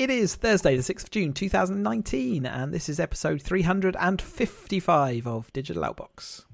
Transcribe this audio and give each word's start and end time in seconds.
It 0.00 0.08
is 0.08 0.34
Thursday, 0.34 0.76
the 0.78 0.82
6th 0.82 1.02
of 1.02 1.10
June 1.10 1.34
2019, 1.34 2.46
and 2.46 2.72
this 2.72 2.88
is 2.88 2.98
episode 2.98 3.42
355 3.42 5.26
of 5.26 5.52
Digital 5.52 5.82
Outbox. 5.82 6.46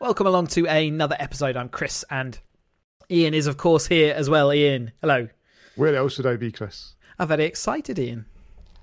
Welcome 0.00 0.26
along 0.26 0.48
to 0.48 0.66
another 0.66 1.14
episode. 1.20 1.56
I'm 1.56 1.68
Chris, 1.68 2.04
and 2.10 2.36
Ian 3.10 3.34
is, 3.34 3.46
of 3.46 3.56
course, 3.56 3.86
here 3.86 4.14
as 4.14 4.28
well. 4.30 4.52
Ian, 4.52 4.92
hello. 5.00 5.28
Where 5.76 5.94
else 5.94 6.18
would 6.18 6.26
I 6.26 6.36
be, 6.36 6.52
Chris? 6.52 6.94
I'm 7.18 7.28
very 7.28 7.44
excited, 7.44 7.98
Ian. 7.98 8.26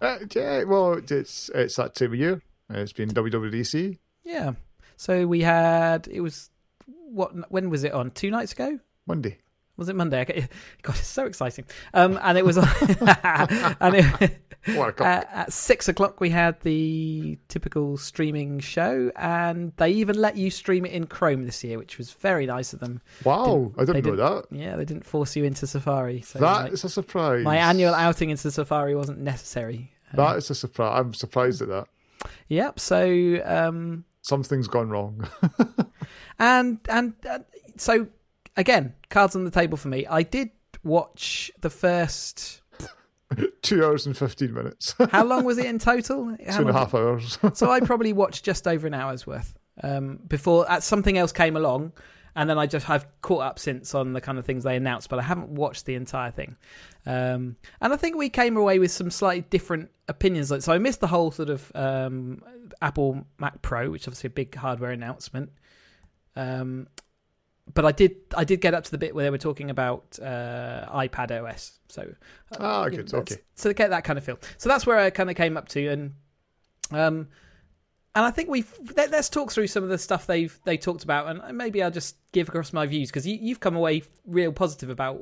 Uh, 0.01 0.19
yeah, 0.33 0.63
well, 0.63 0.93
it's 1.09 1.49
it's 1.53 1.75
that 1.75 1.95
time 1.95 2.13
of 2.13 2.19
year. 2.19 2.41
It's 2.69 2.93
been 2.93 3.09
WWDC. 3.09 3.97
Yeah. 4.23 4.53
So 4.97 5.27
we 5.27 5.41
had 5.41 6.07
it 6.09 6.21
was 6.21 6.49
what? 6.87 7.51
When 7.51 7.69
was 7.69 7.83
it 7.83 7.93
on? 7.93 8.11
Two 8.11 8.31
nights 8.31 8.53
ago. 8.53 8.79
Monday. 9.07 9.39
Was 9.79 9.87
it 9.87 9.95
Monday? 9.95 10.25
God, 10.81 10.95
it's 10.97 11.07
so 11.07 11.25
exciting. 11.25 11.63
Um, 11.93 12.19
and 12.21 12.37
it 12.37 12.43
was, 12.43 12.57
and 12.57 13.95
it, 13.95 14.39
uh, 14.77 15.23
at 15.31 15.53
six 15.53 15.87
o'clock 15.87 16.19
we 16.19 16.29
had 16.29 16.59
the 16.61 17.39
typical 17.47 17.97
streaming 17.97 18.59
show, 18.59 19.09
and 19.15 19.71
they 19.77 19.89
even 19.91 20.19
let 20.19 20.35
you 20.35 20.51
stream 20.51 20.85
it 20.85 20.91
in 20.91 21.07
Chrome 21.07 21.45
this 21.45 21.63
year, 21.63 21.77
which 21.77 21.97
was 21.97 22.11
very 22.11 22.45
nice 22.45 22.73
of 22.73 22.81
them. 22.81 23.01
Wow, 23.23 23.45
didn't, 23.45 23.73
I 23.77 23.85
didn't 23.85 24.05
know 24.05 24.15
didn't, 24.15 24.51
that. 24.51 24.59
Yeah, 24.59 24.75
they 24.75 24.83
didn't 24.83 25.05
force 25.05 25.37
you 25.37 25.45
into 25.45 25.65
Safari. 25.65 26.21
So 26.21 26.39
that 26.39 26.63
like, 26.63 26.73
is 26.73 26.83
a 26.83 26.89
surprise. 26.89 27.45
My 27.45 27.55
annual 27.55 27.93
outing 27.93 28.31
into 28.31 28.51
Safari 28.51 28.95
wasn't 28.95 29.19
necessary. 29.19 29.93
That 30.13 30.31
um, 30.31 30.37
is 30.37 30.49
a 30.49 30.55
surprise. 30.55 30.99
I'm 30.99 31.13
surprised 31.13 31.61
at 31.61 31.69
that. 31.69 31.87
Yep. 32.49 32.81
So 32.81 33.41
um, 33.45 34.03
something's 34.23 34.67
gone 34.67 34.89
wrong. 34.89 35.25
and 36.37 36.79
and 36.89 37.13
uh, 37.29 37.39
so 37.77 38.07
again, 38.59 38.93
cards 39.09 39.35
on 39.35 39.45
the 39.45 39.51
table 39.51 39.77
for 39.77 39.87
me. 39.87 40.05
I 40.05 40.21
did 40.21 40.51
watch 40.83 41.49
the 41.61 41.69
first 41.69 42.61
two 43.61 43.83
hours 43.83 44.05
and 44.05 44.15
15 44.15 44.53
minutes. 44.53 44.93
How 45.11 45.23
long 45.23 45.45
was 45.45 45.57
it 45.57 45.65
in 45.73 45.79
total? 45.79 46.35
How 46.45 46.57
Two 46.57 46.61
and 46.61 46.69
a 46.69 46.73
half 46.73 46.93
hours. 46.93 47.39
so 47.53 47.71
I 47.71 47.79
probably 47.79 48.13
watched 48.13 48.43
just 48.43 48.67
over 48.67 48.85
an 48.85 48.93
hour's 48.93 49.25
worth 49.25 49.57
um, 49.81 50.19
before 50.27 50.69
uh, 50.69 50.79
something 50.81 51.17
else 51.17 51.31
came 51.31 51.55
along. 51.55 51.93
And 52.35 52.49
then 52.49 52.59
I 52.59 52.67
just 52.67 52.85
have 52.85 53.07
caught 53.21 53.41
up 53.41 53.59
since 53.59 53.95
on 53.95 54.13
the 54.13 54.21
kind 54.21 54.37
of 54.37 54.45
things 54.45 54.63
they 54.63 54.75
announced, 54.75 55.09
but 55.09 55.19
I 55.19 55.23
haven't 55.23 55.49
watched 55.49 55.85
the 55.85 55.95
entire 55.95 56.31
thing. 56.31 56.55
Um, 57.05 57.55
and 57.81 57.91
I 57.91 57.97
think 57.97 58.15
we 58.15 58.29
came 58.29 58.55
away 58.55 58.77
with 58.77 58.91
some 58.91 59.09
slightly 59.09 59.41
different 59.49 59.89
opinions. 60.07 60.53
So 60.63 60.71
I 60.71 60.77
missed 60.77 61.01
the 61.01 61.07
whole 61.07 61.31
sort 61.31 61.49
of 61.49 61.71
um, 61.73 62.43
Apple 62.81 63.25
Mac 63.39 63.61
Pro, 63.61 63.89
which 63.89 64.03
is 64.03 64.07
obviously 64.07 64.27
a 64.27 64.31
big 64.31 64.55
hardware 64.55 64.91
announcement. 64.91 65.51
Um, 66.35 66.87
but 67.73 67.85
I 67.85 67.91
did 67.91 68.15
I 68.35 68.43
did 68.43 68.61
get 68.61 68.73
up 68.73 68.83
to 68.85 68.91
the 68.91 68.97
bit 68.97 69.13
where 69.13 69.23
they 69.23 69.29
were 69.29 69.37
talking 69.37 69.69
about 69.69 70.17
uh, 70.21 70.85
iPad 70.93 71.31
OS. 71.31 71.79
So 71.87 72.01
uh, 72.53 72.57
ah, 72.59 72.89
good, 72.89 73.13
okay. 73.13 73.37
So 73.55 73.69
to 73.69 73.73
get 73.73 73.89
that 73.91 74.03
kind 74.03 74.17
of 74.17 74.23
feel. 74.23 74.39
So 74.57 74.69
that's 74.69 74.85
where 74.85 74.97
I 74.97 75.09
kind 75.09 75.29
of 75.29 75.35
came 75.35 75.57
up 75.57 75.67
to, 75.69 75.87
and 75.87 76.13
um, 76.91 77.27
and 78.15 78.25
I 78.25 78.31
think 78.31 78.49
we've 78.49 78.71
let, 78.97 79.13
us 79.13 79.29
talk 79.29 79.51
through 79.51 79.67
some 79.67 79.83
of 79.83 79.89
the 79.89 79.97
stuff 79.97 80.25
they've 80.25 80.57
they 80.65 80.77
talked 80.77 81.03
about, 81.03 81.27
and 81.27 81.57
maybe 81.57 81.83
I'll 81.83 81.91
just 81.91 82.15
give 82.31 82.49
across 82.49 82.73
my 82.73 82.85
views 82.85 83.09
because 83.09 83.27
you, 83.27 83.49
have 83.49 83.59
come 83.59 83.75
away 83.75 84.03
real 84.25 84.51
positive 84.51 84.89
about 84.89 85.21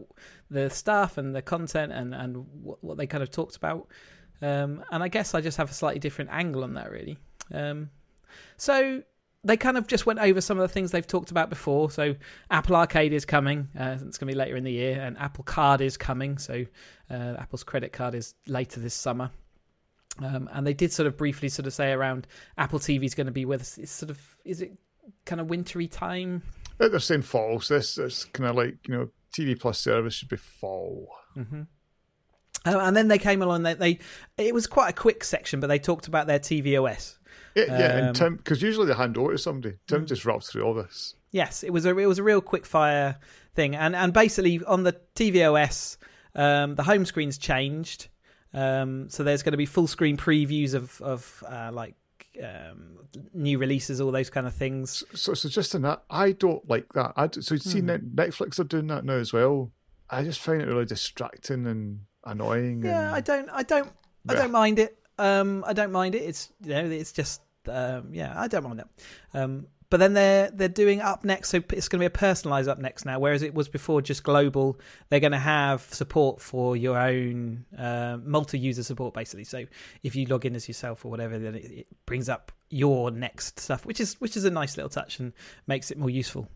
the 0.49 0.69
stuff 0.69 1.17
and 1.17 1.35
the 1.35 1.41
content 1.41 1.91
and 1.91 2.15
and 2.15 2.45
what, 2.61 2.83
what 2.83 2.97
they 2.97 3.07
kind 3.07 3.23
of 3.23 3.31
talked 3.31 3.55
about. 3.55 3.87
Um, 4.41 4.83
and 4.91 5.03
I 5.03 5.07
guess 5.07 5.33
I 5.33 5.41
just 5.41 5.57
have 5.57 5.71
a 5.71 5.73
slightly 5.73 5.99
different 5.99 6.29
angle 6.31 6.63
on 6.63 6.75
that, 6.75 6.91
really. 6.91 7.17
Um, 7.51 7.89
so 8.55 9.01
they 9.47 9.57
kind 9.57 9.77
of 9.77 9.87
just 9.87 10.05
went 10.05 10.19
over 10.19 10.41
some 10.41 10.57
of 10.57 10.61
the 10.61 10.67
things 10.67 10.91
they've 10.91 11.07
talked 11.07 11.31
about 11.31 11.49
before. 11.49 11.89
So 11.89 12.15
Apple 12.51 12.75
Arcade 12.75 13.13
is 13.13 13.25
coming; 13.25 13.69
uh, 13.79 13.97
it's 14.05 14.17
going 14.17 14.27
to 14.27 14.33
be 14.33 14.35
later 14.35 14.55
in 14.55 14.63
the 14.63 14.71
year, 14.71 15.01
and 15.01 15.17
Apple 15.17 15.43
Card 15.43 15.81
is 15.81 15.97
coming. 15.97 16.37
So 16.37 16.65
uh, 17.09 17.35
Apple's 17.39 17.63
credit 17.63 17.93
card 17.93 18.13
is 18.13 18.35
later 18.47 18.79
this 18.79 18.93
summer. 18.93 19.31
Um, 20.23 20.49
and 20.51 20.65
they 20.65 20.73
did 20.73 20.91
sort 20.91 21.07
of 21.07 21.15
briefly 21.15 21.47
sort 21.47 21.67
of 21.67 21.73
say 21.73 21.91
around 21.91 22.27
Apple 22.57 22.79
TV 22.79 23.05
is 23.05 23.13
going 23.13 23.27
to 23.27 23.31
be 23.31 23.45
with 23.45 23.61
us. 23.61 23.77
It's 23.77 23.91
sort 23.91 24.09
of 24.09 24.19
is 24.45 24.61
it 24.61 24.73
kind 25.25 25.39
of 25.39 25.49
wintry 25.49 25.87
time? 25.87 26.41
They're 26.77 26.99
saying 26.99 27.23
fall. 27.23 27.59
So 27.59 27.75
this 27.75 27.97
is 27.97 28.25
kind 28.25 28.49
of 28.49 28.55
like 28.55 28.87
you 28.87 28.95
know 28.95 29.09
TV 29.37 29.59
Plus 29.59 29.79
service 29.79 30.13
should 30.13 30.29
be 30.29 30.37
fall. 30.37 31.09
Mm-hmm. 31.35 31.61
Uh, 32.65 32.79
and 32.79 32.97
then 32.97 33.07
they 33.07 33.19
came 33.19 33.41
along. 33.41 33.63
They, 33.63 33.73
they 33.75 33.99
it 34.37 34.53
was 34.53 34.67
quite 34.67 34.89
a 34.89 34.93
quick 34.93 35.23
section, 35.23 35.59
but 35.59 35.67
they 35.67 35.79
talked 35.79 36.07
about 36.07 36.27
their 36.27 36.39
TV 36.39 36.81
OS. 36.81 37.17
Yeah, 37.67 37.79
yeah, 37.79 37.87
um, 37.87 38.03
and 38.05 38.15
Tim, 38.15 38.35
because 38.35 38.61
usually 38.61 38.85
they 38.85 38.93
hand 38.93 39.17
over 39.17 39.31
to 39.31 39.37
somebody. 39.37 39.77
Tim 39.87 40.03
mm. 40.03 40.07
just 40.07 40.25
raps 40.25 40.51
through 40.51 40.61
all 40.61 40.75
this. 40.75 41.15
Yes, 41.31 41.63
it 41.63 41.73
was 41.73 41.85
a 41.85 41.97
it 41.97 42.05
was 42.05 42.19
a 42.19 42.23
real 42.23 42.39
quick 42.39 42.67
fire 42.67 43.17
thing, 43.55 43.75
and 43.75 43.95
and 43.95 44.13
basically 44.13 44.63
on 44.65 44.83
the 44.83 44.95
tvOS, 45.15 45.97
um, 46.35 46.75
the 46.75 46.83
home 46.83 47.03
screen's 47.05 47.37
changed. 47.37 48.09
Um, 48.53 49.09
so 49.09 49.23
there's 49.23 49.43
going 49.43 49.53
to 49.53 49.57
be 49.57 49.65
full 49.65 49.87
screen 49.87 50.17
previews 50.17 50.75
of 50.75 51.01
of 51.01 51.43
uh, 51.47 51.71
like 51.73 51.95
um, 52.43 52.99
new 53.33 53.57
releases, 53.57 53.99
all 53.99 54.11
those 54.11 54.29
kind 54.29 54.45
of 54.45 54.53
things. 54.53 55.03
So, 55.13 55.33
so 55.33 55.49
just 55.49 55.73
in 55.73 55.81
that, 55.81 56.03
I 56.09 56.33
don't 56.33 56.67
like 56.69 56.93
that. 56.93 57.13
I 57.15 57.29
so 57.31 57.55
you 57.55 57.59
see, 57.59 57.81
mm. 57.81 58.13
Netflix 58.13 58.59
are 58.59 58.63
doing 58.63 58.87
that 58.87 59.03
now 59.03 59.13
as 59.15 59.33
well. 59.33 59.71
I 60.09 60.23
just 60.23 60.39
find 60.39 60.61
it 60.61 60.67
really 60.67 60.85
distracting 60.85 61.65
and 61.65 62.01
annoying. 62.23 62.83
Yeah, 62.83 63.07
and... 63.07 63.15
I 63.15 63.21
don't, 63.21 63.49
I 63.49 63.63
don't, 63.63 63.91
I 64.29 64.35
don't 64.35 64.51
mind 64.51 64.79
it. 64.79 64.97
Um, 65.17 65.63
I 65.67 65.73
don't 65.73 65.91
mind 65.91 66.15
it. 66.15 66.23
It's 66.23 66.51
you 66.63 66.69
know, 66.69 66.85
it's 66.85 67.11
just 67.11 67.41
um, 67.69 68.13
yeah, 68.13 68.33
I 68.35 68.47
don't 68.47 68.63
mind 68.63 68.79
that. 68.79 68.89
Um, 69.33 69.67
but 69.89 70.01
then 70.01 70.13
they're 70.13 70.51
they're 70.51 70.67
doing 70.67 70.99
up 70.99 71.23
next, 71.23 71.49
so 71.49 71.57
it's 71.71 71.87
going 71.87 71.99
to 71.99 72.03
be 72.03 72.05
a 72.05 72.09
personalized 72.09 72.67
up 72.67 72.77
next 72.77 73.05
now, 73.05 73.19
whereas 73.19 73.41
it 73.41 73.53
was 73.53 73.69
before 73.69 74.01
just 74.01 74.23
global. 74.23 74.79
They're 75.09 75.21
going 75.21 75.31
to 75.31 75.37
have 75.37 75.81
support 75.81 76.41
for 76.41 76.75
your 76.75 76.97
own 76.97 77.65
uh, 77.77 78.17
multi-user 78.21 78.83
support, 78.83 79.13
basically. 79.13 79.45
So 79.45 79.65
if 80.03 80.15
you 80.15 80.25
log 80.25 80.45
in 80.45 80.55
as 80.55 80.67
yourself 80.67 81.05
or 81.05 81.11
whatever, 81.11 81.39
then 81.39 81.55
it, 81.55 81.71
it 81.71 81.87
brings 82.05 82.27
up 82.27 82.51
your 82.69 83.11
next 83.11 83.59
stuff, 83.61 83.85
which 83.85 84.01
is 84.01 84.19
which 84.19 84.35
is 84.35 84.43
a 84.43 84.51
nice 84.51 84.75
little 84.75 84.89
touch 84.89 85.19
and 85.19 85.31
makes 85.67 85.89
it 85.89 85.97
more 85.97 86.09
useful. 86.09 86.49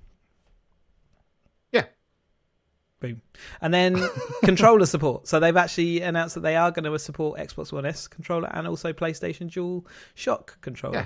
Boom. 3.02 3.22
And 3.60 3.74
then 3.74 4.02
controller 4.46 4.86
support. 4.86 5.28
So 5.28 5.40
they've 5.40 5.58
actually 5.58 6.02
announced 6.02 6.36
that 6.36 6.42
they 6.42 6.56
are 6.56 6.72
going 6.72 6.90
to 6.90 7.00
support 7.00 7.40
Xbox 7.40 7.74
One 7.74 7.86
S 7.86 8.08
controller 8.08 8.50
and 8.54 8.68
also 8.68 8.94
PlayStation 8.94 9.52
Dual 9.52 9.86
Shock 10.16 10.62
controller. 10.62 11.00
Yeah. 11.00 11.06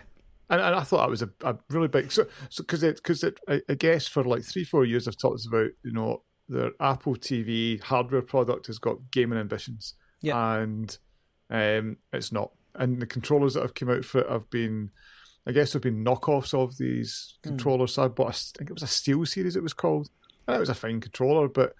And, 0.49 0.61
and 0.61 0.75
I 0.75 0.81
thought 0.81 0.99
that 0.99 1.09
was 1.09 1.23
a, 1.23 1.29
a 1.41 1.57
really 1.71 1.87
big 1.87 2.11
so 2.11 2.27
because 2.57 2.81
so, 2.81 2.87
it 2.87 2.95
because 2.97 3.23
it 3.23 3.39
I, 3.47 3.61
I 3.67 3.73
guess 3.73 4.07
for 4.07 4.23
like 4.23 4.43
three 4.43 4.63
four 4.63 4.85
years 4.85 5.07
I've 5.07 5.17
talked 5.17 5.47
about 5.47 5.71
you 5.83 5.91
know 5.91 6.21
the 6.47 6.71
Apple 6.79 7.15
TV 7.15 7.81
hardware 7.81 8.21
product 8.21 8.67
has 8.67 8.77
got 8.77 9.09
gaming 9.09 9.39
ambitions 9.39 9.95
yeah 10.21 10.57
and 10.57 10.95
um 11.49 11.97
it's 12.13 12.31
not 12.31 12.51
and 12.75 13.01
the 13.01 13.07
controllers 13.07 13.55
that 13.55 13.63
have 13.63 13.73
come 13.73 13.89
out 13.89 14.05
for 14.05 14.19
it 14.19 14.29
have 14.29 14.47
been 14.51 14.91
I 15.47 15.51
guess 15.51 15.73
have 15.73 15.81
been 15.81 16.05
knockoffs 16.05 16.53
of 16.53 16.77
these 16.77 17.35
hmm. 17.43 17.49
controllers. 17.49 17.91
Mm. 17.91 17.95
So 17.95 18.03
I 18.03 18.07
bought 18.07 18.27
a, 18.27 18.29
I 18.29 18.57
think 18.57 18.69
it 18.69 18.73
was 18.73 18.83
a 18.83 18.87
Steel 18.87 19.25
Series 19.25 19.55
it 19.55 19.63
was 19.63 19.73
called. 19.73 20.09
And 20.47 20.57
it 20.57 20.59
was 20.59 20.69
a 20.69 20.75
fine 20.75 21.01
controller, 21.01 21.47
but 21.47 21.73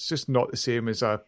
it's 0.00 0.08
just 0.08 0.30
not 0.30 0.50
the 0.50 0.56
same 0.56 0.88
as 0.88 1.02
a. 1.02 1.20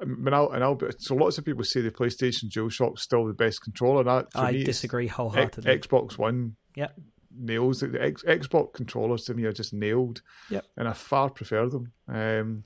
I 0.00 0.06
mean, 0.06 0.32
I'll, 0.32 0.50
and 0.50 0.64
I'll, 0.64 0.78
so 0.98 1.14
lots 1.14 1.36
of 1.36 1.44
people 1.44 1.62
say 1.62 1.82
the 1.82 1.90
PlayStation 1.90 2.46
DualShock's 2.46 3.02
still 3.02 3.26
the 3.26 3.34
best 3.34 3.60
controller. 3.60 4.02
That, 4.02 4.28
I 4.34 4.52
me, 4.52 4.64
disagree 4.64 5.08
wholeheartedly. 5.08 5.78
Xbox 5.78 6.16
One 6.16 6.56
yeah. 6.74 6.88
nails 7.38 7.82
it. 7.82 7.92
The 7.92 8.02
X, 8.02 8.22
Xbox 8.22 8.72
controllers 8.72 9.24
to 9.26 9.34
me 9.34 9.44
are 9.44 9.52
just 9.52 9.74
nailed. 9.74 10.22
Yep. 10.48 10.64
And 10.78 10.88
I 10.88 10.94
far 10.94 11.28
prefer 11.28 11.68
them. 11.68 11.92
Um, 12.08 12.64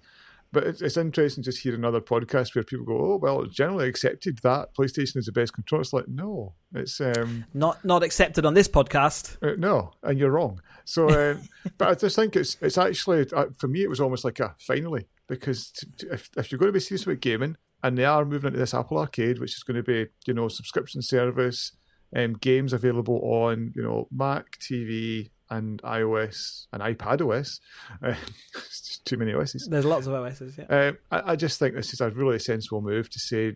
but 0.52 0.64
it's, 0.64 0.80
it's 0.80 0.96
interesting 0.96 1.42
just 1.42 1.62
hear 1.62 1.74
another 1.74 2.00
podcast 2.00 2.54
where 2.54 2.62
people 2.62 2.86
go, 2.86 3.14
"Oh, 3.14 3.16
well, 3.16 3.42
it's 3.42 3.54
generally 3.54 3.88
accepted 3.88 4.38
that 4.44 4.74
PlayStation 4.74 5.16
is 5.16 5.26
the 5.26 5.32
best 5.32 5.52
controller." 5.52 5.82
It's 5.82 5.92
like, 5.92 6.08
no, 6.08 6.54
it's 6.72 7.00
um, 7.00 7.46
not 7.52 7.84
not 7.84 8.04
accepted 8.04 8.46
on 8.46 8.54
this 8.54 8.68
podcast. 8.68 9.36
Uh, 9.42 9.56
no, 9.58 9.90
and 10.04 10.18
you're 10.18 10.30
wrong. 10.30 10.62
So, 10.84 11.08
um, 11.08 11.42
but 11.78 11.88
I 11.88 11.94
just 11.94 12.14
think 12.14 12.36
it's 12.36 12.56
it's 12.60 12.78
actually 12.78 13.26
uh, 13.34 13.46
for 13.58 13.66
me, 13.66 13.82
it 13.82 13.90
was 13.90 14.00
almost 14.00 14.24
like 14.24 14.38
a 14.38 14.54
finally 14.58 15.08
because 15.28 15.70
t- 15.70 15.86
t- 15.98 16.06
if, 16.10 16.30
if 16.36 16.50
you're 16.50 16.58
going 16.58 16.68
to 16.68 16.72
be 16.72 16.80
serious 16.80 17.04
about 17.04 17.20
gaming 17.20 17.56
and 17.82 17.96
they 17.96 18.04
are 18.04 18.24
moving 18.24 18.48
into 18.48 18.58
this 18.58 18.74
Apple 18.74 18.98
Arcade, 18.98 19.38
which 19.38 19.52
is 19.52 19.62
going 19.62 19.76
to 19.76 19.82
be 19.82 20.06
you 20.26 20.34
know 20.34 20.48
subscription 20.48 21.02
service, 21.02 21.72
um, 22.16 22.34
games 22.34 22.72
available 22.72 23.20
on 23.22 23.72
you 23.76 23.82
know 23.82 24.08
Mac, 24.10 24.58
TV, 24.58 25.30
and 25.50 25.80
iOS 25.82 26.66
and 26.72 26.82
iPad 26.82 27.20
OS. 27.26 27.60
Uh, 28.02 28.14
too 29.04 29.16
many 29.16 29.32
OSs. 29.32 29.68
There's 29.70 29.84
lots 29.84 30.06
of 30.06 30.14
OSs. 30.14 30.58
Yeah. 30.58 30.64
Um, 30.88 30.98
I, 31.10 31.32
I, 31.32 31.36
just 31.36 31.58
think 31.58 31.74
this 31.74 31.92
is 31.92 32.00
a 32.00 32.10
really 32.10 32.38
sensible 32.38 32.82
move 32.82 33.08
to 33.10 33.18
say, 33.18 33.54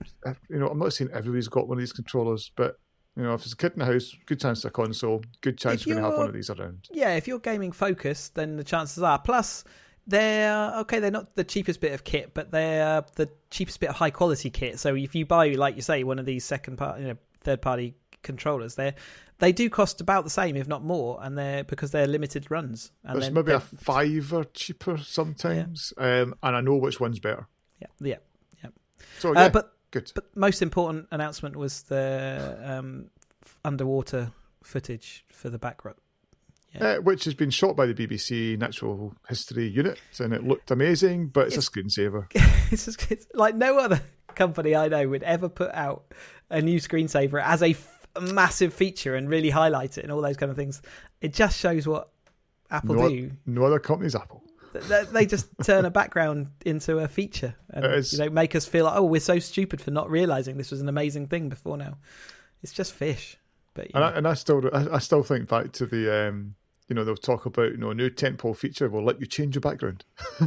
you 0.49 0.59
know, 0.59 0.69
I'm 0.69 0.79
not 0.79 0.93
saying 0.93 1.11
everybody's 1.13 1.49
got 1.49 1.69
one 1.69 1.79
of 1.79 1.83
these 1.83 1.93
controllers, 1.93 2.51
but 2.57 2.77
you 3.17 3.23
know, 3.23 3.35
if 3.35 3.43
there's 3.43 3.53
a 3.53 3.57
kid 3.57 3.73
in 3.75 3.81
the 3.81 3.85
house, 3.85 4.15
good 4.27 4.41
chance 4.41 4.63
to 4.63 4.69
a 4.69 4.71
console, 4.71 5.23
good 5.43 5.59
chance 5.59 5.85
you're 5.85 5.95
going 5.95 6.03
to 6.03 6.11
have 6.11 6.19
one 6.19 6.29
of 6.29 6.35
these 6.35 6.49
around. 6.49 6.89
Yeah, 6.91 7.15
if 7.15 7.29
you're 7.29 7.39
gaming 7.39 7.73
focused, 7.73 8.35
then 8.35 8.57
the 8.57 8.65
chances 8.65 9.03
are. 9.03 9.19
Plus, 9.19 9.65
they're 10.07 10.75
okay. 10.81 10.99
They're 10.99 11.11
not 11.11 11.35
the 11.37 11.45
cheapest 11.45 11.81
bit 11.81 11.93
of 11.93 12.05
kit, 12.05 12.35
but 12.35 12.51
they're 12.51 13.05
the 13.17 13.29
cheapest 13.51 13.81
bit 13.81 13.91
of 13.91 13.97
high 13.97 14.11
quality 14.11 14.51
kit. 14.51 14.79
So 14.79 14.95
if 14.95 15.15
you 15.15 15.27
buy, 15.27 15.49
like 15.51 15.77
you 15.77 15.83
say, 15.83 16.03
one 16.05 16.19
of 16.19 16.27
these 16.27 16.45
second 16.45 16.77
part, 16.77 17.01
you 17.01 17.09
know, 17.09 17.17
third 17.41 17.63
party 17.63 17.95
controllers, 18.23 18.75
they 18.75 18.95
they 19.39 19.53
do 19.53 19.69
cost 19.69 20.01
about 20.01 20.25
the 20.25 20.31
same, 20.31 20.57
if 20.57 20.69
not 20.69 20.85
more, 20.85 21.19
and 21.23 21.37
they're 21.37 21.65
because 21.65 21.91
they're 21.91 22.07
limited 22.07 22.51
runs. 22.51 22.93
And 23.05 23.21
There's 23.21 23.33
maybe 23.33 23.53
a 23.53 23.61
fiver 23.61 24.45
cheaper 24.45 24.99
sometimes, 24.99 25.93
yeah. 25.99 26.21
um, 26.21 26.35
and 26.43 26.57
I 26.57 26.61
know 26.61 26.77
which 26.77 27.01
one's 27.01 27.19
better. 27.19 27.49
Yeah, 27.81 27.89
yeah, 28.01 28.17
yeah. 28.63 28.71
So 29.19 29.31
uh, 29.31 29.33
yeah, 29.33 29.41
uh, 29.41 29.49
but 29.51 29.77
good. 29.91 30.13
But 30.15 30.37
most 30.37 30.63
important 30.63 31.09
announcement 31.11 31.57
was 31.57 31.83
the 31.83 32.59
um, 32.63 33.11
underwater 33.65 34.33
footage 34.63 35.25
for 35.31 35.49
the 35.51 35.59
back. 35.59 35.83
Yeah. 36.75 36.85
Uh, 36.85 36.97
which 37.01 37.25
has 37.25 37.35
been 37.35 37.51
shot 37.51 37.77
by 37.77 37.85
the 37.85 37.95
BBC 37.95 38.59
Natural 38.59 39.15
History 39.29 39.69
Unit, 39.69 40.01
and 40.19 40.33
it 40.33 40.43
looked 40.43 40.71
amazing, 40.71 41.29
but 41.29 41.49
it's, 41.49 41.57
it's 41.57 41.69
a 41.69 41.71
screensaver. 41.71 42.27
it's, 42.73 42.87
just, 42.87 43.11
it's 43.11 43.27
like 43.35 43.55
no 43.55 43.79
other 43.79 44.01
company 44.35 44.75
I 44.75 44.89
know 44.89 45.07
would 45.09 45.23
ever 45.23 45.51
put 45.51 45.71
out 45.75 46.05
a 46.49 46.63
new 46.63 46.81
screensaver 46.81 47.43
as 47.43 47.63
a 47.63 47.71
f- 47.71 48.07
massive 48.21 48.73
feature 48.73 49.15
and 49.15 49.29
really 49.29 49.51
highlight 49.51 49.99
it 49.99 50.05
and 50.05 50.13
all 50.13 50.23
those 50.23 50.39
kind 50.39 50.51
of 50.51 50.57
things. 50.57 50.81
It 51.21 51.35
just 51.35 51.59
shows 51.59 51.87
what 51.87 52.09
Apple 52.71 52.95
no, 52.95 53.09
do. 53.09 53.31
No 53.45 53.65
other 53.65 53.79
company's 53.79 54.15
Apple. 54.15 54.43
They 54.73 55.27
just 55.27 55.49
turn 55.65 55.85
a 55.85 55.91
background 55.91 56.49
into 56.65 56.99
a 56.99 57.09
feature 57.09 57.55
and 57.69 58.11
you 58.11 58.19
know 58.19 58.31
make 58.31 58.55
us 58.55 58.65
feel 58.65 58.87
like 58.87 58.97
oh 58.97 59.05
we're 59.05 59.21
so 59.21 59.39
stupid 59.39 59.83
for 59.83 59.91
not 59.91 60.11
realizing 60.11 60.57
this 60.57 60.71
was 60.71 60.81
an 60.81 60.89
amazing 60.89 61.27
thing 61.27 61.51
before 61.51 61.77
now. 61.77 61.99
It's 62.63 62.73
just 62.73 62.95
fish. 62.95 63.37
But 63.75 63.89
and 63.95 64.05
I, 64.05 64.11
and 64.13 64.29
I, 64.29 64.35
still 64.35 64.63
I, 64.73 64.97
I, 64.97 64.99
still 64.99 65.23
think 65.23 65.49
back 65.49 65.73
to 65.73 65.87
the 65.87 66.29
um, 66.29 66.55
you 66.93 66.95
know 66.95 67.05
they'll 67.05 67.17
talk 67.17 67.47
about 67.47 67.71
you 67.71 67.79
know 67.79 67.89
a 67.89 67.95
new 67.95 68.11
tentpole 68.11 68.55
feature 68.55 68.87
will 68.87 69.03
let 69.03 69.19
you 69.19 69.25
change 69.25 69.55
your 69.55 69.63
background. 69.63 70.05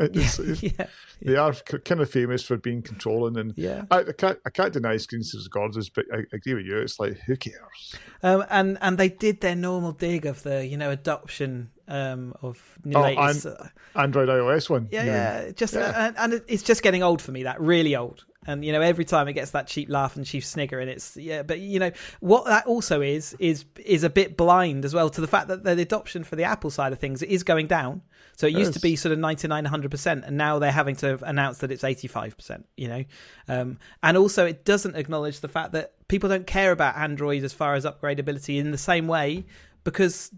yeah, 0.12 0.30
yeah, 0.60 0.86
they 1.22 1.36
are 1.36 1.52
kind 1.52 2.00
of 2.00 2.10
famous 2.10 2.42
for 2.42 2.56
being 2.56 2.82
controlling, 2.82 3.38
and 3.38 3.54
yeah, 3.56 3.84
I, 3.88 4.00
I 4.00 4.12
can't 4.12 4.38
I 4.44 4.50
can't 4.50 4.72
deny 4.72 4.96
screensavers 4.96 5.48
gorgeous, 5.48 5.88
but 5.88 6.06
I, 6.12 6.18
I, 6.18 6.22
agree 6.32 6.54
with 6.54 6.66
you. 6.66 6.78
It's 6.78 6.98
like 6.98 7.18
who 7.26 7.36
cares? 7.36 7.94
Um, 8.20 8.44
and 8.50 8.78
and 8.80 8.98
they 8.98 9.10
did 9.10 9.42
their 9.42 9.54
normal 9.54 9.92
dig 9.92 10.26
of 10.26 10.42
the 10.42 10.66
you 10.66 10.76
know 10.76 10.90
adoption 10.90 11.70
um, 11.86 12.34
of 12.42 12.60
new 12.84 12.96
oh, 12.96 13.02
latest, 13.02 13.44
and, 13.44 13.56
uh, 13.56 13.64
Android 13.94 14.28
iOS 14.28 14.68
one. 14.68 14.88
Yeah, 14.90 15.04
yeah, 15.04 15.42
yeah. 15.44 15.50
just 15.52 15.74
yeah. 15.74 15.80
Uh, 15.80 16.12
and 16.16 16.42
it's 16.48 16.64
just 16.64 16.82
getting 16.82 17.04
old 17.04 17.22
for 17.22 17.30
me. 17.30 17.44
That 17.44 17.60
really 17.60 17.94
old 17.94 18.24
and 18.50 18.64
you 18.64 18.72
know 18.72 18.80
every 18.80 19.04
time 19.04 19.28
it 19.28 19.32
gets 19.34 19.52
that 19.52 19.66
cheap 19.66 19.88
laugh 19.88 20.16
and 20.16 20.26
cheap 20.26 20.44
snigger 20.44 20.80
and 20.80 20.90
it's 20.90 21.16
yeah 21.16 21.42
but 21.42 21.60
you 21.60 21.78
know 21.78 21.90
what 22.20 22.44
that 22.46 22.66
also 22.66 23.00
is 23.00 23.34
is 23.38 23.64
is 23.84 24.04
a 24.04 24.10
bit 24.10 24.36
blind 24.36 24.84
as 24.84 24.92
well 24.92 25.08
to 25.08 25.20
the 25.20 25.26
fact 25.26 25.48
that 25.48 25.64
the 25.64 25.72
adoption 25.80 26.24
for 26.24 26.36
the 26.36 26.44
apple 26.44 26.70
side 26.70 26.92
of 26.92 26.98
things 26.98 27.22
is 27.22 27.42
going 27.42 27.66
down 27.66 28.02
so 28.36 28.46
it, 28.46 28.54
it 28.54 28.58
used 28.58 28.70
is. 28.70 28.76
to 28.76 28.80
be 28.80 28.96
sort 28.96 29.12
of 29.12 29.18
99 29.18 29.66
100% 29.66 30.26
and 30.26 30.36
now 30.36 30.58
they're 30.58 30.72
having 30.72 30.96
to 30.96 31.18
announce 31.24 31.58
that 31.58 31.70
it's 31.70 31.82
85% 31.82 32.64
you 32.76 32.88
know 32.88 33.04
um, 33.48 33.78
and 34.02 34.16
also 34.16 34.46
it 34.46 34.64
doesn't 34.64 34.96
acknowledge 34.96 35.40
the 35.40 35.48
fact 35.48 35.72
that 35.72 35.94
people 36.08 36.28
don't 36.28 36.46
care 36.46 36.72
about 36.72 36.96
android 36.96 37.44
as 37.44 37.52
far 37.52 37.74
as 37.74 37.84
upgradability 37.84 38.58
in 38.58 38.70
the 38.70 38.78
same 38.78 39.06
way 39.06 39.44
because 39.84 40.30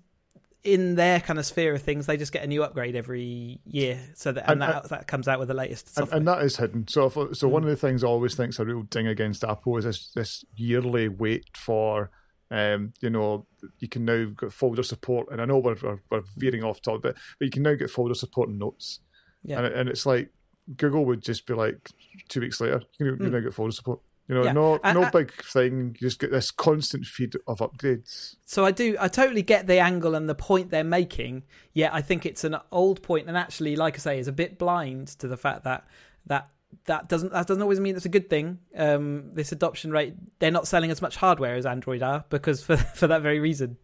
in 0.64 0.94
their 0.94 1.18
kind 1.20 1.38
of 1.38 1.46
sphere 1.46 1.74
of 1.74 1.82
things, 1.82 2.06
they 2.06 2.16
just 2.16 2.32
get 2.32 2.44
a 2.44 2.46
new 2.46 2.62
upgrade 2.62 2.94
every 2.94 3.60
year, 3.64 3.98
so 4.14 4.30
that 4.30 4.44
and, 4.44 4.62
and 4.62 4.62
that, 4.62 4.88
that 4.90 5.06
comes 5.08 5.26
out 5.26 5.38
with 5.38 5.48
the 5.48 5.54
latest 5.54 5.94
software. 5.94 6.16
And, 6.16 6.28
and 6.28 6.28
that 6.28 6.44
is 6.44 6.56
hidden. 6.56 6.86
So, 6.86 7.06
if, 7.06 7.14
so 7.14 7.48
mm. 7.48 7.50
one 7.50 7.64
of 7.64 7.68
the 7.68 7.76
things 7.76 8.04
I 8.04 8.06
always 8.06 8.34
think 8.34 8.50
is 8.50 8.58
a 8.60 8.64
real 8.64 8.82
ding 8.82 9.08
against 9.08 9.42
Apple 9.42 9.76
is 9.78 9.84
this 9.84 10.12
this 10.14 10.44
yearly 10.54 11.08
wait 11.08 11.56
for, 11.56 12.10
um, 12.50 12.92
you 13.00 13.10
know, 13.10 13.46
you 13.80 13.88
can 13.88 14.04
now 14.04 14.26
get 14.38 14.52
folder 14.52 14.84
support, 14.84 15.28
and 15.32 15.40
I 15.40 15.46
know 15.46 15.58
we're, 15.58 15.76
we're, 15.82 16.00
we're 16.10 16.22
veering 16.36 16.62
off 16.62 16.80
topic, 16.80 17.02
but 17.02 17.16
but 17.38 17.44
you 17.44 17.50
can 17.50 17.64
now 17.64 17.74
get 17.74 17.90
folder 17.90 18.14
support 18.14 18.48
and 18.48 18.58
notes. 18.58 19.00
Yeah, 19.42 19.58
and, 19.58 19.74
and 19.74 19.88
it's 19.88 20.06
like 20.06 20.30
Google 20.76 21.04
would 21.06 21.22
just 21.22 21.46
be 21.46 21.54
like 21.54 21.90
two 22.28 22.40
weeks 22.40 22.60
later, 22.60 22.82
you, 22.98 23.06
can, 23.06 23.18
mm. 23.18 23.24
you 23.24 23.30
now 23.30 23.40
get 23.40 23.54
folder 23.54 23.72
support. 23.72 23.98
You 24.32 24.38
know, 24.38 24.44
yeah. 24.44 24.52
no 24.52 24.81
and, 24.82 24.99
no 24.99 25.11
big 25.11 25.31
thing. 25.44 25.96
You 26.00 26.08
just 26.08 26.19
get 26.19 26.31
this 26.31 26.50
constant 26.50 27.05
feed 27.05 27.34
of 27.46 27.58
upgrades. 27.58 28.37
So 28.46 28.64
I 28.64 28.70
do, 28.70 28.96
I 28.99 29.08
totally 29.08 29.43
get 29.43 29.67
the 29.67 29.79
angle 29.79 30.14
and 30.14 30.26
the 30.26 30.34
point 30.34 30.70
they're 30.70 30.82
making. 30.82 31.43
Yet 31.75 31.93
I 31.93 32.00
think 32.00 32.25
it's 32.25 32.43
an 32.43 32.56
old 32.70 33.02
point, 33.02 33.29
and 33.29 33.37
actually, 33.37 33.76
like 33.76 33.96
I 33.96 33.99
say, 33.99 34.19
is 34.19 34.29
a 34.29 34.32
bit 34.32 34.58
blind 34.58 35.08
to 35.19 35.29
the 35.29 35.37
fact 35.37 35.64
that 35.64 35.87
that 36.26 36.49
that 36.87 37.11
doesn't 37.11 37.32
that 37.32 37.46
doesn't 37.46 37.62
always 37.62 37.79
mean 37.79 37.94
it's 37.94 38.06
a 38.06 38.08
good 38.08 38.31
thing. 38.31 38.58
Um, 38.75 39.34
this 39.34 39.52
adoption 39.52 39.90
rate, 39.90 40.14
they're 40.38 40.50
not 40.50 40.67
selling 40.67 40.90
as 40.90 41.02
much 41.02 41.17
hardware 41.17 41.56
as 41.56 41.67
Android 41.67 42.02
are 42.02 42.25
because 42.31 42.62
for 42.62 42.76
for 42.96 43.06
that 43.08 43.20
very 43.20 43.38
reason. 43.38 43.76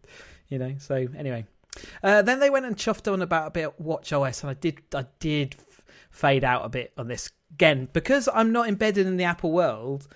You 0.47 0.57
know. 0.57 0.75
So 0.79 1.07
anyway, 1.15 1.45
uh, 2.01 2.23
then 2.23 2.39
they 2.39 2.49
went 2.49 2.65
and 2.65 2.75
chuffed 2.75 3.11
on 3.11 3.21
about 3.21 3.49
a 3.49 3.51
bit 3.51 3.65
of 3.67 3.73
Watch 3.77 4.11
OS, 4.11 4.41
and 4.41 4.49
I 4.49 4.55
did 4.55 4.81
I 4.95 5.05
did 5.19 5.57
fade 6.09 6.43
out 6.43 6.65
a 6.65 6.69
bit 6.69 6.91
on 6.97 7.07
this 7.07 7.29
again 7.51 7.87
because 7.93 8.27
I'm 8.33 8.51
not 8.51 8.67
embedded 8.67 9.05
in 9.05 9.17
the 9.17 9.25
Apple 9.25 9.51
world 9.51 10.07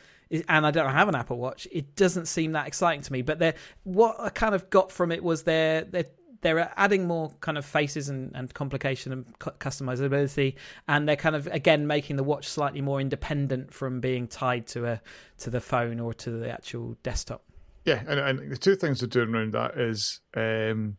and 0.48 0.66
I 0.66 0.72
don't 0.72 0.92
have 0.92 1.08
an 1.08 1.16
Apple 1.16 1.38
Watch, 1.38 1.68
it 1.72 1.96
doesn't 1.96 2.28
seem 2.28 2.54
that 2.54 2.68
exciting 2.68 3.02
to 3.02 3.14
me. 3.14 3.22
But 3.22 3.56
what 3.84 4.20
I 4.20 4.30
kind 4.30 4.56
of 4.56 4.70
got 4.70 4.92
from 4.92 5.12
it 5.12 5.24
was 5.24 5.44
they're 5.44 5.84
they're 5.84 6.06
they're 6.42 6.72
adding 6.78 7.08
more 7.08 7.32
kind 7.40 7.58
of 7.58 7.66
faces 7.66 8.10
and, 8.10 8.32
and 8.36 8.54
complication 8.54 9.12
and 9.12 9.40
customizability, 9.40 10.56
and 10.88 11.08
they're 11.08 11.16
kind 11.16 11.36
of 11.36 11.48
again 11.48 11.88
making 11.88 12.18
the 12.18 12.24
watch 12.24 12.48
slightly 12.48 12.82
more 12.82 13.02
independent 13.02 13.74
from 13.74 14.00
being 14.00 14.28
tied 14.28 14.68
to 14.68 14.86
a 14.86 15.02
to 15.40 15.50
the 15.50 15.62
phone 15.62 16.00
or 16.00 16.14
to 16.14 16.32
the 16.32 16.52
actual 16.52 16.98
desktop. 17.02 17.44
Yeah, 17.86 18.02
and, 18.08 18.20
and 18.20 18.52
the 18.52 18.58
two 18.58 18.76
things 18.76 19.00
they're 19.00 19.10
doing 19.10 19.34
around 19.34 19.54
that 19.54 19.78
is 19.78 20.22
um, 20.36 20.98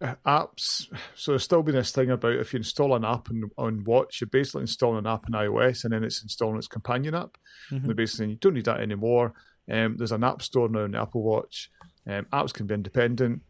apps. 0.00 0.86
So 1.14 1.32
there's 1.32 1.44
still 1.44 1.62
been 1.62 1.74
this 1.74 1.92
thing 1.92 2.10
about 2.10 2.34
if 2.34 2.52
you 2.52 2.58
install 2.58 2.94
an 2.94 3.04
app 3.04 3.28
on, 3.30 3.50
on 3.58 3.84
Watch, 3.84 4.20
you're 4.20 4.28
basically 4.28 4.62
installing 4.62 4.98
an 4.98 5.06
app 5.06 5.26
on 5.26 5.32
iOS 5.32 5.84
and 5.84 5.92
then 5.92 6.04
it's 6.04 6.22
installing 6.22 6.56
its 6.56 6.68
companion 6.68 7.14
app. 7.14 7.36
Mm-hmm. 7.70 7.86
They're 7.86 7.94
basically 7.94 8.18
saying 8.18 8.30
you 8.30 8.36
don't 8.36 8.54
need 8.54 8.64
that 8.64 8.80
anymore. 8.80 9.34
Um, 9.70 9.96
there's 9.96 10.12
an 10.12 10.24
app 10.24 10.42
store 10.42 10.68
now 10.68 10.84
on 10.84 10.92
the 10.92 11.00
Apple 11.00 11.22
Watch. 11.22 11.70
Um, 12.06 12.26
apps 12.32 12.52
can 12.52 12.66
be 12.66 12.74
independent. 12.74 13.42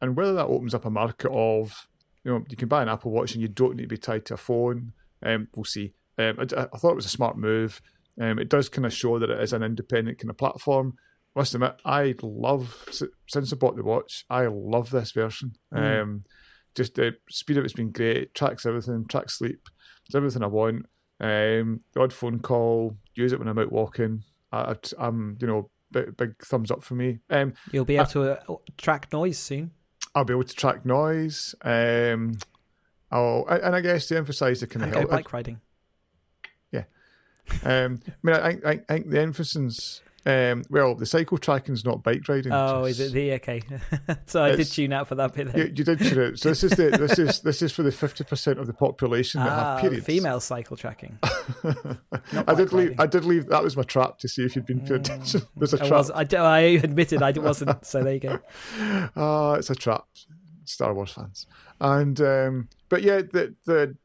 And 0.00 0.16
whether 0.16 0.34
that 0.34 0.46
opens 0.46 0.74
up 0.74 0.84
a 0.84 0.90
market 0.90 1.30
of, 1.32 1.88
you 2.24 2.32
know, 2.32 2.44
you 2.48 2.56
can 2.56 2.68
buy 2.68 2.82
an 2.82 2.88
Apple 2.88 3.10
Watch 3.10 3.32
and 3.32 3.42
you 3.42 3.48
don't 3.48 3.76
need 3.76 3.82
to 3.82 3.88
be 3.88 3.96
tied 3.96 4.24
to 4.26 4.34
a 4.34 4.38
phone, 4.38 4.92
um, 5.24 5.48
we'll 5.54 5.64
see. 5.64 5.94
Um, 6.16 6.36
I, 6.38 6.42
I, 6.72 6.78
thought 6.78 6.92
it 6.92 6.96
was 6.96 7.06
a 7.06 7.10
smart 7.10 7.36
move. 7.36 7.82
Um, 8.20 8.38
it 8.38 8.48
does 8.48 8.68
kind 8.68 8.86
of 8.86 8.92
show 8.92 9.18
that 9.18 9.30
it 9.30 9.40
is 9.40 9.52
an 9.52 9.62
independent 9.62 10.18
kind 10.18 10.30
of 10.30 10.36
platform 10.36 10.94
must 11.38 11.54
admit, 11.54 11.80
I 11.84 12.14
love 12.20 12.88
since 12.90 13.52
I 13.52 13.56
bought 13.56 13.76
the 13.76 13.84
watch. 13.84 14.24
I 14.28 14.46
love 14.46 14.90
this 14.90 15.12
version. 15.12 15.52
Mm. 15.72 16.02
Um, 16.02 16.24
just 16.74 16.96
the 16.96 17.12
speed 17.30 17.56
of 17.56 17.64
it's 17.64 17.72
been 17.72 17.92
great. 17.92 18.16
It 18.16 18.34
tracks 18.34 18.66
everything, 18.66 19.06
tracks 19.08 19.38
sleep. 19.38 19.68
It's 20.06 20.14
everything 20.14 20.42
I 20.42 20.48
want. 20.48 20.86
Um, 21.20 21.80
the 21.92 22.00
odd 22.00 22.12
phone 22.12 22.40
call, 22.40 22.96
use 23.14 23.32
it 23.32 23.38
when 23.38 23.48
I'm 23.48 23.58
out 23.58 23.72
walking. 23.72 24.24
I, 24.50 24.74
am 24.98 25.38
you 25.40 25.46
know, 25.46 25.70
big, 25.92 26.16
big, 26.16 26.44
thumbs 26.44 26.70
up 26.70 26.82
for 26.82 26.94
me. 26.94 27.20
Um, 27.30 27.54
You'll 27.70 27.84
be 27.84 27.96
able 27.96 28.06
I, 28.06 28.10
to 28.10 28.32
uh, 28.32 28.56
track 28.76 29.12
noise 29.12 29.38
soon. 29.38 29.70
I'll 30.14 30.24
be 30.24 30.32
able 30.32 30.44
to 30.44 30.54
track 30.54 30.84
noise. 30.84 31.54
Um, 31.62 32.38
oh, 33.12 33.44
and 33.44 33.76
I 33.76 33.80
guess 33.80 34.06
to 34.08 34.16
emphasise 34.16 34.60
the 34.60 34.66
kind 34.66 34.86
of 34.86 34.92
help, 34.92 35.10
bike 35.10 35.32
riding. 35.32 35.60
Yeah, 36.72 36.84
um, 37.62 38.00
I 38.06 38.12
mean, 38.22 38.36
I, 38.36 38.48
I, 38.48 38.70
I 38.70 38.76
think 38.76 39.10
the 39.10 39.20
emphasis 39.20 40.00
um, 40.26 40.64
well, 40.68 40.94
the 40.94 41.06
cycle 41.06 41.38
tracking 41.38 41.74
is 41.74 41.84
not 41.84 42.02
bike 42.02 42.28
riding. 42.28 42.52
Oh, 42.52 42.84
is 42.84 42.98
it 42.98 43.12
the 43.12 43.32
okay? 43.34 43.62
so 44.26 44.42
I 44.42 44.56
did 44.56 44.66
tune 44.66 44.92
out 44.92 45.08
for 45.08 45.14
that 45.14 45.32
bit. 45.32 45.56
You, 45.56 45.64
you, 45.64 45.84
did 45.84 46.00
tune 46.00 46.20
out. 46.20 46.38
So 46.38 46.48
this 46.48 46.64
is 46.64 46.72
the 46.72 46.90
this 46.98 47.18
is 47.18 47.40
this 47.40 47.62
is 47.62 47.72
for 47.72 47.82
the 47.82 47.92
fifty 47.92 48.24
percent 48.24 48.58
of 48.58 48.66
the 48.66 48.72
population 48.72 49.40
that 49.40 49.52
ah, 49.52 49.72
have 49.72 49.80
periods. 49.80 50.04
Female 50.04 50.40
cycle 50.40 50.76
tracking. 50.76 51.18
I 52.46 52.54
did 52.54 52.72
leave. 52.72 52.98
I 52.98 53.06
did 53.06 53.24
leave. 53.24 53.46
That 53.46 53.62
was 53.62 53.76
my 53.76 53.84
trap 53.84 54.18
to 54.18 54.28
see 54.28 54.44
if 54.44 54.56
you'd 54.56 54.66
been 54.66 54.80
paying 54.80 55.00
mm. 55.00 55.06
attention. 55.06 55.42
There's 55.56 55.74
a 55.74 55.78
trap. 55.78 55.90
Was, 55.90 56.10
I, 56.10 56.26
I, 56.36 56.58
admitted 56.58 57.22
I 57.22 57.30
wasn't. 57.32 57.86
so 57.86 58.02
there 58.02 58.14
you 58.14 58.20
go. 58.20 58.40
Uh, 59.16 59.56
it's 59.58 59.70
a 59.70 59.74
trap. 59.74 60.04
Star 60.64 60.92
Wars 60.92 61.12
fans, 61.12 61.46
and 61.80 62.20
um, 62.20 62.68
but 62.88 63.02
yeah, 63.02 63.22
the 63.22 63.54
the 63.64 63.96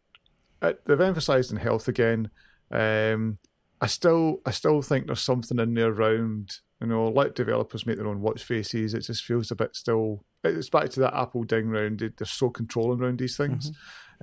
uh, 0.62 0.74
they've 0.86 1.02
emphasised 1.02 1.52
in 1.52 1.58
health 1.58 1.88
again. 1.88 2.30
Um, 2.72 3.40
I 3.84 3.88
still 3.88 4.40
I 4.46 4.52
still 4.52 4.82
think 4.82 5.08
there's 5.08 5.20
something 5.20 5.60
in 5.60 5.74
there 5.74 5.92
around 5.92 6.54
you 6.80 6.88
know 6.88 7.10
let 7.10 7.36
developers 7.36 7.86
make 7.86 7.98
their 7.98 8.08
own 8.08 8.22
watch 8.22 8.42
faces. 8.42 8.94
It 8.94 9.02
just 9.02 9.26
feels 9.26 9.52
a 9.52 9.58
bit 9.58 9.76
still. 9.76 10.24
It's 10.42 10.70
back 10.70 10.90
to 10.92 11.02
that 11.02 11.14
Apple 11.14 11.44
ding 11.44 11.68
round. 11.68 12.00
They're 12.00 12.26
so 12.26 12.50
controlling 12.50 13.02
around 13.02 13.20
these 13.20 13.36
things. 13.36 13.72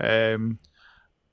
Mm-hmm. 0.00 0.34
Um, 0.34 0.58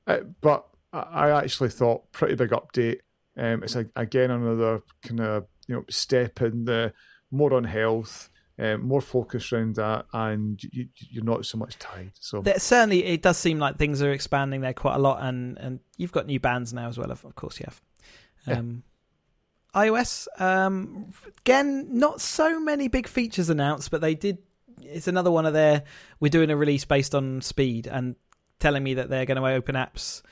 uh, 0.06 0.20
but 0.42 0.66
I 0.92 1.30
actually 1.30 1.70
thought 1.70 2.12
pretty 2.12 2.36
big 2.36 2.50
update. 2.50 3.00
Um, 3.38 3.64
it's 3.64 3.78
a, 3.78 3.86
again 3.96 4.32
another 4.32 4.82
kind 5.04 5.22
of 5.22 5.46
you 5.70 5.76
know 5.76 5.86
step 5.90 6.42
in 6.42 6.66
the 6.66 6.92
more 7.32 7.54
on 7.54 7.64
health. 7.64 8.30
Um, 8.60 8.88
more 8.88 9.02
focus 9.02 9.54
around 9.54 9.76
that, 9.76 10.08
and 10.12 10.60
you, 10.64 10.88
are 11.22 11.24
not 11.24 11.46
so 11.46 11.60
much 11.60 11.78
tied. 11.78 12.12
So 12.20 12.42
there, 12.42 12.60
certainly, 12.60 13.06
it 13.06 13.22
does 13.22 13.38
seem 13.38 13.60
like 13.60 13.78
things 13.78 14.02
are 14.02 14.12
expanding 14.12 14.62
there 14.62 14.74
quite 14.74 14.96
a 14.96 15.00
lot, 15.00 15.22
and 15.22 15.58
and 15.60 15.80
you've 15.96 16.12
got 16.12 16.26
new 16.26 16.40
bands 16.40 16.74
now 16.74 16.90
as 16.90 16.98
well. 16.98 17.12
Of, 17.12 17.24
of 17.24 17.36
course, 17.36 17.60
you 17.60 17.66
have. 17.68 17.80
Um, 18.48 18.84
iOS, 19.76 20.28
um, 20.40 21.12
again, 21.40 21.88
not 21.92 22.22
so 22.22 22.60
many 22.60 22.88
big 22.88 23.08
features 23.08 23.50
announced, 23.50 23.92
but 23.92 24.02
they 24.02 24.16
did. 24.16 24.40
It's 24.82 25.08
another 25.08 25.32
one 25.32 25.46
of 25.46 25.54
their. 25.54 25.84
We're 26.20 26.30
doing 26.30 26.50
a 26.50 26.58
release 26.58 26.86
based 26.86 27.14
on 27.14 27.42
speed, 27.42 27.88
and 27.88 28.16
telling 28.60 28.84
me 28.84 28.96
that 28.96 29.10
they're 29.10 29.26
going 29.26 29.42
to 29.42 29.48
open 29.48 29.76
apps 29.76 30.24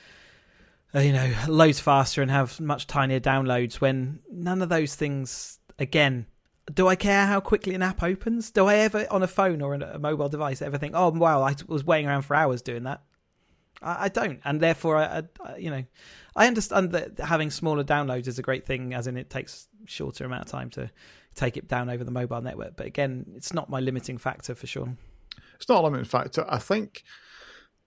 uh, 0.94 1.00
you 1.00 1.12
know 1.12 1.32
loads 1.46 1.78
faster 1.78 2.22
and 2.22 2.30
have 2.30 2.58
much 2.60 2.86
tinier 2.86 3.20
downloads 3.20 3.74
when 3.74 4.18
none 4.30 4.62
of 4.62 4.68
those 4.68 4.96
things 4.96 5.60
again 5.78 6.26
do 6.72 6.88
I 6.88 6.96
care 6.96 7.26
how 7.26 7.38
quickly 7.40 7.74
an 7.74 7.82
app 7.82 8.02
opens? 8.02 8.50
Do 8.50 8.66
I 8.66 8.76
ever, 8.78 9.06
on 9.10 9.22
a 9.22 9.28
phone 9.28 9.62
or 9.62 9.74
a 9.74 9.98
mobile 10.00 10.28
device, 10.28 10.60
ever 10.60 10.78
think, 10.78 10.94
"Oh, 10.96 11.10
wow, 11.10 11.42
I 11.42 11.54
was 11.68 11.84
waiting 11.84 12.08
around 12.08 12.22
for 12.22 12.34
hours 12.34 12.60
doing 12.60 12.82
that"? 12.82 13.02
I, 13.80 14.04
I 14.04 14.08
don't, 14.08 14.40
and 14.44 14.60
therefore, 14.60 14.96
I, 14.96 15.22
I, 15.44 15.56
you 15.58 15.70
know, 15.70 15.84
I 16.36 16.46
understand 16.46 16.92
that 16.92 17.18
having 17.18 17.50
smaller 17.50 17.82
downloads 17.82 18.28
is 18.28 18.38
a 18.38 18.42
great 18.42 18.66
thing, 18.66 18.92
as 18.92 19.06
in 19.06 19.16
it 19.16 19.30
takes 19.30 19.68
shorter 19.86 20.24
amount 20.24 20.42
of 20.42 20.50
time 20.50 20.68
to 20.70 20.90
take 21.34 21.56
it 21.56 21.66
down 21.66 21.88
over 21.88 22.04
the 22.04 22.10
mobile 22.10 22.42
network. 22.42 22.76
But 22.76 22.86
again, 22.86 23.24
it's 23.34 23.54
not 23.54 23.70
my 23.70 23.80
limiting 23.80 24.18
factor 24.18 24.54
for 24.54 24.66
sure. 24.66 24.96
It's 25.56 25.68
not 25.68 25.80
a 25.80 25.84
limiting 25.84 26.04
factor. 26.04 26.44
I 26.48 26.58
think 26.58 27.02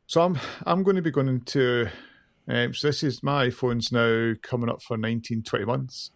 so. 0.08 0.22
I'm 0.22 0.40
I'm 0.66 0.84
going 0.84 0.96
to 0.96 1.02
be 1.02 1.12
going 1.12 1.28
into. 1.28 1.90
Um, 2.48 2.74
so 2.74 2.88
this 2.88 3.04
is 3.04 3.22
my 3.22 3.50
iPhone's 3.50 3.92
now 3.92 4.34
coming 4.42 4.70
up 4.70 4.82
for 4.82 4.98
19, 4.98 5.44
20 5.44 5.66
months, 5.66 6.10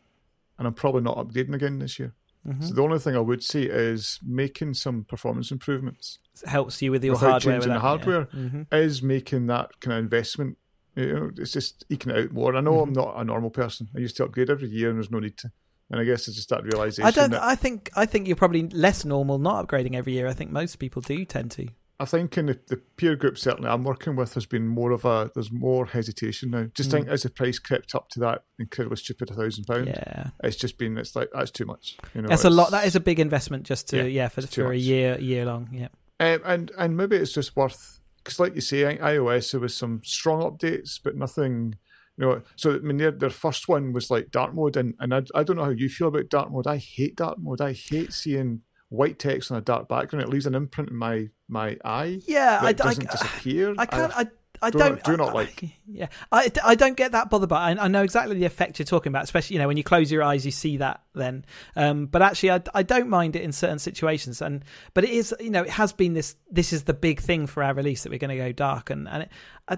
and 0.57 0.67
I'm 0.67 0.73
probably 0.73 1.03
not 1.03 1.17
updating 1.17 1.53
again 1.53 1.77
this 1.77 1.99
year. 1.99 2.15
Mm-hmm. 2.47 2.63
So 2.63 2.73
the 2.73 2.81
only 2.81 2.97
thing 2.97 3.15
I 3.15 3.19
would 3.19 3.43
say 3.43 3.61
is 3.63 4.19
making 4.25 4.73
some 4.73 5.03
performance 5.03 5.51
improvements. 5.51 6.17
It 6.41 6.49
helps 6.49 6.81
you 6.81 6.89
with 6.89 7.03
your 7.03 7.15
hardware. 7.15 7.39
Changing 7.39 7.73
the 7.73 7.79
hardware 7.79 8.27
yeah. 8.33 8.39
mm-hmm. 8.39 8.75
is 8.75 9.03
making 9.03 9.45
that 9.47 9.79
kind 9.79 9.97
of 9.97 10.03
investment. 10.03 10.57
You 10.95 11.13
know, 11.13 11.31
it's 11.37 11.51
just 11.51 11.85
eking 11.89 12.11
it 12.11 12.25
out 12.25 12.31
more. 12.31 12.55
I 12.55 12.61
know 12.61 12.73
mm-hmm. 12.73 12.89
I'm 12.89 12.93
not 12.93 13.19
a 13.19 13.23
normal 13.23 13.49
person. 13.49 13.89
I 13.95 13.99
used 13.99 14.17
to 14.17 14.25
upgrade 14.25 14.49
every 14.49 14.69
year, 14.69 14.89
and 14.89 14.97
there's 14.97 15.11
no 15.11 15.19
need 15.19 15.37
to. 15.39 15.51
And 15.89 15.99
I 15.99 16.03
guess 16.05 16.27
it's 16.27 16.37
just 16.37 16.49
that 16.49 16.63
realization. 16.63 17.05
I 17.05 17.11
don't. 17.11 17.31
That, 17.31 17.43
I 17.43 17.55
think. 17.55 17.89
I 17.95 18.05
think 18.05 18.27
you're 18.27 18.35
probably 18.35 18.67
less 18.69 19.05
normal 19.05 19.37
not 19.37 19.67
upgrading 19.67 19.95
every 19.95 20.13
year. 20.13 20.27
I 20.27 20.33
think 20.33 20.51
most 20.51 20.77
people 20.77 21.01
do 21.01 21.25
tend 21.25 21.51
to. 21.51 21.67
I 21.99 22.05
think 22.05 22.37
in 22.37 22.47
the, 22.47 22.59
the, 22.67 22.77
peer 22.97 23.15
group 23.15 23.37
certainly 23.37 23.69
I'm 23.69 23.83
working 23.83 24.15
with 24.15 24.33
has 24.33 24.45
been 24.45 24.67
more 24.67 24.91
of 24.91 25.05
a 25.05 25.31
there's 25.33 25.51
more 25.51 25.85
hesitation 25.85 26.49
now. 26.49 26.65
Just 26.73 26.89
mm. 26.89 26.93
think 26.93 27.07
as 27.07 27.23
the 27.23 27.29
price 27.29 27.59
crept 27.59 27.95
up 27.95 28.09
to 28.09 28.19
that 28.21 28.43
incredibly 28.59 28.97
stupid 28.97 29.29
a 29.29 29.33
thousand 29.33 29.65
pounds. 29.65 29.87
Yeah, 29.87 30.31
it's 30.43 30.57
just 30.57 30.77
been 30.77 30.97
it's 30.97 31.15
like 31.15 31.29
that's 31.33 31.51
too 31.51 31.65
much. 31.65 31.97
You 32.13 32.23
know, 32.23 32.27
that's 32.27 32.43
a 32.43 32.49
lot. 32.49 32.71
That 32.71 32.85
is 32.85 32.95
a 32.95 32.99
big 32.99 33.19
investment 33.19 33.63
just 33.63 33.87
to 33.89 33.97
yeah, 33.97 34.23
yeah 34.23 34.27
for 34.27 34.41
for 34.41 34.73
a 34.73 34.77
year 34.77 35.17
year 35.19 35.45
long. 35.45 35.69
Yeah, 35.71 35.87
um, 36.19 36.41
and 36.43 36.71
and 36.77 36.97
maybe 36.97 37.15
it's 37.15 37.31
just 37.31 37.55
worth 37.55 38.01
because 38.23 38.39
like 38.39 38.55
you 38.55 38.61
say, 38.61 38.97
iOS 38.97 39.51
there 39.51 39.61
was 39.61 39.75
some 39.75 40.01
strong 40.03 40.41
updates, 40.41 40.99
but 41.03 41.15
nothing. 41.15 41.75
You 42.17 42.25
know, 42.27 42.41
so 42.55 42.75
I 42.75 42.79
mean, 42.79 42.97
their, 42.97 43.09
their 43.09 43.31
first 43.31 43.67
one 43.67 43.91
was 43.91 44.11
like 44.11 44.29
dark 44.29 44.53
mode, 44.53 44.77
and, 44.77 44.93
and 44.99 45.13
I, 45.15 45.23
I 45.33 45.43
don't 45.43 45.55
know 45.57 45.63
how 45.63 45.71
you 45.71 45.89
feel 45.89 46.09
about 46.09 46.29
dark 46.29 46.51
mode. 46.51 46.67
I 46.67 46.77
hate 46.77 47.15
dark 47.15 47.39
mode. 47.39 47.59
I 47.59 47.73
hate 47.73 48.13
seeing 48.13 48.61
white 48.89 49.17
text 49.17 49.51
on 49.51 49.57
a 49.57 49.61
dark 49.61 49.89
background. 49.89 50.23
It 50.23 50.29
leaves 50.29 50.45
an 50.45 50.53
imprint 50.53 50.91
in 50.91 50.95
my 50.95 51.29
my 51.47 51.77
eye. 51.83 52.19
Yeah, 52.27 52.59
I 52.61 52.73
doesn't 52.73 53.07
I, 53.09 53.11
disappear. 53.11 53.73
I 53.77 53.85
can't. 53.87 54.15
I, 54.15 54.27
I 54.61 54.69
do 54.69 54.77
don't 54.77 54.95
not, 54.95 55.03
do 55.03 55.17
not 55.17 55.33
like. 55.35 55.63
Yeah, 55.87 56.07
I, 56.31 56.51
I 56.63 56.75
don't 56.75 56.95
get 56.95 57.11
that 57.11 57.29
bothered 57.29 57.49
by. 57.49 57.71
I, 57.71 57.85
I 57.85 57.87
know 57.87 58.03
exactly 58.03 58.37
the 58.37 58.45
effect 58.45 58.79
you're 58.79 58.85
talking 58.85 59.11
about, 59.11 59.23
especially 59.23 59.55
you 59.55 59.61
know 59.61 59.67
when 59.67 59.77
you 59.77 59.83
close 59.83 60.11
your 60.11 60.23
eyes, 60.23 60.45
you 60.45 60.51
see 60.51 60.77
that 60.77 61.01
then. 61.13 61.45
Um, 61.75 62.05
but 62.05 62.21
actually, 62.21 62.51
I, 62.51 62.61
I 62.73 62.83
don't 62.83 63.09
mind 63.09 63.35
it 63.35 63.41
in 63.41 63.51
certain 63.51 63.79
situations, 63.79 64.41
and 64.41 64.63
but 64.93 65.03
it 65.03 65.09
is 65.09 65.35
you 65.39 65.49
know 65.49 65.63
it 65.63 65.69
has 65.69 65.93
been 65.93 66.13
this 66.13 66.35
this 66.51 66.73
is 66.73 66.83
the 66.83 66.93
big 66.93 67.19
thing 67.19 67.47
for 67.47 67.63
our 67.63 67.73
release 67.73 68.03
that 68.03 68.11
we're 68.11 68.19
going 68.19 68.29
to 68.29 68.37
go 68.37 68.51
dark, 68.51 68.89
and 68.89 69.07
and 69.07 69.23
it, 69.23 69.29
I, 69.67 69.77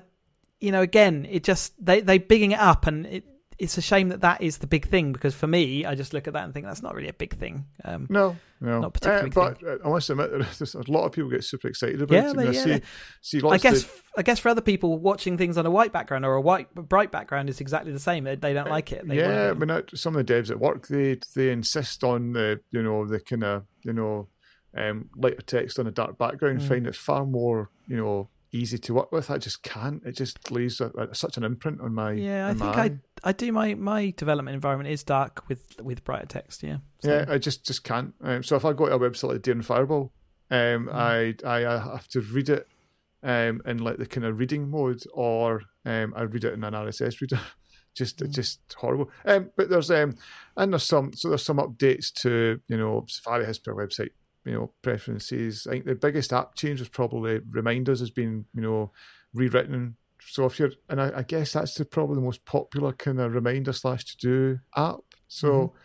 you 0.60 0.72
know 0.72 0.82
again 0.82 1.28
it 1.30 1.44
just 1.44 1.74
they 1.84 2.02
they 2.02 2.18
bigging 2.18 2.52
it 2.52 2.60
up, 2.60 2.88
and 2.88 3.06
it 3.06 3.24
it's 3.58 3.78
a 3.78 3.82
shame 3.82 4.10
that 4.10 4.22
that 4.22 4.42
is 4.42 4.58
the 4.58 4.68
big 4.68 4.88
thing 4.88 5.14
because 5.14 5.34
for 5.34 5.48
me, 5.48 5.86
I 5.86 5.96
just 5.96 6.14
look 6.14 6.28
at 6.28 6.34
that 6.34 6.44
and 6.44 6.54
think 6.54 6.66
that's 6.66 6.82
not 6.82 6.94
really 6.94 7.08
a 7.08 7.14
big 7.14 7.38
thing. 7.38 7.66
Um, 7.86 8.08
no, 8.10 8.36
no, 8.60 8.82
not 8.82 8.94
particularly. 8.94 9.30
Uh, 9.30 9.34
but 9.34 9.64
uh, 9.64 9.88
I 9.88 9.90
must 9.90 10.10
admit, 10.10 10.32
there's 10.58 10.76
a 10.76 10.92
lot 10.92 11.06
of 11.06 11.14
people 11.14 11.30
get 11.30 11.44
super 11.44 11.70
excited 11.70 12.02
about 12.02 12.16
yeah, 12.16 12.32
it. 12.32 12.36
They, 12.36 12.46
yeah, 12.52 12.80
see, 13.22 13.40
see 13.40 13.48
I 13.48 13.58
guess, 13.58 13.84
of... 13.84 14.04
I 14.18 14.24
guess 14.24 14.40
for 14.40 14.50
other 14.50 14.62
people, 14.62 14.98
watching 14.98 15.38
things 15.38 15.58
on 15.58 15.66
a 15.66 15.72
white 15.72 15.94
background 15.94 16.26
or 16.26 16.34
a 16.34 16.42
white 16.42 16.74
bright 16.74 17.12
background 17.12 17.50
is 17.50 17.62
exactly 17.62 17.94
the 17.94 18.00
same. 18.00 18.26
They, 18.26 18.36
they 18.36 18.54
don't 18.54 18.68
uh, 18.68 18.72
like 18.72 18.92
it. 18.92 19.08
They 19.08 19.18
yeah, 19.18 19.52
I 19.52 19.54
mean, 19.54 19.84
some 19.94 20.16
of 20.16 20.26
the 20.26 20.34
devs 20.34 20.52
at 20.52 20.60
work 20.60 20.88
they 20.88 21.20
they 21.36 21.52
insist 21.52 22.04
on 22.04 22.34
the 22.34 22.60
you 22.72 22.84
know 22.84 23.06
the 23.06 23.20
kind 23.20 23.44
of 23.44 23.64
you 23.84 23.94
know 23.94 24.28
um, 24.76 25.10
lighter 25.16 25.42
text 25.42 25.80
on 25.80 25.88
a 25.88 25.92
dark 25.92 26.18
background. 26.18 26.60
Mm. 26.60 26.68
Find 26.68 26.88
it 26.88 26.96
far 26.96 27.26
more 27.26 27.70
you 27.88 27.96
know 27.96 28.30
easy 28.56 28.78
to 28.78 28.94
work 28.94 29.12
with. 29.12 29.30
I 29.30 29.38
just 29.38 29.62
can't. 29.64 30.02
It 30.06 30.14
just 30.14 30.52
leaves 30.52 30.80
a, 30.80 30.90
a, 30.98 31.14
such 31.14 31.38
an 31.38 31.44
imprint 31.44 31.82
on 31.82 31.94
my. 31.94 32.14
Yeah, 32.14 32.48
I 32.48 32.54
think 32.54 32.78
I 32.78 32.98
I 33.26 33.32
do 33.32 33.52
my 33.52 33.74
my 33.74 34.14
development 34.16 34.54
environment 34.54 34.90
is 34.90 35.04
dark 35.04 35.50
with 35.50 35.82
with 35.82 36.04
brighter 36.04 36.28
text. 36.28 36.62
Yeah. 36.62 36.78
So. 37.00 37.10
Yeah, 37.10 37.26
I 37.28 37.40
just 37.40 37.66
just 37.66 37.84
can't. 37.84 38.14
Um, 38.22 38.44
so 38.44 38.56
if 38.56 38.64
I 38.64 38.72
go 38.72 38.88
to 38.88 38.96
a 38.96 39.00
website 39.00 39.30
like 39.30 39.42
Daring 39.42 39.64
Fireball, 39.64 40.14
um, 40.52 40.88
mm. 40.88 40.94
I, 40.94 41.34
I 41.44 41.80
have 41.80 42.08
to 42.10 42.22
read 42.22 42.50
it 42.50 42.68
um 43.24 43.62
in 43.66 43.80
like 43.80 43.98
the 43.98 44.06
kind 44.06 44.26
of 44.26 44.40
reading 44.40 44.70
mode, 44.70 45.04
or 45.14 45.64
um 45.86 46.14
I 46.16 46.22
read 46.22 46.44
it 46.44 46.54
in 46.54 46.64
an 46.64 46.74
RSS 46.74 47.20
reader. 47.20 47.40
just 47.96 48.20
mm. 48.20 48.30
just 48.30 48.60
horrible. 48.78 49.10
Um, 49.26 49.50
but 49.58 49.70
there's 49.70 49.90
um 49.90 50.18
and 50.56 50.72
there's 50.72 50.84
some 50.84 51.12
so 51.14 51.30
there's 51.30 51.44
some 51.44 51.58
updates 51.58 52.14
to 52.22 52.62
you 52.68 52.78
know 52.78 53.06
Safari 53.08 53.46
has 53.46 53.58
their 53.60 53.76
website 53.76 54.12
you 54.46 54.54
know 54.54 54.72
preferences. 54.84 55.66
I 55.68 55.72
think 55.72 55.86
the 55.86 55.96
biggest 55.96 56.32
app 56.32 56.56
change 56.56 56.80
was 56.80 56.90
probably 56.90 57.40
reminders 57.50 58.02
has 58.02 58.12
been 58.12 58.46
you 58.54 58.62
know 58.62 58.92
rewritten. 59.34 59.98
So 60.28 60.46
if 60.46 60.60
you're, 60.60 60.72
and 60.90 61.02
I, 61.02 61.12
I 61.18 61.22
guess 61.24 61.54
that's 61.54 61.76
the, 61.76 61.86
probably 61.86 62.16
the 62.16 62.22
most 62.22 62.46
popular 62.46 62.94
kind 62.94 63.20
of 63.20 63.34
reminder 63.34 63.74
slash 63.74 64.06
to 64.06 64.18
do 64.18 64.60
app. 64.76 65.02
So 65.28 65.50
mm-hmm. 65.50 65.76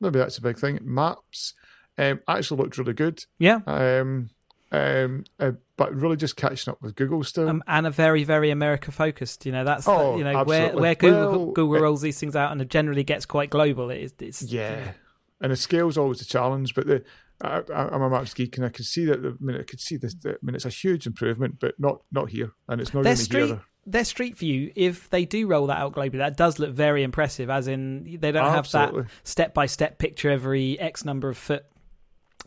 maybe 0.00 0.18
that's 0.18 0.38
a 0.38 0.42
big 0.42 0.58
thing. 0.58 0.78
Maps 0.82 1.54
um, 1.98 2.20
actually 2.28 2.62
looked 2.62 2.78
really 2.78 2.94
good. 2.94 3.24
Yeah. 3.38 3.60
Um, 3.66 4.30
um, 4.70 5.24
uh, 5.40 5.52
but 5.76 5.94
really 5.94 6.16
just 6.16 6.36
catching 6.36 6.70
up 6.70 6.82
with 6.82 6.94
Google 6.94 7.24
still, 7.24 7.48
um, 7.48 7.62
and 7.66 7.86
a 7.86 7.90
very, 7.90 8.22
very 8.24 8.50
America 8.50 8.92
focused. 8.92 9.46
You 9.46 9.52
know, 9.52 9.64
that's 9.64 9.88
oh, 9.88 10.12
the, 10.12 10.18
you 10.18 10.24
know 10.24 10.40
absolutely. 10.40 10.74
where 10.74 10.82
where 10.82 10.94
Google 10.94 11.30
well, 11.30 11.52
Google 11.52 11.76
it, 11.76 11.80
rolls 11.80 12.02
these 12.02 12.20
things 12.20 12.36
out, 12.36 12.52
and 12.52 12.60
it 12.60 12.68
generally 12.68 13.04
gets 13.04 13.24
quite 13.24 13.48
global. 13.48 13.88
It 13.88 14.02
is, 14.02 14.14
it's 14.18 14.42
yeah, 14.42 14.92
and 15.40 15.52
the 15.52 15.56
scale's 15.56 15.96
always 15.96 16.20
a 16.20 16.26
challenge, 16.26 16.74
but 16.74 16.86
the 16.86 17.02
I, 17.40 17.62
am 17.68 18.02
a 18.02 18.10
Maps 18.10 18.34
geek, 18.34 18.56
and 18.56 18.66
I 18.66 18.68
can 18.68 18.84
see 18.84 19.04
that. 19.06 19.20
I 19.20 19.32
mean, 19.42 19.56
I 19.56 19.62
could 19.62 19.80
see 19.80 19.96
this. 19.96 20.14
I 20.26 20.34
mean, 20.42 20.54
it's 20.54 20.64
a 20.64 20.70
huge 20.70 21.06
improvement, 21.06 21.60
but 21.60 21.74
not 21.78 22.02
not 22.10 22.30
here, 22.30 22.52
and 22.68 22.80
it's 22.80 22.92
not 22.92 23.04
their 23.04 23.16
street, 23.16 23.46
here. 23.46 23.62
Their 23.90 24.04
street 24.04 24.36
view, 24.36 24.72
if 24.76 25.08
they 25.10 25.24
do 25.24 25.46
roll 25.46 25.66
that 25.68 25.78
out 25.78 25.94
globally, 25.94 26.18
that 26.18 26.36
does 26.36 26.58
look 26.58 26.70
very 26.70 27.02
impressive. 27.02 27.48
As 27.50 27.68
in, 27.68 28.18
they 28.20 28.32
don't 28.32 28.44
Absolutely. 28.44 29.02
have 29.02 29.06
that 29.06 29.12
step 29.24 29.54
by 29.54 29.66
step 29.66 29.98
picture 29.98 30.30
every 30.30 30.78
X 30.78 31.04
number 31.04 31.28
of 31.28 31.38
foot. 31.38 31.64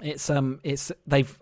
It's 0.01 0.29
um, 0.29 0.59
it's 0.63 0.91
they've 1.05 1.37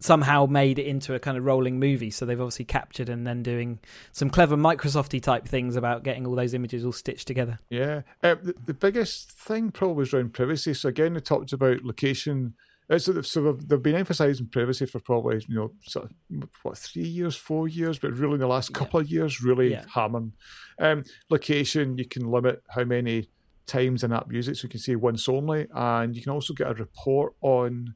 somehow 0.00 0.44
made 0.44 0.78
it 0.78 0.86
into 0.86 1.14
a 1.14 1.18
kind 1.18 1.38
of 1.38 1.44
rolling 1.44 1.78
movie. 1.78 2.10
So 2.10 2.26
they've 2.26 2.40
obviously 2.40 2.66
captured 2.66 3.08
and 3.08 3.26
then 3.26 3.42
doing 3.42 3.78
some 4.12 4.28
clever 4.28 4.56
Microsofty 4.56 5.22
type 5.22 5.48
things 5.48 5.76
about 5.76 6.02
getting 6.02 6.26
all 6.26 6.34
those 6.34 6.52
images 6.52 6.84
all 6.84 6.92
stitched 6.92 7.26
together. 7.26 7.58
Yeah, 7.70 8.02
uh, 8.22 8.34
the, 8.42 8.54
the 8.66 8.74
biggest 8.74 9.32
thing 9.32 9.70
probably 9.70 9.96
was 9.96 10.12
around 10.12 10.34
privacy. 10.34 10.74
So 10.74 10.90
again, 10.90 11.14
they 11.14 11.20
talked 11.20 11.52
about 11.52 11.84
location 11.84 12.54
so, 12.98 13.22
so 13.22 13.52
they've 13.52 13.82
been 13.82 13.94
emphasising 13.94 14.48
privacy 14.48 14.86
for 14.86 15.00
probably 15.00 15.44
you 15.48 15.54
know 15.54 15.72
sort 15.82 16.06
of 16.06 16.48
what 16.62 16.78
three 16.78 17.02
years, 17.02 17.36
four 17.36 17.68
years, 17.68 17.98
but 17.98 18.12
really 18.12 18.34
in 18.34 18.40
the 18.40 18.46
last 18.46 18.74
couple 18.74 19.00
yeah. 19.00 19.04
of 19.04 19.10
years, 19.10 19.42
really 19.42 19.72
yeah. 19.72 19.84
hammering. 19.94 20.32
Um, 20.78 21.04
location, 21.30 21.96
you 21.98 22.06
can 22.06 22.30
limit 22.30 22.62
how 22.68 22.84
many 22.84 23.28
times 23.66 24.04
an 24.04 24.12
app 24.12 24.30
uses 24.32 24.58
it, 24.58 24.60
so 24.60 24.64
you 24.66 24.70
can 24.70 24.80
say 24.80 24.96
once 24.96 25.28
only, 25.28 25.66
and 25.74 26.14
you 26.14 26.22
can 26.22 26.32
also 26.32 26.52
get 26.52 26.70
a 26.70 26.74
report 26.74 27.34
on 27.40 27.94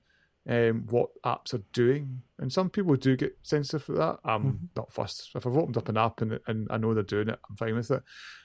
um, 0.49 0.87
what 0.89 1.11
apps 1.25 1.53
are 1.53 1.63
doing. 1.73 2.23
And 2.39 2.53
some 2.53 2.71
people 2.71 2.97
do 2.97 3.17
get 3.17 3.37
sensitive 3.43 3.85
for 3.85 3.93
that. 3.93 4.19
I'm 4.25 4.45
mm-hmm. 4.45 4.65
not 4.77 4.93
fussed. 4.93 5.31
If 5.35 5.47
I've 5.47 5.57
opened 5.57 5.77
up 5.77 5.89
an 5.89 5.99
app 5.99 6.23
and, 6.23 6.41
and 6.47 6.67
I 6.71 6.79
know 6.79 6.95
they're 6.95 7.03
doing 7.03 7.29
it, 7.29 7.39
I'm 7.49 7.57
fine 7.57 7.75
with 7.75 7.91
it. 7.91 8.03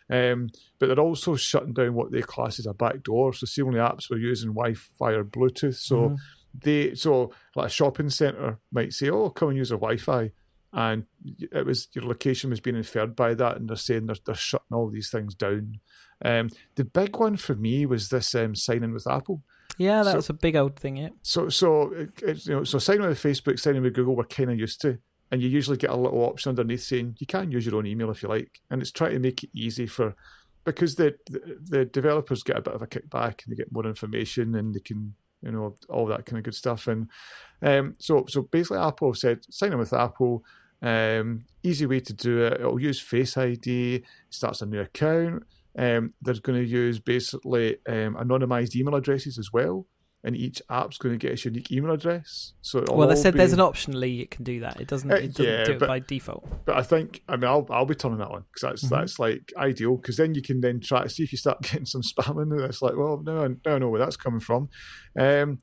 Um, 0.10 0.50
but 0.80 0.88
they're 0.88 1.00
also 1.00 1.36
shutting 1.36 1.74
down 1.74 1.94
what 1.94 2.12
they 2.12 2.22
class 2.22 2.60
as 2.60 2.66
a 2.66 2.74
backdoor. 2.74 3.34
So 3.34 3.46
see 3.46 3.62
only 3.62 3.80
apps 3.80 4.10
were 4.10 4.18
using 4.18 4.54
Wi-Fi 4.54 5.12
or 5.12 5.24
Bluetooth. 5.24 5.76
So 5.76 5.96
mm-hmm. 5.96 6.16
they 6.54 6.96
so 6.96 7.32
like 7.56 7.68
a 7.68 7.70
shopping 7.70 8.10
centre 8.10 8.60
might 8.72 8.94
say, 8.94 9.10
"Oh, 9.10 9.30
come 9.30 9.50
and 9.50 9.58
use 9.58 9.72
a 9.72 9.76
Wi-Fi," 9.76 10.32
and 10.74 11.06
it 11.24 11.66
was 11.66 11.88
your 11.94 12.06
location 12.06 12.50
was 12.50 12.60
being 12.60 12.76
inferred 12.76 13.16
by 13.16 13.34
that, 13.34 13.58
and 13.58 13.70
they're 13.70 13.78
saying 13.78 14.08
they're, 14.08 14.16
they're 14.26 14.36
shutting 14.36 14.74
all 14.74 14.90
these 14.90 15.10
things 15.10 15.36
down. 15.36 15.80
Um, 16.24 16.50
the 16.76 16.86
big 16.86 17.18
one 17.18 17.38
for 17.38 17.56
me 17.56 17.86
was 17.86 18.10
this 18.10 18.34
um, 18.36 18.56
signing 18.56 18.94
with 18.94 19.08
Apple. 19.08 19.42
Yeah, 19.78 20.04
that's 20.04 20.28
so, 20.28 20.32
a 20.32 20.38
big 20.38 20.56
old 20.56 20.78
thing. 20.78 20.98
Yeah. 20.98 21.10
So, 21.22 21.50
so 21.50 21.92
it, 21.94 22.46
you 22.46 22.54
know, 22.54 22.64
so 22.64 22.78
signing 22.78 23.08
with 23.08 23.22
Facebook, 23.22 23.60
signing 23.60 23.82
with 23.82 23.94
Google, 23.94 24.16
we're 24.16 24.26
kind 24.26 24.52
of 24.52 24.60
used 24.60 24.82
to 24.82 25.00
and 25.34 25.42
you 25.42 25.50
usually 25.50 25.78
get 25.78 25.90
a 25.90 25.96
little 25.96 26.22
option 26.22 26.50
underneath 26.50 26.84
saying 26.84 27.16
you 27.18 27.26
can 27.26 27.50
use 27.50 27.66
your 27.66 27.76
own 27.76 27.88
email 27.88 28.12
if 28.12 28.22
you 28.22 28.30
like, 28.30 28.62
and 28.70 28.84
it's 28.84 28.92
trying 28.92 29.14
to 29.14 29.20
make 29.20 29.44
it 29.44 29.50
easy 29.52 29.88
for 29.88 30.14
because 30.64 30.94
the, 30.94 31.16
the, 31.28 31.58
the 31.70 31.86
developers 31.86 32.44
get 32.44 32.60
a 32.60 32.62
bit 32.62 32.76
of 32.76 32.84
a 32.84 32.88
kickback 32.88 33.44
and 33.44 33.52
they 33.52 33.56
get 33.56 33.72
more 33.72 33.88
information 33.88 34.54
and 34.54 34.76
they 34.76 34.80
can 34.80 35.16
you 35.42 35.52
know 35.52 35.76
all 35.90 36.06
that 36.06 36.28
kind 36.28 36.38
of 36.38 36.44
good 36.44 36.54
stuff 36.54 36.88
and 36.88 37.10
um, 37.64 37.96
so 37.98 38.26
so 38.30 38.44
basically 38.44 38.78
Apple 38.78 39.16
said 39.16 39.40
sign 39.50 39.74
in 39.74 39.80
with 39.80 39.92
Apple. 39.92 40.44
Um, 40.84 41.46
easy 41.64 41.88
way 41.88 42.02
to 42.02 42.14
do 42.14 42.44
it. 42.44 42.60
It'll 42.60 42.80
use 42.80 43.00
Face 43.02 43.36
ID. 43.36 44.04
Starts 44.30 44.62
a 44.62 44.68
new 44.68 44.82
account. 44.82 45.44
Um, 45.76 46.14
they're 46.22 46.36
going 46.36 46.62
to 46.62 46.70
use 46.70 47.00
basically 47.00 47.78
um, 47.88 48.16
anonymized 48.16 48.76
email 48.76 48.96
addresses 48.96 49.40
as 49.40 49.52
well. 49.52 49.88
And 50.24 50.38
each 50.38 50.62
app's 50.70 50.98
going 50.98 51.14
to 51.14 51.20
get 51.20 51.34
its 51.34 51.44
unique 51.44 51.72
email 51.72 51.92
address. 51.92 52.54
So 52.62 52.86
well, 52.90 53.08
they 53.08 53.16
said 53.16 53.34
be... 53.34 53.40
there's 53.40 53.54
an 53.54 53.60
optionally 53.60 54.22
it 54.22 54.32
can 54.32 54.44
do 54.44 54.62
that. 54.62 54.80
It 54.80 54.88
doesn't. 54.88 55.12
It 55.12 55.34
doesn't 55.34 55.46
yeah, 55.46 55.64
do 55.66 55.72
it 55.74 55.80
but, 55.80 55.88
by 55.88 56.00
default. 56.00 56.48
But 56.66 56.78
I 56.78 56.82
think 56.82 57.22
I 57.28 57.36
mean 57.36 57.50
I'll 57.50 57.68
I'll 57.70 57.86
be 57.86 57.96
turning 57.96 58.20
that 58.20 58.30
on 58.30 58.46
because 58.52 58.62
that's 58.62 58.86
mm-hmm. 58.86 58.96
that's 58.96 59.20
like 59.20 59.52
ideal 59.58 59.98
because 59.98 60.18
then 60.18 60.34
you 60.34 60.42
can 60.42 60.62
then 60.62 60.80
try 60.80 61.04
to 61.04 61.10
see 61.10 61.24
if 61.24 61.32
you 61.32 61.38
start 61.38 61.62
getting 61.62 61.86
some 61.86 62.02
spamming 62.02 62.52
and 62.52 62.62
it's 62.62 62.82
like 62.82 62.96
well 62.96 63.22
no 63.24 63.48
no 63.48 63.76
I 63.76 63.80
know 63.80 63.90
where 63.90 64.00
that's 64.00 64.18
coming 64.18 64.40
from, 64.40 64.70
um, 65.20 65.60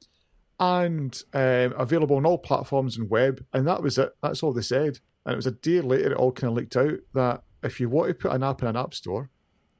and 0.59 1.23
um, 1.33 1.75
available 1.79 2.17
on 2.17 2.26
all 2.26 2.38
platforms 2.38 2.99
and 2.99 3.09
web 3.09 3.45
and 3.55 3.67
that 3.67 3.83
was 3.83 3.97
it. 3.97 4.11
That's 4.23 4.43
all 4.43 4.52
they 4.52 4.62
said. 4.62 4.99
And 5.25 5.35
it 5.35 5.37
was 5.37 5.47
a 5.47 5.52
day 5.52 5.81
later 5.81 6.12
it 6.12 6.17
all 6.17 6.33
kind 6.33 6.50
of 6.50 6.57
leaked 6.57 6.76
out 6.76 6.99
that 7.14 7.43
if 7.62 7.79
you 7.79 7.88
want 7.88 8.09
to 8.09 8.14
put 8.14 8.33
an 8.33 8.43
app 8.43 8.62
in 8.62 8.69
an 8.69 8.76
app 8.76 8.95
store 8.95 9.31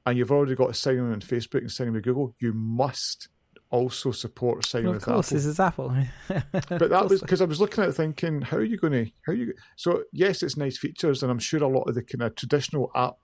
and 0.05 0.17
you've 0.17 0.31
already 0.31 0.55
got 0.55 0.69
a 0.69 0.73
sign 0.73 0.97
in 0.97 1.11
on 1.11 1.21
Facebook 1.21 1.59
and 1.61 1.71
sign 1.71 1.87
in 1.87 1.93
with 1.93 2.03
Google, 2.03 2.35
you 2.39 2.53
must 2.53 3.27
also 3.71 4.11
support 4.11 4.65
signing 4.65 4.87
well, 4.87 4.93
with 4.95 5.03
Apple. 5.03 5.13
Of 5.13 5.15
course, 5.15 5.29
this 5.29 5.45
is 5.45 5.59
Apple. 5.59 5.95
but 6.27 6.89
that 6.89 7.09
was 7.09 7.21
because 7.21 7.41
I 7.41 7.45
was 7.45 7.59
looking 7.59 7.83
at 7.83 7.89
it 7.89 7.93
thinking, 7.93 8.41
how 8.41 8.57
are 8.57 8.63
you 8.63 8.77
going 8.77 8.93
to, 8.93 9.11
how 9.25 9.31
are 9.31 9.35
you? 9.35 9.53
So 9.75 10.03
yes, 10.11 10.43
it's 10.43 10.57
nice 10.57 10.77
features, 10.77 11.23
and 11.23 11.31
I'm 11.31 11.39
sure 11.39 11.63
a 11.63 11.67
lot 11.67 11.83
of 11.83 11.95
the 11.95 12.03
kind 12.03 12.21
of 12.21 12.35
traditional 12.35 12.91
app 12.95 13.15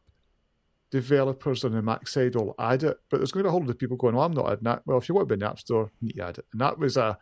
developers 0.89 1.65
on 1.65 1.73
the 1.73 1.81
Mac 1.81 2.07
side 2.07 2.35
will 2.35 2.55
add 2.57 2.83
it, 2.83 2.97
but 3.09 3.17
there's 3.17 3.31
going 3.31 3.43
to 3.43 3.47
be 3.47 3.49
a 3.49 3.51
whole 3.51 3.61
lot 3.61 3.69
of 3.69 3.77
people 3.77 3.97
going, 3.97 4.15
"Well, 4.15 4.25
I'm 4.25 4.33
not 4.33 4.51
adding 4.51 4.63
that." 4.63 4.81
Well, 4.85 4.97
if 4.97 5.07
you 5.07 5.15
want 5.15 5.27
to 5.27 5.35
be 5.35 5.39
in 5.39 5.39
the 5.41 5.49
App 5.49 5.59
Store, 5.59 5.91
you 5.99 6.07
need 6.07 6.15
to 6.15 6.23
add 6.23 6.37
it, 6.39 6.45
and 6.51 6.61
that 6.61 6.79
was 6.79 6.97
a 6.97 7.17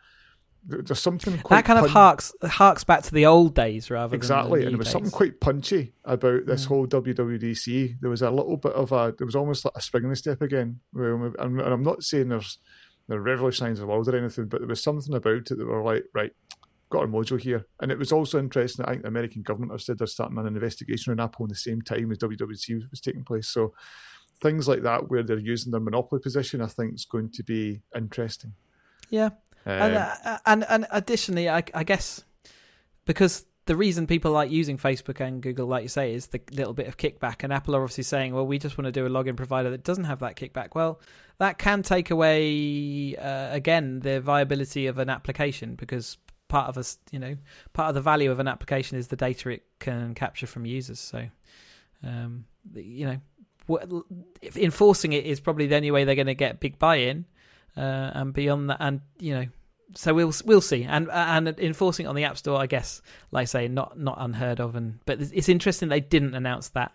there's 0.68 0.98
something 0.98 1.36
that 1.36 1.44
kind 1.44 1.64
pun- 1.64 1.84
of 1.84 1.90
harks 1.90 2.32
harks 2.42 2.82
back 2.82 3.02
to 3.02 3.12
the 3.12 3.26
old 3.26 3.54
days 3.54 3.90
rather 3.90 4.16
exactly, 4.16 4.64
and 4.64 4.72
there 4.72 4.78
was 4.78 4.88
days. 4.88 4.92
something 4.92 5.10
quite 5.10 5.40
punchy 5.40 5.92
about 6.04 6.46
this 6.46 6.62
yeah. 6.62 6.68
whole 6.68 6.86
WWDC. 6.86 8.00
There 8.00 8.10
was 8.10 8.22
a 8.22 8.30
little 8.30 8.56
bit 8.56 8.72
of 8.72 8.90
a, 8.92 9.14
there 9.16 9.26
was 9.26 9.36
almost 9.36 9.64
like 9.64 9.74
a 9.76 9.80
spring 9.80 10.04
in 10.04 10.10
the 10.10 10.16
step 10.16 10.42
again. 10.42 10.80
And 10.94 11.60
I'm 11.60 11.82
not 11.82 12.02
saying 12.02 12.28
there's 12.28 12.58
the 13.08 13.20
revolutionised 13.20 13.80
the 13.80 13.86
world 13.86 14.08
or 14.08 14.16
anything, 14.16 14.46
but 14.46 14.60
there 14.60 14.68
was 14.68 14.82
something 14.82 15.14
about 15.14 15.50
it 15.50 15.58
that 15.58 15.66
were 15.66 15.82
like, 15.82 16.04
right, 16.14 16.32
got 16.90 17.02
our 17.02 17.06
mojo 17.06 17.40
here. 17.40 17.66
And 17.80 17.90
it 17.90 17.98
was 17.98 18.12
also 18.12 18.38
interesting. 18.38 18.84
I 18.84 18.90
think 18.90 19.02
the 19.02 19.08
American 19.08 19.42
government 19.42 19.72
have 19.72 19.82
said 19.82 19.98
they're 19.98 20.06
starting 20.06 20.38
an 20.38 20.46
investigation 20.46 21.12
on 21.12 21.20
Apple 21.20 21.46
in 21.46 21.50
the 21.50 21.54
same 21.54 21.82
time 21.82 22.10
as 22.10 22.18
WWDC 22.18 22.90
was 22.90 23.00
taking 23.00 23.24
place. 23.24 23.48
So 23.48 23.74
things 24.42 24.68
like 24.68 24.82
that, 24.82 25.08
where 25.08 25.22
they're 25.22 25.38
using 25.38 25.72
their 25.72 25.80
monopoly 25.80 26.20
position, 26.20 26.60
I 26.60 26.66
think 26.66 26.94
is 26.94 27.04
going 27.04 27.30
to 27.32 27.42
be 27.42 27.80
interesting. 27.94 28.54
Yeah, 29.10 29.30
um, 29.66 29.72
and, 29.72 29.96
uh, 29.96 30.38
and 30.46 30.64
and 30.68 30.86
additionally, 30.90 31.48
I, 31.48 31.62
I 31.74 31.84
guess 31.84 32.24
because 33.04 33.44
the 33.66 33.76
reason 33.76 34.06
people 34.06 34.30
like 34.30 34.50
using 34.50 34.78
Facebook 34.78 35.20
and 35.20 35.42
Google, 35.42 35.66
like 35.66 35.82
you 35.82 35.88
say, 35.88 36.14
is 36.14 36.28
the 36.28 36.40
little 36.52 36.72
bit 36.72 36.86
of 36.86 36.96
kickback. 36.96 37.42
And 37.42 37.52
Apple 37.52 37.74
are 37.74 37.82
obviously 37.82 38.04
saying, 38.04 38.32
well, 38.32 38.46
we 38.46 38.58
just 38.58 38.78
want 38.78 38.86
to 38.86 38.92
do 38.92 39.06
a 39.06 39.10
login 39.10 39.36
provider 39.36 39.70
that 39.70 39.82
doesn't 39.82 40.04
have 40.04 40.20
that 40.20 40.36
kickback. 40.36 40.74
Well, 40.74 41.00
that 41.38 41.58
can 41.58 41.82
take 41.82 42.10
away, 42.10 43.16
uh, 43.16 43.52
again, 43.52 44.00
the 44.00 44.20
viability 44.20 44.86
of 44.86 44.98
an 44.98 45.10
application 45.10 45.74
because 45.74 46.16
part 46.48 46.68
of 46.68 46.78
us, 46.78 46.98
you 47.10 47.18
know, 47.18 47.36
part 47.72 47.88
of 47.88 47.96
the 47.96 48.00
value 48.00 48.30
of 48.30 48.38
an 48.38 48.46
application 48.46 48.98
is 48.98 49.08
the 49.08 49.16
data 49.16 49.50
it 49.50 49.64
can 49.80 50.14
capture 50.14 50.46
from 50.46 50.64
users. 50.64 51.00
So, 51.00 51.26
um, 52.04 52.44
you 52.72 53.06
know, 53.68 53.80
enforcing 54.54 55.12
it 55.12 55.24
is 55.24 55.40
probably 55.40 55.66
the 55.66 55.74
only 55.74 55.90
way 55.90 56.04
they're 56.04 56.14
going 56.14 56.28
to 56.28 56.34
get 56.34 56.60
big 56.60 56.78
buy-in. 56.78 57.24
Uh, 57.76 58.10
and 58.14 58.32
beyond 58.32 58.70
that, 58.70 58.78
and 58.80 59.02
you 59.18 59.34
know, 59.34 59.46
so 59.94 60.14
we'll 60.14 60.32
we'll 60.44 60.60
see, 60.60 60.84
and 60.84 61.08
and 61.10 61.48
enforcing 61.58 62.06
it 62.06 62.08
on 62.08 62.14
the 62.14 62.24
App 62.24 62.36
Store, 62.36 62.60
I 62.60 62.66
guess, 62.66 63.02
like 63.30 63.42
I 63.42 63.44
say, 63.46 63.68
not 63.68 63.98
not 63.98 64.16
unheard 64.20 64.60
of, 64.60 64.74
and 64.74 64.98
but 65.06 65.20
it's 65.20 65.48
interesting 65.48 65.88
they 65.88 66.00
didn't 66.00 66.34
announce 66.34 66.70
that 66.70 66.92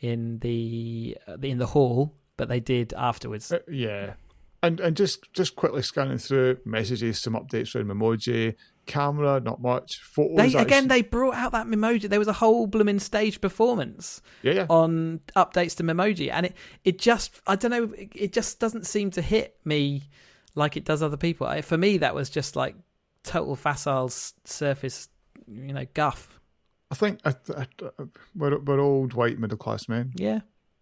in 0.00 0.38
the 0.40 1.16
uh, 1.26 1.36
in 1.42 1.58
the 1.58 1.66
hall, 1.66 2.14
but 2.36 2.48
they 2.48 2.60
did 2.60 2.92
afterwards. 2.94 3.50
Uh, 3.50 3.60
yeah, 3.68 4.14
and 4.62 4.80
and 4.80 4.96
just 4.96 5.32
just 5.32 5.56
quickly 5.56 5.82
scanning 5.82 6.18
through 6.18 6.58
messages, 6.64 7.20
some 7.20 7.34
updates 7.34 7.70
from 7.70 7.88
Memoji, 7.88 8.54
camera, 8.86 9.40
not 9.40 9.60
much. 9.60 10.00
Photos. 10.02 10.52
They, 10.52 10.58
again, 10.58 10.88
they 10.88 11.02
brought 11.02 11.34
out 11.34 11.52
that 11.52 11.66
Memoji. 11.66 12.08
There 12.08 12.18
was 12.18 12.28
a 12.28 12.34
whole 12.34 12.66
blooming 12.66 12.98
stage 12.98 13.40
performance. 13.40 14.20
Yeah, 14.42 14.52
yeah. 14.52 14.66
On 14.68 15.20
updates 15.34 15.76
to 15.76 15.82
Memoji, 15.82 16.30
and 16.30 16.46
it 16.46 16.56
it 16.84 16.98
just 16.98 17.40
I 17.46 17.56
don't 17.56 17.70
know, 17.70 17.92
it 17.96 18.32
just 18.32 18.60
doesn't 18.60 18.86
seem 18.86 19.10
to 19.12 19.22
hit 19.22 19.56
me 19.64 20.08
like 20.56 20.76
it 20.76 20.84
does 20.84 21.02
other 21.02 21.16
people. 21.16 21.46
I, 21.46 21.60
for 21.60 21.78
me, 21.78 21.98
that 21.98 22.14
was 22.14 22.28
just 22.28 22.56
like 22.56 22.74
total 23.22 23.54
facile 23.54 24.08
surface, 24.08 25.08
you 25.46 25.72
know, 25.72 25.86
guff. 25.94 26.40
I 26.90 26.94
think 26.96 27.20
I, 27.24 27.34
I, 27.56 27.66
we're, 28.34 28.58
we're 28.58 28.80
old 28.80 29.14
white 29.14 29.38
middle 29.38 29.58
class 29.58 29.88
men. 29.88 30.12
Yeah. 30.16 30.40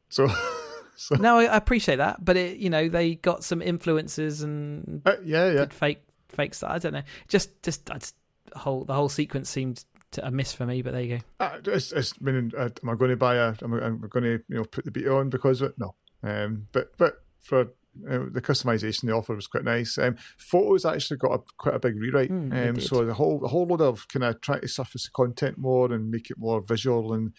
So, 0.08 0.28
so. 0.96 1.16
no, 1.16 1.38
I 1.38 1.56
appreciate 1.56 1.96
that, 1.96 2.24
but 2.24 2.36
it, 2.36 2.58
you 2.58 2.70
know, 2.70 2.88
they 2.88 3.16
got 3.16 3.44
some 3.44 3.60
influences 3.60 4.42
and 4.42 5.02
uh, 5.04 5.16
yeah, 5.24 5.50
yeah, 5.50 5.66
fake 5.66 6.02
fake 6.28 6.54
stuff. 6.54 6.70
I 6.70 6.78
don't 6.78 6.92
know. 6.92 7.02
Just, 7.28 7.62
just, 7.62 7.86
just 7.86 8.14
whole 8.54 8.84
the 8.84 8.94
whole 8.94 9.08
sequence 9.08 9.50
seemed 9.50 9.84
to 10.12 10.26
a 10.26 10.30
miss 10.30 10.52
for 10.52 10.66
me. 10.66 10.82
But 10.82 10.92
there 10.92 11.02
you 11.02 11.18
go. 11.18 11.24
Uh, 11.40 11.58
it's, 11.66 11.92
it's, 11.92 12.14
I 12.20 12.30
mean, 12.30 12.52
uh, 12.56 12.68
am 12.82 12.88
I 12.88 12.94
going 12.94 13.10
to 13.10 13.16
buy 13.16 13.36
a? 13.36 13.54
Am 13.62 13.74
I, 13.74 13.86
am 13.86 14.02
I 14.04 14.08
going 14.08 14.24
to 14.24 14.42
you 14.48 14.56
know 14.56 14.64
put 14.64 14.84
the 14.84 14.90
beat 14.90 15.08
on 15.08 15.30
because 15.30 15.60
of 15.60 15.70
it? 15.70 15.78
No. 15.78 15.94
Um, 16.22 16.68
but 16.72 16.96
but 16.96 17.22
for 17.40 17.68
uh, 18.08 18.24
the 18.30 18.40
customization 18.40 19.02
they 19.02 19.12
offer 19.12 19.34
was 19.34 19.46
quite 19.46 19.64
nice. 19.64 19.98
Um, 19.98 20.16
photos 20.38 20.84
actually 20.84 21.18
got 21.18 21.32
a, 21.32 21.38
quite 21.56 21.74
a 21.74 21.78
big 21.78 21.96
rewrite. 21.96 22.30
Mm, 22.30 22.70
um, 22.70 22.80
so 22.80 23.04
the 23.04 23.14
whole 23.14 23.38
the 23.38 23.48
whole 23.48 23.66
load 23.66 23.80
of 23.80 24.06
kind 24.08 24.24
of 24.24 24.40
trying 24.40 24.60
to 24.60 24.68
surface 24.68 25.04
the 25.04 25.10
content 25.14 25.58
more 25.58 25.92
and 25.92 26.10
make 26.10 26.30
it 26.30 26.38
more 26.38 26.60
visual 26.60 27.12
and. 27.12 27.32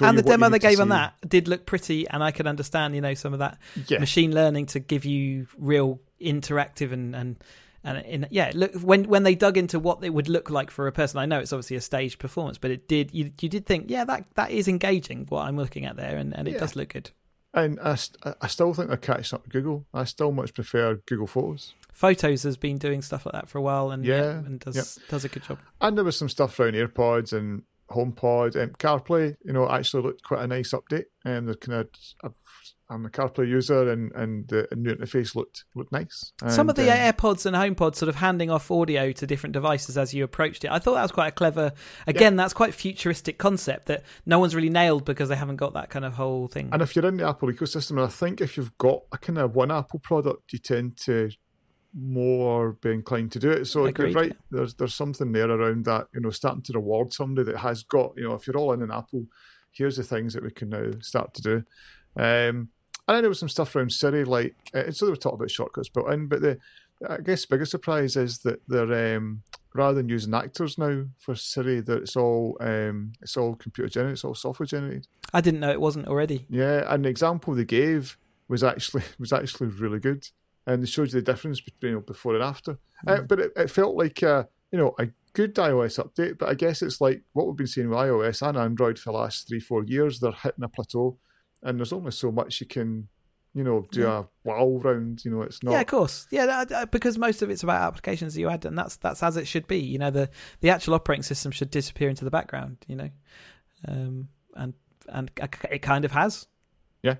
and 0.00 0.18
the 0.18 0.22
demo 0.22 0.48
they 0.48 0.58
gave 0.58 0.80
on 0.80 0.88
that 0.88 1.14
did 1.26 1.48
look 1.48 1.66
pretty, 1.66 2.08
and 2.08 2.22
I 2.22 2.30
can 2.30 2.46
understand, 2.46 2.94
you 2.94 3.00
know, 3.00 3.14
some 3.14 3.32
of 3.32 3.40
that 3.40 3.58
yeah. 3.88 3.98
machine 3.98 4.34
learning 4.34 4.66
to 4.66 4.80
give 4.80 5.04
you 5.04 5.46
real 5.58 6.00
interactive 6.20 6.92
and 6.92 7.14
and 7.14 7.36
and 7.84 7.98
in, 8.06 8.26
yeah, 8.30 8.50
look 8.54 8.74
when 8.80 9.04
when 9.04 9.22
they 9.24 9.34
dug 9.34 9.58
into 9.58 9.78
what 9.78 10.02
it 10.02 10.10
would 10.10 10.28
look 10.28 10.48
like 10.48 10.70
for 10.70 10.86
a 10.86 10.92
person. 10.92 11.18
I 11.18 11.26
know 11.26 11.38
it's 11.38 11.52
obviously 11.52 11.76
a 11.76 11.82
staged 11.82 12.18
performance, 12.18 12.56
but 12.56 12.70
it 12.70 12.88
did 12.88 13.12
you 13.12 13.30
you 13.40 13.48
did 13.48 13.66
think, 13.66 13.90
yeah, 13.90 14.04
that 14.06 14.24
that 14.36 14.50
is 14.50 14.68
engaging 14.68 15.26
what 15.28 15.46
I'm 15.46 15.56
looking 15.56 15.84
at 15.84 15.96
there, 15.96 16.16
and, 16.16 16.34
and 16.34 16.48
it 16.48 16.52
yeah. 16.52 16.60
does 16.60 16.76
look 16.76 16.88
good. 16.94 17.10
And 17.54 17.78
I, 17.80 17.96
I 18.40 18.48
still 18.48 18.74
think 18.74 18.88
they're 18.88 18.96
catching 18.96 19.36
up 19.36 19.44
with 19.44 19.52
Google. 19.52 19.86
I 19.94 20.04
still 20.04 20.32
much 20.32 20.54
prefer 20.54 20.96
Google 21.06 21.28
Photos. 21.28 21.74
Photos 21.92 22.42
has 22.42 22.56
been 22.56 22.78
doing 22.78 23.00
stuff 23.00 23.24
like 23.24 23.34
that 23.34 23.48
for 23.48 23.58
a 23.58 23.62
while, 23.62 23.92
and 23.92 24.04
yeah, 24.04 24.16
yeah 24.16 24.30
and 24.38 24.58
does 24.58 24.76
yep. 24.76 25.08
does 25.08 25.24
a 25.24 25.28
good 25.28 25.44
job. 25.44 25.60
And 25.80 25.96
there 25.96 26.04
was 26.04 26.18
some 26.18 26.28
stuff 26.28 26.58
around 26.58 26.74
AirPods 26.74 27.32
and 27.32 27.62
HomePod 27.90 28.56
and 28.56 28.76
CarPlay. 28.78 29.36
You 29.44 29.52
know, 29.52 29.70
actually 29.70 30.02
looked 30.02 30.24
quite 30.24 30.42
a 30.42 30.48
nice 30.48 30.72
update. 30.72 31.04
And 31.24 31.46
they're 31.46 31.54
kind 31.54 31.86
of 32.24 32.34
I'm 32.90 33.06
a 33.06 33.08
CarPlay 33.08 33.48
user, 33.48 33.90
and 33.90 34.12
and 34.12 34.46
the 34.48 34.68
new 34.76 34.94
interface 34.94 35.34
looked 35.34 35.64
looked 35.74 35.92
nice. 35.92 36.32
And, 36.42 36.52
Some 36.52 36.68
of 36.68 36.76
the 36.76 36.90
um, 36.90 36.98
AirPods 36.98 37.46
and 37.46 37.56
HomePods 37.56 37.96
sort 37.96 38.08
of 38.08 38.16
handing 38.16 38.50
off 38.50 38.70
audio 38.70 39.10
to 39.12 39.26
different 39.26 39.54
devices 39.54 39.96
as 39.96 40.12
you 40.12 40.22
approached 40.24 40.64
it. 40.64 40.70
I 40.70 40.78
thought 40.78 40.94
that 40.94 41.02
was 41.02 41.12
quite 41.12 41.28
a 41.28 41.32
clever. 41.32 41.72
Again, 42.06 42.34
yeah. 42.34 42.36
that's 42.36 42.52
quite 42.52 42.74
futuristic 42.74 43.38
concept 43.38 43.86
that 43.86 44.04
no 44.26 44.38
one's 44.38 44.54
really 44.54 44.68
nailed 44.68 45.04
because 45.04 45.28
they 45.28 45.36
haven't 45.36 45.56
got 45.56 45.72
that 45.74 45.88
kind 45.88 46.04
of 46.04 46.14
whole 46.14 46.46
thing. 46.48 46.68
And 46.72 46.82
if 46.82 46.94
you're 46.94 47.06
in 47.06 47.16
the 47.16 47.26
Apple 47.26 47.50
ecosystem, 47.50 48.02
I 48.02 48.08
think 48.08 48.40
if 48.40 48.56
you've 48.56 48.76
got 48.76 49.02
a 49.12 49.18
kind 49.18 49.38
of 49.38 49.54
one 49.54 49.70
Apple 49.70 50.00
product, 50.00 50.52
you 50.52 50.58
tend 50.58 50.98
to 51.04 51.30
more 51.94 52.72
be 52.72 52.90
inclined 52.90 53.32
to 53.32 53.38
do 53.38 53.50
it. 53.50 53.66
So 53.66 53.86
Agreed, 53.86 54.14
right, 54.14 54.28
yeah. 54.28 54.34
there's 54.50 54.74
there's 54.74 54.94
something 54.94 55.32
there 55.32 55.50
around 55.50 55.84
that. 55.86 56.08
You 56.12 56.20
know, 56.20 56.30
starting 56.30 56.62
to 56.62 56.72
reward 56.74 57.12
somebody 57.12 57.50
that 57.50 57.60
has 57.60 57.82
got. 57.82 58.12
You 58.16 58.28
know, 58.28 58.34
if 58.34 58.46
you're 58.46 58.56
all 58.56 58.72
in 58.72 58.82
an 58.82 58.90
Apple, 58.90 59.26
here's 59.72 59.96
the 59.96 60.02
things 60.02 60.34
that 60.34 60.42
we 60.42 60.50
can 60.50 60.68
now 60.70 60.90
start 61.00 61.34
to 61.34 61.42
do. 61.42 61.64
Um, 62.16 62.68
and 63.06 63.14
then 63.14 63.22
there 63.22 63.28
was 63.28 63.38
some 63.38 63.48
stuff 63.48 63.74
around 63.76 63.92
Siri, 63.92 64.24
like 64.24 64.54
uh, 64.74 64.90
so 64.90 65.06
they 65.06 65.10
were 65.10 65.16
talking 65.16 65.38
about 65.38 65.50
shortcuts 65.50 65.88
built 65.88 66.10
in, 66.10 66.26
but 66.26 66.40
the 66.40 66.58
I 67.08 67.18
guess 67.18 67.44
the 67.44 67.54
biggest 67.54 67.70
surprise 67.70 68.16
is 68.16 68.38
that 68.38 68.60
they're 68.68 69.16
um, 69.16 69.42
rather 69.74 69.96
than 69.96 70.08
using 70.08 70.34
actors 70.34 70.78
now 70.78 71.04
for 71.18 71.34
Siri, 71.34 71.80
that 71.80 72.02
it's 72.02 72.16
all 72.16 72.56
um, 72.60 73.12
it's 73.20 73.36
all 73.36 73.56
computer 73.56 73.88
generated, 73.88 74.14
it's 74.14 74.24
all 74.24 74.34
software 74.34 74.66
generated. 74.66 75.08
I 75.32 75.40
didn't 75.40 75.60
know 75.60 75.70
it 75.70 75.80
wasn't 75.80 76.08
already. 76.08 76.46
Yeah, 76.48 76.84
and 76.88 77.04
the 77.04 77.08
example 77.08 77.54
they 77.54 77.64
gave 77.64 78.16
was 78.48 78.64
actually 78.64 79.02
was 79.18 79.32
actually 79.32 79.68
really 79.68 79.98
good, 79.98 80.28
and 80.66 80.82
they 80.82 80.86
showed 80.86 81.12
you 81.12 81.20
the 81.20 81.32
difference 81.32 81.60
between 81.60 81.90
you 81.90 81.96
know, 81.96 82.00
before 82.00 82.34
and 82.34 82.44
after. 82.44 82.78
Mm. 83.06 83.18
Uh, 83.18 83.22
but 83.22 83.40
it, 83.40 83.52
it, 83.56 83.70
felt 83.70 83.96
like 83.96 84.22
a, 84.22 84.48
you 84.72 84.78
know 84.78 84.94
a 84.98 85.08
good 85.34 85.54
iOS 85.56 86.02
update, 86.02 86.38
but 86.38 86.48
I 86.48 86.54
guess 86.54 86.80
it's 86.80 87.00
like 87.00 87.22
what 87.32 87.46
we've 87.46 87.56
been 87.56 87.66
seeing 87.66 87.90
with 87.90 87.98
iOS 87.98 88.46
and 88.46 88.56
Android 88.56 88.98
for 88.98 89.12
the 89.12 89.18
last 89.18 89.48
three 89.48 89.60
four 89.60 89.84
years. 89.84 90.20
They're 90.20 90.32
hitting 90.32 90.64
a 90.64 90.68
plateau 90.68 91.18
and 91.64 91.78
there's 91.78 91.92
only 91.92 92.12
so 92.12 92.30
much 92.30 92.60
you 92.60 92.66
can 92.66 93.08
you 93.54 93.62
know, 93.62 93.86
do 93.92 94.00
yeah. 94.00 94.18
a 94.18 94.24
wow 94.42 94.80
round. 94.82 95.24
You 95.24 95.30
know, 95.30 95.42
it's 95.42 95.62
not. 95.62 95.72
Yeah, 95.72 95.80
of 95.80 95.86
course. 95.86 96.26
Yeah, 96.30 96.84
because 96.90 97.16
most 97.16 97.40
of 97.40 97.50
it's 97.50 97.62
about 97.62 97.82
applications 97.82 98.34
that 98.34 98.40
you 98.40 98.50
add, 98.50 98.64
and 98.64 98.76
that's 98.76 98.96
that's 98.96 99.22
as 99.22 99.36
it 99.36 99.46
should 99.46 99.68
be. 99.68 99.78
You 99.78 99.98
know, 99.98 100.10
the 100.10 100.28
the 100.60 100.70
actual 100.70 100.94
operating 100.94 101.22
system 101.22 101.52
should 101.52 101.70
disappear 101.70 102.08
into 102.08 102.24
the 102.24 102.32
background. 102.32 102.78
You 102.88 102.96
know, 102.96 103.10
um, 103.86 104.28
and 104.56 104.74
and 105.08 105.30
it 105.70 105.82
kind 105.82 106.04
of 106.04 106.10
has. 106.10 106.48
Yeah. 107.02 107.16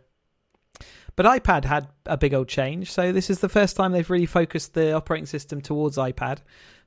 But 1.14 1.26
iPad 1.26 1.64
had 1.64 1.86
a 2.06 2.16
big 2.16 2.34
old 2.34 2.48
change, 2.48 2.90
so 2.90 3.12
this 3.12 3.30
is 3.30 3.38
the 3.38 3.48
first 3.48 3.76
time 3.76 3.92
they've 3.92 4.10
really 4.10 4.26
focused 4.26 4.74
the 4.74 4.92
operating 4.92 5.26
system 5.26 5.60
towards 5.60 5.96
iPad. 5.96 6.38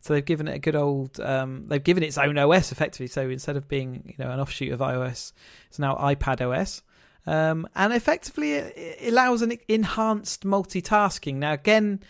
So 0.02 0.14
they've 0.14 0.26
given 0.26 0.50
it 0.50 0.56
a 0.56 0.60
good 0.60 0.76
old, 0.76 1.20
um, 1.22 1.66
they've 1.68 1.84
given 1.84 2.04
it 2.04 2.08
its 2.08 2.18
own 2.18 2.38
OS 2.38 2.74
effectively. 2.74 3.08
So 3.08 3.30
instead 3.30 3.56
of 3.56 3.70
being, 3.70 4.04
you 4.06 4.24
know, 4.24 4.30
an 4.30 4.42
offshoot 4.42 4.74
of 4.74 4.82
iOS, 4.82 5.32
it's 5.70 5.80
now 5.80 5.96
iPad 5.96 6.42
OS. 6.42 6.84
Um, 7.28 7.68
and 7.76 7.94
effectively, 7.94 8.54
it, 8.54 9.12
allows 9.12 9.42
an 9.42 9.54
enhanced 9.68 10.46
multitasking. 10.46 11.36
Now, 11.36 11.54
again, 11.54 12.02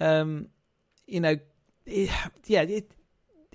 um, 0.00 0.48
you 1.06 1.20
know, 1.20 1.36
it, 1.86 2.10
yeah, 2.46 2.62
it 2.62 2.90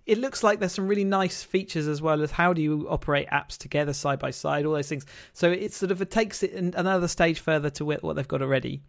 it 0.05 0.17
looks 0.17 0.41
like 0.41 0.59
there's 0.59 0.71
some 0.71 0.87
really 0.87 1.03
nice 1.03 1.43
features 1.43 1.87
as 1.87 2.01
well 2.01 2.23
as 2.23 2.31
how 2.31 2.53
do 2.53 2.63
you 2.63 2.87
operate 2.89 3.27
apps 3.27 3.57
together 3.57 3.93
side 3.93 4.17
by 4.17 4.31
side, 4.31 4.65
all 4.65 4.73
those 4.73 4.87
things. 4.87 5.05
So 5.33 5.51
it 5.51 5.73
sort 5.73 5.91
of 5.91 6.01
it 6.01 6.09
takes 6.09 6.41
it 6.41 6.53
another 6.53 7.07
stage 7.07 7.39
further 7.39 7.69
to 7.71 7.85
what 7.85 8.15
they've 8.15 8.27
got 8.27 8.41
already. 8.41 8.81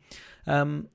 Um, 0.46 0.88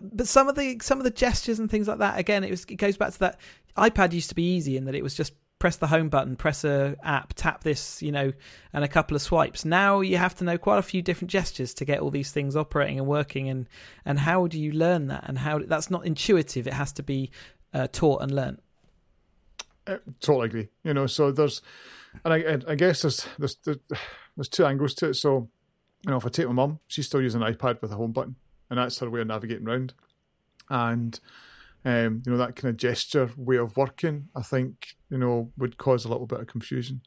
but 0.00 0.28
some 0.28 0.48
of 0.48 0.54
the 0.54 0.78
some 0.80 0.98
of 0.98 1.04
the 1.04 1.10
gestures 1.10 1.58
and 1.58 1.70
things 1.70 1.88
like 1.88 1.98
that 1.98 2.18
again 2.18 2.44
it 2.44 2.50
was 2.50 2.64
it 2.64 2.76
goes 2.76 2.96
back 2.96 3.12
to 3.12 3.18
that 3.18 3.40
iPad 3.76 4.12
used 4.12 4.28
to 4.28 4.34
be 4.34 4.54
easy 4.54 4.76
in 4.76 4.84
that 4.84 4.94
it 4.94 5.02
was 5.02 5.14
just 5.14 5.32
press 5.58 5.76
the 5.76 5.86
home 5.86 6.08
button, 6.08 6.36
press 6.36 6.64
a 6.64 6.96
app, 7.02 7.32
tap 7.34 7.64
this, 7.64 8.02
you 8.02 8.12
know, 8.12 8.32
and 8.72 8.84
a 8.84 8.88
couple 8.88 9.14
of 9.14 9.22
swipes. 9.22 9.64
Now 9.64 10.00
you 10.00 10.18
have 10.18 10.34
to 10.36 10.44
know 10.44 10.58
quite 10.58 10.78
a 10.78 10.82
few 10.82 11.02
different 11.02 11.30
gestures 11.30 11.72
to 11.74 11.84
get 11.84 12.00
all 12.00 12.10
these 12.10 12.30
things 12.30 12.56
operating 12.56 12.98
and 12.98 13.08
working. 13.08 13.48
And 13.48 13.68
and 14.04 14.18
how 14.18 14.46
do 14.46 14.60
you 14.60 14.72
learn 14.72 15.06
that? 15.06 15.24
And 15.26 15.38
how 15.38 15.60
that's 15.60 15.90
not 15.90 16.04
intuitive. 16.04 16.66
It 16.66 16.74
has 16.74 16.92
to 16.92 17.02
be 17.02 17.30
uh, 17.72 17.88
taught 17.90 18.22
and 18.22 18.32
learned. 18.32 18.60
Uh, 19.86 19.98
totally 20.20 20.46
agree. 20.46 20.68
You 20.84 20.94
know, 20.94 21.06
so 21.06 21.30
there's, 21.30 21.62
and 22.24 22.34
I, 22.34 22.58
I 22.68 22.74
guess 22.74 23.02
there's, 23.02 23.26
there's 23.38 23.56
there's 24.36 24.48
two 24.48 24.66
angles 24.66 24.94
to 24.94 25.10
it. 25.10 25.14
So, 25.14 25.48
you 26.04 26.10
know, 26.10 26.16
if 26.16 26.26
I 26.26 26.28
take 26.28 26.46
my 26.46 26.52
mum, 26.52 26.80
she's 26.86 27.06
still 27.06 27.22
using 27.22 27.42
an 27.42 27.54
iPad 27.54 27.80
with 27.80 27.92
a 27.92 27.96
home 27.96 28.12
button, 28.12 28.36
and 28.68 28.78
that's 28.78 28.98
her 28.98 29.08
way 29.08 29.20
of 29.20 29.28
navigating 29.28 29.66
around. 29.66 29.94
And 30.68 31.18
um, 31.86 32.20
you 32.26 32.32
know, 32.32 32.38
that 32.38 32.56
kind 32.56 32.70
of 32.70 32.76
gesture 32.76 33.30
way 33.36 33.56
of 33.56 33.76
working, 33.76 34.28
I 34.34 34.42
think, 34.42 34.96
you 35.08 35.18
know, 35.18 35.52
would 35.56 35.78
cause 35.78 36.04
a 36.04 36.08
little 36.08 36.26
bit 36.26 36.40
of 36.40 36.48
confusion. 36.48 37.00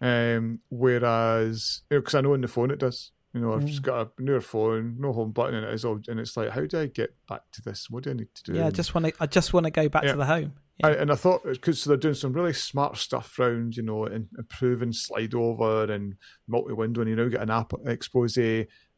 Um, 0.00 0.58
whereas, 0.68 1.82
because 1.88 2.12
you 2.12 2.16
know, 2.16 2.18
I 2.18 2.30
know 2.30 2.34
in 2.34 2.40
the 2.40 2.48
phone 2.48 2.72
it 2.72 2.80
does. 2.80 3.12
You 3.32 3.40
know, 3.40 3.48
mm. 3.48 3.56
I've 3.56 3.66
just 3.66 3.82
got 3.82 4.00
a 4.18 4.22
newer 4.22 4.40
phone, 4.40 4.96
no 4.98 5.12
home 5.12 5.30
button, 5.30 5.54
and 5.54 5.64
it 5.64 5.72
is 5.72 5.84
all, 5.84 6.00
and 6.08 6.18
it's 6.18 6.36
like, 6.36 6.50
how 6.50 6.66
do 6.66 6.80
I 6.80 6.86
get 6.86 7.14
back 7.28 7.42
to 7.52 7.62
this? 7.62 7.88
What 7.88 8.02
do 8.02 8.10
I 8.10 8.14
need 8.14 8.34
to 8.34 8.42
do? 8.42 8.58
Yeah, 8.58 8.66
I 8.66 8.70
just 8.70 8.96
want 8.96 9.06
to, 9.06 9.12
I 9.20 9.26
just 9.26 9.52
want 9.52 9.64
to 9.64 9.70
go 9.70 9.88
back 9.88 10.02
yeah. 10.02 10.12
to 10.12 10.18
the 10.18 10.26
home. 10.26 10.54
Yeah. 10.78 10.88
I, 10.88 10.90
and 10.94 11.12
I 11.12 11.14
thought 11.14 11.44
because 11.44 11.82
so 11.82 11.90
they're 11.90 11.96
doing 11.96 12.14
some 12.14 12.32
really 12.32 12.52
smart 12.52 12.96
stuff 12.96 13.38
around, 13.38 13.76
you 13.76 13.84
know, 13.84 14.06
and 14.06 14.26
improving 14.36 14.92
slide 14.92 15.34
over 15.34 15.84
and 15.84 16.16
multi 16.48 16.72
window, 16.72 17.02
and 17.02 17.10
you 17.10 17.14
now 17.14 17.28
get 17.28 17.42
an 17.42 17.50
app 17.50 17.74
expose, 17.86 18.36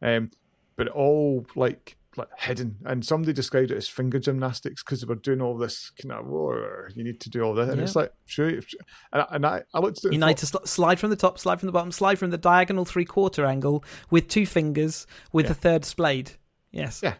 um, 0.00 0.30
but 0.76 0.88
all 0.88 1.44
like 1.54 1.97
like 2.18 2.28
hidden. 2.37 2.76
And 2.85 3.04
somebody 3.04 3.33
described 3.33 3.70
it 3.70 3.76
as 3.76 3.88
finger 3.88 4.18
gymnastics 4.18 4.83
because 4.83 5.00
they 5.00 5.07
were 5.07 5.14
doing 5.14 5.40
all 5.40 5.57
this 5.57 5.90
kind 5.90 6.12
of, 6.12 6.26
you 6.96 7.04
need 7.04 7.20
to 7.20 7.31
do 7.31 7.42
all 7.42 7.54
this. 7.54 7.68
And 7.68 7.78
yeah. 7.78 7.85
it's 7.85 7.96
like, 7.96 8.12
sure. 8.26 8.48
And 8.48 8.62
I, 9.12 9.26
and 9.31 9.46
I, 9.46 9.62
I 9.72 9.78
looked 9.81 9.98
at 9.98 10.11
it. 10.11 10.12
You 10.12 10.20
need 10.24 10.37
to 10.38 10.46
sl- 10.46 10.64
slide 10.64 11.00
from 11.00 11.11
the 11.11 11.16
top, 11.16 11.38
slide 11.38 11.61
from 11.61 11.66
the 11.66 11.72
bottom, 11.72 11.92
slide 11.92 12.18
from 12.18 12.31
the 12.31 12.38
diagonal 12.38 12.85
three 12.85 13.04
quarter 13.04 13.46
angle 13.46 13.85
with 14.11 14.28
two 14.28 14.46
fingers 14.46 15.07
with 15.33 15.46
yeah. 15.46 15.48
the 15.48 15.54
third 15.54 15.85
splayed. 15.85 16.33
Yes. 16.72 17.00
Yeah. 17.02 17.14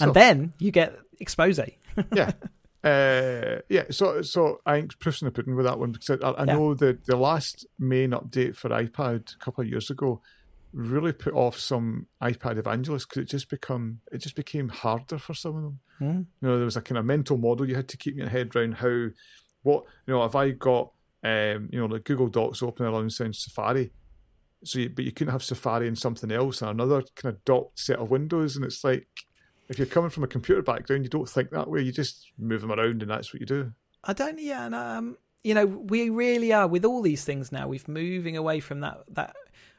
And 0.00 0.10
so, 0.10 0.12
then 0.12 0.52
you 0.58 0.70
get 0.70 0.96
expose. 1.20 1.58
yeah. 2.12 2.32
Uh, 2.84 3.60
yeah, 3.68 3.82
so 3.90 4.22
so 4.22 4.60
I 4.64 4.76
think 4.76 4.98
proofs 5.00 5.20
in 5.20 5.26
the 5.26 5.32
pudding 5.32 5.56
with 5.56 5.66
that 5.66 5.80
one 5.80 5.90
because 5.90 6.10
I, 6.22 6.30
I 6.30 6.44
yeah. 6.44 6.52
know 6.52 6.74
the 6.74 6.96
the 7.06 7.16
last 7.16 7.66
main 7.76 8.10
update 8.10 8.54
for 8.54 8.70
iPad 8.70 9.34
a 9.34 9.38
couple 9.38 9.62
of 9.62 9.68
years 9.68 9.90
ago 9.90 10.22
really 10.72 11.12
put 11.12 11.34
off 11.34 11.58
some 11.58 12.06
iPad 12.22 12.58
evangelists 12.58 13.06
because 13.06 13.22
it 13.22 13.28
just 13.28 13.48
become 13.48 14.00
it 14.12 14.18
just 14.18 14.36
became 14.36 14.68
harder 14.68 15.18
for 15.18 15.34
some 15.34 15.56
of 15.56 15.62
them. 15.62 15.80
Mm. 16.00 16.26
You 16.40 16.48
know, 16.48 16.56
there 16.56 16.64
was 16.64 16.76
a 16.76 16.82
kind 16.82 16.98
of 16.98 17.04
mental 17.04 17.38
model 17.38 17.68
you 17.68 17.74
had 17.74 17.88
to 17.88 17.96
keep 17.96 18.16
your 18.16 18.28
head 18.28 18.54
around 18.54 18.74
how 18.74 19.08
what 19.62 19.84
you 20.06 20.14
know 20.14 20.22
Have 20.22 20.36
I 20.36 20.50
got 20.50 20.92
um, 21.24 21.68
you 21.72 21.80
know 21.80 21.86
like 21.86 22.04
Google 22.04 22.28
Docs 22.28 22.62
open 22.62 22.86
alongside 22.86 23.34
Safari, 23.34 23.92
so 24.64 24.78
you, 24.80 24.88
but 24.90 25.04
you 25.04 25.12
couldn't 25.12 25.32
have 25.32 25.42
Safari 25.42 25.88
and 25.88 25.98
something 25.98 26.30
else 26.30 26.62
and 26.62 26.70
another 26.70 27.02
kind 27.16 27.34
of 27.34 27.44
docked 27.44 27.78
set 27.78 27.98
of 27.98 28.10
windows, 28.10 28.56
and 28.56 28.64
it's 28.64 28.84
like 28.84 29.08
if 29.68 29.78
you're 29.78 29.86
coming 29.86 30.10
from 30.10 30.24
a 30.24 30.28
computer 30.28 30.62
background, 30.62 31.04
you 31.04 31.10
don't 31.10 31.28
think 31.28 31.50
that 31.50 31.68
way. 31.68 31.82
You 31.82 31.92
just 31.92 32.32
move 32.38 32.62
them 32.62 32.72
around, 32.72 33.02
and 33.02 33.10
that's 33.10 33.32
what 33.32 33.40
you 33.40 33.46
do. 33.46 33.72
I 34.04 34.12
don't. 34.12 34.38
Yeah, 34.38 34.66
and 34.66 34.74
um, 34.74 35.16
you 35.42 35.54
know, 35.54 35.66
we 35.66 36.10
really 36.10 36.52
are 36.52 36.66
with 36.66 36.84
all 36.84 37.02
these 37.02 37.24
things 37.24 37.52
now. 37.52 37.68
We're 37.68 37.80
moving 37.86 38.36
away 38.36 38.60
from 38.60 38.80
that 38.80 38.98
that 39.10 39.34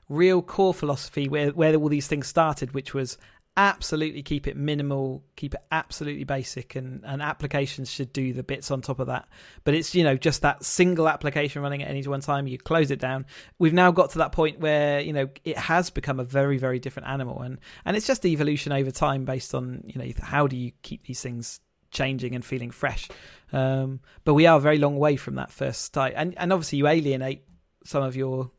real 0.09 0.41
core 0.41 0.73
philosophy 0.73 1.29
where 1.29 1.51
where 1.51 1.75
all 1.75 1.89
these 1.89 2.07
things 2.07 2.27
started, 2.27 2.73
which 2.73 2.93
was 2.93 3.17
absolutely 3.57 4.23
keep 4.23 4.47
it 4.47 4.55
minimal, 4.55 5.21
keep 5.35 5.53
it 5.53 5.61
absolutely 5.71 6.23
basic, 6.23 6.75
and 6.75 7.03
and 7.05 7.21
applications 7.21 7.91
should 7.91 8.11
do 8.13 8.33
the 8.33 8.43
bits 8.43 8.71
on 8.71 8.81
top 8.81 8.99
of 8.99 9.07
that. 9.07 9.27
But 9.63 9.73
it's 9.73 9.93
you 9.93 10.03
know 10.03 10.15
just 10.17 10.41
that 10.41 10.63
single 10.63 11.07
application 11.07 11.61
running 11.61 11.83
at 11.83 11.89
any 11.89 12.01
one 12.07 12.21
time. 12.21 12.47
You 12.47 12.57
close 12.57 12.89
it 12.89 12.99
down. 12.99 13.25
We've 13.59 13.73
now 13.73 13.91
got 13.91 14.11
to 14.11 14.19
that 14.19 14.31
point 14.31 14.59
where 14.59 15.01
you 15.01 15.13
know 15.13 15.29
it 15.43 15.57
has 15.57 15.89
become 15.89 16.19
a 16.19 16.23
very 16.23 16.57
very 16.57 16.79
different 16.79 17.07
animal, 17.07 17.41
and 17.41 17.59
and 17.85 17.95
it's 17.95 18.07
just 18.07 18.25
evolution 18.25 18.71
over 18.71 18.91
time 18.91 19.25
based 19.25 19.53
on 19.53 19.83
you 19.85 20.01
know 20.01 20.11
how 20.21 20.47
do 20.47 20.57
you 20.57 20.71
keep 20.81 21.05
these 21.05 21.21
things 21.21 21.59
changing 21.91 22.35
and 22.35 22.45
feeling 22.45 22.71
fresh. 22.71 23.09
Um, 23.51 23.99
but 24.23 24.35
we 24.35 24.45
are 24.45 24.57
a 24.57 24.61
very 24.61 24.77
long 24.77 24.97
way 24.97 25.15
from 25.15 25.35
that 25.35 25.51
first 25.51 25.93
type, 25.93 26.13
and 26.15 26.33
and 26.37 26.53
obviously 26.53 26.77
you 26.77 26.87
alienate 26.87 27.43
some 27.83 28.03
of 28.03 28.15
your 28.15 28.51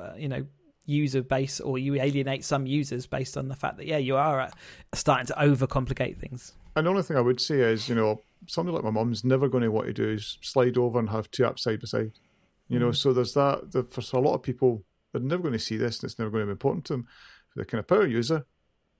uh, 0.00 0.14
you 0.16 0.28
know 0.28 0.46
user 0.86 1.22
base 1.22 1.60
or 1.60 1.78
you 1.78 1.94
alienate 1.94 2.44
some 2.44 2.66
users 2.66 3.06
based 3.06 3.36
on 3.36 3.48
the 3.48 3.56
fact 3.56 3.76
that 3.76 3.86
yeah 3.86 3.96
you 3.96 4.16
are 4.16 4.40
uh, 4.40 4.50
starting 4.92 5.26
to 5.26 5.32
overcomplicate 5.34 6.18
things 6.18 6.52
and 6.76 6.86
the 6.86 6.90
only 6.90 7.02
thing 7.02 7.16
i 7.16 7.20
would 7.20 7.40
say 7.40 7.56
is 7.56 7.88
you 7.88 7.94
know 7.94 8.20
somebody 8.46 8.74
like 8.74 8.84
my 8.84 8.90
mum's 8.90 9.24
never 9.24 9.48
going 9.48 9.62
to 9.62 9.70
want 9.70 9.86
to 9.86 9.92
do 9.92 10.10
is 10.10 10.38
slide 10.42 10.76
over 10.76 10.98
and 10.98 11.10
have 11.10 11.30
two 11.30 11.42
apps 11.42 11.60
side 11.60 11.80
by 11.80 11.86
side 11.86 12.12
you 12.68 12.78
know 12.78 12.90
mm. 12.90 12.96
so 12.96 13.12
there's 13.12 13.34
that 13.34 13.72
the, 13.72 13.82
for 13.82 14.02
a 14.16 14.20
lot 14.20 14.34
of 14.34 14.42
people 14.42 14.84
they're 15.12 15.22
never 15.22 15.42
going 15.42 15.52
to 15.52 15.58
see 15.58 15.76
this 15.76 16.00
and 16.00 16.10
it's 16.10 16.18
never 16.18 16.30
going 16.30 16.42
to 16.42 16.46
be 16.46 16.52
important 16.52 16.84
to 16.84 16.92
them 16.92 17.06
for 17.48 17.60
the 17.60 17.64
kind 17.64 17.78
of 17.78 17.86
power 17.86 18.06
user 18.06 18.44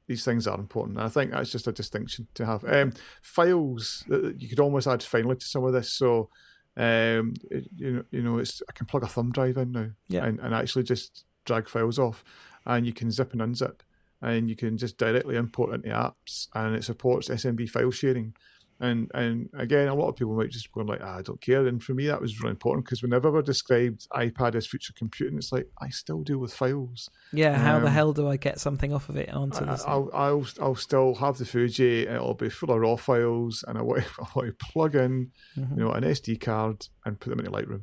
these 0.07 0.25
things 0.25 0.47
are 0.47 0.59
important. 0.59 0.99
And 0.99 1.07
I 1.07 1.09
think 1.09 1.31
that's 1.31 1.51
just 1.51 1.67
a 1.67 1.73
distinction 1.73 2.29
to 2.35 2.47
have. 2.47 2.65
Um, 2.65 2.93
files, 3.23 4.05
you 4.09 4.49
could 4.49 4.61
almost 4.61 4.87
add 4.87 5.03
finally 5.03 5.37
to 5.37 5.47
some 5.47 5.65
of 5.65 5.73
this. 5.73 5.93
So, 5.93 6.29
um, 6.77 7.35
it, 7.51 7.69
you 7.77 7.93
know, 7.93 8.03
you 8.11 8.23
know, 8.23 8.39
it's 8.39 8.63
I 8.69 8.73
can 8.73 8.87
plug 8.87 9.05
a 9.05 9.09
thumb 9.09 9.33
drive 9.33 9.57
in 9.57 9.73
now, 9.73 9.91
yeah. 10.09 10.25
and, 10.25 10.41
and 10.41 10.55
actually 10.55 10.83
just 10.83 11.25
drag 11.45 11.69
files 11.69 11.99
off, 11.99 12.25
and 12.67 12.87
you 12.87 12.93
can 12.93 13.11
zip 13.11 13.33
and 13.33 13.41
unzip, 13.41 13.81
and 14.23 14.49
you 14.49 14.57
can 14.57 14.79
just 14.79 14.99
directly 14.99 15.37
import 15.37 15.75
into 15.75 15.89
apps, 15.89 16.49
and 16.55 16.75
it 16.75 16.85
supports 16.85 17.29
SMB 17.29 17.69
file 17.69 17.91
sharing. 17.91 18.35
And 18.81 19.11
and 19.15 19.49
again, 19.57 19.87
a 19.87 19.95
lot 19.95 20.09
of 20.09 20.17
people 20.17 20.35
might 20.35 20.51
just 20.51 20.71
go 20.73 20.81
like, 20.81 21.01
ah, 21.03 21.19
I 21.19 21.23
don't 21.23 21.41
care. 21.41 21.67
And 21.67 21.83
for 21.83 21.95
me, 21.95 22.07
that 22.09 22.21
was 22.21 22.41
really 22.41 22.51
important 22.51 22.85
because 22.85 23.03
whenever 23.03 23.31
we're 23.31 23.43
described 23.43 24.09
iPad 24.11 24.57
as 24.57 24.67
future 24.67 24.93
computing, 24.93 25.39
it's 25.39 25.53
like 25.53 25.69
I 25.81 25.91
still 25.91 26.23
deal 26.23 26.39
with 26.39 26.53
files. 26.53 27.09
Yeah, 27.33 27.57
how 27.57 27.77
um, 27.77 27.85
the 27.85 27.91
hell 27.91 28.13
do 28.13 28.29
I 28.29 28.37
get 28.37 28.59
something 28.59 28.93
off 28.93 29.09
of 29.09 29.17
it 29.17 29.33
onto 29.33 29.65
this? 29.65 29.85
I'll, 29.87 30.11
I'll 30.13 30.47
I'll 30.61 30.75
still 30.75 31.15
have 31.15 31.39
the 31.39 31.45
Fuji, 31.45 32.07
and 32.07 32.17
it'll 32.17 32.35
be 32.35 32.51
full 32.51 32.73
of 32.73 32.81
raw 32.81 32.97
files, 32.97 33.65
and 33.69 33.79
I 33.79 33.83
want, 33.83 34.05
I 34.19 34.27
want 34.35 34.49
to 34.49 34.67
plug 34.67 34.97
in, 34.97 35.31
mm-hmm. 35.57 35.79
you 35.79 35.85
know, 35.85 35.93
an 35.93 36.03
SD 36.03 36.41
card 36.41 36.89
and 37.05 37.21
put 37.21 37.31
them 37.31 37.39
into 37.39 37.53
Lightroom. 37.53 37.83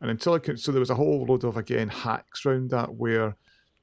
And 0.00 0.10
until 0.10 0.34
I 0.34 0.38
could, 0.38 0.60
so 0.60 0.70
there 0.72 0.80
was 0.80 0.90
a 0.90 0.94
whole 0.94 1.24
load 1.26 1.44
of 1.44 1.56
again 1.56 1.88
hacks 1.88 2.46
around 2.46 2.70
that 2.70 2.94
where 2.94 3.36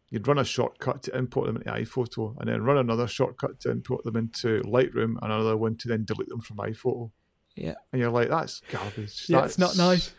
you'd 0.10 0.28
run 0.28 0.38
a 0.38 0.46
shortcut 0.46 1.04
to 1.04 1.18
import 1.18 1.48
them 1.48 1.58
into 1.58 1.70
iPhoto, 1.70 2.36
and 2.40 2.50
then 2.50 2.64
run 2.64 2.78
another 2.78 3.08
shortcut 3.08 3.60
to 3.62 3.72
import 3.72 4.04
them 4.04 4.16
into 4.16 4.62
Lightroom, 4.62 5.16
and 5.22 5.32
another 5.32 5.58
one 5.58 5.76
to 5.78 5.88
then 5.88 6.06
delete 6.06 6.30
them 6.30 6.42
from 6.42 6.58
iPhoto. 6.58 7.12
Yeah, 7.56 7.76
and 7.92 8.02
you're 8.02 8.12
like, 8.12 8.30
that's 8.30 8.62
garbage. 8.70 9.26
Yeah, 9.28 9.42
that's, 9.42 9.58
it's 9.58 9.60
not 9.60 9.78
nice. 9.78 10.14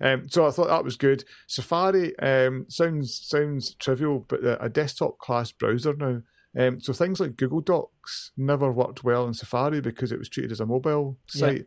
Um, 0.00 0.28
so 0.28 0.46
I 0.46 0.50
thought 0.50 0.68
that 0.68 0.84
was 0.84 0.96
good. 0.96 1.24
Safari 1.46 2.18
um, 2.18 2.66
sounds 2.68 3.14
sounds 3.14 3.74
trivial, 3.74 4.24
but 4.28 4.40
a 4.60 4.68
desktop 4.68 5.18
class 5.18 5.52
browser 5.52 5.94
now. 5.94 6.22
Um, 6.58 6.80
so 6.80 6.92
things 6.92 7.18
like 7.18 7.36
Google 7.36 7.60
Docs 7.60 8.32
never 8.36 8.70
worked 8.70 9.04
well 9.04 9.26
in 9.26 9.32
Safari 9.32 9.80
because 9.80 10.12
it 10.12 10.18
was 10.18 10.28
treated 10.28 10.52
as 10.52 10.60
a 10.60 10.66
mobile 10.66 11.18
site, 11.26 11.66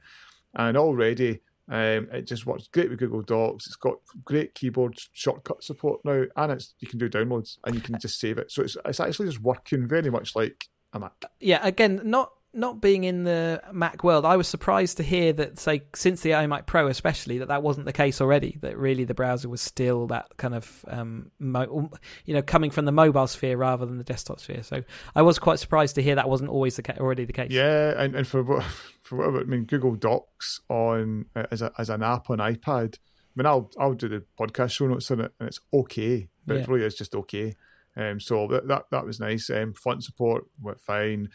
yeah. 0.56 0.68
and 0.68 0.78
already 0.78 1.40
um, 1.68 2.08
it 2.12 2.28
just 2.28 2.46
works 2.46 2.68
great 2.68 2.90
with 2.90 3.00
Google 3.00 3.22
Docs. 3.22 3.68
It's 3.68 3.76
got 3.76 3.96
great 4.24 4.54
keyboard 4.54 5.00
shortcut 5.14 5.64
support 5.64 6.02
now, 6.06 6.26
and 6.36 6.52
it's 6.52 6.76
you 6.80 6.88
can 6.88 7.00
do 7.00 7.10
downloads 7.10 7.58
and 7.66 7.76
you 7.76 7.82
can 7.82 8.00
just 8.00 8.20
save 8.20 8.38
it. 8.38 8.52
So 8.52 8.62
it's 8.62 8.78
it's 8.86 9.00
actually 9.00 9.28
just 9.28 9.42
working 9.42 9.88
very 9.88 10.10
much 10.12 10.36
like 10.36 10.68
a 10.94 11.00
Mac. 11.00 11.26
Yeah, 11.40 11.60
again, 11.66 12.02
not 12.04 12.34
not 12.56 12.80
being 12.80 13.04
in 13.04 13.26
the 13.26 13.62
Mac 13.72 14.04
world, 14.04 14.26
I 14.26 14.38
was 14.38 14.48
surprised 14.48 14.98
to 14.98 15.04
hear 15.04 15.34
that, 15.34 15.60
say, 15.60 15.84
since 15.94 16.22
the 16.22 16.32
iMac 16.32 16.66
Pro, 16.66 16.88
especially, 16.88 17.40
that 17.40 17.50
that 17.50 17.62
wasn't 17.62 17.86
the 17.86 17.94
case 17.94 18.22
already. 18.22 18.58
That 18.62 18.78
really 18.78 19.04
the 19.04 19.14
browser 19.14 19.50
was 19.50 19.62
still 19.62 20.08
that 20.08 20.28
kind 20.38 20.56
of, 20.56 20.86
um, 20.88 21.32
mo- 21.38 21.92
you 22.24 22.34
know, 22.34 22.42
coming 22.42 22.72
from 22.72 22.86
the 22.86 22.94
mobile 22.94 23.28
sphere 23.28 23.58
rather 23.58 23.86
than 23.86 23.98
the 23.98 24.06
desktop 24.06 24.40
sphere. 24.40 24.64
So 24.64 24.84
I 25.16 25.22
was 25.22 25.38
quite 25.38 25.60
surprised 25.60 25.96
to 25.96 26.02
hear 26.02 26.16
that 26.16 26.30
wasn't 26.30 26.50
always 26.50 26.78
the 26.78 26.84
ca- 26.84 26.98
already 26.98 27.26
the 27.26 27.34
case. 27.34 27.52
Yeah, 27.52 27.94
and, 28.02 28.16
and 28.16 28.26
for 28.26 28.42
what, 28.42 28.64
for 29.02 29.18
whatever, 29.18 29.42
I 29.42 29.44
mean, 29.44 29.66
Google 29.66 29.96
Docs 29.96 30.62
on 30.70 31.26
uh, 31.36 31.44
as 31.52 31.62
a, 31.62 31.74
as 31.78 31.90
an 31.90 32.04
app 32.04 32.30
on 32.30 32.38
iPad. 32.38 32.96
I 32.96 33.36
mean, 33.36 33.46
I'll 33.48 33.70
I'll 33.78 33.96
do 33.96 34.08
the 34.08 34.24
podcast 34.40 34.72
show 34.72 34.88
notes 34.88 35.12
in 35.12 35.20
it, 35.20 35.34
and 35.40 35.50
it's 35.50 35.60
okay, 35.74 36.30
but 36.48 36.56
yeah. 36.56 36.62
it 36.62 36.68
really 36.70 36.86
is 36.86 36.96
just 36.96 37.14
okay. 37.16 37.56
Um, 37.98 38.22
so 38.22 38.48
that 38.48 38.68
that 38.70 38.86
that 38.92 39.06
was 39.06 39.20
nice. 39.20 39.50
Um, 39.50 39.74
font 39.74 40.06
support 40.06 40.46
went 40.62 40.80
fine 40.80 41.30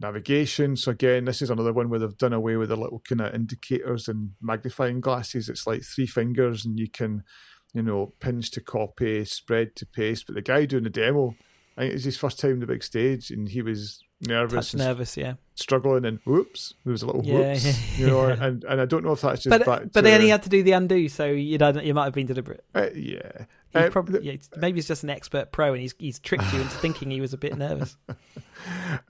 navigation. 0.00 0.76
So 0.76 0.90
again, 0.90 1.24
this 1.24 1.42
is 1.42 1.50
another 1.50 1.72
one 1.72 1.88
where 1.88 1.98
they've 1.98 2.16
done 2.16 2.32
away 2.32 2.56
with 2.56 2.68
the 2.68 2.76
little 2.76 3.00
kind 3.00 3.20
of 3.20 3.34
indicators 3.34 4.08
and 4.08 4.32
magnifying 4.40 5.00
glasses. 5.00 5.48
It's 5.48 5.66
like 5.66 5.82
three 5.82 6.06
fingers, 6.06 6.64
and 6.64 6.78
you 6.78 6.88
can, 6.88 7.24
you 7.72 7.82
know, 7.82 8.12
pinch 8.20 8.50
to 8.52 8.60
copy, 8.60 9.24
spread 9.24 9.76
to 9.76 9.86
paste. 9.86 10.26
But 10.26 10.34
the 10.34 10.42
guy 10.42 10.64
doing 10.66 10.84
the 10.84 10.90
demo, 10.90 11.34
I 11.76 11.82
think 11.82 11.94
it's 11.94 12.04
his 12.04 12.16
first 12.16 12.38
time 12.38 12.52
on 12.52 12.60
the 12.60 12.66
big 12.66 12.82
stage, 12.82 13.30
and 13.30 13.48
he 13.48 13.62
was 13.62 14.02
nervous, 14.20 14.72
Touch 14.72 14.78
nervous, 14.78 15.16
yeah, 15.16 15.34
struggling, 15.54 16.04
and 16.04 16.18
whoops, 16.24 16.74
there 16.84 16.92
was 16.92 17.02
a 17.02 17.06
little 17.06 17.24
yeah, 17.24 17.52
whoops, 17.52 17.64
yeah. 17.64 17.74
you 17.98 18.06
know, 18.06 18.26
and 18.40 18.64
and 18.64 18.80
I 18.80 18.84
don't 18.84 19.04
know 19.04 19.12
if 19.12 19.20
that's 19.20 19.42
just 19.42 19.64
but 19.64 19.64
but 19.64 19.92
to, 19.92 20.02
then 20.02 20.20
he 20.20 20.28
had 20.28 20.42
to 20.44 20.48
do 20.48 20.62
the 20.62 20.72
undo, 20.72 21.08
so 21.08 21.26
you 21.26 21.58
know 21.58 21.70
you 21.70 21.94
might 21.94 22.04
have 22.04 22.14
been 22.14 22.26
deliberate. 22.26 22.64
Uh, 22.74 22.88
yeah, 22.94 23.46
uh, 23.74 23.90
probably 23.90 24.20
yeah, 24.22 24.36
maybe 24.56 24.76
he's 24.76 24.88
just 24.88 25.02
an 25.02 25.10
expert 25.10 25.52
pro, 25.52 25.72
and 25.72 25.80
he's 25.80 25.94
he's 25.98 26.18
tricked 26.18 26.52
you 26.52 26.60
into 26.60 26.76
thinking 26.76 27.10
he 27.10 27.20
was 27.20 27.32
a 27.32 27.38
bit 27.38 27.56
nervous. 27.56 27.96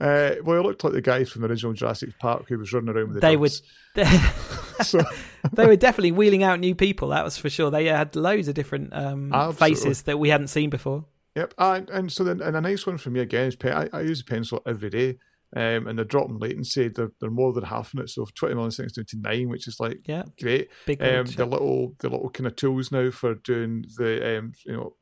Uh, 0.01 0.35
well, 0.43 0.57
he 0.57 0.67
looked 0.67 0.83
like 0.83 0.91
the 0.91 1.01
guys 1.01 1.29
from 1.29 1.41
the 1.41 1.47
original 1.47 1.71
Jurassic 1.71 2.17
Park 2.19 2.45
who 2.49 2.57
was 2.57 2.73
running 2.73 2.89
around 2.89 3.07
with 3.07 3.13
the 3.15 3.19
they 3.21 3.35
dogs. 3.35 3.61
would. 3.95 4.85
so. 4.85 5.01
they 5.53 5.65
were 5.65 5.77
definitely 5.77 6.11
wheeling 6.11 6.43
out 6.43 6.59
new 6.59 6.75
people. 6.75 7.09
That 7.09 7.23
was 7.23 7.37
for 7.37 7.49
sure. 7.49 7.71
They 7.71 7.85
had 7.85 8.15
loads 8.17 8.49
of 8.49 8.55
different 8.55 8.93
um, 8.93 9.53
faces 9.53 10.01
that 10.03 10.19
we 10.19 10.29
hadn't 10.29 10.47
seen 10.47 10.69
before. 10.69 11.05
Yep, 11.35 11.53
and, 11.57 11.89
and 11.89 12.11
so 12.11 12.23
then 12.23 12.41
and 12.41 12.57
a 12.57 12.61
nice 12.61 12.85
one 12.85 12.97
for 12.97 13.11
me 13.11 13.19
again 13.19 13.47
is 13.47 13.55
pen. 13.55 13.73
I, 13.73 13.97
I 13.97 14.01
use 14.01 14.21
a 14.21 14.25
pencil 14.25 14.61
every 14.65 14.89
day, 14.89 15.19
um, 15.55 15.87
and 15.87 15.97
they're 15.97 16.05
dropping 16.05 16.39
latency. 16.39 16.89
They're, 16.89 17.11
they're 17.19 17.29
more 17.29 17.53
than 17.53 17.63
half 17.63 17.93
in 17.93 18.01
it, 18.01 18.09
so 18.09 18.25
twenty 18.35 18.55
milliseconds 18.55 18.93
down 18.93 19.05
to 19.05 19.17
nine, 19.17 19.49
which 19.49 19.67
is 19.67 19.79
like 19.79 20.01
yeah, 20.05 20.23
great. 20.39 20.69
Big 20.85 21.01
um, 21.01 21.25
the 21.25 21.45
little 21.45 21.95
the 21.99 22.09
little 22.09 22.29
kind 22.29 22.47
of 22.47 22.55
tools 22.55 22.91
now 22.91 23.09
for 23.11 23.35
doing 23.35 23.85
the 23.97 24.37
um, 24.37 24.53
you 24.65 24.73
know 24.73 24.95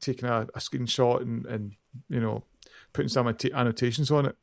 taking 0.00 0.28
a, 0.28 0.46
a 0.54 0.60
screenshot 0.60 1.22
and 1.22 1.46
and 1.46 1.72
you 2.08 2.20
know 2.20 2.44
putting 2.92 3.08
some 3.08 3.26
annotations 3.26 4.10
on 4.10 4.26
it. 4.26 4.36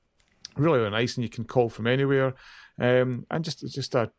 Really, 0.57 0.79
really 0.79 0.91
nice, 0.91 1.15
and 1.15 1.23
you 1.23 1.29
can 1.29 1.45
call 1.45 1.69
from 1.69 1.87
anywhere. 1.87 2.33
Um, 2.79 3.25
and 3.31 3.43
just 3.43 3.61
just 3.73 3.95
a 3.95 4.11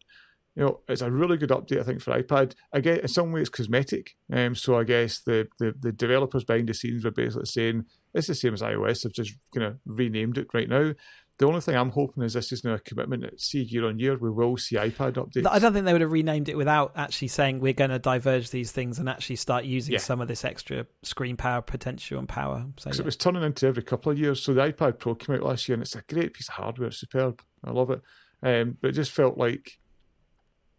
you 0.57 0.65
know, 0.65 0.81
it's 0.89 1.03
a 1.03 1.11
really 1.11 1.37
good 1.37 1.51
update, 1.51 1.81
I 1.81 1.83
think, 1.83 2.01
for 2.01 2.19
iPad. 2.19 2.55
I 2.73 2.79
Again, 2.79 3.01
in 3.01 3.09
some 3.09 3.31
ways, 3.31 3.51
cosmetic. 3.51 4.17
Um, 4.33 4.55
so 4.55 4.79
I 4.79 4.85
guess 4.85 5.21
the, 5.21 5.49
the, 5.59 5.75
the 5.79 5.93
developers 5.93 6.45
behind 6.45 6.69
the 6.69 6.75
scenes 6.75 7.05
were 7.05 7.11
basically 7.11 7.45
saying 7.45 7.85
it's 8.15 8.29
the 8.29 8.35
same 8.35 8.55
as 8.55 8.63
iOS. 8.63 9.03
They've 9.03 9.13
just 9.13 9.35
kind 9.55 9.67
of 9.67 9.79
renamed 9.85 10.39
it 10.39 10.49
right 10.55 10.69
now. 10.69 10.95
The 11.39 11.47
only 11.47 11.61
thing 11.61 11.77
I'm 11.77 11.91
hoping 11.91 12.23
is 12.23 12.33
this 12.33 12.51
is 12.51 12.65
now 12.65 12.75
a 12.75 12.79
commitment 12.79 13.23
that 13.23 13.41
see 13.41 13.63
year 13.63 13.87
on 13.87 13.99
year 13.99 14.17
we 14.17 14.31
will 14.31 14.57
see 14.57 14.77
iPad 14.77 15.15
updates. 15.15 15.47
I 15.47 15.59
don't 15.59 15.75
think 15.75 15.85
they 15.85 15.93
would 15.93 16.01
have 16.01 16.13
renamed 16.13 16.49
it 16.49 16.57
without 16.57 16.93
actually 16.97 17.29
saying 17.29 17.61
we're 17.61 17.75
going 17.75 17.91
to 17.91 17.99
diverge 17.99 18.51
these 18.51 18.73
things 18.73 18.99
and 18.99 19.09
actually 19.09 19.37
start 19.37 19.65
using 19.65 19.95
yeah. 19.95 19.99
some 19.99 20.23
of 20.23 20.29
this 20.29 20.47
extra 20.47 20.87
screen 21.03 21.37
power 21.37 21.61
potential 21.61 22.19
and 22.19 22.29
power. 22.29 22.65
So 22.79 22.91
yeah. 22.91 23.01
it 23.01 23.05
was 23.05 23.17
turning 23.17 23.43
into 23.43 23.67
every 23.67 23.83
couple 23.83 24.11
of 24.11 24.19
years. 24.19 24.43
So 24.43 24.55
the 24.55 24.73
iPad 24.73 24.99
Pro 24.99 25.15
came 25.15 25.37
out 25.37 25.43
last 25.43 25.69
year 25.69 25.75
and 25.75 25.83
it's 25.83 25.95
a 25.95 26.03
great 26.03 26.33
piece 26.33 26.49
of 26.49 26.55
hardware, 26.55 26.89
it's 26.89 27.01
superb. 27.01 27.43
I 27.63 27.71
love 27.71 27.91
it. 27.91 28.01
Um, 28.43 28.79
but 28.81 28.89
it 28.89 28.93
just 28.93 29.13
felt 29.13 29.37
like 29.37 29.79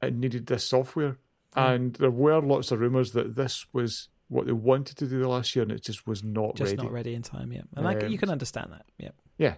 it 0.01 0.15
needed 0.15 0.47
this 0.47 0.63
software. 0.63 1.17
Mm. 1.55 1.75
And 1.75 1.93
there 1.95 2.11
were 2.11 2.41
lots 2.41 2.71
of 2.71 2.79
rumours 2.79 3.11
that 3.11 3.35
this 3.35 3.65
was 3.73 4.09
what 4.29 4.45
they 4.45 4.53
wanted 4.53 4.97
to 4.97 5.07
do 5.07 5.19
the 5.19 5.27
last 5.27 5.55
year, 5.55 5.63
and 5.63 5.71
it 5.71 5.83
just 5.83 6.05
was 6.05 6.23
not 6.23 6.55
just 6.55 6.71
ready. 6.71 6.83
not 6.83 6.91
ready 6.91 7.13
in 7.13 7.21
time. 7.21 7.51
Yeah, 7.51 7.61
and 7.75 8.03
um, 8.03 8.09
you 8.09 8.17
can 8.17 8.29
understand 8.29 8.71
that. 8.73 8.85
Yeah. 8.97 9.09
Yeah. 9.37 9.55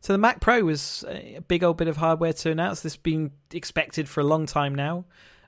So 0.00 0.12
the 0.12 0.18
Mac 0.18 0.40
Pro 0.40 0.62
was 0.62 1.04
a 1.08 1.40
big 1.48 1.64
old 1.64 1.76
bit 1.76 1.88
of 1.88 1.96
hardware 1.96 2.32
to 2.32 2.50
announce. 2.50 2.80
This 2.80 2.92
has 2.92 2.98
been 2.98 3.32
expected 3.52 4.08
for 4.08 4.20
a 4.20 4.24
long 4.24 4.46
time 4.46 4.74
now. 4.74 5.04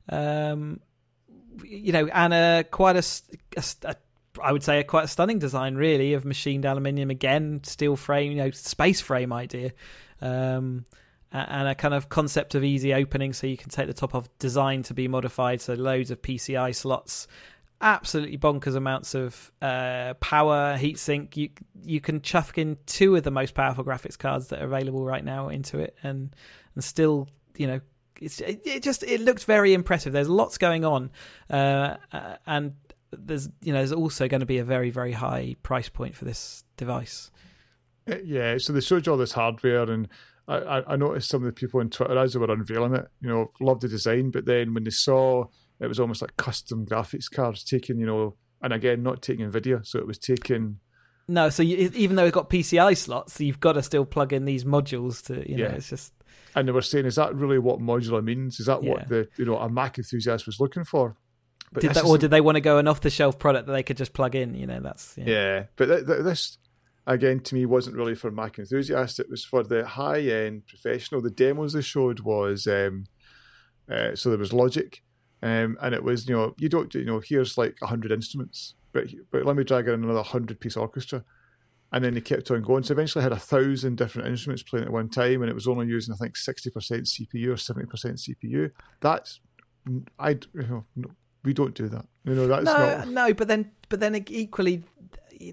Um, 0.09 0.81
you 1.63 1.93
know, 1.93 2.07
and 2.07 2.33
a 2.33 2.65
quite 2.71 2.97
a, 2.97 3.05
a, 3.57 3.63
a 3.85 3.97
I 4.43 4.53
would 4.53 4.63
say 4.63 4.81
a 4.81 4.85
quite 4.85 5.05
a 5.05 5.09
stunning 5.09 5.39
design, 5.39 5.75
really, 5.75 6.15
of 6.15 6.25
machined 6.25 6.65
aluminium 6.65 7.11
again, 7.11 7.61
steel 7.65 7.97
frame, 7.97 8.33
you 8.33 8.39
know, 8.39 8.51
space 8.51 9.01
frame 9.01 9.33
idea. 9.33 9.73
Um, 10.21 10.85
and 11.31 11.69
a 11.69 11.75
kind 11.75 11.93
of 11.93 12.09
concept 12.09 12.55
of 12.55 12.65
easy 12.65 12.95
opening 12.95 13.33
so 13.33 13.47
you 13.47 13.57
can 13.57 13.69
take 13.69 13.87
the 13.87 13.93
top 13.93 14.15
off 14.15 14.29
design 14.39 14.83
to 14.85 14.95
be 14.95 15.09
modified 15.09 15.61
so 15.61 15.75
loads 15.75 16.11
of 16.11 16.23
pci 16.23 16.75
slots 16.75 17.29
absolutely 17.81 18.39
bonkers 18.39 18.75
amounts 18.75 19.15
of 19.15 19.53
uh, 19.63 20.15
power 20.15 20.77
heatsink. 20.79 21.37
You 21.37 21.51
you 21.83 22.01
can 22.01 22.21
chuck 22.21 22.59
in 22.59 22.77
two 22.87 23.17
of 23.17 23.23
the 23.23 23.31
most 23.31 23.55
powerful 23.55 23.85
graphics 23.85 24.19
cards 24.19 24.49
that 24.49 24.61
are 24.61 24.67
available 24.67 25.05
right 25.05 25.25
now 25.25 25.49
into 25.49 25.79
it 25.79 25.97
and 26.03 26.35
and 26.75 26.83
still 26.83 27.29
you 27.57 27.67
know 27.67 27.81
it's 28.21 28.41
it, 28.41 28.83
just 28.83 29.03
it 29.05 29.21
looks 29.21 29.45
very 29.45 29.75
impressive. 29.75 30.13
There's 30.13 30.29
lots 30.29 30.59
going 30.59 30.85
on 30.85 31.11
uh, 31.51 31.97
uh, 32.13 32.37
and 32.47 32.75
there's 33.13 33.49
you 33.63 33.73
know 33.73 33.79
there's 33.79 33.93
also 33.93 34.29
going 34.29 34.41
to 34.41 34.47
be 34.47 34.59
a 34.59 34.65
very 34.65 34.91
very 34.91 35.13
high 35.13 35.57
price 35.63 35.89
point 35.89 36.15
for 36.17 36.25
this 36.25 36.65
device. 36.77 37.31
Uh, 38.11 38.17
yeah 38.25 38.57
so 38.59 38.73
they 38.73 38.81
showed 38.81 39.07
you 39.07 39.13
all 39.13 39.19
this 39.19 39.33
hardware 39.33 39.83
and 39.91 40.09
I, 40.49 40.83
I 40.87 40.97
noticed 40.97 41.29
some 41.29 41.43
of 41.43 41.47
the 41.47 41.53
people 41.53 41.81
on 41.81 41.91
Twitter 41.91 42.17
as 42.17 42.33
they 42.33 42.39
were 42.39 42.51
unveiling 42.51 42.95
it, 42.95 43.07
you 43.21 43.29
know, 43.29 43.51
loved 43.61 43.83
the 43.83 43.89
design, 43.89 44.31
but 44.31 44.47
then 44.47 44.73
when 44.73 44.85
they 44.85 44.91
saw 44.91 45.45
it 45.81 45.87
was 45.87 46.01
almost 46.01 46.23
like 46.23 46.37
custom 46.37 46.87
graphics 46.87 47.31
cards 47.31 47.65
taking, 47.65 47.99
you 47.99 48.07
know, 48.07 48.35
and 48.63 48.73
again, 48.73 49.03
not 49.03 49.23
taking 49.23 49.51
NVIDIA, 49.51 49.87
so 49.87 49.99
it 49.99 50.07
was 50.07 50.19
taking. 50.19 50.81
No, 51.29 51.51
so 51.51 51.63
you, 51.63 51.91
even 51.95 52.17
though 52.17 52.25
it's 52.25 52.35
got 52.35 52.51
PCI 52.51 52.97
slots, 52.97 53.41
you've 53.41 53.61
got 53.61 53.73
to 53.75 53.83
still 53.83 54.05
plug 54.05 54.33
in 54.33 54.45
these 54.45 54.65
modules 54.65 55.25
to, 55.27 55.49
you 55.49 55.57
know, 55.57 55.65
yeah. 55.65 55.73
it's 55.73 55.91
just. 55.91 56.13
And 56.55 56.67
they 56.67 56.73
were 56.73 56.83
saying, 56.83 57.07
is 57.07 57.17
that 57.17 57.35
really 57.35 57.59
what 57.59 57.79
modular 57.79 58.25
means? 58.25 58.59
Is 58.59 58.67
that 58.67 58.83
yeah. 58.83 58.91
what 58.91 59.09
the, 59.09 59.29
you 59.37 59.45
know, 59.45 59.59
a 59.59 59.69
Mac 59.69 59.99
enthusiast 59.99 60.47
was 60.47 60.59
looking 60.59 60.85
for? 60.85 61.17
But 61.73 61.83
did 61.83 61.95
that, 61.95 62.05
or 62.05 62.19
did 62.19 62.31
they 62.31 62.41
want 62.41 62.57
to 62.57 62.61
go 62.61 62.79
an 62.79 62.89
off-the-shelf 62.89 63.39
product 63.39 63.67
that 63.67 63.73
they 63.73 63.83
could 63.83 63.97
just 63.97 64.13
plug 64.13 64.35
in? 64.35 64.55
You 64.55 64.67
know, 64.67 64.81
that's 64.81 65.15
yeah. 65.19 65.25
yeah 65.27 65.65
but 65.77 65.87
th- 65.87 66.07
th- 66.07 66.23
this 66.23 66.59
again 67.07 67.41
to 67.41 67.55
me 67.55 67.67
wasn't 67.67 67.97
really 67.97 68.15
for 68.15 68.31
Mac 68.31 68.59
enthusiasts. 68.59 69.19
It 69.19 69.29
was 69.31 69.45
for 69.45 69.63
the 69.63 69.87
high 69.87 70.21
end 70.21 70.67
professional. 70.67 71.21
The 71.21 71.31
demos 71.31 71.75
they 71.75 71.83
showed 71.83 72.21
was 72.21 72.67
um, 72.67 73.05
uh, 73.91 74.15
so 74.15 74.31
there 74.31 74.39
was 74.39 74.53
Logic, 74.53 75.03
um, 75.43 75.79
and 75.81 75.95
it 75.95 76.03
was 76.03 76.29
you 76.29 76.37
know 76.37 76.55
you 76.59 76.69
don't 76.69 76.93
you 76.95 77.05
know 77.05 77.21
here's 77.21 77.57
like 77.57 77.79
hundred 77.83 78.13
instruments, 78.13 78.75
but 78.93 79.07
but 79.31 79.45
let 79.45 79.57
me 79.57 79.65
drag 79.65 79.89
in 79.89 80.03
another 80.03 80.23
hundred 80.23 80.61
piece 80.61 80.77
orchestra, 80.77 81.25
and 81.93 82.05
then 82.05 82.15
they 82.15 82.21
kept 82.21 82.51
on 82.51 82.63
going. 82.63 82.83
So 82.83 82.93
eventually, 82.93 83.23
I 83.23 83.25
had 83.25 83.33
a 83.33 83.39
thousand 83.39 83.97
different 83.97 84.29
instruments 84.29 84.63
playing 84.63 84.87
at 84.87 84.93
one 84.93 85.09
time, 85.09 85.43
and 85.43 85.51
it 85.51 85.55
was 85.55 85.69
only 85.69 85.87
using 85.87 86.13
I 86.13 86.17
think 86.17 86.37
sixty 86.37 86.71
percent 86.71 87.05
CPU 87.05 87.53
or 87.53 87.57
seventy 87.57 87.87
percent 87.87 88.17
CPU. 88.17 88.73
That's 89.01 89.41
I 90.19 90.31
you 90.31 90.85
know, 90.97 91.11
we 91.45 91.55
don't 91.55 91.75
do 91.75 91.89
that. 91.89 92.07
You 92.25 92.35
know 92.35 92.47
that's 92.49 92.65
no 92.65 92.73
not... 92.73 93.09
no. 93.09 93.35
But 93.35 93.49
then 93.49 93.71
but 93.89 94.01
then 94.01 94.25
equally 94.29 94.83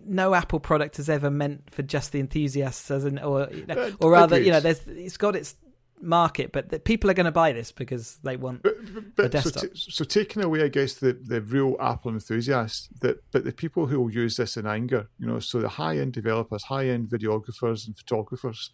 no 0.06 0.34
Apple 0.34 0.60
product 0.60 0.98
has 0.98 1.10
ever 1.10 1.30
meant 1.30 1.70
for 1.72 1.84
just 1.84 2.12
the 2.12 2.20
enthusiasts, 2.20 2.90
as 2.92 3.06
an, 3.06 3.20
or 3.20 3.50
uh, 3.70 3.92
or 4.00 4.12
rather, 4.12 4.40
you 4.40 4.52
know, 4.52 4.60
there's 4.60 4.82
it's 4.88 5.18
got 5.18 5.36
its 5.36 5.56
market, 6.02 6.52
but 6.52 6.70
the, 6.70 6.80
people 6.80 7.10
are 7.10 7.14
going 7.14 7.26
to 7.26 7.32
buy 7.32 7.52
this 7.52 7.72
because 7.72 8.18
they 8.24 8.38
want 8.38 8.64
but, 8.64 8.76
but, 9.16 9.26
a 9.26 9.30
desktop. 9.30 9.64
So, 9.64 9.68
t- 9.68 9.74
so, 9.76 10.04
taking 10.04 10.44
away, 10.44 10.64
I 10.64 10.68
guess, 10.68 10.96
the, 10.96 11.14
the 11.14 11.42
real 11.42 11.76
Apple 11.80 12.12
enthusiasts, 12.12 12.90
that 13.02 13.24
but 13.32 13.44
the 13.44 13.52
people 13.52 13.88
who 13.88 14.00
will 14.00 14.12
use 14.12 14.38
this 14.38 14.58
in 14.58 14.66
anger, 14.66 15.10
you 15.20 15.28
know, 15.28 15.40
so 15.40 15.60
the 15.60 15.70
high 15.70 15.98
end 15.98 16.14
developers, 16.14 16.64
high 16.64 16.88
end 16.88 17.08
videographers 17.08 17.88
and 17.88 17.98
photographers, 17.98 18.72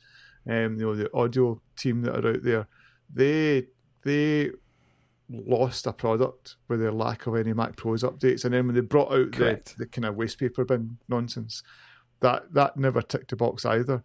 um, 0.48 0.78
you 0.80 0.86
know, 0.86 0.96
the 0.96 1.14
audio 1.14 1.62
team 1.78 2.02
that 2.02 2.26
are 2.26 2.30
out 2.30 2.44
there, 2.44 2.68
they 3.14 3.68
they 4.04 4.52
lost 5.30 5.88
a 5.88 5.94
product 5.94 6.58
with 6.68 6.82
their 6.82 6.92
lack 6.92 7.28
of 7.28 7.36
any 7.36 7.54
Mac 7.54 7.76
Pros 7.78 8.04
updates, 8.04 8.44
and 8.46 8.54
then 8.54 8.68
when 8.68 8.76
they 8.76 8.82
brought 8.82 9.14
out 9.14 9.32
the, 9.34 9.62
the 9.78 9.86
kind 9.86 10.06
of 10.06 10.16
waste 10.16 10.40
paper 10.40 10.66
bin 10.66 10.98
nonsense, 11.08 11.64
that 12.22 12.54
that 12.54 12.78
never 12.78 13.02
ticked 13.02 13.32
a 13.32 13.36
box 13.36 13.66
either. 13.66 14.04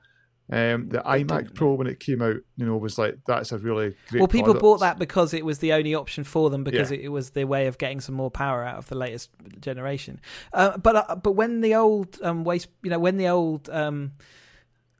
Um, 0.49 0.91
the 0.91 0.99
it 0.99 1.27
iMac 1.27 1.55
Pro 1.55 1.75
when 1.75 1.89
it 1.89 1.99
came 1.99 2.23
out, 2.23 2.37
you 2.57 2.65
know, 2.65 2.77
was 2.77 2.99
like 2.99 3.19
that's 3.27 3.51
a 3.51 3.59
really 3.59 3.97
great. 4.09 4.21
Well, 4.21 4.29
people 4.29 4.55
product. 4.55 4.63
bought 4.63 4.81
that 4.81 4.99
because 4.99 5.35
it 5.35 5.45
was 5.45 5.59
the 5.59 5.73
only 5.73 5.95
option 5.95 6.23
for 6.23 6.51
them 6.51 6.63
because 6.63 6.93
yeah. 6.93 6.99
it, 6.99 7.07
it, 7.07 7.09
was 7.09 7.31
their 7.31 7.49
way 7.49 7.67
of 7.67 7.79
getting 7.79 8.01
some 8.01 8.15
more 8.15 8.31
power 8.31 8.63
out 8.63 8.77
of 8.77 8.89
the 8.89 8.95
latest 8.95 9.31
generation. 9.61 10.21
Uh, 10.53 10.79
but 10.79 10.97
uh, 10.97 11.17
but 11.17 11.33
when 11.33 11.63
the 11.63 11.75
old 11.75 12.19
um, 12.23 12.45
waste, 12.45 12.69
you 12.85 12.91
know, 12.91 12.99
when 13.01 13.17
the 13.17 13.27
old 13.27 13.69
um, 13.71 14.13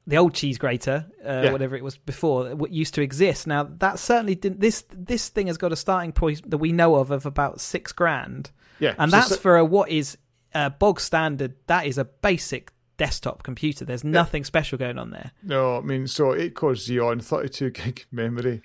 the 0.05 0.17
old 0.17 0.35
cheese 0.35 0.59
grater, 0.59 1.07
uh, 1.25 1.43
yeah. 1.45 1.53
whatever 1.53 1.77
it 1.77 1.85
was 1.85 1.97
before, 1.97 2.55
what 2.57 2.73
used 2.73 2.95
to 2.95 3.03
exist. 3.03 3.47
Now 3.47 3.69
that 3.79 4.01
certainly 4.01 4.35
didn't. 4.35 4.61
This 4.61 4.85
this 4.93 5.29
thing 5.29 5.47
has 5.47 5.59
got 5.59 5.71
a 5.71 5.77
starting 5.77 6.11
point 6.11 6.51
that 6.51 6.59
we 6.59 6.73
know 6.73 6.97
of 6.97 7.13
of 7.13 7.25
about 7.25 7.61
six 7.61 7.93
grand. 7.93 8.51
Yeah, 8.81 8.95
and 8.99 9.13
so, 9.13 9.17
that's 9.17 9.29
so, 9.29 9.37
for 9.37 9.57
a 9.59 9.65
what 9.65 9.91
is 9.91 10.19
a 10.55 10.71
bog 10.71 11.01
standard. 11.01 11.55
That 11.69 11.87
is 11.87 11.99
a 11.99 12.05
basic 12.05 12.73
desktop 12.97 13.43
computer. 13.43 13.85
There's 13.85 14.05
nothing 14.05 14.43
yeah. 14.43 14.47
special 14.47 14.79
going 14.79 14.99
on 14.99 15.11
there. 15.11 15.33
No, 15.43 15.77
I 15.77 15.81
mean 15.81 16.07
so 16.07 16.35
eight 16.35 16.55
core 16.55 16.73
Xeon, 16.73 17.23
32 17.23 17.71
gig 17.71 18.07
memory. 18.11 18.63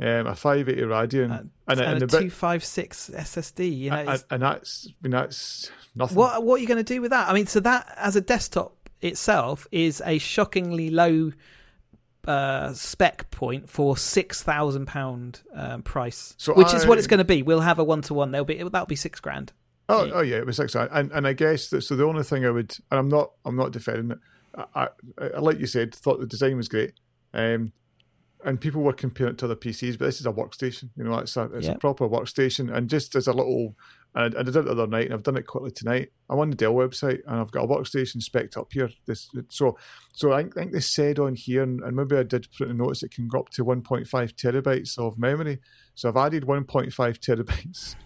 Um, 0.00 0.26
a 0.26 0.34
580 0.34 0.82
Radeon 0.88 1.30
uh, 1.30 1.42
and, 1.68 1.80
and, 1.80 2.02
a, 2.02 2.06
a 2.06 2.08
256 2.08 3.10
SSD. 3.14 3.78
You 3.78 3.90
know, 3.90 3.96
and, 3.96 4.24
and 4.28 4.42
that's 4.42 4.88
I 4.88 4.94
mean, 5.02 5.12
that's 5.12 5.70
nothing. 5.94 6.16
What 6.16 6.42
what 6.42 6.56
are 6.56 6.58
you 6.58 6.66
going 6.66 6.84
to 6.84 6.94
do 6.94 7.00
with 7.00 7.12
that? 7.12 7.28
I 7.28 7.32
mean, 7.32 7.46
so 7.46 7.60
that 7.60 7.94
as 7.96 8.16
a 8.16 8.20
desktop 8.20 8.74
itself 9.00 9.68
is 9.70 10.02
a 10.04 10.18
shockingly 10.18 10.90
low 10.90 11.30
uh, 12.26 12.72
spec 12.72 13.30
point 13.30 13.68
for 13.68 13.96
six 13.96 14.42
thousand 14.42 14.86
pound 14.86 15.42
um, 15.54 15.82
price, 15.82 16.34
so 16.38 16.54
which 16.54 16.68
I, 16.68 16.76
is 16.76 16.86
what 16.86 16.98
it's 16.98 17.06
going 17.06 17.18
to 17.18 17.24
be. 17.24 17.42
We'll 17.42 17.60
have 17.60 17.78
a 17.78 17.84
one 17.84 18.02
to 18.02 18.14
one. 18.14 18.32
There'll 18.32 18.44
be 18.44 18.56
that'll 18.56 18.86
be 18.86 18.96
six 18.96 19.20
grand. 19.20 19.52
Oh, 19.88 20.04
yeah. 20.04 20.12
oh 20.14 20.20
yeah, 20.22 20.36
it 20.36 20.46
was 20.46 20.58
grand. 20.58 20.90
And 20.92 21.12
and 21.12 21.26
I 21.26 21.32
guess 21.32 21.68
that, 21.68 21.82
so. 21.82 21.96
The 21.96 22.04
only 22.04 22.22
thing 22.22 22.44
I 22.44 22.50
would, 22.50 22.76
and 22.90 22.98
I'm 22.98 23.08
not, 23.08 23.32
I'm 23.44 23.56
not 23.56 23.72
defending 23.72 24.12
it. 24.12 24.18
I, 24.74 24.88
I, 25.20 25.26
I 25.36 25.40
like 25.40 25.58
you 25.58 25.66
said, 25.66 25.94
thought 25.94 26.20
the 26.20 26.26
design 26.26 26.56
was 26.56 26.68
great. 26.68 26.94
Um, 27.32 27.72
and 28.44 28.60
people 28.60 28.82
were 28.82 28.92
comparing 28.92 29.32
it 29.34 29.38
to 29.38 29.46
other 29.46 29.56
PCs, 29.56 29.98
but 29.98 30.04
this 30.04 30.20
is 30.20 30.26
a 30.26 30.32
workstation. 30.32 30.90
You 30.96 31.04
know, 31.04 31.18
it's 31.18 31.36
a 31.36 31.44
it's 31.54 31.66
a 31.68 31.76
proper 31.76 32.08
workstation, 32.08 32.72
and 32.74 32.88
just 32.88 33.14
as 33.14 33.26
a 33.26 33.32
little. 33.32 33.74
And 34.16 34.36
I 34.36 34.44
did 34.44 34.54
it 34.54 34.64
the 34.64 34.70
other 34.70 34.86
night, 34.86 35.06
and 35.06 35.14
I've 35.14 35.24
done 35.24 35.36
it 35.36 35.46
quickly 35.46 35.72
tonight. 35.72 36.12
I'm 36.30 36.38
on 36.38 36.50
the 36.50 36.56
Dell 36.56 36.74
website, 36.74 37.22
and 37.26 37.40
I've 37.40 37.50
got 37.50 37.64
a 37.64 37.66
workstation 37.66 38.22
spec'd 38.22 38.56
up 38.56 38.72
here. 38.72 38.90
This 39.06 39.28
so 39.48 39.76
so 40.12 40.32
I 40.32 40.44
think 40.44 40.72
they 40.72 40.80
said 40.80 41.18
on 41.18 41.34
here, 41.34 41.64
and, 41.64 41.80
and 41.82 41.96
maybe 41.96 42.16
I 42.16 42.22
did 42.22 42.46
put 42.56 42.68
in 42.68 42.72
a 42.72 42.74
notice 42.74 43.02
it 43.02 43.12
can 43.12 43.26
go 43.26 43.40
up 43.40 43.50
to 43.50 43.64
1.5 43.64 44.06
terabytes 44.06 44.98
of 44.98 45.18
memory. 45.18 45.60
So 45.94 46.08
I've 46.10 46.16
added 46.16 46.44
1.5 46.44 46.92
terabytes 46.94 47.96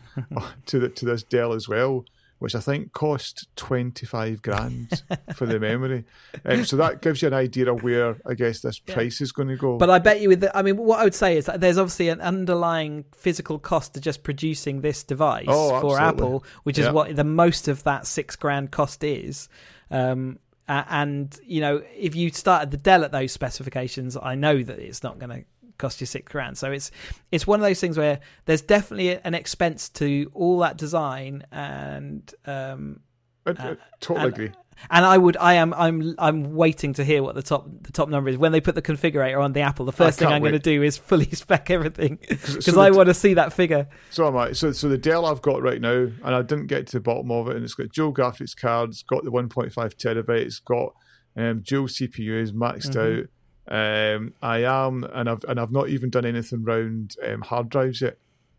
to 0.67 0.79
the, 0.79 0.89
to 0.89 1.05
this 1.05 1.23
Dell 1.23 1.53
as 1.53 1.69
well 1.69 2.05
which 2.39 2.55
I 2.55 2.61
think 2.61 2.93
cost 2.93 3.49
25 3.57 4.43
grand 4.43 5.03
for 5.35 5.47
the 5.47 5.59
memory. 5.59 6.05
Um, 6.45 6.65
so 6.65 6.77
that 6.77 7.03
gives 7.03 7.21
you 7.21 7.29
an 7.29 7.35
idea 7.35 7.71
of 7.73 7.83
where 7.83 8.17
I 8.27 8.35
guess 8.35 8.61
this 8.61 8.79
price 8.79 9.21
yeah. 9.21 9.25
is 9.25 9.33
going 9.33 9.49
to 9.49 9.57
go. 9.57 9.77
But 9.77 9.91
I 9.91 9.99
bet 9.99 10.21
you 10.21 10.29
with 10.29 10.41
the, 10.41 10.57
I 10.57 10.63
mean, 10.63 10.77
what 10.77 11.01
I 11.01 11.05
would 11.05 11.15
say 11.15 11.37
is 11.37 11.47
that 11.47 11.61
there's 11.61 11.79
obviously 11.79 12.09
an 12.11 12.21
underlying 12.21 13.05
physical 13.13 13.59
cost 13.59 13.95
to 13.95 14.01
just 14.01 14.23
producing 14.23 14.81
this 14.81 15.03
device 15.03 15.47
oh, 15.49 15.81
for 15.81 15.99
Apple, 15.99 16.45
which 16.63 16.79
is 16.79 16.87
yeah. 16.87 16.93
what 16.93 17.15
the 17.15 17.25
most 17.25 17.67
of 17.67 17.83
that 17.85 18.07
six 18.07 18.37
grand 18.37 18.71
cost 18.71 19.03
is. 19.05 19.49
Um, 19.91 20.39
and 20.69 21.39
you 21.45 21.61
know, 21.61 21.83
if 21.97 22.15
you 22.15 22.31
started 22.31 22.71
the 22.71 22.77
Dell 22.77 23.05
at 23.05 23.13
those 23.13 23.33
specifications, 23.33 24.17
I 24.21 24.35
know 24.35 24.63
that 24.63 24.79
it's 24.79 25.03
not 25.03 25.19
going 25.19 25.31
to 25.31 25.45
cost 25.79 26.01
you 26.01 26.07
six 26.07 26.31
grand. 26.31 26.59
So 26.59 26.71
it's 26.71 26.91
it's 27.31 27.47
one 27.47 27.61
of 27.61 27.65
those 27.65 27.81
things 27.81 27.97
where 27.97 28.21
there's 28.45 28.63
definitely 28.63 29.21
an 29.23 29.35
expense 29.35 29.89
to 29.91 30.31
all 30.35 30.59
that 30.61 30.77
design 30.77 31.45
and 31.51 32.33
um, 32.47 33.01
I, 33.47 33.51
I 33.51 33.77
totally 34.01 34.27
and, 34.27 34.35
agree. 34.35 34.53
And 34.91 35.05
I 35.05 35.19
would, 35.19 35.37
I 35.37 35.55
am, 35.55 35.75
I'm, 35.75 36.15
I'm 36.19 36.55
waiting 36.55 36.95
to 36.95 37.05
hear 37.05 37.23
what 37.23 37.35
the 37.35 37.43
top, 37.43 37.67
the 37.83 37.93
top 37.93 38.09
number 38.09 38.31
is 38.31 38.39
when 38.39 38.53
they 38.53 38.61
put 38.61 38.75
the 38.75 38.83
configurator 38.83 39.43
on 39.43 39.53
the 39.53 39.61
Apple. 39.61 39.85
The 39.87 39.93
first 39.93 40.19
thing 40.19 40.29
I'm 40.29 40.41
going 40.41 40.53
to 40.53 40.59
do 40.59 40.83
is 40.83 40.97
fully 40.97 41.25
spec 41.33 41.71
everything 41.71 42.19
because 42.29 42.65
so 42.65 42.81
I 42.81 42.91
want 42.91 43.09
to 43.09 43.15
see 43.15 43.35
that 43.35 43.53
figure. 43.53 43.89
So 44.11 44.27
am 44.29 44.37
I. 44.37 44.53
So, 44.53 44.73
so 44.73 44.89
the 44.89 44.99
Dell 44.99 45.27
I've 45.27 45.43
got 45.43 45.63
right 45.63 45.81
now, 45.81 45.91
and 46.23 46.23
I 46.23 46.43
didn't 46.43 46.69
get 46.69 46.87
to 46.89 46.99
the 46.99 47.01
bottom 47.01 47.31
of 47.31 47.49
it, 47.49 47.57
and 47.57 47.65
it's 47.65 47.75
got 47.75 47.91
dual 47.93 48.15
graphics 48.15 48.57
cards, 48.57 49.03
got 49.03 49.25
the 49.25 49.33
1.5 49.33 49.73
terabytes, 49.75 50.65
got 50.65 50.95
um, 51.37 51.63
dual 51.67 51.89
CPUs 51.89 52.53
maxed 52.53 52.91
mm-hmm. 52.91 53.23
out. 53.23 53.27
Um, 53.69 54.35
I 54.43 54.65
am, 54.65 55.05
and 55.05 55.29
I've 55.29 55.45
and 55.45 55.61
I've 55.61 55.73
not 55.73 55.89
even 55.89 56.11
done 56.11 56.25
anything 56.25 56.65
around 56.67 57.17
um, 57.27 57.43
hard 57.43 57.69
drives 57.69 58.01
yet. 58.01 58.19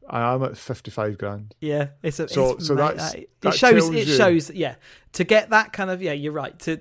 I 0.10 0.34
am 0.34 0.44
at 0.44 0.58
fifty 0.58 0.92
five 0.92 1.18
grand. 1.18 1.56
Yeah, 1.60 1.90
it's 2.04 2.20
a, 2.20 2.28
so 2.28 2.52
it's, 2.52 2.68
so 2.68 2.76
mate, 2.76 2.98
that's 2.98 3.14
it 3.16 3.30
that 3.42 3.54
shows 3.56 3.90
it 3.90 4.08
you. 4.08 4.16
shows 4.16 4.52
yeah 4.52 4.76
to 5.14 5.24
get 5.24 5.50
that 5.50 5.74
kind 5.74 5.90
of 5.90 6.02
yeah 6.02 6.14
you're 6.14 6.32
right 6.32 6.58
to 6.60 6.80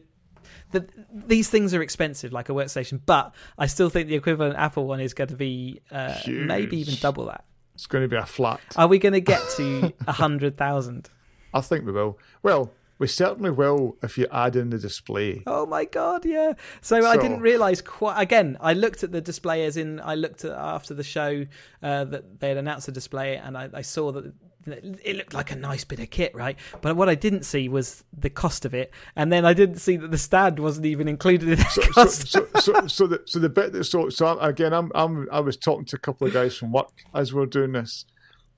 the, 0.71 0.87
these 1.11 1.49
things 1.49 1.75
are 1.75 1.83
expensive 1.83 2.33
like 2.33 2.49
a 2.49 2.53
workstation, 2.53 3.01
but 3.05 3.35
I 3.57 3.67
still 3.67 3.88
think 3.88 4.09
the 4.09 4.14
equivalent 4.14 4.57
Apple 4.57 4.87
one 4.87 5.01
is 5.01 5.14
going 5.14 5.29
to 5.29 5.37
be 5.37 5.81
uh, 5.91 6.19
maybe 6.27 6.79
even 6.79 6.95
double 7.01 7.27
that. 7.27 7.45
It's 7.75 7.87
going 7.87 8.03
to 8.03 8.09
be 8.09 8.17
a 8.17 8.27
flat. 8.27 8.61
Are 8.77 8.88
we 8.88 8.99
going 8.99 9.12
to 9.12 9.21
get 9.21 9.41
to 9.57 9.93
a 10.07 10.12
hundred 10.12 10.57
thousand? 10.57 11.09
I 11.55 11.61
think 11.61 11.87
we 11.87 11.93
will. 11.93 12.19
Well, 12.43 12.71
we 12.99 13.07
certainly 13.07 13.51
will 13.51 13.97
if 14.03 14.19
you 14.19 14.27
add 14.33 14.57
in 14.57 14.71
the 14.71 14.79
display. 14.79 15.43
Oh 15.47 15.67
my 15.67 15.85
god, 15.85 16.25
yeah. 16.25 16.55
So, 16.81 17.01
so 17.01 17.07
I 17.07 17.17
didn't 17.17 17.41
realize 17.41 17.81
quite. 17.81 18.21
Again, 18.21 18.57
I 18.61 18.73
looked 18.73 19.05
at 19.05 19.13
the 19.13 19.21
display 19.21 19.65
as 19.65 19.77
in 19.77 20.01
I 20.01 20.17
looked 20.17 20.45
at 20.45 20.53
after 20.53 20.95
the 20.95 21.05
show 21.05 21.47
uh, 21.83 22.05
that 22.05 22.41
they 22.41 22.49
had 22.49 22.57
announced 22.57 22.87
the 22.87 22.93
display, 22.93 23.37
and 23.37 23.57
I, 23.57 23.69
I 23.73 23.83
saw 23.83 24.11
that 24.13 24.33
it 24.67 25.17
looked 25.17 25.33
like 25.33 25.51
a 25.51 25.57
nice 25.57 25.85
bit 25.85 26.01
of 26.01 26.11
kit, 26.11 26.35
right? 26.35 26.59
But 26.83 26.97
what 26.97 27.09
I 27.09 27.15
didn't 27.15 27.45
see 27.45 27.69
was 27.69 28.05
the 28.13 28.31
cost 28.31 28.65
of 28.65 28.75
it, 28.75 28.93
and 29.17 29.33
then 29.33 29.45
I 29.45 29.55
didn't 29.55 29.79
see 29.79 29.97
that 29.97 30.11
the 30.11 30.19
stand 30.19 30.59
wasn't 30.59 30.87
even 30.87 31.09
included 31.09 31.49
in 31.49 31.59
the 31.59 31.65
so, 31.65 31.83
cost. 31.83 32.29
So, 32.29 32.49
so, 32.55 32.61
so, 32.61 32.87
so, 32.87 33.07
the 33.07 33.23
so 33.25 33.39
the 33.39 33.49
bit 33.49 33.73
that 33.73 33.85
so 33.85 34.09
so 34.09 34.39
again, 34.41 34.73
I'm 34.73 34.91
I'm 34.95 35.29
I 35.31 35.41
was 35.41 35.57
talking 35.57 35.85
to 35.87 35.97
a 35.97 36.01
couple 36.01 36.27
of 36.27 36.33
guys 36.33 36.57
from 36.57 36.73
work 36.73 37.05
as 37.15 37.33
we 37.33 37.43
are 37.43 37.47
doing 37.47 37.73
this, 37.73 38.07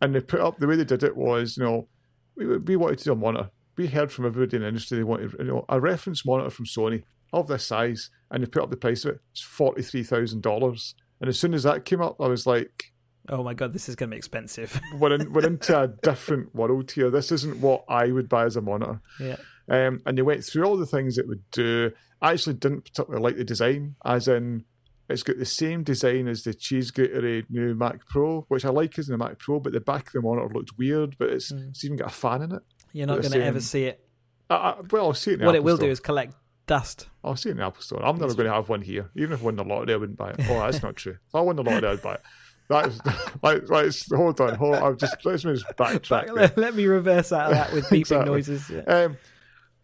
and 0.01 0.15
they 0.15 0.21
put 0.21 0.41
up 0.41 0.59
the 0.59 0.67
way 0.67 0.77
they 0.77 0.85
did 0.85 1.03
it 1.03 1.17
was 1.17 1.57
you 1.57 1.65
know 1.65 1.89
we 2.37 2.57
we 2.57 2.77
wanted 2.77 2.99
to 2.99 3.05
do 3.05 3.13
a 3.13 3.17
monitor 3.17 3.51
we 3.81 3.89
heard 3.89 4.13
from 4.13 4.27
everybody 4.27 4.57
in 4.57 4.63
the 4.63 4.69
industry 4.69 4.99
they 4.99 5.05
wanted 5.05 5.35
you 5.39 5.47
know, 5.47 5.65
a 5.69 5.81
reference 5.81 6.27
monitor 6.27 6.51
from 6.51 6.67
Sony 6.67 7.03
of 7.33 7.49
this 7.49 7.67
size, 7.67 8.11
and 8.31 8.43
they 8.43 8.47
put 8.47 8.63
up 8.63 8.71
the 8.71 8.77
price 8.77 9.05
of 9.05 9.15
it. 9.15 9.21
It's 9.33 9.41
forty 9.41 9.83
three 9.83 10.03
thousand 10.03 10.43
dollars. 10.43 10.95
And 11.21 11.29
as 11.29 11.39
soon 11.39 11.55
as 11.55 11.63
that 11.63 11.85
came 11.85 12.03
up, 12.03 12.21
I 12.21 12.29
was 12.29 12.47
like, 12.47 12.93
"Oh 13.29 13.43
my 13.43 13.55
god, 13.55 13.73
this 13.73 13.89
is 13.89 13.97
going 13.97 14.11
to 14.11 14.15
be 14.15 14.19
expensive." 14.19 14.81
we're 14.99 15.15
in, 15.15 15.33
we're 15.33 15.47
into 15.47 15.79
a 15.81 15.89
different 15.89 16.55
world 16.55 16.91
here. 16.91 17.11
This 17.11 17.33
isn't 17.33 17.61
what 17.61 17.85
I 17.89 18.13
would 18.13 18.29
buy 18.29 18.45
as 18.45 18.57
a 18.57 18.61
monitor. 18.61 19.01
Yeah. 19.19 19.37
Um, 19.69 20.01
and 20.05 20.19
they 20.19 20.23
went 20.23 20.45
through 20.45 20.65
all 20.65 20.77
the 20.77 20.87
things 20.87 21.17
it 21.17 21.29
would 21.29 21.49
do. 21.53 21.93
I 22.21 22.33
actually 22.33 22.55
didn't 22.55 22.83
particularly 22.83 23.23
like 23.23 23.37
the 23.37 23.45
design, 23.45 23.95
as 24.05 24.29
in 24.29 24.65
it's 25.09 25.23
got 25.23 25.39
the 25.39 25.45
same 25.45 25.83
design 25.83 26.29
as 26.29 26.45
the 26.45 26.55
cheese 26.55 26.91
gratery 26.93 27.45
new 27.49 27.75
Mac 27.75 28.07
Pro, 28.07 28.45
which 28.49 28.65
I 28.65 28.71
like 28.71 28.99
as 28.99 29.09
in 29.09 29.13
the 29.13 29.25
Mac 29.25 29.39
Pro, 29.39 29.59
but 29.59 29.73
the 29.73 29.81
back 29.81 30.09
of 30.09 30.13
the 30.13 30.23
monitor 30.23 30.53
looked 30.53 30.79
weird, 30.79 31.17
but 31.19 31.31
it's, 31.31 31.51
mm. 31.51 31.71
it's 31.71 31.85
even 31.85 31.97
got 31.97 32.09
a 32.09 32.15
fan 32.15 32.43
in 32.43 32.53
it. 32.53 32.63
You're 32.93 33.07
not 33.07 33.21
going 33.21 33.33
to 33.33 33.45
ever 33.45 33.61
see 33.61 33.85
it. 33.85 34.05
Uh, 34.49 34.55
uh, 34.55 34.83
well, 34.91 35.07
I'll 35.07 35.15
see 35.15 35.33
it. 35.33 35.41
what 35.41 35.49
Apple 35.49 35.55
it 35.57 35.65
will 35.65 35.77
Store. 35.77 35.87
do 35.87 35.93
is 35.93 36.01
collect 36.01 36.35
dust. 36.67 37.09
I'll 37.23 37.37
see 37.37 37.49
it 37.49 37.53
in 37.53 37.59
the 37.59 37.65
Apple 37.65 37.83
Store. 37.83 38.05
I'm 38.05 38.19
never 38.19 38.35
going 38.35 38.47
to 38.47 38.55
have 38.55 38.69
one 38.69 38.83
here. 38.83 39.11
Even 39.17 39.33
if 39.33 39.41
I 39.41 39.45
won 39.45 39.57
the 39.57 39.65
lottery, 39.65 39.95
I 39.95 39.97
wouldn't 39.97 40.19
buy 40.19 40.31
it. 40.31 40.37
Oh, 40.49 40.61
that's 40.61 40.83
not 40.83 40.97
true. 40.97 41.17
If 41.27 41.35
I 41.35 41.41
won 41.41 41.57
the 41.57 41.63
lottery, 41.63 41.89
I'd 41.89 42.03
buy 42.03 42.15
it. 42.15 42.23
That's 42.69 43.01
like, 43.43 43.69
like 43.69 43.93
hold 44.13 44.41
on, 44.41 44.55
hold. 44.55 44.77
I'm 44.77 44.97
just 44.97 45.17
let's 45.25 45.43
just 45.43 45.67
backtrack. 45.77 46.33
let, 46.33 46.57
let, 46.57 46.75
me 46.75 46.87
reverse 46.87 47.33
out 47.33 47.47
of 47.47 47.53
that 47.57 47.73
with 47.73 47.87
beeping 47.87 47.99
exactly. 47.99 48.31
noises. 48.31 48.71
Yeah. 48.71 48.81
Um, 48.83 49.17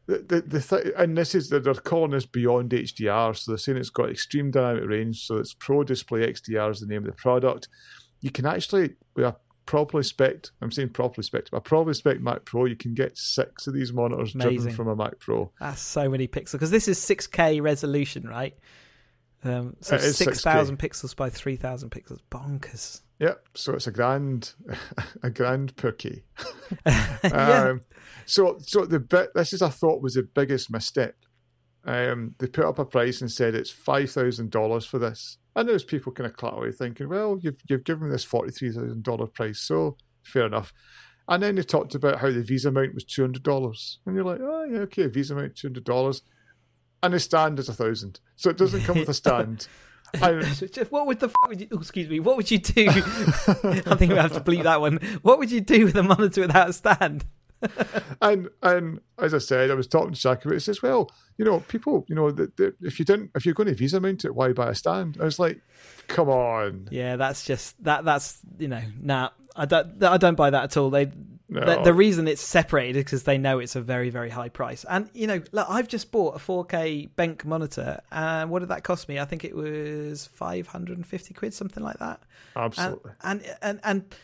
the 0.07 0.19
the, 0.19 0.41
the 0.43 0.61
th- 0.61 0.95
and 0.97 1.19
this 1.19 1.35
is 1.35 1.49
that 1.49 1.65
they're 1.65 1.75
calling 1.75 2.13
this 2.13 2.27
beyond 2.27 2.71
HDR, 2.71 3.37
so 3.37 3.51
they're 3.51 3.59
saying 3.59 3.79
it's 3.79 3.91
got 3.91 4.09
extreme 4.09 4.53
dynamic 4.53 4.89
range. 4.89 5.27
So 5.27 5.39
it's 5.39 5.53
Pro 5.53 5.83
Display 5.83 6.21
XDR 6.33 6.71
is 6.71 6.81
the 6.81 6.87
name 6.87 6.99
of 6.99 7.07
the 7.07 7.13
product. 7.13 7.69
You 8.21 8.31
can 8.31 8.47
actually 8.47 8.95
with 9.17 9.25
a 9.25 9.37
properly 9.67 10.05
spec 10.05 10.47
I'm 10.63 10.71
saying 10.71 10.91
properly 10.91 11.25
spec 11.25 11.45
a 11.53 11.61
properly 11.61 11.95
spec 11.95 12.21
Mac 12.21 12.45
Pro, 12.45 12.65
you 12.65 12.77
can 12.77 12.95
get 12.95 13.19
six 13.19 13.67
of 13.67 13.75
these 13.75 13.93
monitors 13.93 14.35
Amazing. 14.35 14.55
driven 14.55 14.73
from 14.75 14.89
a 14.89 14.97
Mac 14.97 15.19
Pro. 15.19 15.51
That's 15.61 15.83
so 15.83 16.09
many 16.09 16.29
pixels 16.29 16.53
because 16.53 16.71
this 16.71 16.89
is 16.89 16.99
6K 16.99 17.61
resolution, 17.61 18.27
right? 18.27 18.57
Um, 19.45 19.77
so 19.81 19.99
six 19.99 20.43
thousand 20.43 20.79
pixels 20.79 21.15
by 21.15 21.31
three 21.31 21.57
thousand 21.57 21.91
pixels, 21.91 22.21
bonkers. 22.31 23.03
Yep. 23.21 23.49
So 23.55 23.75
it's 23.75 23.87
a 23.87 23.93
grand, 23.93 24.55
a 25.23 25.31
grand 25.31 25.77
per 25.77 25.93
K. 25.93 26.25
yeah. 26.87 27.69
um, 27.71 27.81
so, 28.25 28.59
so 28.61 28.85
the 28.85 29.01
bit 29.01 29.31
this 29.35 29.53
is 29.53 29.63
I 29.63 29.69
thought 29.69 30.03
was 30.03 30.15
the 30.15 30.23
biggest 30.23 30.71
misstep. 30.71 31.17
Um, 31.85 32.35
they 32.39 32.49
put 32.49 32.65
up 32.65 32.79
a 32.79 32.85
price 32.85 33.21
and 33.21 33.31
said 33.31 33.55
it's 33.55 33.71
five 33.71 34.11
thousand 34.11 34.51
dollars 34.51 34.85
for 34.85 34.99
this. 34.99 35.39
And 35.57 35.67
there's 35.67 35.85
people 35.85 36.13
kind 36.13 36.31
of 36.31 36.53
away 36.53 36.71
thinking, 36.71 37.09
well, 37.09 37.39
you've 37.41 37.61
you've 37.67 37.85
given 37.85 38.05
me 38.05 38.13
this 38.13 38.25
forty 38.25 38.53
three 38.53 38.71
thousand 38.71 39.03
dollar 39.03 39.27
price, 39.27 39.59
so 39.59 39.97
fair 40.23 40.45
enough. 40.45 40.73
And 41.29 41.43
then 41.43 41.57
they 41.57 41.63
talked 41.63 41.95
about 41.95 42.21
how 42.21 42.31
the 42.31 42.43
VESA 42.43 42.73
mount 42.73 42.95
was 42.95 43.05
two 43.05 43.23
hundred 43.23 43.43
dollars, 43.43 43.99
and 44.05 44.15
you're 44.15 44.25
like, 44.25 44.41
oh 44.41 44.65
yeah, 44.65 44.81
okay, 44.81 45.09
VESA 45.09 45.35
mount 45.35 45.57
two 45.57 45.69
hundred 45.69 45.85
dollars, 45.85 46.21
and 47.03 47.15
the 47.15 47.19
stand 47.19 47.59
is 47.59 47.71
a 47.71 47.75
thousand, 47.75 48.21
so 48.37 48.51
it 48.51 48.59
doesn't 48.59 48.83
come 48.83 48.99
with 48.99 49.09
a 49.09 49.15
stand. 49.15 49.67
what 50.91 51.07
would 51.07 51.21
the 51.21 51.31
would 51.49 51.61
you, 51.61 51.69
oh, 51.73 51.79
excuse 51.79 52.09
me? 52.09 52.21
What 52.21 52.37
would 52.37 52.51
you 52.51 52.59
do? 52.59 52.87
I 52.89 53.97
think 53.97 54.13
we 54.13 54.19
have 54.19 54.35
to 54.35 54.41
bleep 54.41 54.63
that 54.63 54.81
one. 54.81 54.99
What 55.23 55.39
would 55.39 55.51
you 55.51 55.61
do 55.61 55.87
with 55.87 55.97
a 55.97 56.03
monitor 56.03 56.43
without 56.43 56.71
a 56.71 56.73
stand? 56.73 57.25
and 58.21 58.49
and 58.63 59.01
as 59.19 59.35
I 59.35 59.39
said, 59.39 59.71
I 59.71 59.75
was 59.75 59.87
talking 59.87 60.13
to 60.13 60.21
Jack 60.21 60.45
about 60.45 60.57
it. 60.57 60.61
Says, 60.61 60.83
well, 60.83 61.11
you 61.39 61.45
know, 61.45 61.61
people, 61.61 62.05
you 62.09 62.15
know, 62.15 62.31
that 62.31 62.75
if 62.81 62.99
you 62.99 63.05
didn't, 63.05 63.31
if 63.35 63.45
you're 63.45 63.55
going 63.55 63.75
to 63.75 63.75
VESA 63.75 64.01
mount 64.01 64.25
it, 64.25 64.35
why 64.35 64.53
buy 64.53 64.71
a 64.71 64.75
stand? 64.75 65.19
I 65.21 65.25
was 65.25 65.39
like, 65.39 65.61
come 66.07 66.29
on. 66.29 66.89
Yeah, 66.91 67.17
that's 67.17 67.45
just 67.45 67.83
that. 67.85 68.05
That's 68.05 68.39
you 68.59 68.69
know, 68.69 68.83
nah, 69.01 69.31
I 69.55 69.65
don't, 69.67 70.03
I 70.03 70.17
don't 70.17 70.37
buy 70.37 70.51
that 70.51 70.65
at 70.65 70.77
all. 70.77 70.91
They. 70.91 71.11
No. 71.49 71.65
The, 71.65 71.83
the, 71.85 71.95
reason 71.95 72.27
it's 72.27 72.43
separated 72.43 72.97
is 72.97 73.05
because 73.05 73.23
they 73.23 73.39
know 73.39 73.61
it's 73.61 73.77
a 73.77 73.81
very, 73.81 74.11
very 74.11 74.31
high 74.31 74.49
price. 74.49 74.85
And, 74.89 75.09
you 75.15 75.29
know, 75.29 75.41
look, 75.53 75.67
I've 75.71 75.87
just 75.87 76.11
bought 76.11 76.35
a 76.35 76.41
4K 76.41 77.11
BenQ 77.17 77.45
monitor. 77.45 78.01
And 78.11 78.51
what 78.51 78.59
did 78.59 78.71
that 78.71 78.83
cost 78.83 79.09
me? 79.09 79.21
I 79.21 79.27
think 79.27 79.45
it 79.45 79.55
was 79.55 80.27
550 80.27 81.35
quid, 81.35 81.55
something 81.55 81.85
like 81.85 82.01
that. 82.01 82.21
Absolutely. 82.57 83.13
And, 83.23 83.43
and, 83.43 83.59
and, 83.63 83.81
and 83.85 84.15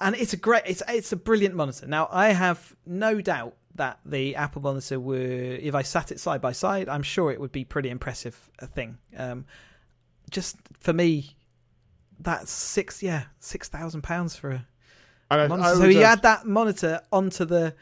and 0.00 0.14
it's 0.14 0.32
a 0.32 0.36
great, 0.36 0.62
it's 0.66 0.82
it's 0.88 1.12
a 1.12 1.16
brilliant 1.16 1.54
monitor. 1.54 1.86
Now 1.86 2.08
I 2.10 2.28
have 2.28 2.74
no 2.86 3.20
doubt 3.20 3.54
that 3.74 4.00
the 4.04 4.36
Apple 4.36 4.62
monitor 4.62 4.98
were, 5.00 5.16
if 5.16 5.74
I 5.74 5.82
sat 5.82 6.10
it 6.10 6.20
side 6.20 6.40
by 6.40 6.52
side, 6.52 6.88
I'm 6.88 7.02
sure 7.02 7.30
it 7.30 7.40
would 7.40 7.52
be 7.52 7.64
pretty 7.64 7.90
impressive 7.90 8.50
a 8.58 8.66
thing. 8.66 8.98
Um, 9.16 9.46
just 10.30 10.56
for 10.80 10.92
me, 10.92 11.36
that's 12.20 12.50
six, 12.50 13.02
yeah, 13.02 13.24
six 13.38 13.68
thousand 13.68 14.02
pounds 14.02 14.36
for 14.36 14.50
a 14.50 14.66
I, 15.30 15.46
monitor. 15.46 15.68
I 15.68 15.74
so 15.74 15.84
you 15.84 16.02
add 16.02 16.22
that 16.22 16.46
monitor 16.46 17.00
onto 17.12 17.44
the 17.44 17.74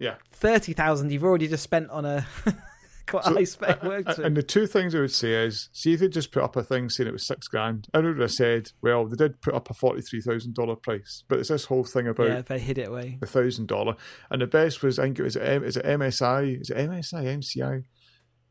yeah 0.00 0.16
thirty 0.32 0.72
thousand 0.72 1.12
you've 1.12 1.24
already 1.24 1.48
just 1.48 1.62
spent 1.62 1.88
on 1.90 2.04
a 2.04 2.26
quite 3.08 3.24
so, 3.24 3.34
high 3.34 3.42
uh, 3.42 3.44
spec 3.44 3.84
uh, 3.84 3.88
work. 3.88 4.18
And 4.18 4.36
the 4.36 4.42
two 4.42 4.66
things 4.66 4.94
I 4.94 5.00
would 5.00 5.12
say 5.12 5.32
is, 5.44 5.68
see 5.72 5.92
if 5.92 6.00
they 6.00 6.08
just 6.08 6.32
put 6.32 6.42
up 6.42 6.56
a 6.56 6.62
thing 6.62 6.88
saying 6.88 7.08
it 7.08 7.12
was 7.12 7.26
six 7.26 7.48
grand, 7.48 7.86
I 7.92 7.98
would 7.98 8.18
have 8.18 8.32
said, 8.32 8.72
well, 8.82 9.06
they 9.06 9.16
did 9.16 9.40
put 9.40 9.54
up 9.54 9.70
a 9.70 9.74
forty 9.74 10.02
three 10.02 10.20
thousand 10.20 10.54
dollar 10.54 10.76
price, 10.76 11.24
but 11.28 11.38
it's 11.38 11.48
this 11.48 11.66
whole 11.66 11.84
thing 11.84 12.08
about 12.08 12.28
yeah, 12.28 12.42
they 12.42 12.58
hid 12.58 12.78
it 12.78 12.88
away 12.88 13.18
the 13.20 13.26
thousand 13.26 13.68
dollar, 13.68 13.96
and 14.30 14.42
the 14.42 14.46
best 14.46 14.82
was 14.82 14.98
I 14.98 15.04
think 15.04 15.18
it 15.18 15.24
was 15.24 15.36
uh, 15.36 15.60
is 15.64 15.76
it 15.76 15.84
MSI, 15.84 16.60
is 16.60 16.70
it 16.70 16.76
MSI 16.76 17.24
MCI, 17.24 17.84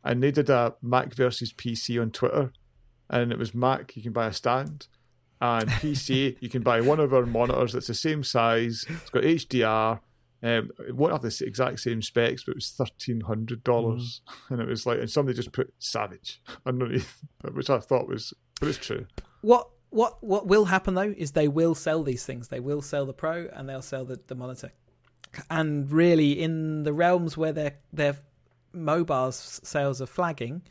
and 0.04 0.24
they 0.24 0.32
did 0.32 0.50
a 0.50 0.76
Mac 0.82 1.14
versus 1.14 1.54
PC 1.54 2.02
on 2.02 2.12
Twitter, 2.12 2.52
and 3.10 3.32
it 3.32 3.38
was 3.38 3.54
Mac, 3.54 3.96
you 3.96 4.04
can 4.04 4.14
buy 4.14 4.28
a 4.28 4.34
stand. 4.34 4.88
And 5.42 5.70
PC, 5.70 6.38
you 6.40 6.48
can 6.48 6.64
buy 6.64 6.80
one 6.80 7.02
of 7.02 7.14
our 7.14 7.26
monitors 7.26 7.74
that's 7.74 7.88
the 7.88 7.94
same 7.94 8.24
size. 8.24 8.86
It's 8.88 9.10
got 9.10 9.24
HDR. 9.24 10.00
Um, 10.44 10.72
it 10.86 10.94
won't 10.94 11.14
have 11.14 11.22
the 11.22 11.44
exact 11.46 11.80
same 11.80 12.02
specs, 12.02 12.44
but 12.44 12.52
it 12.52 12.58
was 12.58 12.70
thirteen 12.72 13.22
hundred 13.22 13.64
dollars, 13.64 14.22
mm. 14.28 14.50
and 14.52 14.62
it 14.62 14.68
was 14.68 14.86
like, 14.86 15.00
and 15.00 15.10
somebody 15.10 15.38
just 15.38 15.54
put 15.54 15.74
"Savage" 15.80 16.42
underneath, 16.66 17.24
which 17.54 17.70
I 17.70 17.80
thought 17.80 18.10
was, 18.10 18.34
but 18.60 18.68
it's 18.68 18.78
true. 18.78 19.08
What 19.42 19.70
what 19.90 20.22
what 20.22 20.46
will 20.46 20.66
happen 20.66 20.96
though 20.96 21.14
is 21.18 21.32
they 21.32 21.48
will 21.48 21.76
sell 21.76 22.04
these 22.04 22.26
things. 22.26 22.50
They 22.50 22.60
will 22.60 22.82
sell 22.82 23.06
the 23.06 23.14
Pro 23.14 23.48
and 23.54 23.70
they'll 23.70 23.82
sell 23.82 24.04
the, 24.04 24.20
the 24.28 24.36
monitor. 24.36 24.74
And 25.50 25.90
really, 25.92 26.40
in 26.40 26.84
the 26.84 26.94
realms 26.94 27.38
where 27.38 27.54
their 27.54 27.76
their 27.94 28.18
mobile 28.74 29.32
sales 29.32 30.02
are 30.02 30.08
flagging, 30.08 30.64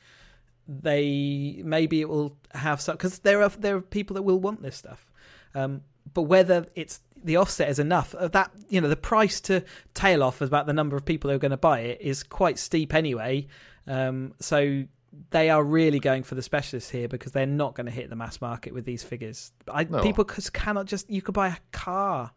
they 0.69 1.63
maybe 1.65 2.03
it 2.03 2.11
will 2.11 2.37
have 2.53 2.81
some 2.81 2.97
because 2.97 3.21
there 3.21 3.43
are 3.43 3.49
there 3.49 3.77
are 3.77 3.81
people 3.81 4.15
that 4.15 4.23
will 4.23 4.39
want 4.39 4.63
this 4.63 4.77
stuff. 4.77 5.11
Um, 5.55 5.83
but 6.13 6.23
whether 6.23 6.67
it's 6.75 7.01
the 7.25 7.37
offset 7.37 7.69
is 7.69 7.79
enough 7.79 8.15
uh, 8.15 8.29
that 8.29 8.51
you 8.69 8.81
know 8.81 8.89
the 8.89 8.97
price 8.97 9.41
to 9.43 9.65
tail 9.95 10.23
off 10.23 10.41
about 10.41 10.67
the 10.67 10.73
number 10.73 10.97
of 10.97 11.05
people 11.05 11.31
who 11.31 11.37
are 11.37 11.41
going 11.41 11.51
to 11.51 11.57
buy 11.57 11.81
it 11.81 12.01
is 12.01 12.23
quite 12.23 12.59
steep 12.59 12.95
anyway. 12.95 13.47
Um, 13.87 14.35
so 14.41 14.85
they 15.31 15.51
are 15.51 15.63
really 15.63 15.99
going 15.99 16.23
for 16.23 16.35
the 16.35 16.43
specialists 16.43 16.91
here 16.91 17.09
because 17.09 17.33
they're 17.33 17.47
not 17.47 17.75
going 17.75 17.87
to 17.87 17.93
hit 17.93 18.09
the 18.09 18.17
mass 18.17 18.41
market 18.41 18.73
with 18.73 18.85
these 18.85 19.03
figures. 19.03 19.53
I, 19.71 19.85
no. 19.85 20.03
People 20.03 20.25
cannot 20.25 20.87
just 20.87 21.11
you 21.11 21.23
could 21.23 21.35
buy 21.35 21.49
a 21.49 21.57
car 21.73 22.33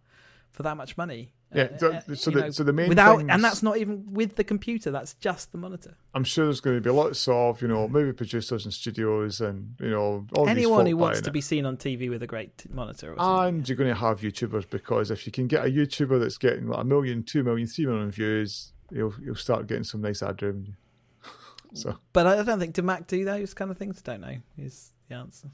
for 0.55 0.63
that 0.63 0.77
much 0.77 0.97
money. 0.97 1.33
Yeah, 1.53 1.77
so, 1.77 1.91
uh, 1.91 2.01
so, 2.15 2.31
the, 2.31 2.41
know, 2.41 2.49
so 2.49 2.63
the 2.63 2.73
main 2.73 2.89
without, 2.89 3.17
things, 3.17 3.29
and 3.29 3.43
that's 3.43 3.61
not 3.61 3.77
even 3.77 4.13
with 4.13 4.35
the 4.35 4.43
computer. 4.43 4.89
That's 4.89 5.13
just 5.15 5.51
the 5.51 5.57
monitor. 5.57 5.95
I'm 6.13 6.23
sure 6.23 6.45
there's 6.45 6.59
going 6.59 6.77
to 6.77 6.81
be 6.81 6.89
lots 6.89 7.27
of 7.27 7.61
you 7.61 7.67
know 7.67 7.87
movie 7.87 8.13
producers 8.13 8.65
and 8.65 8.73
studios 8.73 9.41
and 9.41 9.75
you 9.79 9.89
know 9.89 10.25
anyone 10.47 10.85
who 10.85 10.97
wants 10.97 11.21
to 11.21 11.29
it. 11.29 11.33
be 11.33 11.41
seen 11.41 11.65
on 11.65 11.77
TV 11.77 12.09
with 12.09 12.23
a 12.23 12.27
great 12.27 12.65
monitor. 12.73 13.15
and 13.17 13.67
you're 13.67 13.77
going 13.77 13.93
to 13.93 13.99
have 13.99 14.21
YouTubers 14.21 14.69
because 14.69 15.11
if 15.11 15.25
you 15.25 15.31
can 15.31 15.47
get 15.47 15.65
a 15.65 15.69
YouTuber 15.69 16.19
that's 16.19 16.37
getting 16.37 16.67
like 16.67 16.81
a 16.81 16.85
million, 16.85 17.23
two 17.23 17.43
million, 17.43 17.67
three 17.67 17.85
million 17.85 18.11
views, 18.11 18.71
you'll 18.91 19.13
you'll 19.21 19.35
start 19.35 19.67
getting 19.67 19.83
some 19.83 20.01
nice 20.01 20.23
ad 20.23 20.41
revenue. 20.41 20.73
so, 21.73 21.97
but 22.11 22.27
I 22.27 22.43
don't 22.43 22.59
think 22.59 22.73
do 22.73 22.81
Mac 22.81 23.07
do 23.07 23.23
those 23.23 23.53
kind 23.53 23.71
of 23.71 23.77
things. 23.77 24.01
I 24.05 24.11
don't 24.11 24.21
know. 24.21 24.37
Is 24.57 24.91
the 25.09 25.15
answer. 25.15 25.51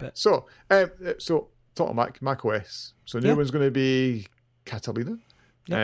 But 0.00 0.18
so 0.18 0.46
um, 0.70 0.90
so 1.18 1.48
talking 1.76 1.94
Mac 1.94 2.20
Mac 2.20 2.44
OS. 2.44 2.94
So 3.04 3.18
new 3.20 3.28
yeah. 3.28 3.34
one's 3.34 3.52
going 3.52 3.64
to 3.64 3.70
be 3.70 4.26
Catalina. 4.64 5.18
Yep. 5.68 5.78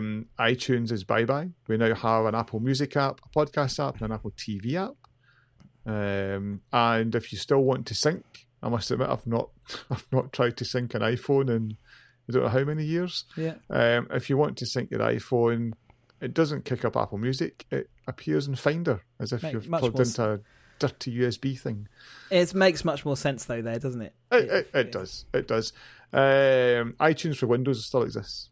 Um, 0.00 0.26
iTunes 0.38 0.90
is 0.90 1.04
bye 1.04 1.24
bye. 1.24 1.50
We 1.68 1.76
now 1.76 1.94
have 1.94 2.26
an 2.26 2.34
Apple 2.34 2.60
Music 2.60 2.96
app, 2.96 3.20
a 3.24 3.38
podcast 3.38 3.86
app, 3.86 3.94
and 3.94 4.02
an 4.02 4.12
Apple 4.12 4.32
TV 4.32 4.74
app. 4.74 4.94
Um, 5.86 6.62
and 6.72 7.14
if 7.14 7.30
you 7.32 7.38
still 7.38 7.62
want 7.62 7.86
to 7.86 7.94
sync, 7.94 8.24
I 8.62 8.68
must 8.68 8.90
admit 8.90 9.08
I've 9.08 9.26
not 9.26 9.50
I've 9.90 10.06
not 10.10 10.32
tried 10.32 10.56
to 10.58 10.64
sync 10.64 10.94
an 10.94 11.02
iPhone 11.02 11.50
in 11.50 11.76
I 12.28 12.32
don't 12.32 12.42
know 12.44 12.48
how 12.48 12.64
many 12.64 12.84
years. 12.84 13.24
Yeah. 13.36 13.54
Um, 13.70 14.08
if 14.10 14.30
you 14.30 14.36
want 14.36 14.56
to 14.58 14.66
sync 14.66 14.90
your 14.90 15.00
iPhone, 15.00 15.72
it 16.20 16.32
doesn't 16.32 16.64
kick 16.64 16.84
up 16.84 16.96
Apple 16.96 17.18
Music. 17.18 17.66
It 17.70 17.90
appears 18.06 18.46
in 18.46 18.54
Finder 18.54 19.02
as 19.20 19.32
if 19.32 19.42
you've 19.42 19.68
plugged 19.68 19.98
into 20.00 20.24
a 20.24 20.40
dirty 20.78 21.16
USB 21.18 21.58
thing. 21.58 21.88
It 22.30 22.54
makes 22.54 22.84
much 22.84 23.04
more 23.04 23.16
sense 23.16 23.44
though, 23.44 23.62
there 23.62 23.78
doesn't 23.78 24.02
it? 24.02 24.14
It, 24.30 24.50
it, 24.50 24.70
it 24.74 24.92
does. 24.92 25.24
It 25.32 25.48
does. 25.48 25.72
Um, 26.12 26.94
iTunes 27.00 27.36
for 27.36 27.46
Windows 27.46 27.84
still 27.84 28.02
exists. 28.02 28.50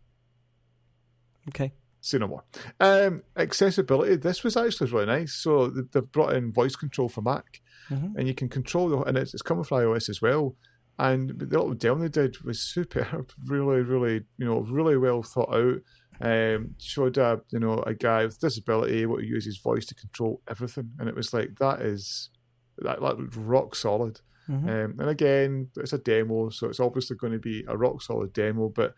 Okay. 1.48 1.72
Say 2.00 2.18
no 2.18 2.26
more. 2.26 2.44
Um, 2.80 3.22
accessibility. 3.36 4.16
This 4.16 4.42
was 4.42 4.56
actually 4.56 4.90
really 4.90 5.06
nice. 5.06 5.34
So 5.34 5.68
they've 5.68 6.10
brought 6.10 6.34
in 6.34 6.52
voice 6.52 6.74
control 6.74 7.08
for 7.08 7.22
Mac, 7.22 7.60
mm-hmm. 7.88 8.18
and 8.18 8.26
you 8.26 8.34
can 8.34 8.48
control 8.48 8.88
the 8.88 8.98
and 9.02 9.16
it's, 9.16 9.34
it's 9.34 9.42
coming 9.42 9.62
from 9.62 9.78
iOS 9.78 10.08
as 10.08 10.20
well. 10.20 10.56
And 11.03 11.30
the 11.30 11.46
little 11.46 11.74
demo 11.74 11.98
they 11.98 12.09
did 12.09 12.42
was 12.44 12.61
superb. 12.61 13.32
Really, 13.46 13.82
really, 13.82 14.22
you 14.38 14.46
know, 14.46 14.61
really 14.61 14.96
well 14.96 15.24
thought 15.24 15.53
out. 15.53 15.80
Um, 16.20 16.76
showed 16.78 17.18
a 17.18 17.40
you 17.50 17.59
know 17.59 17.82
a 17.84 17.94
guy 17.94 18.24
with 18.24 18.38
disability 18.38 19.05
what 19.07 19.20
to 19.20 19.26
use 19.26 19.44
his 19.44 19.59
voice 19.59 19.84
to 19.86 19.96
control 19.96 20.40
everything, 20.48 20.92
and 21.00 21.09
it 21.09 21.16
was 21.16 21.34
like 21.34 21.57
that 21.59 21.80
is 21.80 22.30
that, 22.78 23.00
that 23.00 23.36
rock 23.36 23.74
solid. 23.74 24.20
Mm-hmm. 24.48 24.68
Um, 24.68 24.96
and 25.00 25.09
again, 25.09 25.70
it's 25.76 25.92
a 25.92 25.98
demo, 25.98 26.50
so 26.50 26.68
it's 26.68 26.78
obviously 26.78 27.16
going 27.16 27.32
to 27.32 27.40
be 27.40 27.64
a 27.66 27.76
rock 27.76 28.00
solid 28.00 28.32
demo, 28.32 28.68
but 28.68 28.94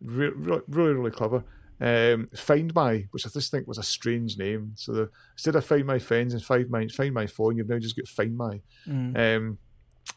re- 0.00 0.32
re- 0.34 0.62
really, 0.66 0.94
really 0.94 1.10
clever. 1.12 1.44
Um, 1.80 2.26
Find 2.34 2.74
My, 2.74 3.06
which 3.12 3.26
I 3.26 3.30
just 3.30 3.52
think 3.52 3.68
was 3.68 3.78
a 3.78 3.84
strange 3.84 4.36
name. 4.38 4.72
So 4.74 4.92
the, 4.92 5.10
instead 5.34 5.54
of 5.54 5.64
Find 5.64 5.86
My 5.86 6.00
Friends 6.00 6.34
and 6.34 6.42
Find 6.42 6.68
My 6.68 6.88
Find 6.88 7.14
My 7.14 7.28
Phone, 7.28 7.56
you've 7.56 7.68
now 7.68 7.78
just 7.78 7.96
got 7.96 8.08
Find 8.08 8.36
My. 8.36 8.60
Mm. 8.88 9.36
Um, 9.36 9.58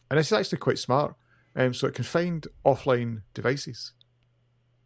and 0.09 0.19
this 0.19 0.27
is 0.27 0.33
actually 0.33 0.59
quite 0.59 0.79
smart. 0.79 1.15
Um, 1.55 1.73
so 1.73 1.87
it 1.87 1.95
can 1.95 2.05
find 2.05 2.47
offline 2.65 3.23
devices. 3.33 3.91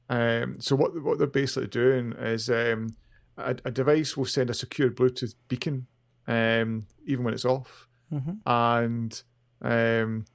Um, 0.10 0.60
so 0.60 0.76
what 0.76 1.02
what 1.04 1.18
they're 1.18 1.28
basically 1.28 1.68
doing 1.68 2.14
is 2.14 2.50
um, 2.50 2.96
a, 3.38 3.56
a, 3.66 3.72
device 3.72 4.16
will 4.16 4.26
send 4.26 4.50
a 4.50 4.54
secure 4.54 4.90
Bluetooth 4.90 5.36
beacon 5.48 5.88
um, 6.28 6.88
even 7.06 7.24
when 7.24 7.34
it's 7.34 7.46
off, 7.46 7.88
mm-hmm. 8.12 8.34
and 8.46 9.24
um, 9.62 10.26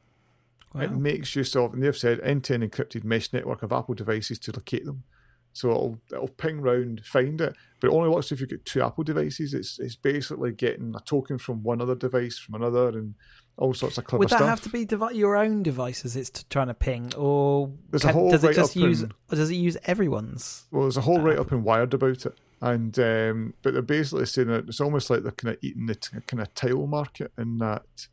wow. 0.75 0.83
it 0.83 0.93
makes 0.93 1.37
use 1.37 1.55
of, 1.57 1.75
and 1.75 1.83
they've 1.83 1.97
said, 1.97 2.21
end-to-end 2.21 2.65
encrypted 2.65 3.05
mesh 3.05 3.33
network 3.33 3.63
of 3.63 3.73
Apple 3.73 3.95
devices 3.95 4.39
to 4.41 4.53
locate 4.53 4.85
them. 4.85 5.05
So 5.53 5.71
it'll 5.71 5.99
it'll 6.13 6.29
ping 6.29 6.61
round, 6.61 7.05
find 7.05 7.41
it, 7.41 7.57
but 7.81 7.89
it 7.89 7.95
only 7.95 8.09
works 8.09 8.31
if 8.31 8.41
you've 8.41 8.51
got 8.51 8.65
two 8.65 8.83
Apple 8.83 9.05
devices. 9.05 9.53
It's 9.53 9.79
it's 9.81 9.97
basically 9.97 10.53
getting 10.53 10.95
a 10.97 11.01
token 11.01 11.39
from 11.39 11.63
one 11.63 11.81
other 11.81 11.97
device 11.97 12.39
from 12.39 12.55
another, 12.55 12.89
and 12.91 13.15
all 13.61 13.75
sorts 13.75 13.99
of 13.99 14.05
clever 14.05 14.21
Would 14.21 14.31
that 14.31 14.39
stuff. 14.39 14.49
have 14.49 14.61
to 14.63 14.69
be 14.71 14.85
devi- 14.85 15.17
your 15.17 15.37
own 15.37 15.63
devices? 15.63 16.17
It's 16.17 16.45
trying 16.51 16.69
to 16.69 16.75
ping, 16.75 17.15
or 17.15 17.71
can, 18.01 18.29
does 18.31 18.43
it 18.43 18.55
just 18.55 18.75
use? 18.75 19.03
In, 19.03 19.13
does 19.29 19.51
it 19.51 19.55
use 19.55 19.77
everyone's? 19.85 20.65
Well, 20.71 20.83
there's 20.83 20.97
a 20.97 21.03
whole 21.03 21.21
write 21.21 21.39
up 21.39 21.53
in 21.53 21.63
Wired 21.63 21.95
about 21.95 22.27
it, 22.27 22.35
and 22.61 22.99
um, 22.99 23.55
but 23.63 23.75
they're 23.75 23.83
basically 23.83 24.27
saying 24.27 24.49
that 24.49 24.67
it's 24.67 24.81
almost 24.81 25.11
like 25.11 25.23
they're 25.23 25.33
kind 25.33 25.55
of 25.55 25.63
eating 25.63 25.87
the 25.87 25.95
t- 25.95 26.17
kind 26.27 26.41
of 26.41 26.53
tile 26.55 26.87
market 26.87 27.33
in 27.39 27.59
that 27.59 28.09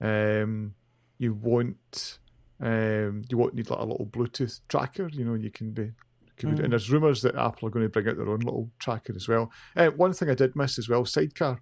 um, 0.00 0.74
you 1.18 1.32
won't 1.34 2.18
um, 2.60 3.22
you 3.28 3.38
won't 3.38 3.54
need 3.54 3.70
like 3.70 3.80
a 3.80 3.84
little 3.84 4.06
Bluetooth 4.06 4.60
tracker. 4.68 5.08
You 5.08 5.24
know, 5.24 5.34
you 5.34 5.50
can 5.50 5.72
be. 5.72 5.92
mm. 6.40 6.62
And 6.62 6.72
there's 6.72 6.90
rumours 6.90 7.22
that 7.22 7.34
Apple 7.34 7.68
are 7.68 7.70
going 7.70 7.86
to 7.86 7.88
bring 7.88 8.08
out 8.08 8.16
their 8.16 8.28
own 8.28 8.40
little 8.40 8.70
tracker 8.78 9.14
as 9.16 9.26
well. 9.26 9.50
Uh, 9.74 9.88
one 9.88 10.12
thing 10.12 10.28
I 10.30 10.34
did 10.34 10.54
miss 10.54 10.78
as 10.78 10.88
well, 10.88 11.04
Sidecar. 11.04 11.60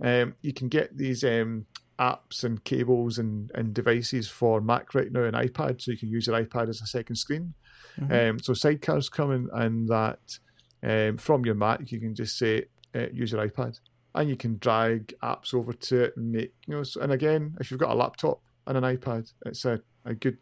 Um, 0.00 0.36
you 0.42 0.52
can 0.52 0.68
get 0.68 0.96
these 0.96 1.24
um, 1.24 1.66
apps 1.98 2.44
and 2.44 2.62
cables 2.64 3.18
and, 3.18 3.50
and 3.54 3.74
devices 3.74 4.28
for 4.28 4.60
Mac 4.60 4.94
right 4.94 5.10
now 5.10 5.24
and 5.24 5.34
iPad, 5.34 5.82
so 5.82 5.90
you 5.90 5.98
can 5.98 6.08
use 6.08 6.26
your 6.26 6.42
iPad 6.42 6.68
as 6.68 6.80
a 6.80 6.86
second 6.86 7.16
screen. 7.16 7.54
Mm-hmm. 8.00 8.30
Um, 8.30 8.38
so 8.40 8.52
Sidecar's 8.52 9.08
coming, 9.08 9.48
and 9.52 9.88
that 9.88 10.38
um, 10.82 11.16
from 11.16 11.44
your 11.44 11.54
Mac 11.54 11.90
you 11.90 12.00
can 12.00 12.14
just 12.14 12.38
say 12.38 12.66
uh, 12.94 13.06
use 13.12 13.32
your 13.32 13.46
iPad, 13.46 13.80
and 14.14 14.28
you 14.28 14.36
can 14.36 14.58
drag 14.58 15.14
apps 15.22 15.52
over 15.52 15.72
to 15.72 16.04
it 16.04 16.16
and 16.16 16.32
make 16.32 16.54
you 16.66 16.76
know. 16.76 16.84
And 17.00 17.12
again, 17.12 17.56
if 17.60 17.70
you've 17.70 17.80
got 17.80 17.90
a 17.90 17.94
laptop 17.94 18.40
and 18.66 18.76
an 18.76 18.84
iPad, 18.84 19.32
it's 19.46 19.64
a, 19.64 19.80
a 20.04 20.14
good 20.14 20.38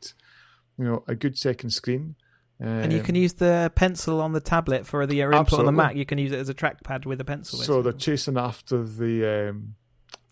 you 0.79 0.85
know 0.85 1.05
a 1.09 1.15
good 1.15 1.39
second 1.39 1.71
screen. 1.71 2.17
Um, 2.59 2.69
and 2.69 2.93
you 2.93 3.03
can 3.03 3.15
use 3.15 3.35
the 3.35 3.71
pencil 3.75 4.21
on 4.23 4.33
the 4.33 4.41
tablet 4.41 4.87
for 4.87 5.07
the 5.07 5.21
input 5.21 5.41
absolutely. 5.41 5.69
on 5.69 5.75
the 5.75 5.83
Mac. 5.83 5.97
You 5.97 6.07
can 6.07 6.17
use 6.17 6.33
it 6.33 6.39
as 6.39 6.49
a 6.49 6.55
trackpad 6.55 7.05
with 7.05 7.21
a 7.21 7.25
pencil. 7.25 7.59
So 7.59 7.83
they're 7.83 7.93
chasing 7.93 8.39
after 8.39 8.83
the 8.83 9.51
um, 9.51 9.75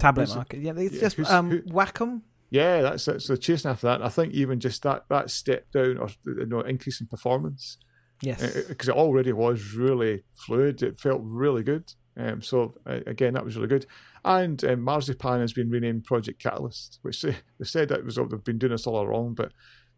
tablet 0.05 0.27
who's, 0.27 0.37
market. 0.37 0.61
Yeah, 0.61 0.73
it's 0.77 0.95
yeah, 0.95 1.09
just 1.09 1.31
um, 1.31 1.63
Wacom. 1.69 2.23
Yeah, 2.51 2.83
that's. 2.83 3.05
So 3.05 3.37
chasing 3.37 3.71
after 3.71 3.87
that, 3.89 4.03
I 4.03 4.09
think 4.09 4.33
even 4.33 4.61
just 4.61 4.83
that 4.83 5.05
that 5.09 5.31
step 5.31 5.71
down 5.73 5.99
or 5.99 6.09
you 6.25 6.47
know 6.47 6.61
increase 6.61 7.01
in 7.01 7.07
performance. 7.07 7.79
Yes, 8.23 8.41
because 8.69 8.89
uh, 8.89 8.93
it, 8.93 8.97
it, 8.97 8.99
already 8.99 9.33
was 9.33 9.75
really 9.75 10.25
fluid. 10.33 10.83
It 10.83 10.99
felt 10.99 11.21
really 11.25 11.63
good. 11.63 11.93
Um, 12.17 12.43
so 12.43 12.75
uh, 12.87 13.01
again, 13.07 13.35
that 13.35 13.45
was 13.45 13.57
really 13.57 13.69
good. 13.69 13.87
And 14.25 14.63
um, 14.65 14.81
Marzipan 14.83 15.41
has 15.41 15.53
been 15.53 15.71
renamed 15.71 16.05
Project 16.05 16.41
Catalyst, 16.41 17.01
which 17.03 17.23
they, 17.23 17.37
they 17.59 17.65
said 17.65 17.89
that 17.89 18.05
was 18.05 18.17
they've 18.17 18.45
been 18.45 18.59
doing 18.59 18.73
this 18.73 18.87
all 18.87 19.01
along, 19.01 19.35
but 19.35 19.53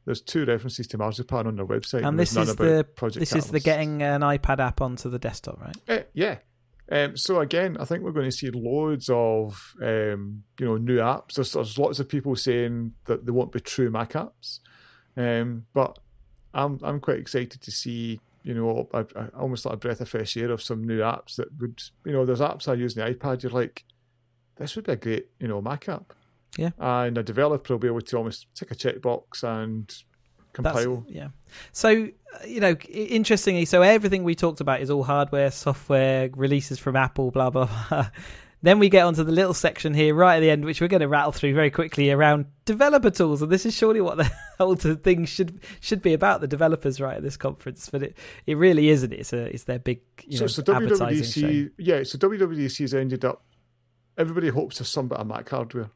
there's 0.06 0.20
two 0.20 0.44
references 0.44 0.86
to 0.88 0.98
Marzipan 0.98 1.46
on 1.46 1.56
their 1.56 1.66
website. 1.66 1.98
And, 1.98 2.06
and 2.06 2.18
this 2.18 2.36
is 2.36 2.56
the 2.56 2.86
Project 2.96 3.20
this 3.20 3.30
Catalyst. 3.30 3.48
is 3.48 3.52
the 3.52 3.60
getting 3.60 4.02
an 4.02 4.22
iPad 4.22 4.60
app 4.60 4.80
onto 4.80 5.10
the 5.10 5.18
desktop, 5.18 5.60
right? 5.60 5.76
Uh, 5.88 6.04
yeah, 6.14 6.38
um, 6.90 7.16
so 7.16 7.40
again, 7.40 7.76
I 7.80 7.84
think 7.84 8.02
we're 8.02 8.12
going 8.12 8.30
to 8.30 8.36
see 8.36 8.50
loads 8.50 9.08
of 9.10 9.74
um, 9.82 10.44
you 10.58 10.66
know 10.66 10.76
new 10.76 10.98
apps. 10.98 11.34
There's, 11.34 11.52
there's, 11.52 11.78
lots 11.78 11.98
of 11.98 12.08
people 12.08 12.36
saying 12.36 12.92
that 13.06 13.26
they 13.26 13.32
won't 13.32 13.52
be 13.52 13.60
true 13.60 13.90
Mac 13.90 14.12
apps, 14.12 14.60
um, 15.16 15.66
but 15.74 15.98
I'm 16.54 16.78
I'm 16.82 17.00
quite 17.00 17.18
excited 17.18 17.60
to 17.60 17.70
see 17.72 18.20
you 18.44 18.54
know 18.54 18.88
a, 18.92 19.00
a, 19.16 19.28
almost 19.36 19.64
like 19.66 19.74
a 19.74 19.78
breath 19.78 20.00
of 20.00 20.08
fresh 20.08 20.36
air 20.36 20.52
of 20.52 20.62
some 20.62 20.84
new 20.84 21.00
apps 21.00 21.36
that 21.36 21.48
would 21.60 21.82
you 22.04 22.12
know 22.12 22.24
there's 22.24 22.40
apps 22.40 22.68
I 22.68 22.74
use 22.74 22.96
on 22.96 23.04
the 23.04 23.14
iPad. 23.14 23.42
You're 23.42 23.52
like, 23.52 23.84
this 24.56 24.76
would 24.76 24.86
be 24.86 24.92
a 24.92 24.96
great 24.96 25.28
you 25.40 25.48
know 25.48 25.60
Mac 25.60 25.88
app. 25.88 26.12
Yeah, 26.56 26.70
and 26.78 27.18
a 27.18 27.24
developer 27.24 27.74
will 27.74 27.80
be 27.80 27.88
able 27.88 28.00
to 28.00 28.16
almost 28.16 28.46
tick 28.54 28.70
a 28.70 28.76
checkbox 28.76 29.42
and 29.42 29.92
compile. 30.56 31.04
That's, 31.06 31.10
yeah. 31.10 31.28
So 31.72 32.08
uh, 32.34 32.46
you 32.46 32.60
know, 32.60 32.74
interestingly, 32.90 33.64
so 33.64 33.82
everything 33.82 34.24
we 34.24 34.34
talked 34.34 34.60
about 34.60 34.80
is 34.80 34.90
all 34.90 35.04
hardware, 35.04 35.50
software, 35.50 36.30
releases 36.34 36.78
from 36.78 36.96
Apple, 36.96 37.30
blah 37.30 37.50
blah 37.50 37.68
blah. 37.88 38.10
Then 38.62 38.78
we 38.78 38.88
get 38.88 39.04
onto 39.04 39.22
the 39.22 39.32
little 39.32 39.54
section 39.54 39.94
here 39.94 40.14
right 40.14 40.36
at 40.36 40.40
the 40.40 40.50
end, 40.50 40.64
which 40.64 40.80
we're 40.80 40.88
going 40.88 41.02
to 41.02 41.08
rattle 41.08 41.30
through 41.30 41.54
very 41.54 41.70
quickly 41.70 42.10
around 42.10 42.46
developer 42.64 43.10
tools, 43.10 43.42
and 43.42 43.52
this 43.52 43.66
is 43.66 43.74
surely 43.74 44.00
what 44.00 44.16
the 44.16 44.30
whole 44.58 44.74
thing 44.74 45.26
should 45.26 45.60
should 45.80 46.02
be 46.02 46.14
about 46.14 46.40
the 46.40 46.48
developers 46.48 47.00
right 47.00 47.16
at 47.16 47.22
this 47.22 47.36
conference. 47.36 47.88
But 47.90 48.02
it, 48.02 48.18
it 48.46 48.56
really 48.56 48.88
isn't. 48.88 49.12
It's 49.12 49.32
a 49.32 49.44
it's 49.54 49.64
their 49.64 49.78
big 49.78 50.00
you 50.24 50.38
so 50.38 50.44
know, 50.44 50.48
so 50.48 50.62
WWDC 50.62 51.72
yeah. 51.78 52.02
So 52.02 52.18
WWDC 52.18 52.80
has 52.80 52.94
ended 52.94 53.24
up. 53.24 53.44
Everybody 54.18 54.48
hopes 54.48 54.86
some 54.88 55.08
bit 55.08 55.18
of 55.18 55.26
Mac 55.26 55.48
hardware 55.50 55.90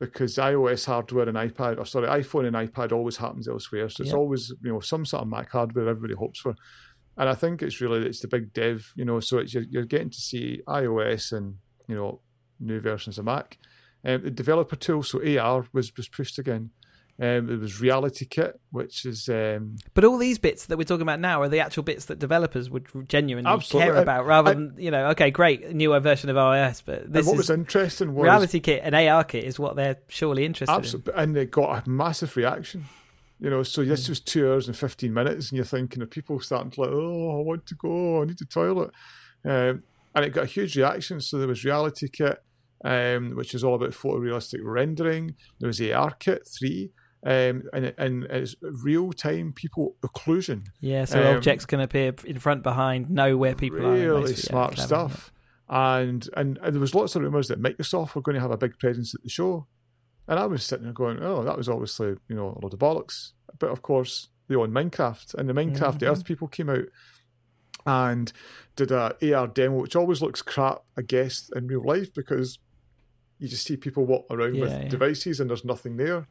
because 0.00 0.36
iOS 0.36 0.86
hardware 0.86 1.28
and 1.28 1.36
iPad, 1.36 1.78
or 1.78 1.84
sorry, 1.84 2.08
iPhone 2.08 2.46
and 2.46 2.56
iPad 2.56 2.90
always 2.90 3.18
happens 3.18 3.46
elsewhere. 3.46 3.88
So 3.90 4.02
it's 4.02 4.10
yep. 4.10 4.18
always 4.18 4.52
you 4.62 4.72
know 4.72 4.80
some 4.80 5.04
sort 5.04 5.22
of 5.22 5.28
Mac 5.28 5.50
hardware 5.50 5.88
everybody 5.88 6.14
hopes 6.14 6.40
for, 6.40 6.54
and 7.18 7.28
I 7.28 7.34
think 7.34 7.62
it's 7.62 7.80
really 7.80 8.06
it's 8.06 8.20
the 8.20 8.28
big 8.28 8.52
dev, 8.52 8.92
you 8.96 9.04
know. 9.04 9.20
So 9.20 9.38
it's 9.38 9.52
you're, 9.52 9.64
you're 9.68 9.84
getting 9.84 10.10
to 10.10 10.18
see 10.18 10.62
iOS 10.66 11.32
and 11.32 11.56
you 11.86 11.94
know 11.94 12.20
new 12.58 12.80
versions 12.80 13.18
of 13.18 13.26
Mac. 13.26 13.58
Um, 14.02 14.24
the 14.24 14.30
developer 14.30 14.76
tool, 14.76 15.02
so 15.02 15.20
AR 15.38 15.66
was 15.72 15.94
was 15.96 16.08
pushed 16.08 16.38
again. 16.38 16.70
Um, 17.22 17.50
it 17.50 17.60
was 17.60 17.82
Reality 17.82 18.24
Kit, 18.24 18.58
which 18.70 19.04
is. 19.04 19.28
Um, 19.28 19.76
but 19.92 20.04
all 20.04 20.16
these 20.16 20.38
bits 20.38 20.64
that 20.66 20.78
we're 20.78 20.84
talking 20.84 21.02
about 21.02 21.20
now 21.20 21.42
are 21.42 21.50
the 21.50 21.60
actual 21.60 21.82
bits 21.82 22.06
that 22.06 22.18
developers 22.18 22.70
would 22.70 22.88
genuinely 23.08 23.50
absolutely. 23.50 23.92
care 23.92 24.00
about, 24.00 24.24
rather 24.24 24.52
I, 24.52 24.54
than 24.54 24.74
you 24.78 24.90
know, 24.90 25.08
okay, 25.08 25.30
great, 25.30 25.74
newer 25.74 26.00
version 26.00 26.30
of 26.30 26.36
iOS. 26.36 26.82
But 26.82 27.12
this 27.12 27.26
what 27.26 27.36
was 27.36 27.50
interesting 27.50 28.14
was 28.14 28.24
Reality 28.24 28.58
Kit 28.60 28.80
and 28.82 28.94
AR 28.94 29.24
Kit 29.24 29.44
is 29.44 29.58
what 29.58 29.76
they're 29.76 29.98
surely 30.08 30.46
interested 30.46 30.72
absolutely, 30.72 31.12
in. 31.12 31.18
And 31.18 31.36
they 31.36 31.44
got 31.44 31.86
a 31.86 31.90
massive 31.90 32.34
reaction. 32.38 32.86
You 33.38 33.50
know, 33.50 33.64
so 33.64 33.84
this 33.84 34.06
mm. 34.06 34.10
was 34.10 34.20
two 34.20 34.50
hours 34.50 34.66
and 34.66 34.76
fifteen 34.76 35.12
minutes, 35.12 35.50
and 35.50 35.56
you're 35.56 35.66
thinking 35.66 36.02
of 36.02 36.10
people 36.10 36.40
starting 36.40 36.70
to 36.70 36.80
like, 36.80 36.90
oh, 36.90 37.38
I 37.38 37.42
want 37.42 37.66
to 37.66 37.74
go, 37.74 38.22
I 38.22 38.24
need 38.24 38.38
to 38.38 38.46
toilet, 38.46 38.92
um, 39.44 39.82
and 40.14 40.24
it 40.24 40.30
got 40.30 40.44
a 40.44 40.46
huge 40.46 40.74
reaction. 40.74 41.20
So 41.20 41.36
there 41.36 41.48
was 41.48 41.64
Reality 41.64 42.08
Kit. 42.08 42.42
Um, 42.82 43.36
which 43.36 43.54
is 43.54 43.62
all 43.62 43.74
about 43.74 43.90
photorealistic 43.90 44.60
rendering. 44.62 45.34
There 45.58 45.66
was 45.66 45.82
AR 45.82 46.12
Kit 46.12 46.48
3, 46.48 46.90
um, 47.22 47.64
and 47.72 47.94
and 47.98 48.24
it's 48.24 48.54
real 48.62 49.12
time 49.12 49.52
people 49.52 49.96
occlusion. 50.02 50.66
Yeah, 50.80 51.04
so 51.04 51.20
um, 51.20 51.36
objects 51.36 51.66
can 51.66 51.80
appear 51.80 52.14
in 52.24 52.38
front, 52.38 52.62
behind, 52.62 53.10
know 53.10 53.36
where 53.36 53.54
people 53.54 53.80
really 53.80 54.04
are. 54.04 54.14
Really 54.14 54.36
smart 54.36 54.78
yeah, 54.78 54.84
stuff. 54.84 55.32
And, 55.68 56.28
and 56.36 56.58
and 56.62 56.74
there 56.74 56.80
was 56.80 56.94
lots 56.94 57.14
of 57.14 57.22
rumors 57.22 57.48
that 57.48 57.62
Microsoft 57.62 58.14
were 58.14 58.22
going 58.22 58.34
to 58.34 58.40
have 58.40 58.50
a 58.50 58.56
big 58.56 58.78
presence 58.78 59.14
at 59.14 59.22
the 59.22 59.28
show, 59.28 59.66
and 60.26 60.38
I 60.38 60.46
was 60.46 60.64
sitting 60.64 60.84
there 60.84 60.94
going, 60.94 61.22
"Oh, 61.22 61.44
that 61.44 61.56
was 61.56 61.68
obviously 61.68 62.14
you 62.28 62.36
know 62.36 62.58
a 62.58 62.64
lot 62.64 62.72
of 62.72 62.78
bollocks." 62.78 63.32
But 63.58 63.70
of 63.70 63.82
course, 63.82 64.28
they 64.48 64.56
own 64.56 64.72
Minecraft, 64.72 65.34
and 65.34 65.48
the 65.48 65.52
Minecraft 65.52 65.98
mm-hmm. 65.98 66.10
Earth 66.10 66.24
people 66.24 66.48
came 66.48 66.70
out 66.70 66.86
and 67.86 68.32
did 68.76 68.90
a 68.90 69.14
AR 69.34 69.46
demo, 69.46 69.80
which 69.80 69.96
always 69.96 70.22
looks 70.22 70.42
crap, 70.42 70.82
I 70.98 71.02
guess, 71.02 71.50
in 71.54 71.66
real 71.66 71.84
life 71.84 72.12
because 72.14 72.58
you 73.38 73.48
just 73.48 73.66
see 73.66 73.76
people 73.76 74.04
walk 74.04 74.26
around 74.30 74.54
yeah, 74.54 74.62
with 74.62 74.72
yeah. 74.72 74.88
devices 74.88 75.40
and 75.40 75.50
there's 75.50 75.64
nothing 75.64 75.96
there. 75.96 76.26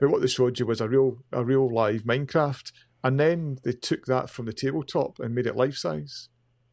But 0.00 0.08
what 0.08 0.22
they 0.22 0.26
showed 0.26 0.58
you 0.58 0.66
was 0.66 0.80
a 0.80 0.88
real 0.88 1.18
a 1.30 1.44
real 1.44 1.72
live 1.72 2.04
Minecraft, 2.04 2.72
and 3.04 3.20
then 3.20 3.58
they 3.62 3.72
took 3.72 4.06
that 4.06 4.30
from 4.30 4.46
the 4.46 4.52
tabletop 4.52 5.20
and 5.20 5.34
made 5.34 5.46
it 5.46 5.56
life 5.56 5.76
size. 5.76 6.28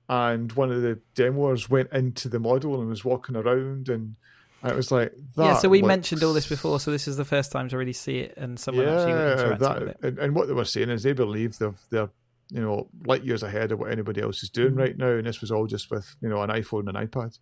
And 0.09 0.51
one 0.53 0.71
of 0.71 0.81
the 0.81 1.01
demoers 1.13 1.69
went 1.69 1.91
into 1.91 2.29
the 2.29 2.39
model 2.39 2.79
and 2.79 2.89
was 2.89 3.03
walking 3.03 3.35
around 3.35 3.89
and. 3.89 4.15
it 4.63 4.75
was 4.75 4.91
like 4.91 5.11
yeah. 5.37 5.57
So 5.57 5.67
we 5.67 5.81
looks... 5.81 5.87
mentioned 5.89 6.23
all 6.23 6.33
this 6.33 6.47
before, 6.47 6.79
so 6.79 6.89
this 6.89 7.07
is 7.07 7.17
the 7.17 7.25
first 7.25 7.51
time 7.51 7.67
to 7.69 7.77
really 7.77 7.93
see 7.93 8.19
it 8.19 8.33
and 8.37 8.57
someone 8.57 8.85
yeah, 8.85 8.93
actually 8.93 9.11
interacting 9.11 9.57
that, 9.59 9.79
with 9.79 9.89
it. 9.89 9.97
And, 10.03 10.19
and, 10.19 10.35
what 10.35 10.47
they 10.47 10.53
were 10.53 10.65
saying 10.65 10.89
is 10.89 11.03
they 11.03 11.13
believe 11.13 11.57
they're 11.57 11.75
they're 11.91 12.09
you 12.49 12.61
know 12.61 12.87
light 13.05 13.25
years 13.25 13.43
ahead 13.43 13.73
of 13.73 13.79
what 13.79 13.91
anybody 13.91 14.21
else 14.21 14.41
is 14.41 14.49
doing 14.49 14.69
mm-hmm. 14.69 14.79
right 14.79 14.97
now, 14.97 15.11
and 15.11 15.27
this 15.27 15.41
was 15.41 15.51
all 15.51 15.67
just 15.67 15.91
with 15.91 16.15
you 16.21 16.29
know 16.29 16.41
an 16.41 16.49
iPhone 16.49 16.87
and 16.87 16.95
an 16.95 17.07
iPad. 17.07 17.37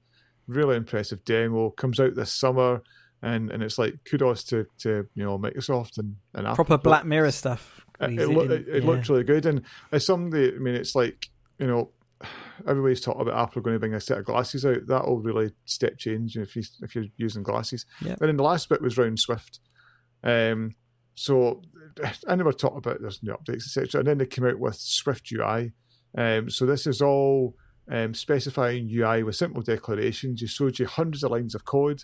Really 0.48 0.78
impressive 0.78 1.24
demo. 1.24 1.70
Comes 1.70 2.00
out 2.00 2.16
this 2.16 2.34
summer 2.34 2.82
and 3.22 3.51
and 3.51 3.63
it's 3.63 3.78
like 3.78 3.95
kudos 4.09 4.43
to 4.45 4.66
to 4.80 5.07
you 5.16 5.24
know 5.24 5.38
Microsoft 5.38 5.97
and 5.97 6.16
and 6.34 6.47
Apple. 6.47 6.66
proper 6.66 6.78
Black 6.78 7.05
Mirror 7.05 7.32
stuff. 7.32 7.82
It, 7.99 8.20
it, 8.20 8.30
it, 8.30 8.51
it 8.68 8.84
yeah. 8.84 8.89
looks 8.89 9.09
really 9.09 9.24
good, 9.24 9.45
and 9.45 9.61
as 9.91 10.05
somebody, 10.05 10.53
I 10.53 10.59
mean, 10.59 10.76
it's 10.76 10.95
like 10.95 11.30
you 11.59 11.68
know, 11.68 11.91
everybody's 12.68 13.01
talking 13.01 13.22
about 13.22 13.41
Apple 13.41 13.61
going 13.61 13.76
to 13.76 13.80
bring 13.80 13.93
a 13.93 14.01
set 14.01 14.18
of 14.18 14.26
glasses 14.26 14.66
out. 14.66 14.88
That'll 14.88 15.20
really 15.20 15.51
step 15.66 15.97
change 15.97 16.38
if 16.38 16.55
you 16.55 16.63
if 16.82 16.95
you're 16.95 17.05
using 17.18 17.43
glasses. 17.43 17.86
Yeah. 18.01 18.16
And 18.20 18.30
then 18.30 18.38
the 18.38 18.43
last 18.43 18.70
bit 18.70 18.82
was 18.82 18.97
round 18.97 19.20
Swift. 19.20 19.59
Um, 20.24 20.76
so 21.16 21.61
I 22.28 22.36
never 22.36 22.51
talked 22.51 22.78
about 22.78 23.01
there's 23.01 23.24
new 23.24 23.34
updates 23.34 23.66
etc. 23.66 23.99
And 23.99 24.07
then 24.07 24.18
they 24.18 24.26
came 24.26 24.45
out 24.45 24.59
with 24.59 24.76
Swift 24.76 25.32
UI. 25.32 25.74
Um, 26.18 26.49
so 26.49 26.66
this 26.66 26.88
is 26.88 27.01
all 27.01 27.55
um, 27.89 28.13
specifying 28.13 28.89
UI 28.91 29.24
with 29.24 29.36
simple 29.36 29.61
declarations. 29.61 30.41
You 30.41 30.47
showed 30.47 30.80
you 30.80 30.88
hundreds 30.88 31.24
of 31.24 31.32
lines 31.32 31.55
of 31.55 31.66
code 31.66 32.03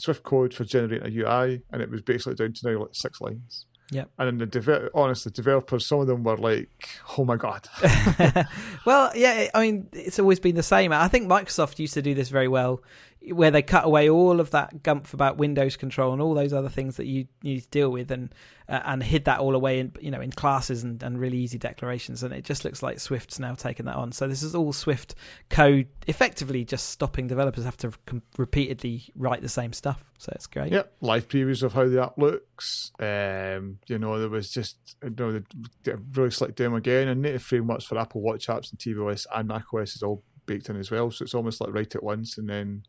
Swift 0.00 0.22
code 0.22 0.54
for 0.54 0.64
generating 0.64 1.06
a 1.06 1.24
UI, 1.24 1.62
and 1.72 1.82
it 1.82 1.90
was 1.90 2.02
basically 2.02 2.34
down 2.34 2.52
to 2.52 2.70
now 2.70 2.80
like 2.80 2.90
six 2.92 3.20
lines. 3.20 3.66
Yeah. 3.92 4.04
And 4.18 4.40
then 4.40 4.48
the 4.48 4.60
de- 4.60 4.90
honestly, 4.94 5.32
developers, 5.32 5.84
some 5.84 6.00
of 6.00 6.06
them 6.06 6.22
were 6.22 6.36
like, 6.36 6.70
"Oh 7.18 7.24
my 7.24 7.36
god." 7.36 7.68
well, 8.86 9.10
yeah. 9.16 9.48
I 9.52 9.60
mean, 9.60 9.88
it's 9.92 10.18
always 10.18 10.38
been 10.38 10.54
the 10.54 10.62
same. 10.62 10.92
I 10.92 11.08
think 11.08 11.28
Microsoft 11.28 11.78
used 11.80 11.94
to 11.94 12.02
do 12.02 12.14
this 12.14 12.28
very 12.28 12.46
well 12.46 12.82
where 13.28 13.50
they 13.50 13.62
cut 13.62 13.84
away 13.84 14.08
all 14.08 14.40
of 14.40 14.50
that 14.50 14.82
gumph 14.82 15.12
about 15.12 15.36
Windows 15.36 15.76
control 15.76 16.12
and 16.12 16.22
all 16.22 16.34
those 16.34 16.52
other 16.52 16.70
things 16.70 16.96
that 16.96 17.06
you 17.06 17.26
need 17.42 17.60
to 17.60 17.68
deal 17.68 17.90
with, 17.90 18.10
and 18.10 18.34
uh, 18.68 18.80
and 18.84 19.02
hid 19.02 19.26
that 19.26 19.40
all 19.40 19.54
away 19.54 19.78
in 19.78 19.92
you 20.00 20.10
know 20.10 20.20
in 20.20 20.30
classes 20.30 20.82
and, 20.82 21.02
and 21.02 21.20
really 21.20 21.36
easy 21.36 21.58
declarations. 21.58 22.22
And 22.22 22.32
it 22.32 22.44
just 22.44 22.64
looks 22.64 22.82
like 22.82 22.98
Swift's 22.98 23.38
now 23.38 23.54
taken 23.54 23.86
that 23.86 23.96
on. 23.96 24.12
So 24.12 24.26
this 24.26 24.42
is 24.42 24.54
all 24.54 24.72
Swift 24.72 25.14
code, 25.50 25.88
effectively 26.06 26.64
just 26.64 26.88
stopping 26.88 27.26
developers 27.26 27.64
have 27.64 27.76
to 27.78 27.92
com- 28.06 28.22
repeatedly 28.38 29.04
write 29.14 29.42
the 29.42 29.48
same 29.48 29.74
stuff. 29.74 30.02
So 30.18 30.32
it's 30.34 30.46
great. 30.46 30.72
Yep, 30.72 30.92
live 31.02 31.28
previews 31.28 31.62
of 31.62 31.74
how 31.74 31.88
the 31.88 32.02
app 32.02 32.16
looks. 32.16 32.92
Um, 32.98 33.78
you 33.86 33.98
know, 33.98 34.18
there 34.18 34.30
was 34.30 34.50
just 34.50 34.96
you 35.02 35.14
know 35.18 35.42
the 35.82 36.00
really 36.14 36.30
slick 36.30 36.54
demo 36.54 36.76
again, 36.76 37.08
and 37.08 37.20
native 37.20 37.42
frameworks 37.42 37.84
for 37.84 37.98
Apple 37.98 38.22
Watch 38.22 38.46
apps 38.46 38.70
and 38.70 38.78
tvOS 38.78 39.26
and 39.34 39.48
macOS 39.48 39.94
is 39.94 40.02
all 40.02 40.24
baked 40.46 40.70
in 40.70 40.76
as 40.76 40.90
well. 40.90 41.10
So 41.10 41.24
it's 41.24 41.34
almost 41.34 41.60
like 41.60 41.72
write 41.72 41.94
it 41.94 42.02
once 42.02 42.38
and 42.38 42.48
then 42.48 42.84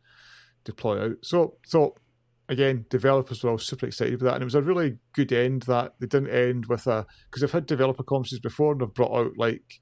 deploy 0.64 1.03
out. 1.03 1.18
So, 1.24 1.55
so 1.66 1.95
again, 2.49 2.86
developers 2.89 3.43
were 3.43 3.51
all 3.51 3.57
super 3.57 3.88
excited 3.88 4.14
with 4.14 4.22
that, 4.22 4.36
and 4.36 4.41
it 4.41 4.45
was 4.45 4.55
a 4.55 4.62
really 4.62 4.97
good 5.14 5.32
end 5.32 5.64
that 5.64 5.93
they 5.99 6.07
didn't 6.07 6.30
end 6.30 6.66
with 6.68 6.86
a 6.88 7.05
because 7.30 7.43
I've 7.43 7.51
had 7.51 7.66
developer 7.66 8.03
conferences 8.03 8.39
before 8.39 8.74
and 8.74 8.82
they've 8.82 8.93
brought 8.93 9.18
out 9.18 9.38
like 9.38 9.82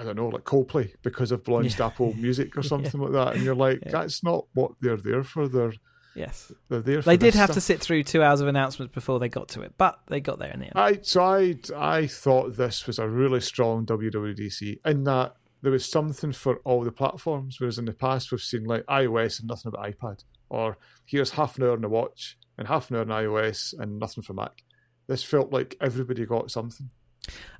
I 0.00 0.04
don't 0.04 0.16
know, 0.16 0.28
like 0.28 0.44
Coldplay 0.44 0.92
because 1.02 1.30
of 1.30 1.46
launched 1.46 1.78
yeah. 1.78 1.86
Apple 1.86 2.14
Music 2.14 2.56
or 2.56 2.62
something 2.62 3.00
yeah. 3.00 3.06
like 3.06 3.12
that, 3.12 3.34
and 3.34 3.44
you're 3.44 3.54
like, 3.54 3.80
yeah. 3.84 3.92
that's 3.92 4.24
not 4.24 4.46
what 4.54 4.72
they're 4.80 4.96
there 4.96 5.22
for. 5.22 5.46
They're 5.48 5.72
yes, 6.14 6.50
they're 6.68 6.80
there. 6.80 7.02
they 7.02 7.16
did 7.16 7.34
have 7.34 7.48
stuff. 7.48 7.56
to 7.56 7.60
sit 7.60 7.80
through 7.80 8.04
two 8.04 8.22
hours 8.22 8.40
of 8.40 8.48
announcements 8.48 8.94
before 8.94 9.18
they 9.18 9.28
got 9.28 9.48
to 9.48 9.62
it, 9.62 9.74
but 9.76 9.98
they 10.06 10.20
got 10.20 10.38
there 10.38 10.52
in 10.52 10.60
the 10.60 10.66
end. 10.66 10.74
I 10.76 11.00
so 11.02 11.22
I 11.22 11.56
I 11.76 12.06
thought 12.06 12.56
this 12.56 12.86
was 12.86 12.98
a 12.98 13.08
really 13.08 13.40
strong 13.40 13.84
WWDC 13.84 14.78
in 14.86 15.04
that 15.04 15.34
there 15.62 15.72
was 15.72 15.88
something 15.88 16.32
for 16.32 16.56
all 16.64 16.84
the 16.84 16.92
platforms. 16.92 17.60
Whereas 17.60 17.78
in 17.78 17.84
the 17.84 17.92
past, 17.92 18.30
we've 18.30 18.40
seen 18.40 18.64
like 18.64 18.84
iOS 18.86 19.40
and 19.40 19.48
nothing 19.48 19.72
about 19.72 19.90
iPad, 19.90 20.24
or 20.48 20.78
here's 21.04 21.30
half 21.30 21.58
an 21.58 21.64
hour 21.64 21.72
on 21.72 21.82
the 21.82 21.88
watch 21.88 22.38
and 22.58 22.68
half 22.68 22.90
an 22.90 22.96
hour 22.96 23.02
on 23.02 23.08
iOS 23.08 23.74
and 23.78 23.98
nothing 23.98 24.22
for 24.22 24.34
Mac. 24.34 24.62
This 25.06 25.22
felt 25.22 25.52
like 25.52 25.76
everybody 25.80 26.24
got 26.24 26.50
something. 26.50 26.90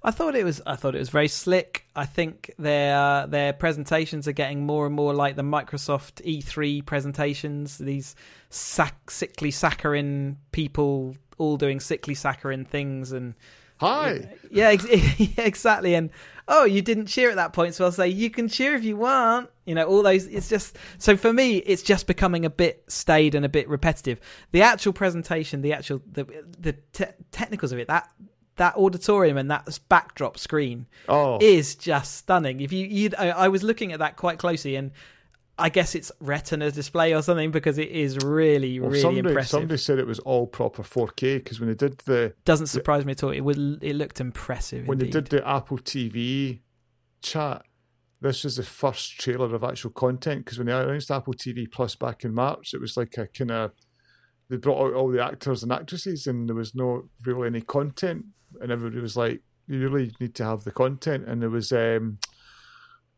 I 0.03 0.11
thought 0.11 0.35
it 0.35 0.45
was. 0.45 0.63
I 0.67 0.77
thought 0.77 0.95
it 0.95 1.01
was 1.01 1.11
very 1.11 1.29
slick. 1.29 1.87
I 1.95 2.07
think 2.07 2.53
their 2.59 3.27
their 3.27 3.53
presentations 3.53 4.27
are 4.27 4.33
getting 4.33 4.65
more 4.65 4.87
and 4.87 4.95
more 4.95 5.13
like 5.15 5.37
the 5.37 5.43
Microsoft 5.43 6.25
E3 6.25 6.85
presentations. 6.85 7.79
These 7.79 8.15
sac- 8.49 9.11
sickly 9.11 9.51
saccharine 9.51 10.39
people 10.53 11.17
all 11.39 11.57
doing 11.57 11.81
sickly 11.81 12.15
saccharine 12.15 12.65
things 12.65 13.13
and 13.13 13.35
Hi. 13.81 14.37
Yeah, 14.53 14.71
exactly. 14.71 15.95
And 15.95 16.11
oh, 16.49 16.65
you 16.65 16.83
didn't 16.83 17.07
cheer 17.07 17.31
at 17.31 17.37
that 17.37 17.53
point, 17.53 17.77
so 17.77 17.85
I'll 17.85 17.93
say 17.93 18.09
you 18.09 18.31
can 18.31 18.49
cheer 18.49 18.75
if 18.75 18.83
you 18.83 18.97
want. 18.97 19.49
You 19.65 19.77
know, 19.77 19.87
all 19.87 20.03
those. 20.03 20.27
It's 20.27 20.49
just 20.49 20.77
so 20.99 21.17
for 21.17 21.33
me, 21.33 21.59
it's 21.59 21.83
just 21.83 22.09
becoming 22.09 22.45
a 22.45 22.51
bit 22.51 22.83
staid 22.89 23.37
and 23.37 23.45
a 23.45 23.49
bit 23.49 23.69
repetitive. 23.69 24.19
The 24.51 24.63
actual 24.63 24.93
presentation, 24.93 25.63
the 25.63 25.73
actual 25.73 26.03
the 26.11 26.27
the 26.59 26.73
te- 26.93 27.15
technicals 27.31 27.71
of 27.71 27.79
it, 27.79 27.87
that 27.87 28.11
that 28.57 28.75
auditorium 28.75 29.37
and 29.37 29.51
that 29.53 29.79
backdrop 29.89 30.37
screen 30.37 30.87
oh. 31.09 31.39
is 31.41 31.77
just 31.77 32.17
stunning. 32.17 32.61
If 32.61 32.73
you, 32.73 32.87
you 32.87 33.11
I, 33.17 33.31
I 33.31 33.49
was 33.49 33.63
looking 33.63 33.93
at 33.93 34.01
that 34.01 34.17
quite 34.17 34.41
closely 34.41 34.75
and 34.75 34.91
I 35.61 35.69
guess 35.69 35.95
it's 35.95 36.11
Retina 36.21 36.71
display 36.71 37.15
or 37.15 37.23
something 37.23 37.51
because 37.51 37.79
it 37.79 37.91
is 37.91 38.19
really, 38.19 38.81
well, 38.81 38.91
really 38.91 39.03
somebody, 39.03 39.29
impressive. 39.29 39.51
Somebody 39.51 39.77
said 39.79 39.99
it 39.99 40.07
was 40.07 40.19
all 40.21 40.47
proper 40.47 40.83
4K 40.83 41.37
because 41.37 41.61
when 41.61 41.69
they 41.69 41.75
did 41.75 41.99
the 41.99 42.35
doesn't 42.45 42.69
surprise 42.69 43.03
the, 43.03 43.07
me 43.07 43.13
at 43.13 43.23
all. 43.23 43.31
It 43.31 43.41
would 43.41 43.59
it 43.83 43.95
looked 43.95 44.21
impressive. 44.21 44.87
When 44.87 44.99
indeed. 44.99 45.13
they 45.13 45.21
did 45.21 45.31
the 45.31 45.49
Apple 45.49 45.79
TV 45.79 46.61
chat, 47.23 47.63
this 48.21 48.45
was 48.45 48.57
the 48.57 48.63
first 48.63 49.21
trailer 49.21 49.55
of 49.55 49.63
actual 49.63 49.91
content 49.91 50.45
because 50.45 50.59
when 50.59 50.67
they 50.67 50.73
announced 50.73 51.11
Apple 51.11 51.35
TV 51.35 51.71
Plus 51.71 51.95
back 51.95 52.25
in 52.25 52.33
March, 52.33 52.73
it 52.73 52.81
was 52.81 52.97
like 52.97 53.17
a 53.19 53.27
kind 53.27 53.51
of 53.51 53.73
they 54.49 54.57
brought 54.57 54.85
out 54.85 54.95
all 54.95 55.11
the 55.11 55.25
actors 55.25 55.63
and 55.63 55.71
actresses 55.73 56.27
and 56.27 56.49
there 56.49 56.57
was 56.57 56.75
no 56.75 57.09
really 57.25 57.49
any 57.49 57.61
content 57.61 58.25
and 58.61 58.73
everybody 58.73 59.01
was 59.01 59.17
like, 59.17 59.43
you 59.69 59.79
really 59.79 60.13
need 60.19 60.35
to 60.35 60.45
have 60.45 60.65
the 60.65 60.73
content 60.73 61.29
and 61.29 61.43
there 61.43 61.51
was. 61.51 61.71
um 61.73 62.19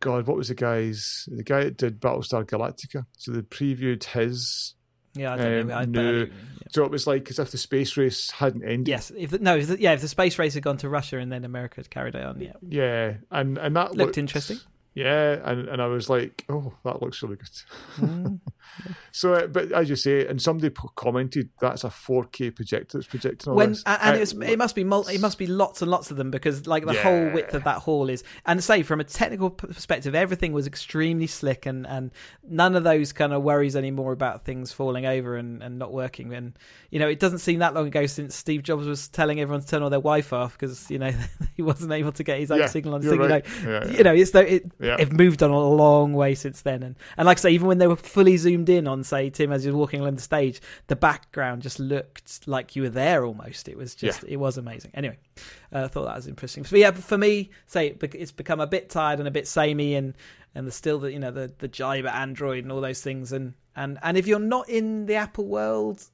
God, 0.02 0.26
what 0.26 0.36
was 0.36 0.48
the 0.48 0.56
guy's 0.56 1.28
the 1.30 1.44
guy 1.44 1.62
that 1.62 1.76
did 1.76 2.00
Battlestar 2.00 2.44
Galactica? 2.44 3.06
So 3.18 3.30
they 3.30 3.40
previewed 3.40 4.02
his. 4.02 4.74
Yeah, 5.14 5.34
I 5.34 5.36
don't 5.36 5.60
um, 5.60 5.66
know. 5.68 5.74
I, 5.74 5.84
new, 5.84 6.18
yeah. 6.20 6.26
So 6.70 6.84
it 6.84 6.90
was 6.90 7.06
like 7.06 7.30
as 7.30 7.38
if 7.38 7.52
the 7.52 7.58
space 7.58 7.96
race 7.96 8.30
hadn't 8.32 8.64
ended. 8.64 8.88
Yes, 8.88 9.12
if 9.16 9.30
the, 9.30 9.38
no, 9.38 9.56
if 9.56 9.68
the, 9.68 9.80
yeah, 9.80 9.92
if 9.92 10.00
the 10.00 10.08
space 10.08 10.38
race 10.40 10.54
had 10.54 10.64
gone 10.64 10.78
to 10.78 10.88
Russia 10.88 11.18
and 11.18 11.30
then 11.30 11.44
America 11.44 11.76
had 11.76 11.88
carried 11.88 12.16
it 12.16 12.24
on, 12.24 12.40
yeah, 12.40 12.52
yeah, 12.68 13.14
and 13.30 13.58
and 13.58 13.76
that 13.76 13.90
looked, 13.90 13.98
looked 13.98 14.18
interesting. 14.18 14.58
Yeah, 14.94 15.40
and, 15.44 15.68
and 15.68 15.80
I 15.80 15.86
was 15.86 16.10
like, 16.10 16.44
oh, 16.50 16.74
that 16.84 17.00
looks 17.00 17.22
really 17.22 17.36
good. 17.36 17.48
Mm. 17.96 18.40
so, 19.12 19.34
uh, 19.34 19.46
but 19.46 19.72
as 19.72 19.88
you 19.88 19.96
say, 19.96 20.26
and 20.26 20.40
somebody 20.40 20.74
commented 20.96 21.48
that's 21.60 21.84
a 21.84 21.88
4K 21.88 22.54
projector 22.54 22.98
that's 22.98 23.06
projecting 23.06 23.54
when, 23.54 23.70
this. 23.70 23.82
And, 23.86 24.16
it, 24.16 24.20
was, 24.20 24.32
it 24.32 24.58
must 24.58 24.74
be 24.74 24.84
multi, 24.84 25.14
it 25.14 25.20
must 25.20 25.38
be 25.38 25.46
lots 25.46 25.80
and 25.80 25.90
lots 25.90 26.10
of 26.10 26.18
them 26.18 26.30
because 26.30 26.66
like 26.66 26.84
the 26.84 26.92
yeah. 26.92 27.02
whole 27.02 27.30
width 27.30 27.54
of 27.54 27.64
that 27.64 27.78
hall 27.78 28.10
is. 28.10 28.22
And 28.44 28.62
say 28.62 28.82
from 28.82 29.00
a 29.00 29.04
technical 29.04 29.48
perspective, 29.48 30.14
everything 30.14 30.52
was 30.52 30.66
extremely 30.66 31.26
slick, 31.26 31.64
and 31.64 31.86
and 31.86 32.10
none 32.46 32.76
of 32.76 32.84
those 32.84 33.14
kind 33.14 33.32
of 33.32 33.42
worries 33.42 33.76
anymore 33.76 34.12
about 34.12 34.44
things 34.44 34.72
falling 34.72 35.06
over 35.06 35.36
and, 35.36 35.62
and 35.62 35.78
not 35.78 35.90
working. 35.90 36.34
And 36.34 36.52
you 36.90 36.98
know, 36.98 37.08
it 37.08 37.18
doesn't 37.18 37.38
seem 37.38 37.60
that 37.60 37.72
long 37.72 37.86
ago 37.86 38.04
since 38.04 38.34
Steve 38.34 38.62
Jobs 38.62 38.86
was 38.86 39.08
telling 39.08 39.40
everyone 39.40 39.62
to 39.62 39.66
turn 39.66 39.82
all 39.82 39.90
their 39.90 40.00
Wi-Fi 40.00 40.36
off 40.36 40.58
because 40.58 40.90
you 40.90 40.98
know 40.98 41.12
he 41.56 41.62
wasn't 41.62 41.92
able 41.92 42.12
to 42.12 42.22
get 42.22 42.38
his 42.38 42.50
own 42.50 42.58
yeah, 42.58 42.66
signal 42.66 42.94
on. 42.94 43.02
Signal. 43.02 43.28
Right. 43.28 43.46
You 43.60 43.66
know, 43.66 43.72
yeah, 43.72 43.96
you 43.96 44.04
know 44.04 44.14
it's 44.14 44.30
though 44.32 44.40
it 44.40 44.70
yeah. 44.82 44.96
They've 44.96 45.12
moved 45.12 45.42
on 45.42 45.50
a 45.50 45.58
long 45.58 46.12
way 46.12 46.34
since 46.34 46.62
then, 46.62 46.82
and 46.82 46.96
and 47.16 47.26
like 47.26 47.38
I 47.38 47.40
say, 47.40 47.50
even 47.52 47.68
when 47.68 47.78
they 47.78 47.86
were 47.86 47.96
fully 47.96 48.36
zoomed 48.36 48.68
in 48.68 48.88
on, 48.88 49.04
say, 49.04 49.30
Tim 49.30 49.52
as 49.52 49.62
he 49.62 49.70
was 49.70 49.76
walking 49.76 50.00
along 50.00 50.16
the 50.16 50.22
stage, 50.22 50.60
the 50.88 50.96
background 50.96 51.62
just 51.62 51.78
looked 51.78 52.46
like 52.48 52.74
you 52.74 52.82
were 52.82 52.90
there 52.90 53.24
almost. 53.24 53.68
It 53.68 53.76
was 53.76 53.94
just, 53.94 54.24
yeah. 54.24 54.32
it 54.32 54.36
was 54.36 54.58
amazing. 54.58 54.90
Anyway, 54.94 55.18
uh, 55.72 55.84
I 55.84 55.88
thought 55.88 56.06
that 56.06 56.16
was 56.16 56.26
interesting. 56.26 56.64
But 56.64 56.72
yeah, 56.80 56.90
for 56.90 57.16
me, 57.16 57.50
say 57.66 57.96
it's 58.00 58.32
become 58.32 58.60
a 58.60 58.66
bit 58.66 58.90
tired 58.90 59.20
and 59.20 59.28
a 59.28 59.30
bit 59.30 59.46
samey, 59.46 59.94
and 59.94 60.14
and 60.54 60.66
the 60.66 60.72
still 60.72 60.98
the 60.98 61.12
you 61.12 61.20
know 61.20 61.30
the 61.30 61.52
the 61.58 61.68
jibe 61.68 62.06
at 62.06 62.14
Android 62.14 62.64
and 62.64 62.72
all 62.72 62.80
those 62.80 63.02
things, 63.02 63.32
and 63.32 63.54
and 63.76 63.98
and 64.02 64.18
if 64.18 64.26
you're 64.26 64.38
not 64.40 64.68
in 64.68 65.06
the 65.06 65.14
Apple 65.14 65.46
world, 65.46 66.04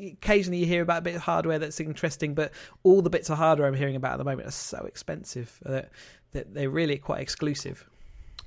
occasionally 0.00 0.58
you 0.58 0.66
hear 0.66 0.82
about 0.82 0.98
a 0.98 1.02
bit 1.02 1.14
of 1.14 1.22
hardware 1.22 1.58
that's 1.58 1.80
interesting, 1.80 2.34
but 2.34 2.52
all 2.82 3.02
the 3.02 3.10
bits 3.10 3.30
of 3.30 3.38
hardware 3.38 3.68
I'm 3.68 3.74
hearing 3.74 3.96
about 3.96 4.12
at 4.12 4.18
the 4.18 4.24
moment 4.24 4.48
are 4.48 4.52
so 4.52 4.84
expensive 4.86 5.58
that, 5.62 5.90
that 6.32 6.52
they're 6.54 6.70
really 6.70 6.98
quite 6.98 7.20
exclusive. 7.20 7.86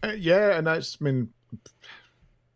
Uh, 0.03 0.11
yeah, 0.17 0.57
and 0.57 0.67
that's 0.67 0.97
I 0.99 1.05
mean, 1.05 1.29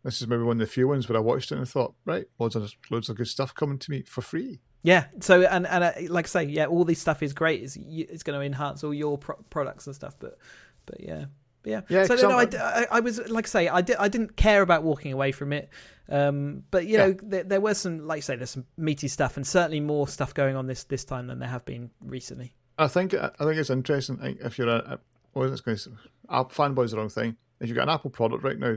this 0.04 0.20
is 0.20 0.28
maybe 0.28 0.42
one 0.42 0.60
of 0.60 0.66
the 0.66 0.72
few 0.72 0.86
ones 0.86 1.08
where 1.08 1.16
I 1.16 1.20
watched 1.20 1.50
it 1.50 1.56
and 1.56 1.62
I 1.62 1.66
thought, 1.66 1.94
right, 2.04 2.26
loads 2.38 2.54
of 2.56 2.70
loads 2.90 3.08
of 3.08 3.16
good 3.16 3.28
stuff 3.28 3.54
coming 3.54 3.78
to 3.78 3.90
me 3.90 4.02
for 4.02 4.20
free. 4.20 4.60
Yeah. 4.82 5.06
So 5.20 5.42
and 5.42 5.66
and 5.66 5.84
uh, 5.84 5.92
like 6.08 6.26
I 6.26 6.28
say, 6.28 6.44
yeah, 6.44 6.66
all 6.66 6.84
this 6.84 7.00
stuff 7.00 7.22
is 7.22 7.32
great. 7.32 7.62
It's 7.62 7.76
it's 7.80 8.22
going 8.22 8.38
to 8.38 8.44
enhance 8.44 8.84
all 8.84 8.94
your 8.94 9.18
pro- 9.18 9.42
products 9.50 9.86
and 9.86 9.94
stuff. 9.94 10.14
But 10.18 10.38
but 10.86 11.00
yeah. 11.00 11.26
yeah, 11.64 11.80
yeah. 11.88 12.04
So 12.04 12.14
no, 12.14 12.38
I, 12.38 12.48
I, 12.58 12.86
I, 12.92 13.00
was 13.00 13.18
like 13.28 13.46
I 13.46 13.48
say, 13.48 13.68
I, 13.68 13.80
did, 13.80 13.96
I 13.96 14.08
didn't 14.08 14.36
care 14.36 14.62
about 14.62 14.82
walking 14.82 15.12
away 15.12 15.32
from 15.32 15.52
it, 15.52 15.68
um, 16.08 16.62
but 16.70 16.86
you 16.86 16.98
yeah. 16.98 17.06
know, 17.06 17.16
there, 17.22 17.44
there 17.44 17.60
was 17.60 17.78
some, 17.78 18.06
like 18.06 18.18
I 18.18 18.20
say, 18.20 18.36
there's 18.36 18.50
some 18.50 18.66
meaty 18.76 19.08
stuff, 19.08 19.36
and 19.36 19.46
certainly 19.46 19.80
more 19.80 20.06
stuff 20.06 20.32
going 20.32 20.56
on 20.56 20.66
this 20.66 20.84
this 20.84 21.04
time 21.04 21.26
than 21.26 21.38
there 21.38 21.48
have 21.48 21.64
been 21.64 21.90
recently. 22.02 22.54
I 22.78 22.86
think 22.86 23.12
I 23.14 23.30
think 23.38 23.56
it's 23.56 23.70
interesting 23.70 24.38
if 24.40 24.56
you're 24.58 24.68
a, 24.68 25.00
I 25.34 25.38
wasn't 25.38 25.64
going 25.64 25.76
to 25.76 25.82
say, 25.82 25.90
fanboy's 26.30 26.92
the 26.92 26.98
wrong 26.98 27.08
thing. 27.08 27.36
If 27.60 27.68
you've 27.68 27.76
got 27.76 27.84
an 27.84 27.94
Apple 27.94 28.10
product 28.10 28.44
right 28.44 28.58
now, 28.58 28.76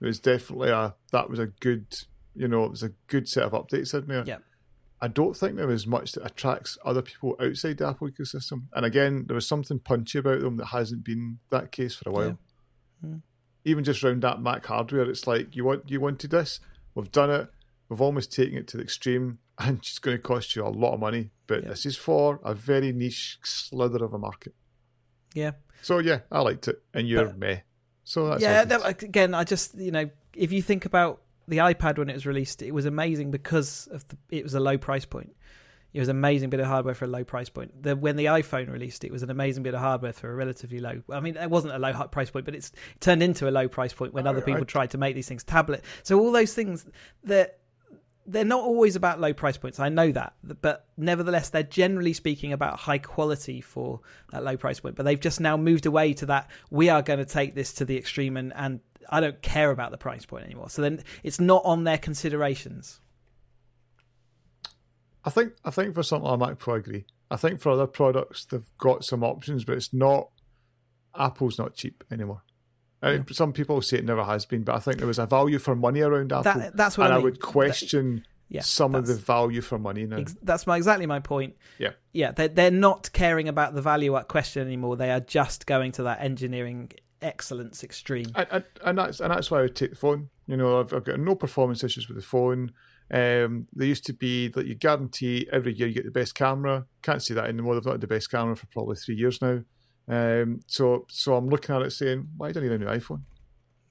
it 0.00 0.06
was 0.06 0.18
definitely 0.18 0.70
a 0.70 0.94
that 1.12 1.28
was 1.28 1.38
a 1.38 1.46
good, 1.46 1.86
you 2.34 2.48
know, 2.48 2.64
it 2.64 2.70
was 2.70 2.82
a 2.82 2.92
good 3.06 3.28
set 3.28 3.44
of 3.44 3.52
updates 3.52 3.94
in 3.94 4.06
there. 4.06 4.24
Yeah. 4.26 4.38
I 5.02 5.08
don't 5.08 5.36
think 5.36 5.56
there 5.56 5.66
was 5.66 5.86
much 5.86 6.12
that 6.12 6.26
attracts 6.26 6.76
other 6.84 7.00
people 7.02 7.34
outside 7.40 7.78
the 7.78 7.88
Apple 7.88 8.10
ecosystem. 8.10 8.64
And 8.74 8.84
again, 8.84 9.24
there 9.26 9.34
was 9.34 9.46
something 9.46 9.78
punchy 9.78 10.18
about 10.18 10.40
them 10.40 10.58
that 10.58 10.66
hasn't 10.66 11.04
been 11.04 11.38
that 11.50 11.72
case 11.72 11.94
for 11.94 12.10
a 12.10 12.12
while. 12.12 12.38
Yeah. 13.02 13.08
Mm. 13.08 13.22
Even 13.64 13.84
just 13.84 14.04
around 14.04 14.22
that 14.22 14.42
Mac 14.42 14.66
hardware, 14.66 15.08
it's 15.08 15.26
like 15.26 15.56
you 15.56 15.64
want 15.64 15.90
you 15.90 16.00
wanted 16.00 16.30
this, 16.30 16.60
we've 16.94 17.12
done 17.12 17.30
it, 17.30 17.48
we've 17.88 18.00
almost 18.00 18.32
taken 18.32 18.58
it 18.58 18.68
to 18.68 18.76
the 18.76 18.82
extreme, 18.82 19.38
and 19.58 19.78
it's 19.78 19.98
going 19.98 20.16
to 20.16 20.22
cost 20.22 20.54
you 20.54 20.64
a 20.64 20.68
lot 20.68 20.94
of 20.94 21.00
money. 21.00 21.30
But 21.46 21.62
yeah. 21.62 21.70
this 21.70 21.86
is 21.86 21.96
for 21.96 22.40
a 22.44 22.54
very 22.54 22.92
niche 22.92 23.38
slither 23.42 24.04
of 24.04 24.14
a 24.14 24.18
market. 24.18 24.54
Yeah, 25.34 25.52
so 25.82 25.98
yeah, 25.98 26.20
I 26.30 26.40
liked 26.40 26.68
it, 26.68 26.82
and 26.94 27.08
you're 27.08 27.26
but, 27.26 27.38
meh. 27.38 27.56
So 28.04 28.28
that's 28.28 28.42
yeah. 28.42 28.64
That, 28.64 29.02
again, 29.02 29.34
I 29.34 29.44
just 29.44 29.76
you 29.76 29.90
know, 29.90 30.10
if 30.34 30.52
you 30.52 30.62
think 30.62 30.84
about 30.84 31.22
the 31.48 31.58
iPad 31.58 31.98
when 31.98 32.08
it 32.08 32.14
was 32.14 32.26
released, 32.26 32.62
it 32.62 32.72
was 32.72 32.86
amazing 32.86 33.30
because 33.30 33.88
of 33.92 34.06
the, 34.08 34.16
it 34.30 34.42
was 34.42 34.54
a 34.54 34.60
low 34.60 34.78
price 34.78 35.04
point. 35.04 35.34
It 35.92 35.98
was 35.98 36.08
an 36.08 36.16
amazing 36.16 36.50
bit 36.50 36.60
of 36.60 36.66
hardware 36.66 36.94
for 36.94 37.06
a 37.06 37.08
low 37.08 37.24
price 37.24 37.48
point. 37.48 37.82
The, 37.82 37.96
when 37.96 38.14
the 38.14 38.26
iPhone 38.26 38.70
released, 38.70 39.02
it 39.02 39.10
was 39.10 39.24
an 39.24 39.30
amazing 39.30 39.64
bit 39.64 39.74
of 39.74 39.80
hardware 39.80 40.12
for 40.12 40.30
a 40.30 40.34
relatively 40.34 40.78
low. 40.78 41.02
I 41.10 41.18
mean, 41.18 41.36
it 41.36 41.50
wasn't 41.50 41.74
a 41.74 41.80
low 41.80 41.92
price 42.06 42.30
point, 42.30 42.44
but 42.44 42.54
it's 42.54 42.70
turned 43.00 43.24
into 43.24 43.48
a 43.48 43.50
low 43.50 43.66
price 43.66 43.92
point 43.92 44.14
when 44.14 44.26
other 44.26 44.40
people 44.40 44.60
I, 44.60 44.64
tried 44.64 44.90
to 44.90 44.98
make 44.98 45.16
these 45.16 45.26
things. 45.26 45.42
Tablet, 45.42 45.84
so 46.04 46.20
all 46.20 46.30
those 46.30 46.54
things 46.54 46.86
that 47.24 47.59
they're 48.30 48.44
not 48.44 48.60
always 48.60 48.96
about 48.96 49.20
low 49.20 49.32
price 49.32 49.56
points. 49.56 49.80
I 49.80 49.88
know 49.88 50.12
that, 50.12 50.34
but 50.60 50.86
nevertheless, 50.96 51.50
they're 51.50 51.62
generally 51.62 52.12
speaking 52.12 52.52
about 52.52 52.78
high 52.78 52.98
quality 52.98 53.60
for 53.60 54.00
that 54.32 54.44
low 54.44 54.56
price 54.56 54.80
point. 54.80 54.96
But 54.96 55.04
they've 55.04 55.20
just 55.20 55.40
now 55.40 55.56
moved 55.56 55.86
away 55.86 56.14
to 56.14 56.26
that. 56.26 56.50
We 56.70 56.88
are 56.88 57.02
going 57.02 57.18
to 57.18 57.24
take 57.24 57.54
this 57.54 57.72
to 57.74 57.84
the 57.84 57.96
extreme, 57.96 58.36
and, 58.36 58.52
and 58.54 58.80
I 59.08 59.20
don't 59.20 59.40
care 59.42 59.70
about 59.70 59.90
the 59.90 59.98
price 59.98 60.24
point 60.24 60.44
anymore. 60.44 60.70
So 60.70 60.82
then 60.82 61.02
it's 61.22 61.40
not 61.40 61.62
on 61.64 61.84
their 61.84 61.98
considerations. 61.98 63.00
I 65.24 65.30
think 65.30 65.52
I 65.64 65.70
think 65.70 65.94
for 65.94 66.02
something 66.02 66.30
like 66.30 66.38
Mac 66.38 66.58
Pro, 66.58 66.74
I 66.74 66.78
agree. 66.78 67.04
I 67.30 67.36
think 67.36 67.60
for 67.60 67.72
other 67.72 67.86
products, 67.86 68.44
they've 68.44 68.70
got 68.78 69.04
some 69.04 69.22
options, 69.22 69.64
but 69.64 69.76
it's 69.76 69.92
not. 69.92 70.30
Apple's 71.18 71.58
not 71.58 71.74
cheap 71.74 72.04
anymore. 72.10 72.42
Yeah. 73.02 73.22
Some 73.32 73.52
people 73.52 73.80
say 73.80 73.98
it 73.98 74.04
never 74.04 74.24
has 74.24 74.44
been, 74.44 74.62
but 74.62 74.74
I 74.74 74.78
think 74.78 74.98
there 74.98 75.06
was 75.06 75.18
a 75.18 75.26
value 75.26 75.58
for 75.58 75.74
money 75.74 76.02
around 76.02 76.32
Apple. 76.32 76.60
That, 76.60 76.76
that's 76.76 76.98
what 76.98 77.06
and 77.06 77.14
I, 77.14 77.16
mean. 77.16 77.22
I 77.22 77.24
would 77.24 77.40
question 77.40 78.16
that, 78.16 78.24
yeah, 78.48 78.60
some 78.60 78.94
of 78.94 79.06
the 79.06 79.14
value 79.14 79.62
for 79.62 79.78
money 79.78 80.04
now. 80.04 80.18
Ex- 80.18 80.36
that's 80.42 80.66
my 80.66 80.76
exactly 80.76 81.06
my 81.06 81.20
point. 81.20 81.56
Yeah, 81.78 81.92
yeah, 82.12 82.32
they're 82.32 82.48
they're 82.48 82.70
not 82.70 83.10
caring 83.12 83.48
about 83.48 83.74
the 83.74 83.80
value 83.80 84.16
at 84.16 84.28
question 84.28 84.66
anymore. 84.66 84.96
They 84.96 85.10
are 85.10 85.20
just 85.20 85.66
going 85.66 85.92
to 85.92 86.02
that 86.02 86.20
engineering 86.20 86.92
excellence 87.22 87.84
extreme. 87.84 88.26
And, 88.34 88.46
and, 88.50 88.64
and 88.84 88.98
that's 88.98 89.20
and 89.20 89.30
that's 89.30 89.50
why 89.50 89.60
I 89.60 89.62
would 89.62 89.76
take 89.76 89.90
the 89.90 89.96
phone. 89.96 90.28
You 90.46 90.56
know, 90.56 90.80
I've, 90.80 90.92
I've 90.92 91.04
got 91.04 91.18
no 91.20 91.34
performance 91.34 91.84
issues 91.84 92.08
with 92.08 92.16
the 92.16 92.22
phone. 92.22 92.72
Um, 93.12 93.66
there 93.72 93.88
used 93.88 94.06
to 94.06 94.12
be 94.12 94.48
that 94.48 94.66
you 94.66 94.74
guarantee 94.74 95.48
every 95.52 95.72
year 95.72 95.88
you 95.88 95.94
get 95.94 96.04
the 96.04 96.10
best 96.10 96.34
camera. 96.34 96.86
Can't 97.02 97.22
see 97.22 97.34
that 97.34 97.46
anymore. 97.46 97.74
They've 97.74 97.84
not 97.84 97.92
had 97.92 98.00
the 98.00 98.06
best 98.06 98.30
camera 98.30 98.56
for 98.56 98.66
probably 98.66 98.96
three 98.96 99.16
years 99.16 99.40
now. 99.42 99.62
Um, 100.10 100.60
so 100.66 101.06
so 101.08 101.36
I'm 101.36 101.48
looking 101.48 101.74
at 101.74 101.82
it 101.82 101.92
saying, 101.92 102.28
why 102.36 102.52
do 102.52 102.60
I 102.60 102.62
need 102.64 102.72
a 102.72 102.78
new 102.78 102.86
iPhone? 102.86 103.22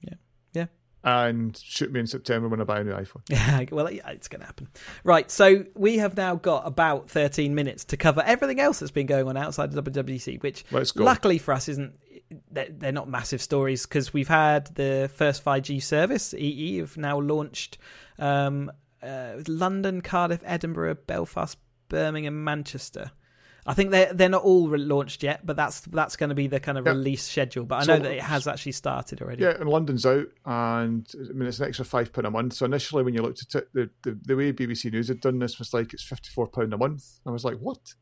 Yeah. 0.00 0.14
Yeah. 0.52 0.66
And 1.02 1.56
shoot 1.56 1.90
me 1.90 2.00
in 2.00 2.06
September 2.06 2.48
when 2.48 2.60
I 2.60 2.64
buy 2.64 2.80
a 2.80 2.84
new 2.84 2.92
iPhone. 2.92 3.22
Yeah, 3.28 3.64
well, 3.70 3.86
it's 3.86 4.28
going 4.28 4.40
to 4.40 4.46
happen. 4.46 4.68
Right, 5.02 5.30
so 5.30 5.64
we 5.74 5.96
have 5.96 6.16
now 6.16 6.34
got 6.34 6.66
about 6.66 7.08
13 7.08 7.54
minutes 7.54 7.84
to 7.86 7.96
cover 7.96 8.22
everything 8.26 8.60
else 8.60 8.80
that's 8.80 8.90
been 8.90 9.06
going 9.06 9.26
on 9.26 9.36
outside 9.38 9.74
of 9.74 9.84
WWDC, 9.84 10.42
which 10.42 10.64
luckily 10.94 11.38
for 11.38 11.54
us 11.54 11.68
isn't 11.68 11.94
they're 12.50 12.92
not 12.92 13.08
massive 13.08 13.42
stories 13.42 13.86
because 13.86 14.12
we've 14.12 14.28
had 14.28 14.66
the 14.76 15.10
first 15.14 15.44
5G 15.44 15.82
service. 15.82 16.32
EE 16.34 16.78
have 16.78 16.96
now 16.96 17.18
launched 17.18 17.78
um, 18.18 18.70
uh, 19.02 19.34
London, 19.48 20.00
Cardiff, 20.00 20.40
Edinburgh, 20.44 20.96
Belfast, 21.06 21.58
Birmingham, 21.88 22.44
Manchester. 22.44 23.10
I 23.66 23.74
think 23.74 23.90
they're 23.90 24.12
they're 24.12 24.28
not 24.28 24.42
all 24.42 24.68
launched 24.68 25.22
yet, 25.22 25.44
but 25.44 25.56
that's 25.56 25.80
that's 25.80 26.16
going 26.16 26.30
to 26.30 26.34
be 26.34 26.46
the 26.46 26.60
kind 26.60 26.78
of 26.78 26.86
release 26.86 27.22
schedule. 27.22 27.64
But 27.64 27.76
I 27.76 27.82
so, 27.84 27.96
know 27.96 28.02
that 28.04 28.12
it 28.12 28.22
has 28.22 28.46
actually 28.46 28.72
started 28.72 29.20
already. 29.20 29.42
Yeah, 29.42 29.56
and 29.58 29.68
London's 29.68 30.06
out, 30.06 30.26
and 30.46 31.06
I 31.14 31.32
mean 31.32 31.48
it's 31.48 31.60
an 31.60 31.68
extra 31.68 31.84
five 31.84 32.12
pound 32.12 32.26
a 32.26 32.30
month. 32.30 32.54
So 32.54 32.66
initially, 32.66 33.02
when 33.02 33.14
you 33.14 33.22
looked 33.22 33.42
at 33.42 33.62
it, 33.62 33.68
the, 33.74 33.90
the, 34.02 34.18
the 34.22 34.36
way 34.36 34.52
BBC 34.52 34.90
News 34.92 35.08
had 35.08 35.20
done 35.20 35.38
this 35.38 35.58
was 35.58 35.74
like 35.74 35.92
it's 35.92 36.02
fifty 36.02 36.30
four 36.30 36.46
pound 36.46 36.72
a 36.72 36.78
month. 36.78 37.04
I 37.26 37.30
was 37.30 37.44
like, 37.44 37.58
what? 37.58 37.94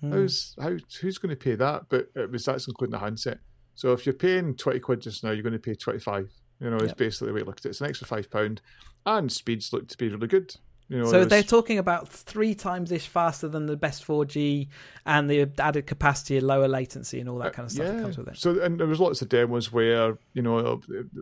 Hmm. 0.00 0.12
How's 0.12 0.54
how 0.60 0.76
who's 1.00 1.18
going 1.18 1.30
to 1.30 1.36
pay 1.36 1.54
that? 1.54 1.84
But 1.88 2.08
it 2.14 2.30
was 2.30 2.44
that's 2.44 2.66
including 2.66 2.92
the 2.92 2.98
handset. 2.98 3.38
So 3.74 3.92
if 3.92 4.04
you're 4.04 4.14
paying 4.14 4.56
twenty 4.56 4.80
quid 4.80 5.00
just 5.00 5.22
now, 5.22 5.30
you're 5.30 5.42
going 5.42 5.52
to 5.52 5.58
pay 5.58 5.74
twenty 5.74 6.00
five. 6.00 6.32
You 6.60 6.70
know, 6.70 6.76
it's 6.76 6.88
yep. 6.88 6.96
basically 6.96 7.28
the 7.28 7.34
way 7.34 7.40
it 7.42 7.46
looked 7.46 7.60
at 7.60 7.66
it. 7.66 7.70
It's 7.70 7.80
an 7.80 7.86
extra 7.86 8.06
five 8.06 8.30
pound, 8.30 8.60
and 9.06 9.30
speeds 9.30 9.72
look 9.72 9.86
to 9.88 9.96
be 9.96 10.08
really 10.08 10.26
good. 10.26 10.56
You 10.88 10.98
know, 10.98 11.10
so 11.10 11.18
was... 11.18 11.28
they're 11.28 11.42
talking 11.42 11.78
about 11.78 12.08
three 12.08 12.54
times 12.54 12.90
ish 12.90 13.06
faster 13.06 13.46
than 13.46 13.66
the 13.66 13.76
best 13.76 14.06
4G, 14.06 14.68
and 15.04 15.30
the 15.30 15.50
added 15.58 15.86
capacity, 15.86 16.38
and 16.38 16.46
lower 16.46 16.68
latency, 16.68 17.20
and 17.20 17.28
all 17.28 17.38
that 17.38 17.48
uh, 17.48 17.50
kind 17.50 17.66
of 17.66 17.72
stuff 17.72 17.86
yeah. 17.86 17.92
that 17.92 18.02
comes 18.02 18.18
with 18.18 18.28
it. 18.28 18.38
So, 18.38 18.60
and 18.62 18.80
there 18.80 18.86
was 18.86 19.00
lots 19.00 19.20
of 19.20 19.28
demos 19.28 19.70
where 19.70 20.18
you 20.32 20.42
know 20.42 20.80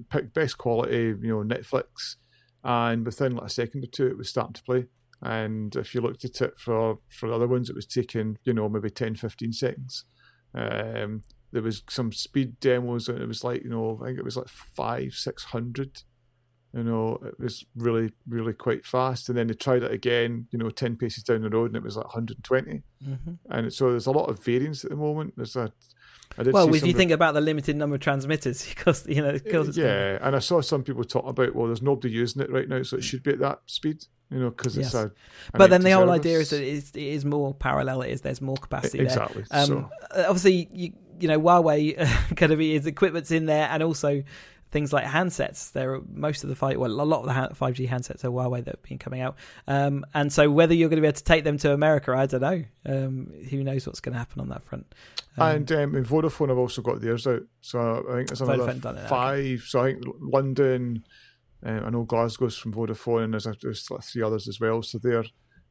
pick 0.09 0.33
best 0.33 0.59
quality, 0.59 1.15
you 1.21 1.29
know, 1.29 1.43
Netflix, 1.43 2.17
and 2.63 3.05
within 3.05 3.35
like 3.35 3.47
a 3.47 3.51
second 3.51 3.85
or 3.85 3.89
two, 3.89 4.07
it 4.07 4.17
was 4.17 4.29
starting 4.29 4.55
to 4.55 4.63
play. 4.63 4.87
And 5.21 5.75
if 5.75 5.95
you 5.95 6.01
looked 6.01 6.25
at 6.25 6.41
it 6.41 6.59
for 6.59 6.99
for 7.09 7.33
other 7.33 7.49
ones, 7.49 7.69
it 7.69 7.77
was 7.77 7.87
taking 7.87 8.39
you 8.45 8.55
know 8.55 8.69
maybe 8.69 8.91
10, 8.91 9.17
15 9.17 9.53
seconds. 9.53 10.05
Um, 10.55 11.23
there 11.51 11.63
was 11.63 11.83
some 11.89 12.13
speed 12.13 12.61
demos, 12.61 13.09
and 13.09 13.21
it 13.21 13.27
was 13.27 13.43
like 13.43 13.65
you 13.65 13.71
know 13.71 13.99
I 14.01 14.07
think 14.07 14.19
it 14.19 14.25
was 14.25 14.37
like 14.37 14.49
five, 14.49 15.15
six 15.15 15.45
hundred 15.45 16.03
You 16.77 16.85
know, 16.85 17.19
it 17.25 17.41
was 17.41 17.65
really, 17.75 18.13
really 18.29 18.53
quite 18.53 18.85
fast. 18.85 19.31
And 19.31 19.39
then 19.39 19.47
they 19.47 19.55
tried 19.55 19.83
it 19.83 19.93
again, 19.93 20.47
you 20.51 20.59
know, 20.59 20.69
10 20.69 20.97
paces 20.97 21.23
down 21.23 21.41
the 21.41 21.49
road 21.49 21.71
and 21.71 21.77
it 21.77 21.83
was 21.83 21.97
like 21.97 22.05
120. 22.05 22.83
Mm-hmm. 23.03 23.33
And 23.49 23.73
so 23.73 23.91
there's 23.91 24.07
a 24.07 24.11
lot 24.11 24.29
of 24.29 24.45
variance 24.45 24.85
at 24.85 24.91
the 24.91 24.97
moment. 24.97 25.33
There's 25.37 25.57
a, 25.57 25.73
well, 26.45 26.75
if 26.75 26.85
you 26.85 26.93
think 26.93 27.13
about 27.13 27.33
the 27.33 27.41
limited 27.41 27.77
number 27.77 27.95
of 27.95 28.03
transmitters, 28.03 28.69
because 28.75 29.07
you 29.07 29.23
know, 29.23 29.33
because 29.33 29.77
yeah, 29.77 30.19
and 30.21 30.37
I 30.37 30.41
saw 30.41 30.61
some 30.61 30.83
people 30.83 31.05
talk 31.05 31.27
about, 31.27 31.55
well, 31.55 31.67
there's 31.67 31.81
nobody 31.81 32.13
using 32.13 32.43
it 32.43 32.51
right 32.51 32.69
now, 32.69 32.83
so 32.83 32.99
it 32.99 33.05
should 33.05 33.23
be 33.23 33.31
at 33.31 33.39
that 33.39 33.61
speed, 33.67 34.05
you 34.31 34.41
know, 34.41 34.51
because 34.51 34.77
yes. 34.77 34.87
it's 34.87 34.95
a. 34.95 35.13
But 35.55 35.71
then 35.71 35.83
the 35.83 35.93
whole 35.93 36.11
idea 36.11 36.41
is 36.41 36.51
that 36.51 36.61
it 36.61 36.69
is, 36.69 36.91
it 36.91 37.03
is, 37.03 37.25
more 37.25 37.55
parallel. 37.55 38.03
It 38.03 38.11
is 38.11 38.21
there's 38.21 38.43
more 38.43 38.57
capacity. 38.57 38.99
Exactly. 38.99 39.45
Um, 39.51 39.67
so. 39.67 39.91
Obviously, 40.15 40.69
you 40.73 40.93
you 41.21 41.29
know, 41.29 41.41
Huawei 41.41 41.97
kind 42.37 42.53
of 42.53 42.59
his 42.59 42.87
equipment's 42.87 43.31
in 43.31 43.47
there, 43.47 43.69
and 43.71 43.83
also 43.83 44.23
things 44.77 44.93
like 44.93 45.07
handsets. 45.07 45.73
There 45.73 45.95
are 45.95 46.03
most 46.13 46.45
of 46.45 46.51
the 46.51 46.55
five, 46.55 46.77
well, 46.77 46.91
a 46.91 47.03
lot 47.03 47.27
of 47.27 47.49
the 47.49 47.55
five 47.55 47.73
G 47.73 47.87
handsets 47.87 48.25
are 48.25 48.29
Huawei 48.29 48.63
that 48.63 48.75
have 48.75 48.83
been 48.83 48.99
coming 48.99 49.23
out, 49.23 49.37
um, 49.67 50.05
and 50.13 50.31
so 50.31 50.51
whether 50.51 50.75
you're 50.75 50.91
going 50.91 50.99
to 50.99 51.01
be 51.01 51.09
able 51.09 51.17
to 51.17 51.25
take 51.25 51.45
them 51.45 51.57
to 51.59 51.73
America, 51.73 52.13
I 52.13 52.27
don't 52.27 52.43
know. 52.43 52.65
Um, 52.85 53.33
who 53.49 53.65
knows 53.65 53.87
what's 53.87 54.01
going 54.01 54.13
to 54.13 54.19
happen 54.19 54.43
on 54.43 54.51
that 54.51 54.65
front? 54.65 54.95
Um, 55.39 55.49
and 55.49 55.73
um, 55.73 55.97
in 55.97 56.05
Vodafone 56.05 56.51
have 56.51 56.59
also 56.59 56.83
got 56.83 57.01
theirs 57.01 57.27
out, 57.27 57.45
so 57.63 58.05
I 58.11 58.17
think 58.17 58.29
there's 58.29 58.43
another 58.43 59.07
five. 59.09 59.39
Okay. 59.39 59.57
So 59.57 59.81
I 59.81 59.93
think 59.93 60.05
London, 60.21 61.05
um, 61.63 61.85
I 61.87 61.89
know 61.89 62.05
Glasgow's 62.05 62.59
from 62.59 62.75
Vodafone, 62.75 63.25
and 63.25 63.33
there's, 63.33 63.49
there's 63.63 63.89
three 64.13 64.23
others 64.23 64.47
as 64.47 64.61
well. 64.61 64.83
So 64.83 64.99
they're 64.99 65.25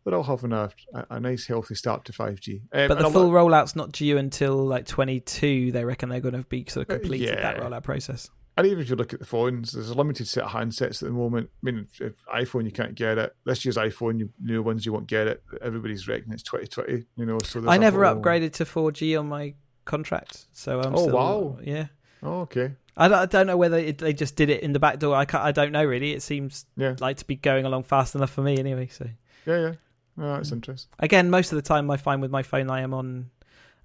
they're 0.03 0.16
all 0.16 0.24
having 0.24 0.51
a, 0.51 0.72
a, 1.10 1.20
nice 1.20 1.47
healthy 1.47 1.74
start 1.74 2.06
to 2.06 2.14
5G. 2.14 2.62
Um, 2.72 2.88
but 2.88 2.99
the 2.99 3.10
full 3.10 3.32
rollout's 3.32 3.76
not 3.76 3.91
due 3.91 4.20
until 4.20 4.56
like 4.58 4.86
22. 4.86 5.72
They 5.72 5.84
reckon 5.84 6.10
they're 6.10 6.20
going 6.20 6.36
to 6.36 6.43
be 6.43 6.64
sort 6.68 6.88
of 6.89 6.99
completed 6.99 7.30
uh, 7.30 7.34
yeah. 7.34 7.41
that 7.41 7.58
rollout 7.58 7.84
process. 7.84 8.30
And 8.58 8.66
even 8.68 8.80
if 8.80 8.89
you 8.89 8.95
look 8.95 9.14
at 9.14 9.20
the 9.20 9.26
phones, 9.26 9.74
there's 9.74 9.89
a 9.89 9.93
limited 9.93 10.28
set 10.28 10.45
of 10.45 10.51
handsets 10.51 11.03
at 11.03 11.10
the 11.10 11.12
moment. 11.12 11.49
I 11.62 11.66
mean, 11.66 11.88
if 11.99 12.14
iPhone 12.34 12.64
you 12.64 12.72
can't 12.72 12.95
get 12.95 13.18
it. 13.18 13.36
This 13.45 13.66
year's 13.66 13.76
iPhone, 13.76 14.20
you, 14.20 14.30
new 14.41 14.62
ones 14.64 14.86
you 14.86 14.93
won't 14.93 15.08
get 15.08 15.28
it. 15.28 15.43
Everybody's 15.62 16.08
reckoning 16.08 16.34
it's 16.34 16.43
2020. 16.43 17.06
You 17.18 17.26
know, 17.26 17.38
so 17.43 17.68
I 17.68 17.78
never 17.78 18.06
whole... 18.06 18.16
upgraded 18.16 18.53
to 18.53 18.66
4G 18.66 19.20
on 19.20 19.28
my 19.28 19.56
contract, 19.84 20.47
so 20.53 20.80
I'm. 20.80 20.95
Oh 20.95 21.03
still, 21.03 21.16
wow! 21.16 21.60
Yeah. 21.64 21.88
Oh, 22.24 22.41
okay. 22.41 22.72
I 22.97 23.08
don't, 23.10 23.20
I 23.20 23.26
don't 23.26 23.47
know 23.47 23.58
whether 23.58 23.78
it, 23.78 23.97
they 23.97 24.14
just 24.14 24.38
did 24.38 24.49
it 24.49 24.64
in 24.64 24.72
the 24.72 24.80
back 24.80 24.99
door. 24.99 25.16
I 25.16 25.26
I 25.34 25.51
don't 25.51 25.72
know 25.72 25.84
really. 25.84 26.14
It 26.14 26.22
seems 26.22 26.66
yeah. 26.78 26.95
like 26.99 27.18
to 27.18 27.26
be 27.26 27.36
going 27.36 27.66
along 27.66 27.84
fast 27.84 28.16
enough 28.16 28.32
for 28.32 28.41
me 28.41 28.58
anyway. 28.58 28.88
So 28.88 29.08
yeah, 29.45 29.58
yeah, 29.58 29.74
oh, 30.18 30.36
that's 30.36 30.51
interesting. 30.51 30.91
Again, 30.99 31.30
most 31.30 31.51
of 31.51 31.58
the 31.58 31.62
time 31.62 31.91
I 31.91 31.97
find 31.97 32.22
with 32.22 32.32
my 32.32 32.43
phone 32.43 32.70
I 32.70 32.82
am 32.82 32.93
on 32.93 33.32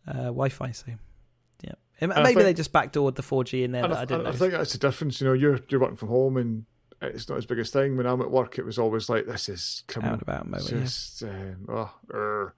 uh, 0.07 0.25
Wi-Fi, 0.27 0.71
so 0.71 0.93
Maybe 2.01 2.25
think, 2.25 2.39
they 2.39 2.55
just 2.55 2.73
backdoored 2.73 3.17
the 3.17 3.23
4G 3.23 3.63
in 3.63 3.73
there. 3.73 3.85
I, 3.85 4.03
I, 4.03 4.05
didn't. 4.07 4.27
I 4.27 4.33
think 4.33 4.53
that's 4.53 4.73
the 4.73 4.79
difference. 4.79 5.21
You 5.21 5.27
know, 5.27 5.33
you're 5.35 5.61
you're 5.69 5.81
working 5.81 5.97
from 5.97 6.09
home 6.09 6.37
and 6.39 6.65
it's 7.03 7.29
not 7.29 7.39
as 7.39 7.47
big 7.47 7.59
a 7.59 7.65
thing. 7.65 7.97
When 7.97 8.07
I'm 8.07 8.21
at 8.21 8.31
work, 8.31 8.59
it 8.59 8.65
was 8.65 8.79
always 8.79 9.09
like 9.09 9.27
this 9.27 9.49
is 9.49 9.85
coming 9.87 10.11
out 10.11 10.23
about 10.23 10.47
moment. 10.47 10.69
Just, 10.69 11.23
yeah. 11.23 11.29
um, 11.29 11.67
oh, 11.69 12.51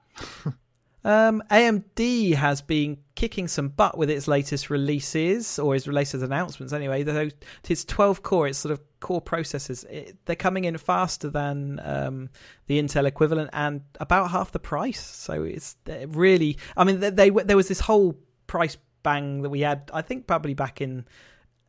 um, 1.05 1.43
AMD 1.51 2.35
has 2.35 2.61
been 2.61 2.99
kicking 3.15 3.49
some 3.49 3.69
butt 3.69 3.97
with 3.97 4.11
its 4.11 4.27
latest 4.27 4.71
releases 4.71 5.59
or 5.59 5.77
its 5.77 5.87
latest 5.87 6.23
announcements. 6.23 6.73
Anyway, 6.73 7.05
it's 7.69 7.85
12 7.85 8.23
core. 8.23 8.49
It's 8.49 8.59
sort 8.59 8.73
of 8.73 8.81
core 9.01 9.23
processors. 9.23 9.85
It, 9.91 10.17
they're 10.25 10.37
coming 10.37 10.65
in 10.65 10.77
faster 10.77 11.31
than 11.31 11.81
um, 11.85 12.31
the 12.67 12.81
Intel 12.81 13.07
equivalent 13.07 13.51
and 13.53 13.83
about 14.01 14.31
half 14.31 14.53
the 14.53 14.61
price. 14.61 15.05
So 15.05 15.43
it's 15.45 15.77
really. 16.09 16.59
I 16.77 16.85
mean, 16.85 17.01
they, 17.01 17.11
they 17.11 17.31
there 17.31 17.57
was 17.57 17.69
this 17.69 17.81
whole 17.81 18.19
price 18.47 18.77
bang 19.03 19.43
that 19.43 19.51
we 19.51 19.61
had, 19.61 19.91
I 19.93 20.03
think 20.03 20.27
probably 20.27 20.55
back 20.55 20.81
in 20.81 21.07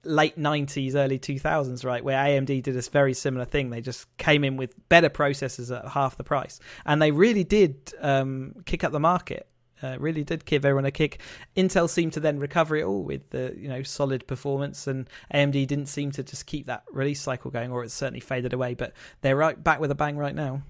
late 0.04 0.38
90s, 0.38 0.96
early 0.96 1.20
2000s, 1.20 1.86
right, 1.86 2.04
where 2.04 2.18
AMD 2.18 2.64
did 2.64 2.76
this 2.76 2.90
very 2.90 3.14
similar 3.14 3.46
thing. 3.46 3.70
They 3.70 3.82
just 3.82 4.16
came 4.18 4.44
in 4.44 4.58
with 4.58 4.76
better 4.90 5.10
processors 5.10 5.76
at 5.76 5.90
half 5.92 6.18
the 6.18 6.24
price. 6.24 6.60
And 6.86 7.02
they 7.02 7.12
really 7.12 7.44
did 7.44 7.94
um, 8.02 8.56
kick 8.66 8.84
up 8.84 8.92
the 8.92 9.00
market. 9.00 9.48
Uh, 9.82 9.98
really 10.00 10.24
did 10.24 10.46
give 10.46 10.64
everyone 10.64 10.86
a 10.86 10.92
kick. 10.92 11.20
Intel 11.58 11.90
seemed 11.90 12.14
to 12.14 12.22
then 12.22 12.40
recover 12.40 12.78
it 12.78 12.86
all 12.86 13.04
with 13.04 13.30
the 13.32 13.54
you 13.58 13.68
know 13.68 13.84
solid 13.84 14.26
performance, 14.28 14.88
and 14.88 15.10
AMD 15.34 15.68
didn't 15.68 15.88
seem 15.88 16.10
to 16.12 16.24
just 16.24 16.46
keep 16.46 16.68
that 16.68 16.86
release 16.90 17.22
cycle 17.22 17.52
going, 17.52 17.70
or 17.70 17.84
it 17.84 17.92
certainly 17.92 18.22
faded 18.22 18.54
away. 18.54 18.76
But 18.76 18.94
they're 19.20 19.36
right 19.36 19.62
back 19.62 19.82
with 19.82 19.92
a 19.92 19.96
bang 19.96 20.16
right 20.16 20.34
now. 20.34 20.62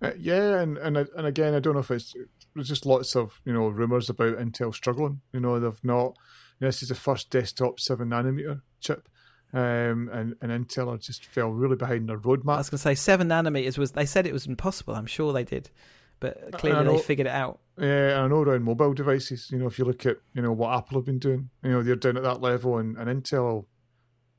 Uh, 0.00 0.12
yeah, 0.16 0.60
and 0.60 0.78
and 0.78 0.96
and 0.96 1.26
again, 1.26 1.54
I 1.54 1.58
don't 1.58 1.74
know 1.74 1.80
if 1.80 1.90
it's 1.90 2.14
there's 2.54 2.68
just 2.68 2.86
lots 2.86 3.16
of 3.16 3.40
you 3.44 3.52
know 3.52 3.68
rumors 3.68 4.10
about 4.10 4.38
Intel 4.38 4.74
struggling. 4.74 5.20
You 5.32 5.40
know 5.40 5.58
they've 5.58 5.84
not. 5.84 6.16
You 6.58 6.66
know, 6.66 6.68
this 6.68 6.82
is 6.82 6.90
the 6.90 6.94
first 6.94 7.30
desktop 7.30 7.80
seven 7.80 8.10
nanometer 8.10 8.60
chip, 8.80 9.08
um, 9.52 10.10
and 10.12 10.36
and 10.40 10.68
Intel 10.68 11.00
just 11.00 11.24
fell 11.24 11.50
really 11.50 11.76
behind 11.76 12.08
their 12.08 12.18
roadmap. 12.18 12.54
I 12.54 12.58
was 12.58 12.70
going 12.70 12.78
to 12.78 12.82
say 12.82 12.94
seven 12.94 13.28
nanometers 13.28 13.78
was. 13.78 13.92
They 13.92 14.06
said 14.06 14.26
it 14.26 14.32
was 14.32 14.46
impossible. 14.46 14.94
I'm 14.94 15.06
sure 15.06 15.32
they 15.32 15.44
did, 15.44 15.70
but 16.18 16.52
clearly 16.52 16.84
know, 16.84 16.96
they 16.96 17.02
figured 17.02 17.26
it 17.26 17.32
out. 17.32 17.60
Yeah, 17.78 18.20
I 18.22 18.28
know 18.28 18.42
around 18.42 18.64
mobile 18.64 18.92
devices. 18.92 19.48
You 19.50 19.58
know, 19.58 19.66
if 19.66 19.78
you 19.78 19.84
look 19.84 20.04
at 20.06 20.18
you 20.34 20.42
know 20.42 20.52
what 20.52 20.76
Apple 20.76 20.98
have 20.98 21.06
been 21.06 21.18
doing, 21.18 21.50
you 21.62 21.70
know 21.70 21.82
they're 21.82 21.96
down 21.96 22.16
at 22.16 22.22
that 22.24 22.40
level, 22.40 22.78
and, 22.78 22.96
and 22.96 23.24
Intel 23.24 23.64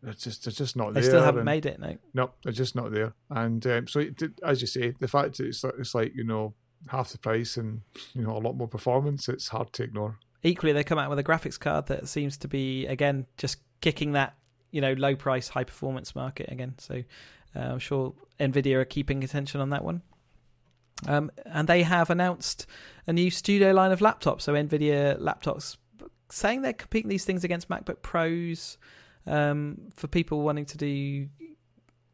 they're 0.01 0.13
just 0.13 0.43
they're 0.43 0.51
just 0.51 0.75
not 0.75 0.93
they 0.93 1.01
there. 1.01 1.03
They 1.03 1.09
still 1.09 1.23
haven't 1.23 1.41
and, 1.41 1.45
made 1.45 1.65
it, 1.65 1.79
no. 1.79 1.97
No, 2.13 2.31
they're 2.43 2.53
just 2.53 2.75
not 2.75 2.91
there. 2.91 3.13
And 3.29 3.65
um, 3.67 3.87
so, 3.87 3.99
it, 3.99 4.21
as 4.43 4.61
you 4.61 4.67
say, 4.67 4.93
the 4.99 5.07
fact 5.07 5.37
that 5.37 5.47
it's 5.47 5.63
it's 5.63 5.93
like 5.93 6.13
you 6.15 6.23
know 6.23 6.53
half 6.87 7.11
the 7.11 7.17
price 7.17 7.57
and 7.57 7.81
you 8.13 8.21
know 8.21 8.35
a 8.35 8.39
lot 8.39 8.55
more 8.55 8.67
performance, 8.67 9.29
it's 9.29 9.49
hard 9.49 9.73
to 9.73 9.83
ignore. 9.83 10.17
Equally, 10.43 10.73
they 10.73 10.83
come 10.83 10.97
out 10.97 11.09
with 11.09 11.19
a 11.19 11.23
graphics 11.23 11.59
card 11.59 11.87
that 11.87 12.07
seems 12.07 12.37
to 12.37 12.47
be 12.47 12.85
again 12.87 13.25
just 13.37 13.57
kicking 13.81 14.13
that 14.13 14.35
you 14.71 14.81
know 14.81 14.93
low 14.93 15.15
price, 15.15 15.49
high 15.49 15.63
performance 15.63 16.15
market 16.15 16.51
again. 16.51 16.75
So 16.77 17.03
uh, 17.55 17.59
I'm 17.59 17.79
sure 17.79 18.13
Nvidia 18.39 18.75
are 18.75 18.85
keeping 18.85 19.23
attention 19.23 19.61
on 19.61 19.69
that 19.69 19.83
one. 19.83 20.01
Um, 21.07 21.31
and 21.45 21.67
they 21.67 21.83
have 21.83 22.09
announced 22.09 22.67
a 23.07 23.13
new 23.13 23.31
studio 23.31 23.71
line 23.71 23.91
of 23.91 23.99
laptops. 23.99 24.41
So 24.41 24.53
Nvidia 24.53 25.19
laptops, 25.19 25.77
saying 26.29 26.61
they're 26.61 26.73
competing 26.73 27.09
these 27.09 27.25
things 27.25 27.43
against 27.43 27.69
MacBook 27.69 28.01
Pros 28.01 28.77
um, 29.25 29.77
for 29.95 30.07
people 30.07 30.41
wanting 30.41 30.65
to 30.65 30.77
do 30.77 31.27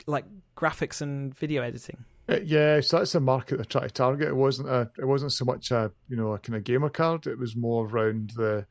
like 0.06 0.26
graphics 0.56 1.02
and 1.02 1.36
video 1.36 1.64
editing. 1.64 2.06
Uh, 2.30 2.40
yeah, 2.44 2.82
so 2.82 2.98
that's 2.98 3.14
the 3.14 3.20
market 3.22 3.56
they're 3.56 3.66
trying 3.66 3.88
to 3.88 3.94
target. 3.94 4.28
It 4.28 4.36
wasn't 4.36 4.68
a, 4.68 4.90
it 4.98 5.06
wasn't 5.06 5.32
so 5.32 5.46
much 5.46 5.72
a, 5.72 5.92
you 6.10 6.18
know, 6.18 6.34
a 6.34 6.40
kind 6.40 6.58
of 6.58 6.66
gamer 6.66 6.90
card. 6.90 7.26
It 7.26 7.40
was 7.40 7.56
more 7.56 7.88
around 7.88 8.32
the, 8.36 8.66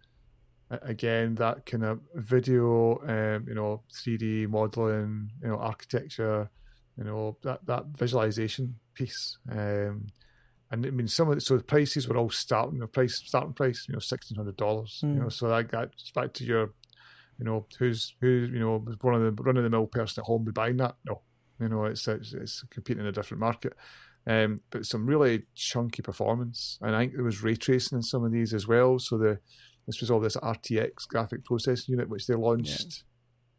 again, 0.70 1.36
that 1.36 1.64
kind 1.64 1.84
of 1.84 2.00
video, 2.14 3.00
um, 3.06 3.46
you 3.48 3.54
know, 3.54 3.82
three 3.94 4.18
D 4.18 4.46
modeling, 4.46 5.30
you 5.42 5.48
know, 5.48 5.56
architecture, 5.56 6.50
you 6.98 7.04
know, 7.04 7.38
that 7.44 7.64
that 7.66 7.84
visualization 7.96 8.74
piece. 8.94 9.38
Um, 9.50 10.08
and 10.70 10.84
I 10.84 10.90
mean, 10.90 11.08
some 11.08 11.30
of 11.30 11.36
the, 11.36 11.40
so 11.40 11.56
the 11.56 11.62
prices 11.62 12.08
were 12.08 12.16
all 12.16 12.30
starting 12.30 12.80
the 12.80 12.86
price 12.86 13.22
starting 13.24 13.54
price, 13.54 13.86
you 13.88 13.94
know, 13.94 14.00
sixteen 14.00 14.36
hundred 14.36 14.56
dollars. 14.56 15.00
Mm. 15.02 15.14
You 15.14 15.20
know, 15.20 15.28
so 15.28 15.48
that 15.48 15.70
gets 15.70 16.10
back 16.10 16.34
to 16.34 16.44
your, 16.44 16.74
you 17.38 17.44
know, 17.44 17.66
who's 17.78 18.14
who, 18.20 18.28
you 18.28 18.58
know, 18.58 18.84
one 19.00 19.14
of 19.14 19.22
the 19.22 19.42
run 19.42 19.56
of 19.56 19.62
the 19.62 19.70
mill 19.70 19.86
person 19.86 20.20
at 20.20 20.26
home 20.26 20.44
be 20.44 20.52
buying 20.52 20.76
that? 20.78 20.96
No, 21.06 21.22
you 21.60 21.68
know, 21.68 21.84
it's 21.84 22.06
it's, 22.08 22.32
it's 22.32 22.62
competing 22.70 23.02
in 23.02 23.08
a 23.08 23.12
different 23.12 23.40
market. 23.40 23.74
Um, 24.28 24.60
but 24.70 24.84
some 24.84 25.06
really 25.06 25.44
chunky 25.54 26.02
performance, 26.02 26.78
and 26.82 26.96
I 26.96 27.00
think 27.00 27.14
there 27.14 27.24
was 27.24 27.42
ray 27.42 27.54
tracing 27.54 27.98
in 27.98 28.02
some 28.02 28.24
of 28.24 28.32
these 28.32 28.52
as 28.52 28.66
well. 28.66 28.98
So 28.98 29.18
the 29.18 29.38
this 29.86 30.00
was 30.00 30.10
all 30.10 30.20
this 30.20 30.36
RTX 30.36 31.06
graphic 31.08 31.44
processing 31.44 31.92
unit 31.92 32.08
which 32.08 32.26
they 32.26 32.34
launched. 32.34 32.82
Yeah. 32.82 33.02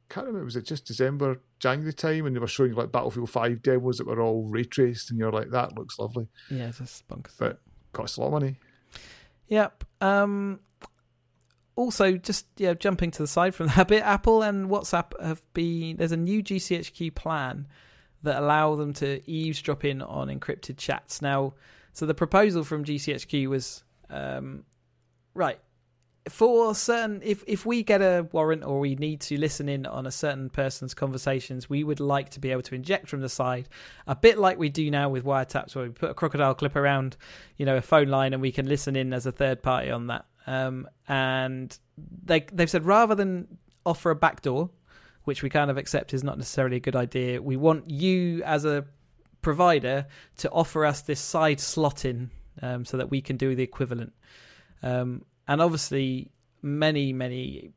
Can't 0.10 0.28
remember 0.28 0.46
was 0.46 0.56
it 0.56 0.66
just 0.66 0.86
December, 0.86 1.42
January 1.60 1.94
time, 1.94 2.26
and 2.26 2.36
they 2.36 2.40
were 2.40 2.48
showing 2.48 2.74
like 2.74 2.92
Battlefield 2.92 3.30
Five 3.30 3.62
demos 3.62 3.98
that 3.98 4.08
were 4.08 4.22
all 4.22 4.46
ray 4.46 4.64
traced, 4.64 5.10
and 5.10 5.20
you're 5.20 5.32
like, 5.32 5.52
that 5.52 5.78
looks 5.78 6.00
lovely. 6.00 6.28
Yeah, 6.50 6.68
it's 6.68 6.80
a 6.82 6.88
spunk. 6.88 7.30
But 7.38 7.60
costs 7.94 8.18
a 8.18 8.22
lot 8.22 8.28
of 8.28 8.34
money. 8.34 8.60
Yep. 9.48 9.84
Um, 10.02 10.60
also, 11.76 12.18
just 12.18 12.46
yeah, 12.58 12.74
jumping 12.74 13.12
to 13.12 13.24
the 13.24 13.28
side 13.28 13.56
from 13.56 13.68
that 13.68 13.88
bit, 13.88 14.04
Apple 14.04 14.42
and 14.42 14.70
WhatsApp 14.70 15.20
have 15.22 15.42
been. 15.54 15.98
There's 15.98 16.12
a 16.12 16.18
new 16.18 16.44
GCHQ 16.44 17.16
plan 17.16 17.68
that 18.28 18.42
allow 18.42 18.76
them 18.76 18.94
to 18.94 19.22
eavesdrop 19.30 19.84
in 19.84 20.02
on 20.02 20.28
encrypted 20.28 20.78
chats. 20.78 21.22
Now, 21.22 21.54
so 21.94 22.06
the 22.06 22.14
proposal 22.14 22.64
from 22.64 22.86
GCHQ 22.86 23.48
was 23.48 23.84
um, 24.10 24.64
right 25.34 25.60
for 26.30 26.76
certain 26.76 27.22
if 27.24 27.44
if 27.48 27.66
we 27.66 27.84
get 27.84 28.02
a 28.02 28.28
warrant 28.32 28.64
or 28.64 28.80
we 28.80 28.96
need 28.96 29.22
to 29.22 29.38
listen 29.38 29.70
in 29.70 29.86
on 29.86 30.06
a 30.06 30.12
certain 30.12 30.50
person's 30.50 30.94
conversations 30.94 31.70
we 31.70 31.84
would 31.84 32.00
like 32.00 32.30
to 32.30 32.40
be 32.40 32.52
able 32.52 32.62
to 32.62 32.76
inject 32.76 33.08
from 33.08 33.22
the 33.22 33.30
side 33.30 33.70
a 34.08 34.16
bit 34.16 34.38
like 34.38 34.58
we 34.58 34.68
do 34.68 34.92
now 34.92 35.08
with 35.08 35.24
wiretaps 35.24 35.74
where 35.76 35.86
we 35.86 35.92
put 35.92 36.10
a 36.10 36.14
crocodile 36.14 36.54
clip 36.54 36.76
around 36.76 37.16
you 37.56 37.66
know 37.66 37.78
a 37.78 37.82
phone 37.82 38.08
line 38.08 38.34
and 38.34 38.42
we 38.42 38.52
can 38.52 38.68
listen 38.68 38.96
in 38.96 39.14
as 39.14 39.26
a 39.26 39.32
third 39.32 39.62
party 39.62 39.90
on 39.90 40.08
that 40.08 40.26
um, 40.48 40.88
and 41.08 41.80
they 42.26 42.46
they've 42.52 42.70
said 42.70 42.86
rather 42.86 43.16
than 43.16 43.48
offer 43.86 44.12
a 44.12 44.16
backdoor 44.16 44.70
which 45.28 45.44
we 45.44 45.50
kind 45.50 45.70
of 45.70 45.78
accept 45.78 46.14
is 46.14 46.24
not 46.24 46.38
necessarily 46.38 46.78
a 46.78 46.80
good 46.80 46.96
idea. 46.96 47.42
We 47.42 47.58
want 47.58 47.90
you 47.90 48.42
as 48.44 48.64
a 48.64 48.86
provider 49.42 50.08
to 50.38 50.50
offer 50.52 50.86
us 50.86 51.02
this 51.02 51.20
side 51.20 51.60
slot 51.60 52.06
in 52.06 52.32
um, 52.62 52.86
so 52.86 52.96
that 52.96 53.12
we 53.12 53.20
can 53.20 53.36
do 53.36 53.54
the 53.54 53.62
equivalent. 53.62 54.14
Um, 54.82 55.26
and 55.46 55.62
obviously, 55.62 56.32
many, 56.62 57.12
many 57.12 57.74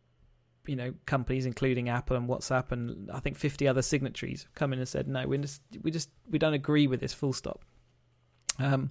you 0.66 0.76
know 0.76 0.92
companies 1.06 1.46
including 1.46 1.88
apple 1.88 2.16
and 2.16 2.28
whatsapp 2.28 2.70
and 2.70 3.10
i 3.10 3.18
think 3.18 3.38
50 3.38 3.66
other 3.66 3.80
signatories 3.80 4.42
have 4.42 4.54
come 4.54 4.74
in 4.74 4.78
and 4.78 4.86
said 4.86 5.08
no 5.08 5.26
we 5.26 5.38
just 5.38 5.62
we 5.82 5.90
just 5.90 6.10
we 6.28 6.38
don't 6.38 6.52
agree 6.52 6.86
with 6.86 7.00
this 7.00 7.14
full 7.14 7.32
stop 7.32 7.64
um 8.58 8.90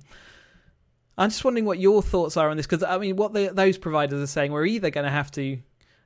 i'm 1.16 1.30
just 1.30 1.46
wondering 1.46 1.66
what 1.66 1.78
your 1.78 2.02
thoughts 2.02 2.38
are 2.38 2.50
on 2.50 2.58
this 2.58 2.66
because 2.66 2.82
i 2.84 2.98
mean 2.98 3.16
what 3.16 3.34
the, 3.34 3.52
those 3.54 3.78
providers 3.78 4.20
are 4.20 4.28
saying 4.28 4.52
we're 4.52 4.66
either 4.66 4.90
going 4.90 5.06
to 5.06 5.12
have 5.12 5.30
to 5.30 5.60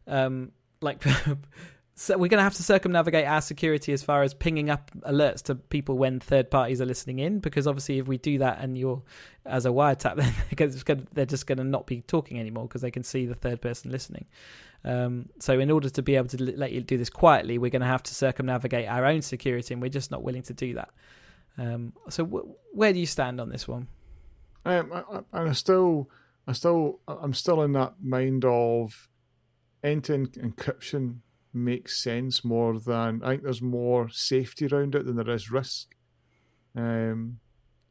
um 0.06 0.52
like 0.82 1.02
so 1.96 2.18
we're 2.18 2.28
going 2.28 2.40
to 2.40 2.44
have 2.44 2.56
to 2.56 2.64
circumnavigate 2.64 3.26
our 3.26 3.42
security 3.42 3.94
as 3.94 4.02
far 4.02 4.24
as 4.24 4.34
pinging 4.34 4.70
up 4.72 4.90
alerts 5.02 5.44
to 5.44 5.56
people 5.56 5.96
when 5.96 6.20
third 6.20 6.50
parties 6.50 6.82
are 6.82 6.86
listening 6.86 7.20
in 7.20 7.40
because 7.40 7.68
obviously 7.68 8.00
if 8.00 8.08
we 8.08 8.18
do 8.18 8.40
that 8.40 8.60
and 8.60 8.78
you're 8.78 9.02
as 9.46 9.66
a 9.66 9.70
wiretap 9.70 10.16
then 10.88 11.08
they're 11.14 11.26
just 11.26 11.46
going 11.46 11.58
to 11.58 11.64
not 11.64 11.86
be 11.86 12.02
talking 12.02 12.40
anymore 12.40 12.68
because 12.68 12.82
they 12.82 12.90
can 12.90 13.04
see 13.04 13.26
the 13.28 13.36
third 13.36 13.62
person 13.62 13.92
listening. 13.92 14.26
Um, 14.84 15.30
so 15.40 15.60
in 15.60 15.70
order 15.70 15.90
to 15.90 16.02
be 16.02 16.16
able 16.16 16.30
to 16.30 16.44
let 16.44 16.72
you 16.72 16.82
do 16.82 16.98
this 16.98 17.10
quietly 17.10 17.58
we're 17.60 17.70
going 17.70 17.82
to 17.82 17.88
have 17.88 18.04
to 18.04 18.16
circumnavigate 18.16 18.88
our 18.88 19.06
own 19.06 19.22
security 19.22 19.74
and 19.74 19.82
we're 19.82 19.90
just 19.90 20.10
not 20.10 20.24
willing 20.24 20.44
to 20.44 20.54
do 20.54 20.74
that. 20.74 20.90
Um, 21.60 21.94
so 22.10 22.26
w- 22.26 22.56
where 22.72 22.92
do 22.92 23.00
you 23.00 23.06
stand 23.06 23.40
on 23.40 23.50
this 23.50 23.68
one? 23.68 23.88
Um, 24.66 24.92
I, 24.92 25.04
I, 25.38 25.44
I 25.44 25.52
still 25.52 26.10
I 26.48 26.54
still 26.54 27.00
I'm 27.08 27.34
still 27.34 27.62
in 27.62 27.74
that 27.74 27.94
mind 28.02 28.46
of 28.46 29.08
end-to-end 29.84 30.34
encryption 30.34 31.18
makes 31.54 32.02
sense 32.02 32.44
more 32.44 32.80
than 32.80 33.22
I 33.24 33.32
think 33.32 33.44
there's 33.44 33.62
more 33.62 34.10
safety 34.10 34.68
around 34.68 34.96
it 34.96 35.06
than 35.06 35.16
there 35.16 35.30
is 35.30 35.52
risk. 35.52 35.96
Um, 36.76 37.40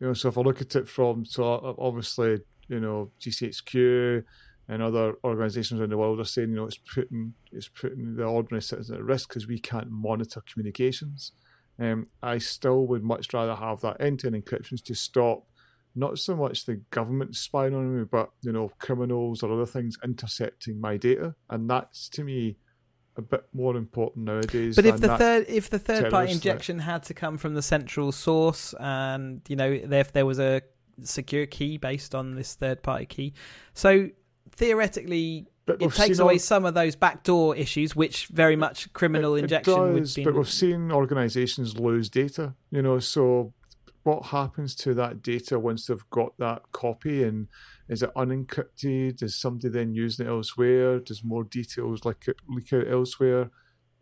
you 0.01 0.09
know, 0.09 0.15
so 0.15 0.29
if 0.29 0.39
I 0.39 0.41
look 0.41 0.61
at 0.61 0.75
it 0.75 0.89
from 0.89 1.25
so 1.25 1.77
obviously 1.79 2.41
you 2.69 2.81
know 2.81 3.11
GCHQ 3.21 4.25
and 4.69 4.83
other 4.83 5.15
organisations 5.25 5.81
around 5.81 5.91
the 5.91 5.97
world 5.97 6.21
are 6.21 6.25
saying 6.25 6.51
you 6.51 6.57
know 6.57 6.67
it's 6.67 6.79
putting 6.79 7.35
it's 7.51 7.69
putting 7.69 8.17
the 8.17 8.25
ordinary 8.25 8.63
citizen 8.63 8.97
at 8.97 9.05
risk 9.05 9.29
because 9.29 9.47
we 9.47 9.59
can't 9.59 9.91
monitor 9.91 10.43
communications. 10.51 11.33
Um, 11.79 12.09
I 12.23 12.39
still 12.39 12.87
would 12.87 13.03
much 13.03 13.33
rather 13.33 13.55
have 13.55 13.81
that 13.81 14.01
end-to-end 14.01 14.45
encryptions 14.45 14.83
to 14.85 14.95
stop 14.95 15.47
not 15.95 16.19
so 16.19 16.37
much 16.37 16.65
the 16.65 16.77
government 16.91 17.37
spying 17.37 17.75
on 17.75 17.99
me, 17.99 18.05
but 18.11 18.31
you 18.43 18.53
know 18.53 18.73
criminals 18.79 19.43
or 19.43 19.53
other 19.53 19.67
things 19.67 19.97
intercepting 20.03 20.81
my 20.81 20.97
data, 20.97 21.35
and 21.51 21.69
that's 21.69 22.09
to 22.11 22.25
me 22.25 22.57
a 23.17 23.23
bit 23.23 23.45
more 23.53 23.77
important 23.77 24.27
nowadays. 24.27 24.77
But 24.77 24.87
if 24.87 25.01
the 25.01 25.17
third 25.17 25.47
if 25.49 25.71
the 25.71 25.79
third 25.79 26.11
party 26.11 26.33
injection 26.33 26.77
threat. 26.77 26.87
had 26.87 27.03
to 27.05 27.15
come 27.15 27.39
from 27.39 27.55
the 27.55 27.63
central 27.63 28.13
source, 28.13 28.75
and 28.81 29.41
you 29.49 29.57
know 29.57 29.71
if 29.71 30.13
there 30.13 30.27
was 30.27 30.39
a 30.39 30.63
secure 31.03 31.47
key 31.47 31.79
based 31.79 32.15
on 32.15 32.35
this 32.35 32.55
third 32.55 32.83
party 32.83 33.07
key, 33.07 33.35
so 33.75 34.09
theoretically. 34.51 35.47
it 35.67 35.93
takes 35.93 36.19
away 36.19 36.35
all... 36.35 36.39
some 36.39 36.65
of 36.65 36.75
those 36.75 36.97
backdoor 36.97 37.57
issues, 37.57 37.95
which 37.95 38.27
very 38.27 38.57
much 38.57 38.93
criminal 38.93 39.35
it, 39.35 39.45
injection 39.45 39.73
it 39.73 39.77
does, 39.77 39.95
would 39.95 40.15
be. 40.15 40.25
But 40.25 40.35
we've 40.35 40.49
seen 40.49 40.91
organisations 40.91 41.79
lose 41.79 42.09
data, 42.09 42.55
you 42.71 42.83
know. 42.83 42.99
So, 42.99 43.53
what 44.03 44.27
happens 44.27 44.75
to 44.77 44.95
that 44.95 45.23
data 45.23 45.59
once 45.59 45.87
they've 45.87 46.11
got 46.11 46.37
that 46.39 46.63
copy 46.73 47.23
and 47.23 47.49
is 47.89 48.03
it 48.03 48.15
unencrypted? 48.15 49.23
Is 49.23 49.37
somebody 49.37 49.69
then 49.69 49.95
using 49.95 50.27
it 50.27 50.31
elsewhere? 50.31 50.99
Does 50.99 51.23
more 51.23 51.45
details 51.45 52.05
like 52.05 52.27
leak 52.49 52.73
out 52.73 52.89
elsewhere? 52.89 53.51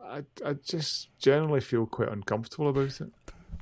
I, 0.03 0.24
I 0.44 0.55
just 0.55 1.09
generally 1.18 1.61
feel 1.61 1.86
quite 1.86 2.09
uncomfortable 2.09 2.68
about 2.68 3.01
it. 3.01 3.11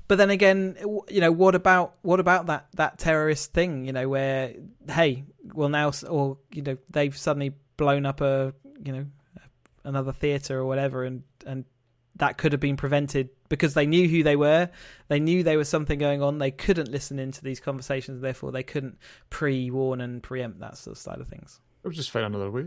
But 0.07 0.17
then 0.17 0.31
again, 0.31 0.77
you 1.09 1.21
know, 1.21 1.33
what 1.33 1.55
about 1.55 1.97
what 2.03 2.21
about 2.21 2.47
that 2.47 2.69
that 2.75 2.99
terrorist 2.99 3.53
thing? 3.53 3.85
You 3.85 3.93
know, 3.93 4.09
where 4.09 4.55
hey, 4.89 5.25
well 5.53 5.69
now, 5.69 5.93
or 6.09 6.39
you 6.53 6.63
know, 6.63 6.79
they've 6.89 7.17
suddenly 7.17 7.55
blown 7.77 8.07
up 8.07 8.21
a 8.23 8.55
you 8.83 8.93
know 8.93 9.07
another 9.85 10.13
theater 10.13 10.59
or 10.59 10.67
whatever, 10.67 11.05
and 11.05 11.25
and 11.47 11.67
that 12.17 12.39
could 12.39 12.53
have 12.53 12.61
been 12.61 12.77
prevented 12.77 13.29
because 13.49 13.75
they 13.75 13.87
knew 13.87 14.09
who 14.09 14.23
they 14.23 14.37
were. 14.37 14.71
They 15.09 15.21
knew 15.21 15.43
there 15.43 15.59
was 15.59 15.69
something 15.69 15.99
going 15.99 16.23
on. 16.23 16.39
They 16.39 16.51
couldn't 16.51 16.91
listen 16.91 17.19
into 17.19 17.43
these 17.43 17.61
conversations, 17.61 18.21
therefore 18.21 18.53
they 18.53 18.63
couldn't 18.63 18.99
pre-warn 19.31 20.01
and 20.01 20.23
preempt 20.23 20.61
that 20.61 20.79
sort 20.79 20.97
of 20.97 20.99
side 21.01 21.21
of 21.21 21.29
things. 21.29 21.61
It 21.85 21.89
was 21.89 21.97
just 21.97 22.11
find 22.11 22.27
another 22.27 22.51
way. 22.51 22.67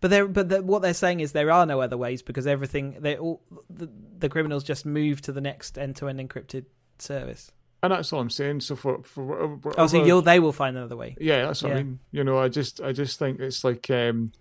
But 0.00 0.08
they 0.08 0.22
but 0.22 0.48
the, 0.48 0.62
what 0.62 0.82
they're 0.82 0.94
saying 0.94 1.20
is 1.20 1.32
there 1.32 1.50
are 1.50 1.64
no 1.64 1.80
other 1.80 1.96
ways 1.96 2.22
because 2.22 2.46
everything 2.46 2.96
they 3.00 3.16
all 3.16 3.40
the, 3.70 3.88
the 4.18 4.28
criminals 4.28 4.64
just 4.64 4.84
move 4.84 5.20
to 5.22 5.32
the 5.32 5.40
next 5.40 5.78
end-to-end 5.78 6.18
encrypted 6.18 6.64
service. 6.98 7.52
And 7.82 7.92
that's 7.92 8.12
all 8.12 8.20
I'm 8.20 8.30
saying. 8.30 8.60
So 8.60 8.74
for 8.74 9.02
for 9.04 9.24
whatever, 9.24 9.74
oh, 9.78 9.86
so 9.86 10.04
you'll, 10.04 10.22
they 10.22 10.40
will 10.40 10.52
find 10.52 10.76
another 10.76 10.96
way. 10.96 11.16
Yeah, 11.20 11.46
that's 11.46 11.62
what 11.62 11.70
yeah. 11.70 11.78
I 11.78 11.82
mean. 11.82 12.00
You 12.10 12.24
know, 12.24 12.38
I 12.38 12.48
just 12.48 12.80
I 12.80 12.92
just 12.92 13.18
think 13.18 13.38
it's 13.38 13.62
like 13.62 13.88
um, 13.90 14.32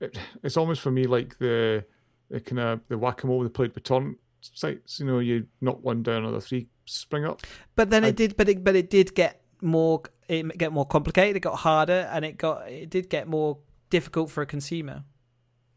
it, 0.00 0.18
it's 0.42 0.56
almost 0.56 0.80
for 0.80 0.90
me 0.90 1.04
like 1.04 1.38
the 1.38 1.84
the 2.30 2.40
kind 2.40 2.58
of 2.58 2.80
the 2.88 2.98
whack 2.98 3.22
a 3.22 3.26
mole 3.26 3.42
they 3.42 3.50
played 3.50 3.74
with 3.74 3.84
torrent 3.84 4.18
sites. 4.42 5.00
You 5.00 5.06
know, 5.06 5.18
you 5.18 5.46
knock 5.60 5.82
one 5.82 6.02
down, 6.02 6.24
another 6.24 6.40
three 6.40 6.68
spring 6.84 7.24
up. 7.24 7.42
But 7.76 7.90
then 7.90 8.04
I, 8.04 8.08
it 8.08 8.16
did, 8.16 8.36
but 8.36 8.48
it 8.48 8.64
but 8.64 8.76
it 8.76 8.90
did 8.90 9.14
get 9.14 9.42
more 9.60 10.02
it 10.28 10.56
get 10.58 10.72
more 10.72 10.86
complicated. 10.86 11.36
It 11.36 11.40
got 11.40 11.56
harder, 11.56 12.08
and 12.12 12.24
it 12.24 12.38
got 12.38 12.68
it 12.70 12.90
did 12.90 13.08
get 13.08 13.28
more 13.28 13.58
difficult 13.90 14.30
for 14.30 14.42
a 14.42 14.46
consumer. 14.46 15.04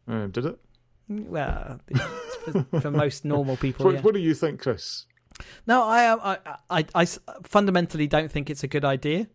Uh, 0.08 0.26
did 0.26 0.46
it? 0.46 0.58
Well, 1.08 1.80
for, 2.44 2.80
for, 2.80 2.90
most 2.90 3.24
normal 3.24 3.56
people. 3.56 3.86
What, 3.86 3.94
yeah. 3.94 4.00
what 4.00 4.14
do 4.14 4.20
you 4.20 4.34
think, 4.34 4.60
Chris? 4.60 5.06
No, 5.66 5.84
I, 5.84 6.32
I, 6.32 6.56
I, 6.70 6.84
I 6.94 7.06
fundamentally 7.44 8.06
don't 8.06 8.30
think 8.30 8.50
it's 8.50 8.64
a 8.64 8.68
good 8.68 8.84
idea 8.84 9.28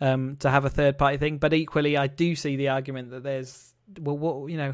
um, 0.00 0.36
to 0.36 0.50
have 0.50 0.64
a 0.64 0.70
third 0.70 0.98
party 0.98 1.18
thing. 1.18 1.38
But 1.38 1.52
equally, 1.52 1.96
I 1.96 2.06
do 2.06 2.34
see 2.34 2.56
the 2.56 2.68
argument 2.68 3.10
that 3.10 3.22
there's 3.22 3.74
well, 4.00 4.16
what 4.16 4.50
you 4.50 4.56
know, 4.56 4.72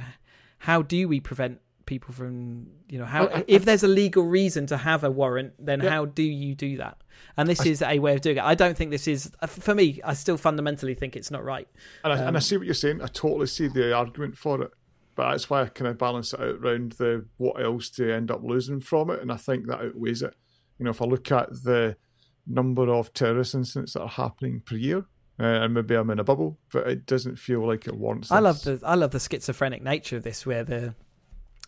how 0.58 0.82
do 0.82 1.08
we 1.08 1.20
prevent 1.20 1.60
people 1.90 2.14
from 2.14 2.68
you 2.88 3.00
know 3.00 3.04
how 3.04 3.26
I, 3.26 3.44
if 3.48 3.64
there's 3.64 3.82
a 3.82 3.88
legal 3.88 4.22
reason 4.22 4.64
to 4.66 4.76
have 4.76 5.02
a 5.02 5.10
warrant 5.10 5.54
then 5.58 5.80
yeah. 5.80 5.90
how 5.90 6.04
do 6.04 6.22
you 6.22 6.54
do 6.54 6.76
that 6.76 7.02
and 7.36 7.48
this 7.48 7.62
I, 7.62 7.68
is 7.68 7.82
a 7.82 7.98
way 7.98 8.14
of 8.14 8.20
doing 8.20 8.36
it 8.36 8.44
i 8.44 8.54
don't 8.54 8.76
think 8.76 8.92
this 8.92 9.08
is 9.08 9.32
uh, 9.42 9.48
for 9.48 9.74
me 9.74 10.00
i 10.04 10.14
still 10.14 10.36
fundamentally 10.36 10.94
think 10.94 11.16
it's 11.16 11.32
not 11.32 11.42
right 11.42 11.66
and, 12.04 12.12
um, 12.12 12.18
I, 12.20 12.22
and 12.22 12.36
I 12.36 12.38
um, 12.38 12.40
see 12.42 12.56
what 12.56 12.66
you're 12.66 12.74
saying 12.74 13.02
i 13.02 13.08
totally 13.08 13.48
see 13.48 13.66
the 13.66 13.92
argument 13.92 14.38
for 14.38 14.62
it 14.62 14.70
but 15.16 15.32
that's 15.32 15.50
why 15.50 15.62
i 15.62 15.66
kind 15.66 15.88
of 15.88 15.98
balance 15.98 16.32
it 16.32 16.38
out 16.38 16.60
around 16.64 16.92
the 16.92 17.26
what 17.38 17.60
else 17.60 17.90
to 17.90 18.14
end 18.14 18.30
up 18.30 18.44
losing 18.44 18.78
from 18.78 19.10
it 19.10 19.20
and 19.20 19.32
i 19.32 19.36
think 19.36 19.66
that 19.66 19.80
outweighs 19.80 20.22
it 20.22 20.36
you 20.78 20.84
know 20.84 20.92
if 20.92 21.02
i 21.02 21.04
look 21.04 21.32
at 21.32 21.50
the 21.64 21.96
number 22.46 22.88
of 22.88 23.12
terrorist 23.12 23.56
incidents 23.56 23.94
that 23.94 24.02
are 24.02 24.08
happening 24.08 24.62
per 24.64 24.76
year 24.76 25.06
uh, 25.40 25.64
and 25.64 25.72
maybe 25.72 25.94
I'm 25.94 26.10
in 26.10 26.18
a 26.18 26.24
bubble, 26.24 26.58
but 26.70 26.86
it 26.86 27.06
doesn't 27.06 27.38
feel 27.38 27.66
like 27.66 27.86
it 27.86 27.96
warrants. 27.96 28.28
This. 28.28 28.36
I 28.36 28.40
love 28.40 28.62
the 28.62 28.78
I 28.84 28.94
love 28.94 29.12
the 29.12 29.20
schizophrenic 29.20 29.82
nature 29.82 30.18
of 30.18 30.22
this, 30.22 30.44
where 30.44 30.64
the 30.64 30.94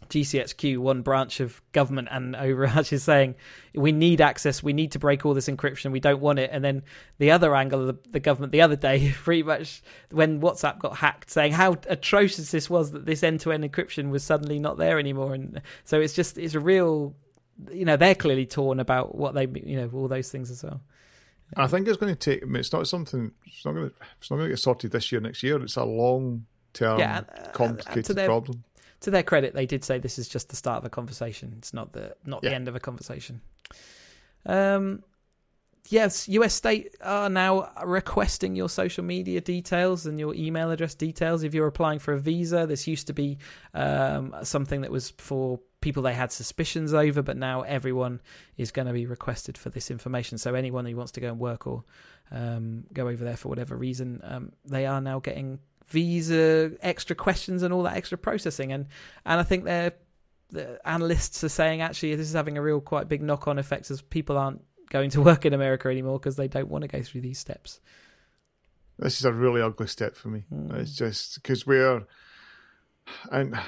GCHQ, 0.09 0.79
one 0.79 1.03
branch 1.03 1.41
of 1.41 1.61
government 1.73 2.09
and 2.11 2.37
Overarch 2.37 2.93
is 2.93 3.03
saying 3.05 3.35
we 3.75 3.93
need 3.93 4.21
access, 4.21 4.63
we 4.63 4.73
need 4.73 4.93
to 4.93 4.99
break 4.99 5.25
all 5.25 5.35
this 5.35 5.49
encryption, 5.49 5.93
we 5.93 6.01
don't 6.01 6.21
want 6.21 6.39
it. 6.39 6.51
And 6.53 6.65
then 6.65 6.83
the 7.19 7.31
other 7.31 7.55
angle 7.55 7.81
of 7.81 7.87
the, 7.87 8.11
the, 8.11 8.21
government 8.21 8.53
the 8.53 8.61
other 8.61 8.77
day, 8.77 9.13
pretty 9.23 9.43
much 9.43 9.83
when 10.11 10.41
WhatsApp 10.41 10.79
got 10.79 10.97
hacked, 10.97 11.31
saying 11.31 11.53
how 11.53 11.77
atrocious 11.89 12.51
this 12.51 12.69
was 12.69 12.93
that 12.93 13.07
this 13.07 13.23
end-to-end 13.23 13.65
encryption 13.65 14.11
was 14.11 14.23
suddenly 14.23 14.59
not 14.59 14.79
there 14.79 14.99
anymore. 14.99 15.35
And 15.35 15.63
so 15.85 16.01
it's 16.01 16.15
just 16.15 16.39
it's 16.39 16.55
a 16.55 16.61
real, 16.61 17.15
you 17.71 17.85
know, 17.85 17.97
they're 17.97 18.15
clearly 18.15 18.47
torn 18.47 18.81
about 18.81 19.15
what 19.15 19.35
they, 19.35 19.47
you 19.65 19.77
know, 19.77 19.91
all 19.93 20.09
those 20.09 20.31
things 20.31 20.51
as 20.51 20.63
well. 20.63 20.81
I 21.57 21.67
think 21.67 21.87
it's 21.87 21.99
going 21.99 22.15
to 22.15 22.19
take. 22.19 22.43
I 22.43 22.47
mean, 22.47 22.57
it's 22.57 22.73
not 22.73 22.89
something. 22.89 23.31
It's 23.47 23.65
not 23.65 23.73
going 23.73 23.91
to. 23.91 23.95
It's 24.19 24.31
not 24.31 24.39
going 24.39 24.49
to 24.49 24.53
get 24.53 24.59
sorted 24.59 24.91
this 24.91 25.13
year, 25.13 25.21
next 25.21 25.43
year. 25.43 25.63
It's 25.63 25.77
a 25.77 25.85
long 25.85 26.47
term, 26.73 26.99
yeah, 26.99 27.19
uh, 27.29 27.41
uh, 27.41 27.51
complicated 27.51 28.17
their, 28.17 28.27
problem 28.27 28.65
to 29.03 29.11
their 29.11 29.23
credit, 29.23 29.55
they 29.55 29.67
did 29.67 29.85
say 29.85 29.99
this 29.99 30.19
is 30.19 30.29
just 30.29 30.49
the 30.49 30.57
start 30.57 30.79
of 30.79 30.85
a 30.85 30.91
conversation. 30.91 31.55
It's 31.59 31.75
not 31.75 31.93
the 31.93 32.15
not 32.25 32.43
yeah. 32.43 32.51
the 32.51 32.55
end 32.57 32.69
of 32.69 32.77
a 32.77 32.81
conversation. 32.81 33.41
Um, 34.47 35.03
yes, 35.89 36.29
US 36.29 36.55
state 36.55 36.97
are 37.03 37.29
now 37.29 37.71
requesting 37.85 38.57
your 38.57 38.69
social 38.69 39.05
media 39.05 39.41
details 39.41 40.07
and 40.07 40.19
your 40.19 40.35
email 40.35 40.71
address 40.71 40.95
details 40.95 41.43
if 41.43 41.55
you're 41.55 41.67
applying 41.67 41.99
for 41.99 42.15
a 42.15 42.19
visa. 42.19 42.67
This 42.67 42.87
used 42.87 43.07
to 43.09 43.13
be 43.13 43.39
um, 43.75 44.35
something 44.43 44.81
that 44.83 44.91
was 44.91 45.11
for 45.11 45.61
people 45.81 46.03
they 46.03 46.15
had 46.15 46.33
suspicions 46.33 46.95
over, 46.95 47.23
but 47.23 47.37
now 47.37 47.63
everyone 47.63 48.21
is 48.57 48.71
going 48.71 48.87
to 48.87 48.93
be 48.93 49.07
requested 49.07 49.59
for 49.59 49.69
this 49.69 49.91
information. 49.91 50.39
So 50.39 50.55
anyone 50.55 50.87
who 50.87 50.97
wants 50.97 51.13
to 51.13 51.21
go 51.21 51.29
and 51.29 51.39
work 51.39 51.67
or 51.67 51.85
um, 52.31 52.85
go 52.93 53.09
over 53.09 53.25
there 53.25 53.37
for 53.37 53.49
whatever 53.49 53.77
reason, 53.77 54.21
um, 54.23 54.53
they 54.65 54.87
are 54.87 55.01
now 55.01 55.19
getting 55.19 55.59
visa 55.89 56.73
extra 56.81 57.15
questions 57.15 57.63
and 57.63 57.73
all 57.73 57.83
that 57.83 57.97
extra 57.97 58.17
processing 58.17 58.73
and 58.73 58.87
and 59.27 59.41
I 59.41 59.43
think 59.43 59.65
they're 59.65 59.93
the 60.51 60.79
analysts 60.87 61.43
are 61.43 61.49
saying 61.49 61.81
actually 61.81 62.15
this 62.15 62.29
is 62.29 62.35
having 62.35 62.59
a 62.59 62.63
real 62.63 62.81
quite 62.81 63.09
big 63.09 63.23
knock 63.23 63.49
on 63.49 63.59
effects 63.59 63.91
as 63.91 64.03
people 64.03 64.37
aren't 64.37 64.63
going 64.91 65.11
to 65.11 65.23
work 65.23 65.45
in 65.45 65.55
America 65.55 65.89
anymore 65.89 66.19
because 66.19 66.37
they 66.37 66.49
don't 66.49 66.69
want 66.69 66.83
to 66.83 66.89
go 66.89 67.03
through 67.03 67.23
these 67.23 67.39
steps. 67.39 67.81
This 68.99 69.19
is 69.19 69.25
a 69.25 69.33
really 69.33 69.63
ugly 69.63 69.87
step 69.87 70.15
for 70.15 70.29
me. 70.29 70.45
Mm. 70.53 70.75
It's 70.75 70.95
just 70.95 71.37
because 71.37 71.67
we're 71.67 72.03
and 73.31 73.59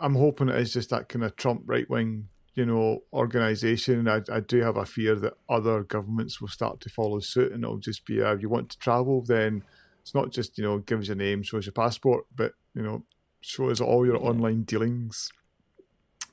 I'm 0.00 0.14
hoping 0.14 0.48
it 0.48 0.56
is 0.56 0.72
just 0.72 0.90
that 0.90 1.08
kind 1.08 1.24
of 1.24 1.36
Trump 1.36 1.62
right 1.66 1.88
wing, 1.88 2.28
you 2.54 2.66
know, 2.66 3.02
organization. 3.12 4.08
I, 4.08 4.20
I 4.30 4.40
do 4.40 4.60
have 4.60 4.76
a 4.76 4.84
fear 4.84 5.14
that 5.16 5.34
other 5.48 5.82
governments 5.82 6.40
will 6.40 6.48
start 6.48 6.80
to 6.82 6.90
follow 6.90 7.18
suit, 7.20 7.52
and 7.52 7.64
it'll 7.64 7.78
just 7.78 8.06
be, 8.06 8.22
uh, 8.22 8.36
you 8.36 8.48
want 8.48 8.70
to 8.70 8.78
travel, 8.78 9.22
then 9.22 9.64
it's 10.10 10.14
not 10.16 10.32
just 10.32 10.58
you 10.58 10.64
know 10.64 10.78
gives 10.78 11.06
your 11.06 11.16
name, 11.16 11.44
shows 11.44 11.66
your 11.66 11.72
passport, 11.72 12.24
but 12.34 12.54
you 12.74 12.82
know 12.82 13.04
show 13.40 13.70
us 13.70 13.80
all 13.80 14.04
your 14.04 14.16
yeah. 14.16 14.28
online 14.28 14.62
dealings 14.62 15.30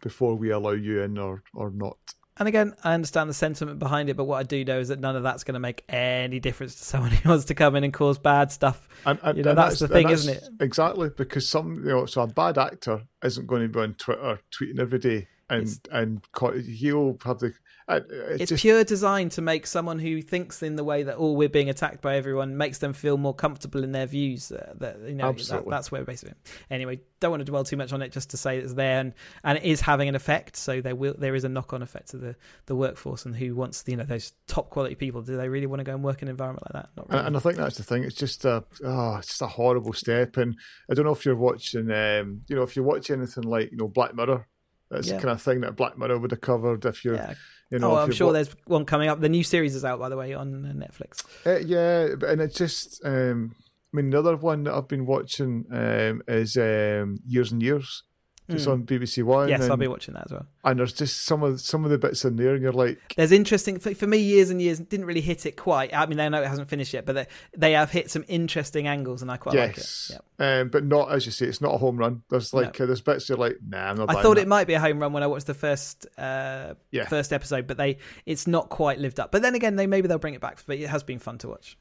before 0.02 0.34
we 0.34 0.50
allow 0.50 0.72
you 0.72 1.04
in 1.04 1.20
or 1.20 1.44
or 1.54 1.70
not. 1.70 1.98
And 2.40 2.48
again, 2.48 2.74
I 2.84 2.96
understand 2.96 3.30
the 3.30 3.36
sentiment 3.36 3.78
behind 3.78 4.10
it, 4.10 4.18
but 4.18 4.26
what 4.26 4.38
I 4.38 4.44
do 4.44 4.66
know 4.66 4.80
is 4.80 4.88
that 4.88 5.00
none 5.00 5.16
of 5.16 5.22
that's 5.22 5.44
going 5.44 5.54
to 5.54 5.60
make 5.60 5.84
any 5.90 6.40
difference 6.40 6.74
to 6.76 6.86
someone 6.86 7.12
who 7.12 7.30
wants 7.30 7.46
to 7.46 7.56
come 7.56 7.76
in 7.76 7.84
and 7.84 7.94
cause 7.94 8.18
bad 8.18 8.52
stuff. 8.52 8.88
And, 9.06 9.20
and, 9.22 9.38
you 9.38 9.44
know, 9.44 9.54
that's, 9.54 9.80
that's, 9.80 9.82
the 9.82 9.88
thing, 9.88 10.10
isn't 10.10 10.36
it? 10.36 10.44
Exactly, 10.60 11.10
because 11.10 11.48
some, 11.48 11.84
you 11.84 11.92
know, 11.92 12.06
so 12.08 12.22
a 12.22 12.28
bad 12.28 12.58
actor 12.58 13.04
isn't 13.24 13.48
going 13.48 13.64
to 13.64 13.70
be 13.70 13.80
on 13.80 13.94
Twitter 13.96 14.40
tweeting 14.52 14.80
every 14.80 15.00
day 15.00 15.28
and 15.50 15.80
and 15.92 16.22
he'll 16.66 17.18
have 17.24 17.40
the 17.40 17.54
it's, 17.90 18.42
it's 18.42 18.50
just... 18.50 18.62
pure 18.62 18.84
design 18.84 19.30
to 19.30 19.42
make 19.42 19.66
someone 19.66 19.98
who 19.98 20.22
thinks 20.22 20.62
in 20.62 20.76
the 20.76 20.84
way 20.84 21.04
that 21.04 21.16
oh 21.18 21.32
we're 21.32 21.48
being 21.48 21.70
attacked 21.70 22.02
by 22.02 22.18
everyone 22.18 22.58
makes 22.58 22.80
them 22.80 22.92
feel 22.92 23.18
more 23.18 23.34
comfortable 23.34 23.82
in 23.82 23.94
their 23.94 24.06
views. 24.06 24.52
Uh, 24.52 24.74
that 24.80 25.00
you 25.08 25.16
know 25.16 25.32
that, 25.32 25.64
that's 25.70 25.90
where 25.90 26.04
basically. 26.04 26.36
Anyway, 26.70 27.00
don't 27.22 27.32
want 27.32 27.40
to 27.42 27.46
dwell 27.46 27.64
too 27.64 27.78
much 27.78 27.94
on 27.94 28.02
it. 28.02 28.12
Just 28.12 28.32
to 28.32 28.38
say 28.38 28.58
it's 28.58 28.74
there 28.74 29.00
and, 29.00 29.14
and 29.46 29.58
it 29.58 29.64
is 29.64 29.80
having 29.80 30.10
an 30.10 30.16
effect. 30.16 30.58
So 30.58 30.82
there 30.82 30.96
will 30.96 31.16
there 31.18 31.34
is 31.34 31.46
a 31.46 31.50
knock 31.50 31.72
on 31.72 31.82
effect 31.82 32.10
to 32.10 32.18
the 32.18 32.36
the 32.66 32.76
workforce 32.76 33.26
and 33.26 33.34
who 33.34 33.56
wants 33.56 33.86
you 33.88 33.96
know 33.96 34.04
those 34.04 34.34
top 34.48 34.70
quality 34.70 34.96
people. 34.96 35.22
Do 35.22 35.38
they 35.38 35.48
really 35.48 35.68
want 35.68 35.80
to 35.80 35.86
go 35.86 35.94
and 35.94 36.04
work 36.04 36.22
in 36.22 36.28
an 36.28 36.32
environment 36.32 36.66
like 36.66 36.84
that? 36.84 36.90
Not 36.98 37.10
really. 37.10 37.20
And, 37.20 37.28
and, 37.28 37.38
I 37.38 37.40
think 37.40 37.56
that's 37.56 37.78
the 37.78 37.84
thing. 37.84 38.04
It's 38.04 38.16
just 38.16 38.44
a 38.44 38.66
oh, 38.84 39.16
it's 39.16 39.28
just 39.28 39.42
a 39.42 39.48
horrible 39.48 39.94
step. 39.94 40.36
And 40.36 40.58
I 40.92 40.94
don't 40.94 41.06
know 41.06 41.14
if 41.14 41.26
you're 41.26 41.38
watching 41.38 41.90
um, 41.90 42.42
you 42.50 42.56
know 42.58 42.64
if 42.64 42.76
you 42.76 42.84
watch 42.84 43.10
anything 43.10 43.44
like 43.44 43.72
you 43.72 43.78
know 43.78 43.88
Black 43.88 44.14
Mirror. 44.14 44.46
That's 44.90 45.08
yeah. 45.08 45.16
the 45.16 45.22
kind 45.22 45.32
of 45.32 45.42
thing 45.42 45.62
that 45.62 45.76
Black 45.76 45.98
Mirror 45.98 46.20
would 46.20 46.32
have 46.32 46.42
covered 46.42 46.86
if 46.86 47.04
you're 47.04 47.16
yeah 47.16 47.34
you 47.70 47.80
know, 47.80 47.92
oh, 47.92 47.96
I'm 47.98 48.12
sure 48.12 48.28
wa- 48.28 48.34
there's 48.34 48.50
one 48.66 48.86
coming 48.86 49.10
up. 49.10 49.20
The 49.20 49.30
new 49.30 49.44
series 49.44 49.76
is 49.76 49.84
out, 49.84 50.00
by 50.00 50.10
the 50.10 50.16
way, 50.16 50.34
on 50.34 50.64
Netflix. 50.64 51.24
Uh, 51.46 51.60
yeah, 51.60 52.16
and 52.28 52.42
it's 52.42 52.58
just, 52.58 53.04
um, 53.04 53.56
I 53.94 53.98
mean, 53.98 54.06
another 54.06 54.38
one 54.38 54.64
that 54.64 54.74
I've 54.74 54.88
been 54.88 55.06
watching 55.06 55.66
um, 55.72 56.22
is 56.28 56.56
um, 56.56 57.20
Years 57.26 57.52
and 57.52 57.62
Years. 57.62 58.04
It's 58.50 58.66
mm. 58.66 58.72
on 58.72 58.84
BBC 58.84 59.24
One. 59.24 59.50
Yes, 59.50 59.70
I'll 59.70 59.76
be 59.76 59.88
watching 59.88 60.14
that 60.14 60.26
as 60.28 60.32
well. 60.32 60.46
And 60.64 60.80
there's 60.80 60.94
just 60.94 61.26
some 61.26 61.44
of 61.44 61.60
some 61.60 61.84
of 61.84 61.92
the 61.92 61.98
bits 61.98 62.24
in 62.24 62.38
there, 62.38 62.54
and 62.54 62.64
you're 62.64 62.72
like, 62.72 62.98
there's 63.18 63.34
interesting 63.34 63.78
for, 63.78 63.94
for 63.94 64.08
me. 64.08 64.20
Years 64.20 64.50
and 64.50 64.62
years 64.62 64.80
didn't 64.80 65.06
really 65.06 65.22
hit 65.22 65.46
it 65.46 65.58
quite. 65.58 65.94
I 65.94 66.06
mean, 66.06 66.20
I 66.20 66.30
know 66.30 66.42
it 66.42 66.48
hasn't 66.48 66.70
finished 66.70 66.94
yet, 66.94 67.06
but 67.06 67.14
they, 67.14 67.28
they 67.58 67.72
have 67.74 67.92
hit 67.92 68.10
some 68.10 68.24
interesting 68.30 68.88
angles, 68.88 69.22
and 69.22 69.30
I 69.30 69.36
quite 69.36 69.56
yes. 69.56 70.10
like 70.10 70.20
it. 70.20 70.24
Yep. 70.40 70.62
Um, 70.64 70.70
but 70.70 70.86
not 70.86 71.12
as 71.12 71.26
you 71.26 71.34
say, 71.34 71.48
it's 71.48 71.60
not 71.60 71.74
a 71.74 71.78
home 71.78 71.98
run. 71.98 72.24
There's 72.30 72.54
like 72.54 72.80
no. 72.80 72.84
uh, 72.84 72.88
there's 72.88 73.02
bits 73.02 73.28
you're 73.28 73.38
like, 73.38 73.58
nah, 73.68 73.90
I'm 73.90 73.98
not. 73.98 74.10
I 74.10 74.22
thought 74.22 74.36
that. 74.36 74.44
it 74.44 74.48
might 74.48 74.68
be 74.68 74.76
a 74.76 74.80
home 74.80 75.00
run 75.00 75.12
when 75.12 75.24
I 75.24 75.28
watched 75.28 75.48
the 75.48 75.54
first 75.54 76.08
uh, 76.18 76.76
yeah. 76.92 77.06
first 77.08 77.34
episode, 77.34 77.68
but 77.68 77.76
they 77.76 77.98
it's 78.26 78.48
not 78.48 78.70
quite 78.70 79.00
lived 79.00 79.20
up. 79.20 79.32
But 79.32 79.42
then 79.42 79.56
again, 79.56 79.76
they 79.76 79.88
maybe 79.88 80.08
they'll 80.08 80.20
bring 80.20 80.36
it 80.36 80.42
back. 80.42 80.64
But 80.66 80.78
it 80.78 80.88
has 80.88 81.04
been 81.04 81.20
fun 81.20 81.38
to 81.40 81.50
watch. 81.50 81.78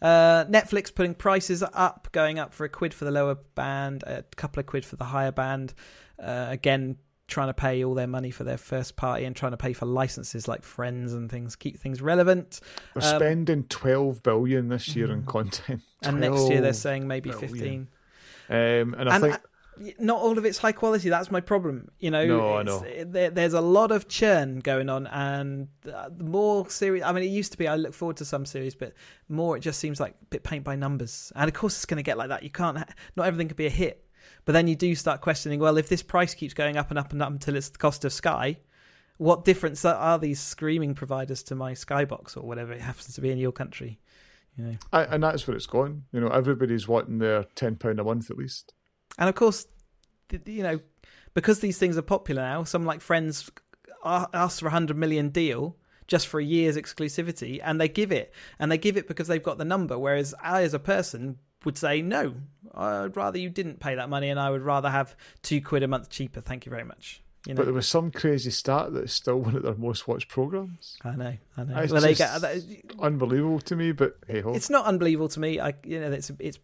Uh, 0.00 0.44
Netflix 0.46 0.94
putting 0.94 1.14
prices 1.14 1.62
up, 1.62 2.08
going 2.12 2.38
up 2.38 2.52
for 2.52 2.64
a 2.64 2.68
quid 2.68 2.94
for 2.94 3.04
the 3.04 3.10
lower 3.10 3.36
band, 3.54 4.02
a 4.06 4.22
couple 4.36 4.60
of 4.60 4.66
quid 4.66 4.84
for 4.84 4.96
the 4.96 5.04
higher 5.04 5.32
band. 5.32 5.74
Uh, 6.18 6.46
again, 6.48 6.96
trying 7.28 7.48
to 7.48 7.54
pay 7.54 7.82
all 7.82 7.94
their 7.94 8.06
money 8.06 8.30
for 8.30 8.44
their 8.44 8.58
first 8.58 8.96
party 8.96 9.24
and 9.24 9.34
trying 9.34 9.52
to 9.52 9.56
pay 9.56 9.72
for 9.72 9.86
licenses 9.86 10.46
like 10.46 10.62
Friends 10.62 11.12
and 11.14 11.30
things, 11.30 11.56
keep 11.56 11.78
things 11.78 12.02
relevant. 12.02 12.60
They're 12.94 13.14
um, 13.14 13.18
spending 13.20 13.64
twelve 13.64 14.22
billion 14.22 14.68
this 14.68 14.94
year 14.94 15.08
mm, 15.08 15.26
content, 15.26 15.82
and 16.02 16.20
next 16.20 16.48
year 16.48 16.60
they're 16.60 16.72
saying 16.72 17.06
maybe 17.06 17.30
billion. 17.30 17.48
fifteen. 17.48 17.88
Um, 18.48 18.94
and 18.98 19.08
I 19.08 19.14
and 19.14 19.24
think. 19.24 19.34
I, 19.34 19.38
not 19.98 20.20
all 20.20 20.38
of 20.38 20.44
it's 20.44 20.58
high 20.58 20.72
quality. 20.72 21.08
That's 21.08 21.30
my 21.30 21.40
problem. 21.40 21.90
You 21.98 22.10
know, 22.10 22.26
no, 22.26 22.56
I 22.56 22.62
know. 22.62 22.80
Eh, 22.80 23.04
there, 23.06 23.30
there's 23.30 23.54
a 23.54 23.60
lot 23.60 23.90
of 23.90 24.08
churn 24.08 24.60
going 24.60 24.88
on, 24.88 25.06
and 25.06 25.68
uh, 25.92 26.08
the 26.14 26.24
more 26.24 26.68
series. 26.68 27.02
I 27.02 27.12
mean, 27.12 27.24
it 27.24 27.28
used 27.28 27.52
to 27.52 27.58
be 27.58 27.68
I 27.68 27.76
look 27.76 27.94
forward 27.94 28.16
to 28.18 28.24
some 28.24 28.44
series, 28.46 28.74
but 28.74 28.92
more 29.28 29.56
it 29.56 29.60
just 29.60 29.78
seems 29.80 30.00
like 30.00 30.14
a 30.22 30.26
bit 30.26 30.42
paint 30.42 30.64
by 30.64 30.76
numbers. 30.76 31.32
And 31.36 31.48
of 31.48 31.54
course, 31.54 31.76
it's 31.76 31.86
going 31.86 31.96
to 31.96 32.02
get 32.02 32.18
like 32.18 32.28
that. 32.28 32.42
You 32.42 32.50
can't. 32.50 32.76
Not 33.16 33.26
everything 33.26 33.48
can 33.48 33.56
be 33.56 33.66
a 33.66 33.70
hit. 33.70 34.06
But 34.44 34.52
then 34.52 34.66
you 34.66 34.76
do 34.76 34.94
start 34.94 35.20
questioning. 35.20 35.60
Well, 35.60 35.78
if 35.78 35.88
this 35.88 36.02
price 36.02 36.34
keeps 36.34 36.54
going 36.54 36.76
up 36.76 36.90
and 36.90 36.98
up 36.98 37.12
and 37.12 37.22
up 37.22 37.30
until 37.30 37.56
it's 37.56 37.68
the 37.68 37.78
cost 37.78 38.04
of 38.04 38.12
Sky, 38.12 38.58
what 39.18 39.44
difference 39.44 39.84
are 39.84 40.18
these 40.18 40.40
screaming 40.40 40.94
providers 40.94 41.42
to 41.44 41.54
my 41.54 41.72
Skybox 41.72 42.36
or 42.36 42.42
whatever 42.42 42.72
it 42.72 42.80
happens 42.80 43.14
to 43.14 43.20
be 43.20 43.30
in 43.30 43.38
your 43.38 43.52
country? 43.52 44.00
You 44.56 44.64
know, 44.64 44.76
I, 44.92 45.04
and 45.04 45.22
that's 45.22 45.46
where 45.46 45.56
it's 45.56 45.66
going. 45.66 46.04
You 46.12 46.20
know, 46.20 46.28
everybody's 46.28 46.86
wanting 46.86 47.18
their 47.18 47.44
ten 47.54 47.76
pound 47.76 48.00
a 48.00 48.04
month 48.04 48.30
at 48.30 48.36
least. 48.36 48.74
And 49.18 49.28
of 49.28 49.34
course, 49.34 49.66
you 50.46 50.62
know, 50.62 50.80
because 51.34 51.60
these 51.60 51.78
things 51.78 51.96
are 51.96 52.02
popular 52.02 52.42
now, 52.42 52.64
some 52.64 52.84
like 52.84 53.00
Friends 53.00 53.50
ask 54.04 54.60
for 54.60 54.66
a 54.66 54.70
hundred 54.70 54.96
million 54.96 55.28
deal 55.28 55.76
just 56.06 56.26
for 56.26 56.40
a 56.40 56.44
year's 56.44 56.76
exclusivity, 56.76 57.60
and 57.62 57.80
they 57.80 57.88
give 57.88 58.12
it, 58.12 58.34
and 58.58 58.70
they 58.70 58.78
give 58.78 58.96
it 58.96 59.08
because 59.08 59.28
they've 59.28 59.42
got 59.42 59.58
the 59.58 59.64
number. 59.64 59.98
Whereas 59.98 60.34
I, 60.42 60.62
as 60.62 60.74
a 60.74 60.78
person, 60.78 61.38
would 61.64 61.78
say 61.78 62.02
no. 62.02 62.34
I'd 62.74 63.16
rather 63.16 63.38
you 63.38 63.48
didn't 63.48 63.80
pay 63.80 63.94
that 63.94 64.08
money, 64.08 64.28
and 64.28 64.38
I 64.38 64.50
would 64.50 64.62
rather 64.62 64.90
have 64.90 65.16
two 65.42 65.60
quid 65.60 65.82
a 65.82 65.88
month 65.88 66.10
cheaper. 66.10 66.40
Thank 66.40 66.66
you 66.66 66.70
very 66.70 66.84
much. 66.84 67.22
You 67.46 67.54
know? 67.54 67.58
But 67.58 67.64
there 67.64 67.74
was 67.74 67.88
some 67.88 68.10
crazy 68.10 68.50
stat 68.50 68.92
that 68.92 69.04
it's 69.04 69.12
still 69.12 69.38
one 69.38 69.56
of 69.56 69.62
their 69.62 69.74
most 69.74 70.06
watched 70.06 70.28
programs. 70.28 70.96
I 71.02 71.16
know, 71.16 71.36
I 71.56 71.64
know. 71.64 71.78
It's 71.78 71.92
well, 71.92 72.02
they 72.02 72.14
get, 72.14 72.42
uh, 72.42 72.54
unbelievable 73.00 73.60
to 73.60 73.76
me, 73.76 73.92
but 73.92 74.16
hey 74.28 74.40
ho. 74.40 74.52
It's 74.54 74.70
not 74.70 74.86
unbelievable 74.86 75.28
to 75.28 75.40
me. 75.40 75.58
I, 75.58 75.74
you 75.84 76.00
know, 76.00 76.12
it's 76.12 76.30
it's 76.38 76.58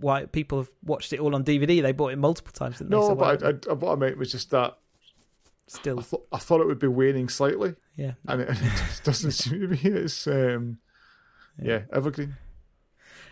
why 0.00 0.26
people 0.26 0.58
have 0.58 0.70
watched 0.82 1.12
it 1.12 1.20
all 1.20 1.34
on 1.34 1.44
DVD. 1.44 1.80
They 1.82 1.92
bought 1.92 2.12
it 2.12 2.16
multiple 2.16 2.52
times. 2.52 2.80
no, 2.80 3.08
so 3.08 3.14
but 3.14 3.42
I, 3.42 3.70
I, 3.70 3.74
what 3.74 3.92
I 3.92 3.96
meant 3.96 4.18
was 4.18 4.32
just 4.32 4.50
that. 4.50 4.78
Still, 5.66 6.00
I, 6.00 6.02
th- 6.02 6.22
I 6.30 6.38
thought 6.38 6.60
it 6.60 6.66
would 6.66 6.78
be 6.78 6.88
waning 6.88 7.28
slightly. 7.28 7.74
Yeah, 7.96 8.12
and 8.28 8.42
it, 8.42 8.50
it 8.50 8.56
just 8.60 9.04
doesn't 9.04 9.30
seem 9.32 9.60
to 9.60 9.68
be. 9.68 9.78
It's 9.82 10.26
um, 10.26 10.78
yeah. 11.58 11.72
yeah, 11.72 11.80
evergreen. 11.92 12.36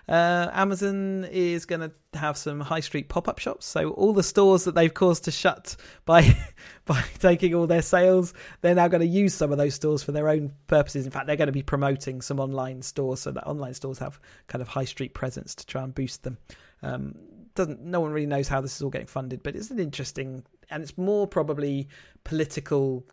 Uh, 0.08 0.50
Amazon 0.52 1.26
is 1.30 1.64
going 1.64 1.80
to 1.80 2.18
have 2.18 2.36
some 2.36 2.60
high 2.60 2.80
street 2.80 3.08
pop 3.08 3.28
up 3.28 3.38
shops. 3.38 3.66
So 3.66 3.90
all 3.90 4.12
the 4.12 4.22
stores 4.22 4.64
that 4.64 4.74
they've 4.74 4.92
caused 4.92 5.24
to 5.24 5.30
shut 5.30 5.76
by 6.04 6.36
by 6.84 7.02
taking 7.18 7.54
all 7.54 7.66
their 7.66 7.82
sales, 7.82 8.34
they're 8.60 8.74
now 8.74 8.88
going 8.88 9.00
to 9.00 9.06
use 9.06 9.34
some 9.34 9.52
of 9.52 9.58
those 9.58 9.74
stores 9.74 10.02
for 10.02 10.12
their 10.12 10.28
own 10.28 10.52
purposes. 10.66 11.06
In 11.06 11.12
fact, 11.12 11.26
they're 11.26 11.36
going 11.36 11.46
to 11.46 11.52
be 11.52 11.62
promoting 11.62 12.20
some 12.20 12.40
online 12.40 12.82
stores 12.82 13.20
so 13.20 13.30
that 13.30 13.46
online 13.46 13.74
stores 13.74 13.98
have 13.98 14.20
kind 14.48 14.60
of 14.60 14.68
high 14.68 14.84
street 14.84 15.14
presence 15.14 15.54
to 15.54 15.66
try 15.66 15.82
and 15.82 15.94
boost 15.94 16.24
them. 16.24 16.38
Um, 16.82 17.14
doesn't 17.54 17.80
no 17.80 18.00
one 18.00 18.12
really 18.12 18.26
knows 18.26 18.48
how 18.48 18.60
this 18.60 18.74
is 18.74 18.82
all 18.82 18.90
getting 18.90 19.06
funded, 19.06 19.42
but 19.42 19.54
it's 19.54 19.70
an 19.70 19.78
interesting 19.78 20.42
and 20.70 20.82
it's 20.82 20.96
more 20.98 21.26
probably 21.26 21.88
political 22.24 23.06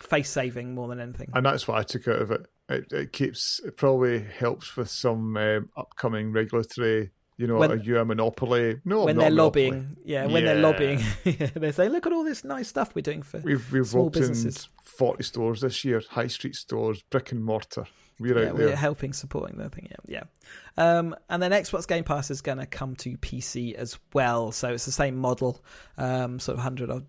face 0.00 0.30
saving 0.30 0.74
more 0.74 0.86
than 0.88 1.00
anything. 1.00 1.30
And 1.34 1.44
that's 1.44 1.66
what 1.66 1.78
I 1.78 1.82
took 1.82 2.06
out 2.06 2.22
of 2.22 2.30
it 2.30 2.46
it, 2.68 2.92
it 2.92 3.12
keeps 3.12 3.60
it 3.64 3.76
probably 3.76 4.20
helps 4.20 4.76
with 4.76 4.90
some 4.90 5.36
um, 5.36 5.70
upcoming 5.76 6.32
regulatory 6.32 7.10
you 7.38 7.46
know, 7.46 7.54
when, 7.54 7.70
are 7.70 7.76
you 7.76 7.98
a 8.00 8.04
monopoly? 8.04 8.80
No, 8.84 9.04
when 9.04 9.16
they're 9.16 9.30
lobbying, 9.30 9.96
yeah, 10.04 10.26
when 10.26 10.42
yeah. 10.42 10.54
they're 10.54 10.62
lobbying, 10.62 11.00
they 11.54 11.70
say, 11.70 11.88
"Look 11.88 12.04
at 12.04 12.12
all 12.12 12.24
this 12.24 12.42
nice 12.42 12.66
stuff 12.66 12.96
we're 12.96 13.02
doing 13.02 13.22
for 13.22 13.38
we've 13.38 13.72
we've 13.72 13.86
small 13.86 14.06
opened 14.06 14.28
businesses. 14.28 14.68
forty 14.82 15.22
stores 15.22 15.60
this 15.60 15.84
year, 15.84 16.02
high 16.10 16.26
street 16.26 16.56
stores, 16.56 17.00
brick 17.02 17.30
and 17.30 17.44
mortar. 17.44 17.84
We're 18.18 18.42
yeah, 18.42 18.48
out 18.48 18.56
there. 18.56 18.66
We're 18.66 18.76
helping 18.76 19.12
supporting 19.12 19.56
the 19.56 19.70
thing. 19.70 19.88
Yeah, 19.88 20.24
yeah. 20.76 20.98
Um, 20.98 21.14
and 21.30 21.40
then 21.40 21.52
Xbox 21.52 21.86
Game 21.86 22.02
Pass 22.02 22.32
is 22.32 22.40
going 22.40 22.58
to 22.58 22.66
come 22.66 22.96
to 22.96 23.16
PC 23.18 23.74
as 23.74 23.96
well, 24.12 24.50
so 24.50 24.70
it's 24.70 24.86
the 24.86 24.90
same 24.90 25.16
model, 25.16 25.62
um, 25.96 26.40
sort 26.40 26.58
of 26.58 26.64
hundred 26.64 26.90
odd 26.90 27.06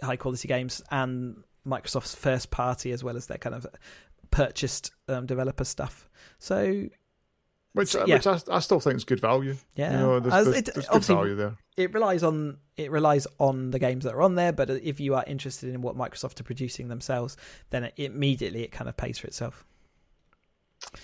high 0.00 0.16
quality 0.16 0.46
games 0.46 0.80
and 0.92 1.42
Microsoft's 1.66 2.14
first 2.14 2.50
party 2.50 2.92
as 2.92 3.02
well 3.02 3.16
as 3.16 3.26
their 3.26 3.38
kind 3.38 3.54
of 3.54 3.66
purchased 4.32 4.90
um, 5.08 5.26
developer 5.26 5.64
stuff. 5.64 6.10
So, 6.40 6.88
which, 7.74 7.90
so, 7.90 8.04
yeah. 8.04 8.16
which 8.16 8.26
I, 8.26 8.40
I, 8.50 8.58
still 8.58 8.80
think 8.80 8.96
is 8.96 9.04
good 9.04 9.20
value. 9.20 9.56
Yeah, 9.76 9.92
you 9.92 9.98
know, 9.98 10.20
there's, 10.20 10.44
there's, 10.44 10.56
it, 10.56 10.74
there's 10.74 10.88
good 10.88 11.04
value 11.04 11.36
there. 11.36 11.56
It 11.76 11.94
relies 11.94 12.24
on 12.24 12.58
it 12.76 12.90
relies 12.90 13.28
on 13.38 13.70
the 13.70 13.78
games 13.78 14.04
that 14.04 14.14
are 14.14 14.22
on 14.22 14.34
there, 14.34 14.52
but 14.52 14.68
if 14.68 14.98
you 14.98 15.14
are 15.14 15.24
interested 15.26 15.72
in 15.72 15.82
what 15.82 15.96
Microsoft 15.96 16.40
are 16.40 16.44
producing 16.44 16.88
themselves, 16.88 17.36
then 17.70 17.84
it, 17.84 17.94
immediately 17.96 18.64
it 18.64 18.72
kind 18.72 18.88
of 18.88 18.96
pays 18.96 19.18
for 19.18 19.28
itself. 19.28 19.64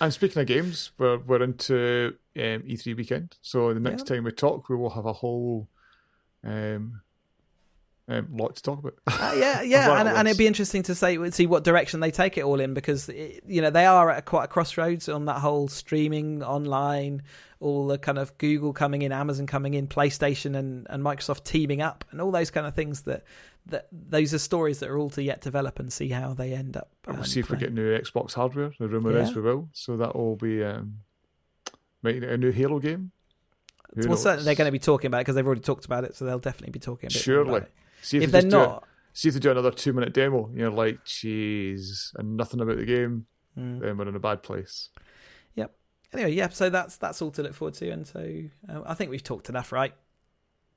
And 0.01 0.13
speaking 0.13 0.41
of 0.41 0.47
games, 0.47 0.91
we're 0.97 1.19
we're 1.19 1.41
into 1.41 2.15
um, 2.35 2.43
E3 2.43 2.97
weekend, 2.97 3.37
so 3.41 3.73
the 3.73 3.79
next 3.79 4.09
yeah. 4.09 4.15
time 4.15 4.25
we 4.25 4.31
talk, 4.31 4.67
we 4.67 4.75
will 4.75 4.89
have 4.89 5.05
a 5.05 5.13
whole 5.13 5.69
um, 6.43 7.01
um, 8.09 8.27
lot 8.31 8.55
to 8.55 8.63
talk 8.63 8.79
about. 8.79 8.95
uh, 9.07 9.33
yeah, 9.37 9.61
yeah, 9.61 9.99
and, 9.99 10.09
and 10.09 10.27
it'd 10.27 10.37
be 10.37 10.47
interesting 10.47 10.81
to 10.83 10.95
say 10.95 11.29
see 11.29 11.45
what 11.45 11.63
direction 11.63 11.99
they 11.99 12.11
take 12.11 12.37
it 12.37 12.43
all 12.43 12.59
in 12.59 12.73
because 12.73 13.07
it, 13.09 13.43
you 13.47 13.61
know 13.61 13.69
they 13.69 13.85
are 13.85 14.09
at 14.09 14.19
a, 14.19 14.21
quite 14.21 14.45
a 14.45 14.47
crossroads 14.47 15.07
on 15.07 15.25
that 15.25 15.37
whole 15.37 15.67
streaming 15.67 16.43
online, 16.43 17.21
all 17.59 17.87
the 17.87 17.99
kind 17.99 18.17
of 18.17 18.35
Google 18.39 18.73
coming 18.73 19.03
in, 19.03 19.11
Amazon 19.11 19.45
coming 19.45 19.75
in, 19.75 19.87
PlayStation 19.87 20.57
and, 20.57 20.87
and 20.89 21.03
Microsoft 21.03 21.43
teaming 21.43 21.81
up, 21.81 22.03
and 22.09 22.19
all 22.19 22.31
those 22.31 22.49
kind 22.49 22.65
of 22.65 22.73
things 22.73 23.03
that 23.03 23.23
that 23.67 23.87
those 23.91 24.33
are 24.33 24.39
stories 24.39 24.79
that 24.79 24.89
are 24.89 24.97
all 24.97 25.11
to 25.11 25.21
yet 25.21 25.41
develop 25.41 25.79
and 25.79 25.93
see 25.93 26.09
how 26.09 26.33
they 26.33 26.53
end 26.53 26.75
up. 26.75 26.89
We'll 27.07 27.23
see 27.23 27.39
if 27.39 27.51
we 27.51 27.57
get 27.57 27.73
new 27.73 27.95
Xbox 27.99 28.33
hardware. 28.33 28.71
The 28.79 28.87
rumor 28.87 29.13
yeah. 29.13 29.23
is 29.23 29.35
we 29.35 29.41
will, 29.41 29.69
so 29.73 29.95
that 29.97 30.15
will 30.15 30.35
be 30.35 30.63
um, 30.63 31.01
making 32.01 32.23
it 32.23 32.29
a 32.31 32.37
new 32.37 32.51
Halo 32.51 32.79
game. 32.79 33.11
Who 33.93 34.01
well, 34.01 34.09
knows? 34.09 34.23
certainly 34.23 34.45
they're 34.45 34.55
going 34.55 34.67
to 34.67 34.71
be 34.71 34.79
talking 34.79 35.07
about 35.07 35.19
it 35.19 35.21
because 35.21 35.35
they've 35.35 35.45
already 35.45 35.61
talked 35.61 35.85
about 35.85 36.03
it, 36.03 36.15
so 36.15 36.25
they'll 36.25 36.39
definitely 36.39 36.71
be 36.71 36.79
talking. 36.79 37.09
Surely, 37.09 37.61
See 38.01 38.17
if, 38.17 38.23
if 38.23 38.31
they 38.31 38.39
are 38.39 38.43
not, 38.43 38.83
see 39.13 39.29
if 39.29 39.33
they 39.33 39.39
do 39.39 39.51
another 39.51 39.71
two 39.71 39.93
minute 39.93 40.13
demo. 40.13 40.49
You're 40.53 40.69
like, 40.69 41.03
jeez, 41.05 42.13
and 42.15 42.37
nothing 42.37 42.61
about 42.61 42.77
the 42.77 42.85
game. 42.85 43.25
Mm. 43.57 43.81
Then 43.81 43.97
we're 43.97 44.07
in 44.07 44.15
a 44.15 44.19
bad 44.19 44.43
place. 44.43 44.89
Yep. 45.55 45.71
Anyway, 46.13 46.31
yeah. 46.31 46.49
So 46.49 46.69
that's 46.69 46.97
that's 46.97 47.21
all 47.21 47.31
to 47.31 47.43
look 47.43 47.53
forward 47.53 47.75
to, 47.75 47.89
and 47.89 48.07
so 48.07 48.43
uh, 48.69 48.81
I 48.85 48.93
think 48.93 49.11
we've 49.11 49.23
talked 49.23 49.49
enough, 49.49 49.71
right? 49.71 49.93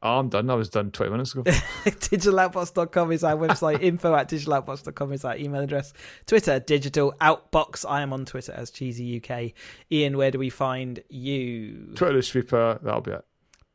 Oh, 0.05 0.19
I'm 0.19 0.29
done. 0.29 0.51
I 0.51 0.55
was 0.55 0.69
done 0.69 0.91
20 0.91 1.13
minutes 1.13 1.33
ago. 1.33 1.43
digitaloutbox.com 1.85 3.13
is 3.13 3.23
our 3.23 3.37
website. 3.37 3.81
Info 3.83 4.13
at 4.17 4.29
digitaloutbox.com 4.29 5.13
is 5.13 5.25
our 5.25 5.37
email 5.37 5.63
address. 5.63 5.93
Twitter, 6.27 6.59
digital 6.59 7.15
outbox. 7.21 7.89
I 7.89 8.03
am 8.03 8.13
on 8.13 8.25
Twitter 8.25 8.53
as 8.53 8.73
Cheesy 8.73 9.23
UK. 9.23 9.53
Ian, 9.93 10.17
where 10.17 10.33
do 10.33 10.41
we 10.41 10.51
find 10.51 11.05
you? 11.09 11.93
Twitter 11.95 12.19
is 12.19 12.27
Sweeper. 12.27 12.81
That'll 12.83 13.01
be 13.01 13.13
it. 13.13 13.25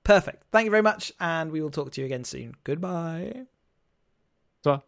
Perfect. 0.08 0.44
Thank 0.54 0.64
you 0.64 0.72
very 0.72 0.82
much. 0.82 1.12
And 1.20 1.52
we 1.52 1.62
will 1.62 1.70
talk 1.70 1.92
to 1.92 2.02
you 2.02 2.06
again 2.06 2.24
soon. 2.24 2.56
Goodbye. 2.64 3.46
Ta. 4.64 4.82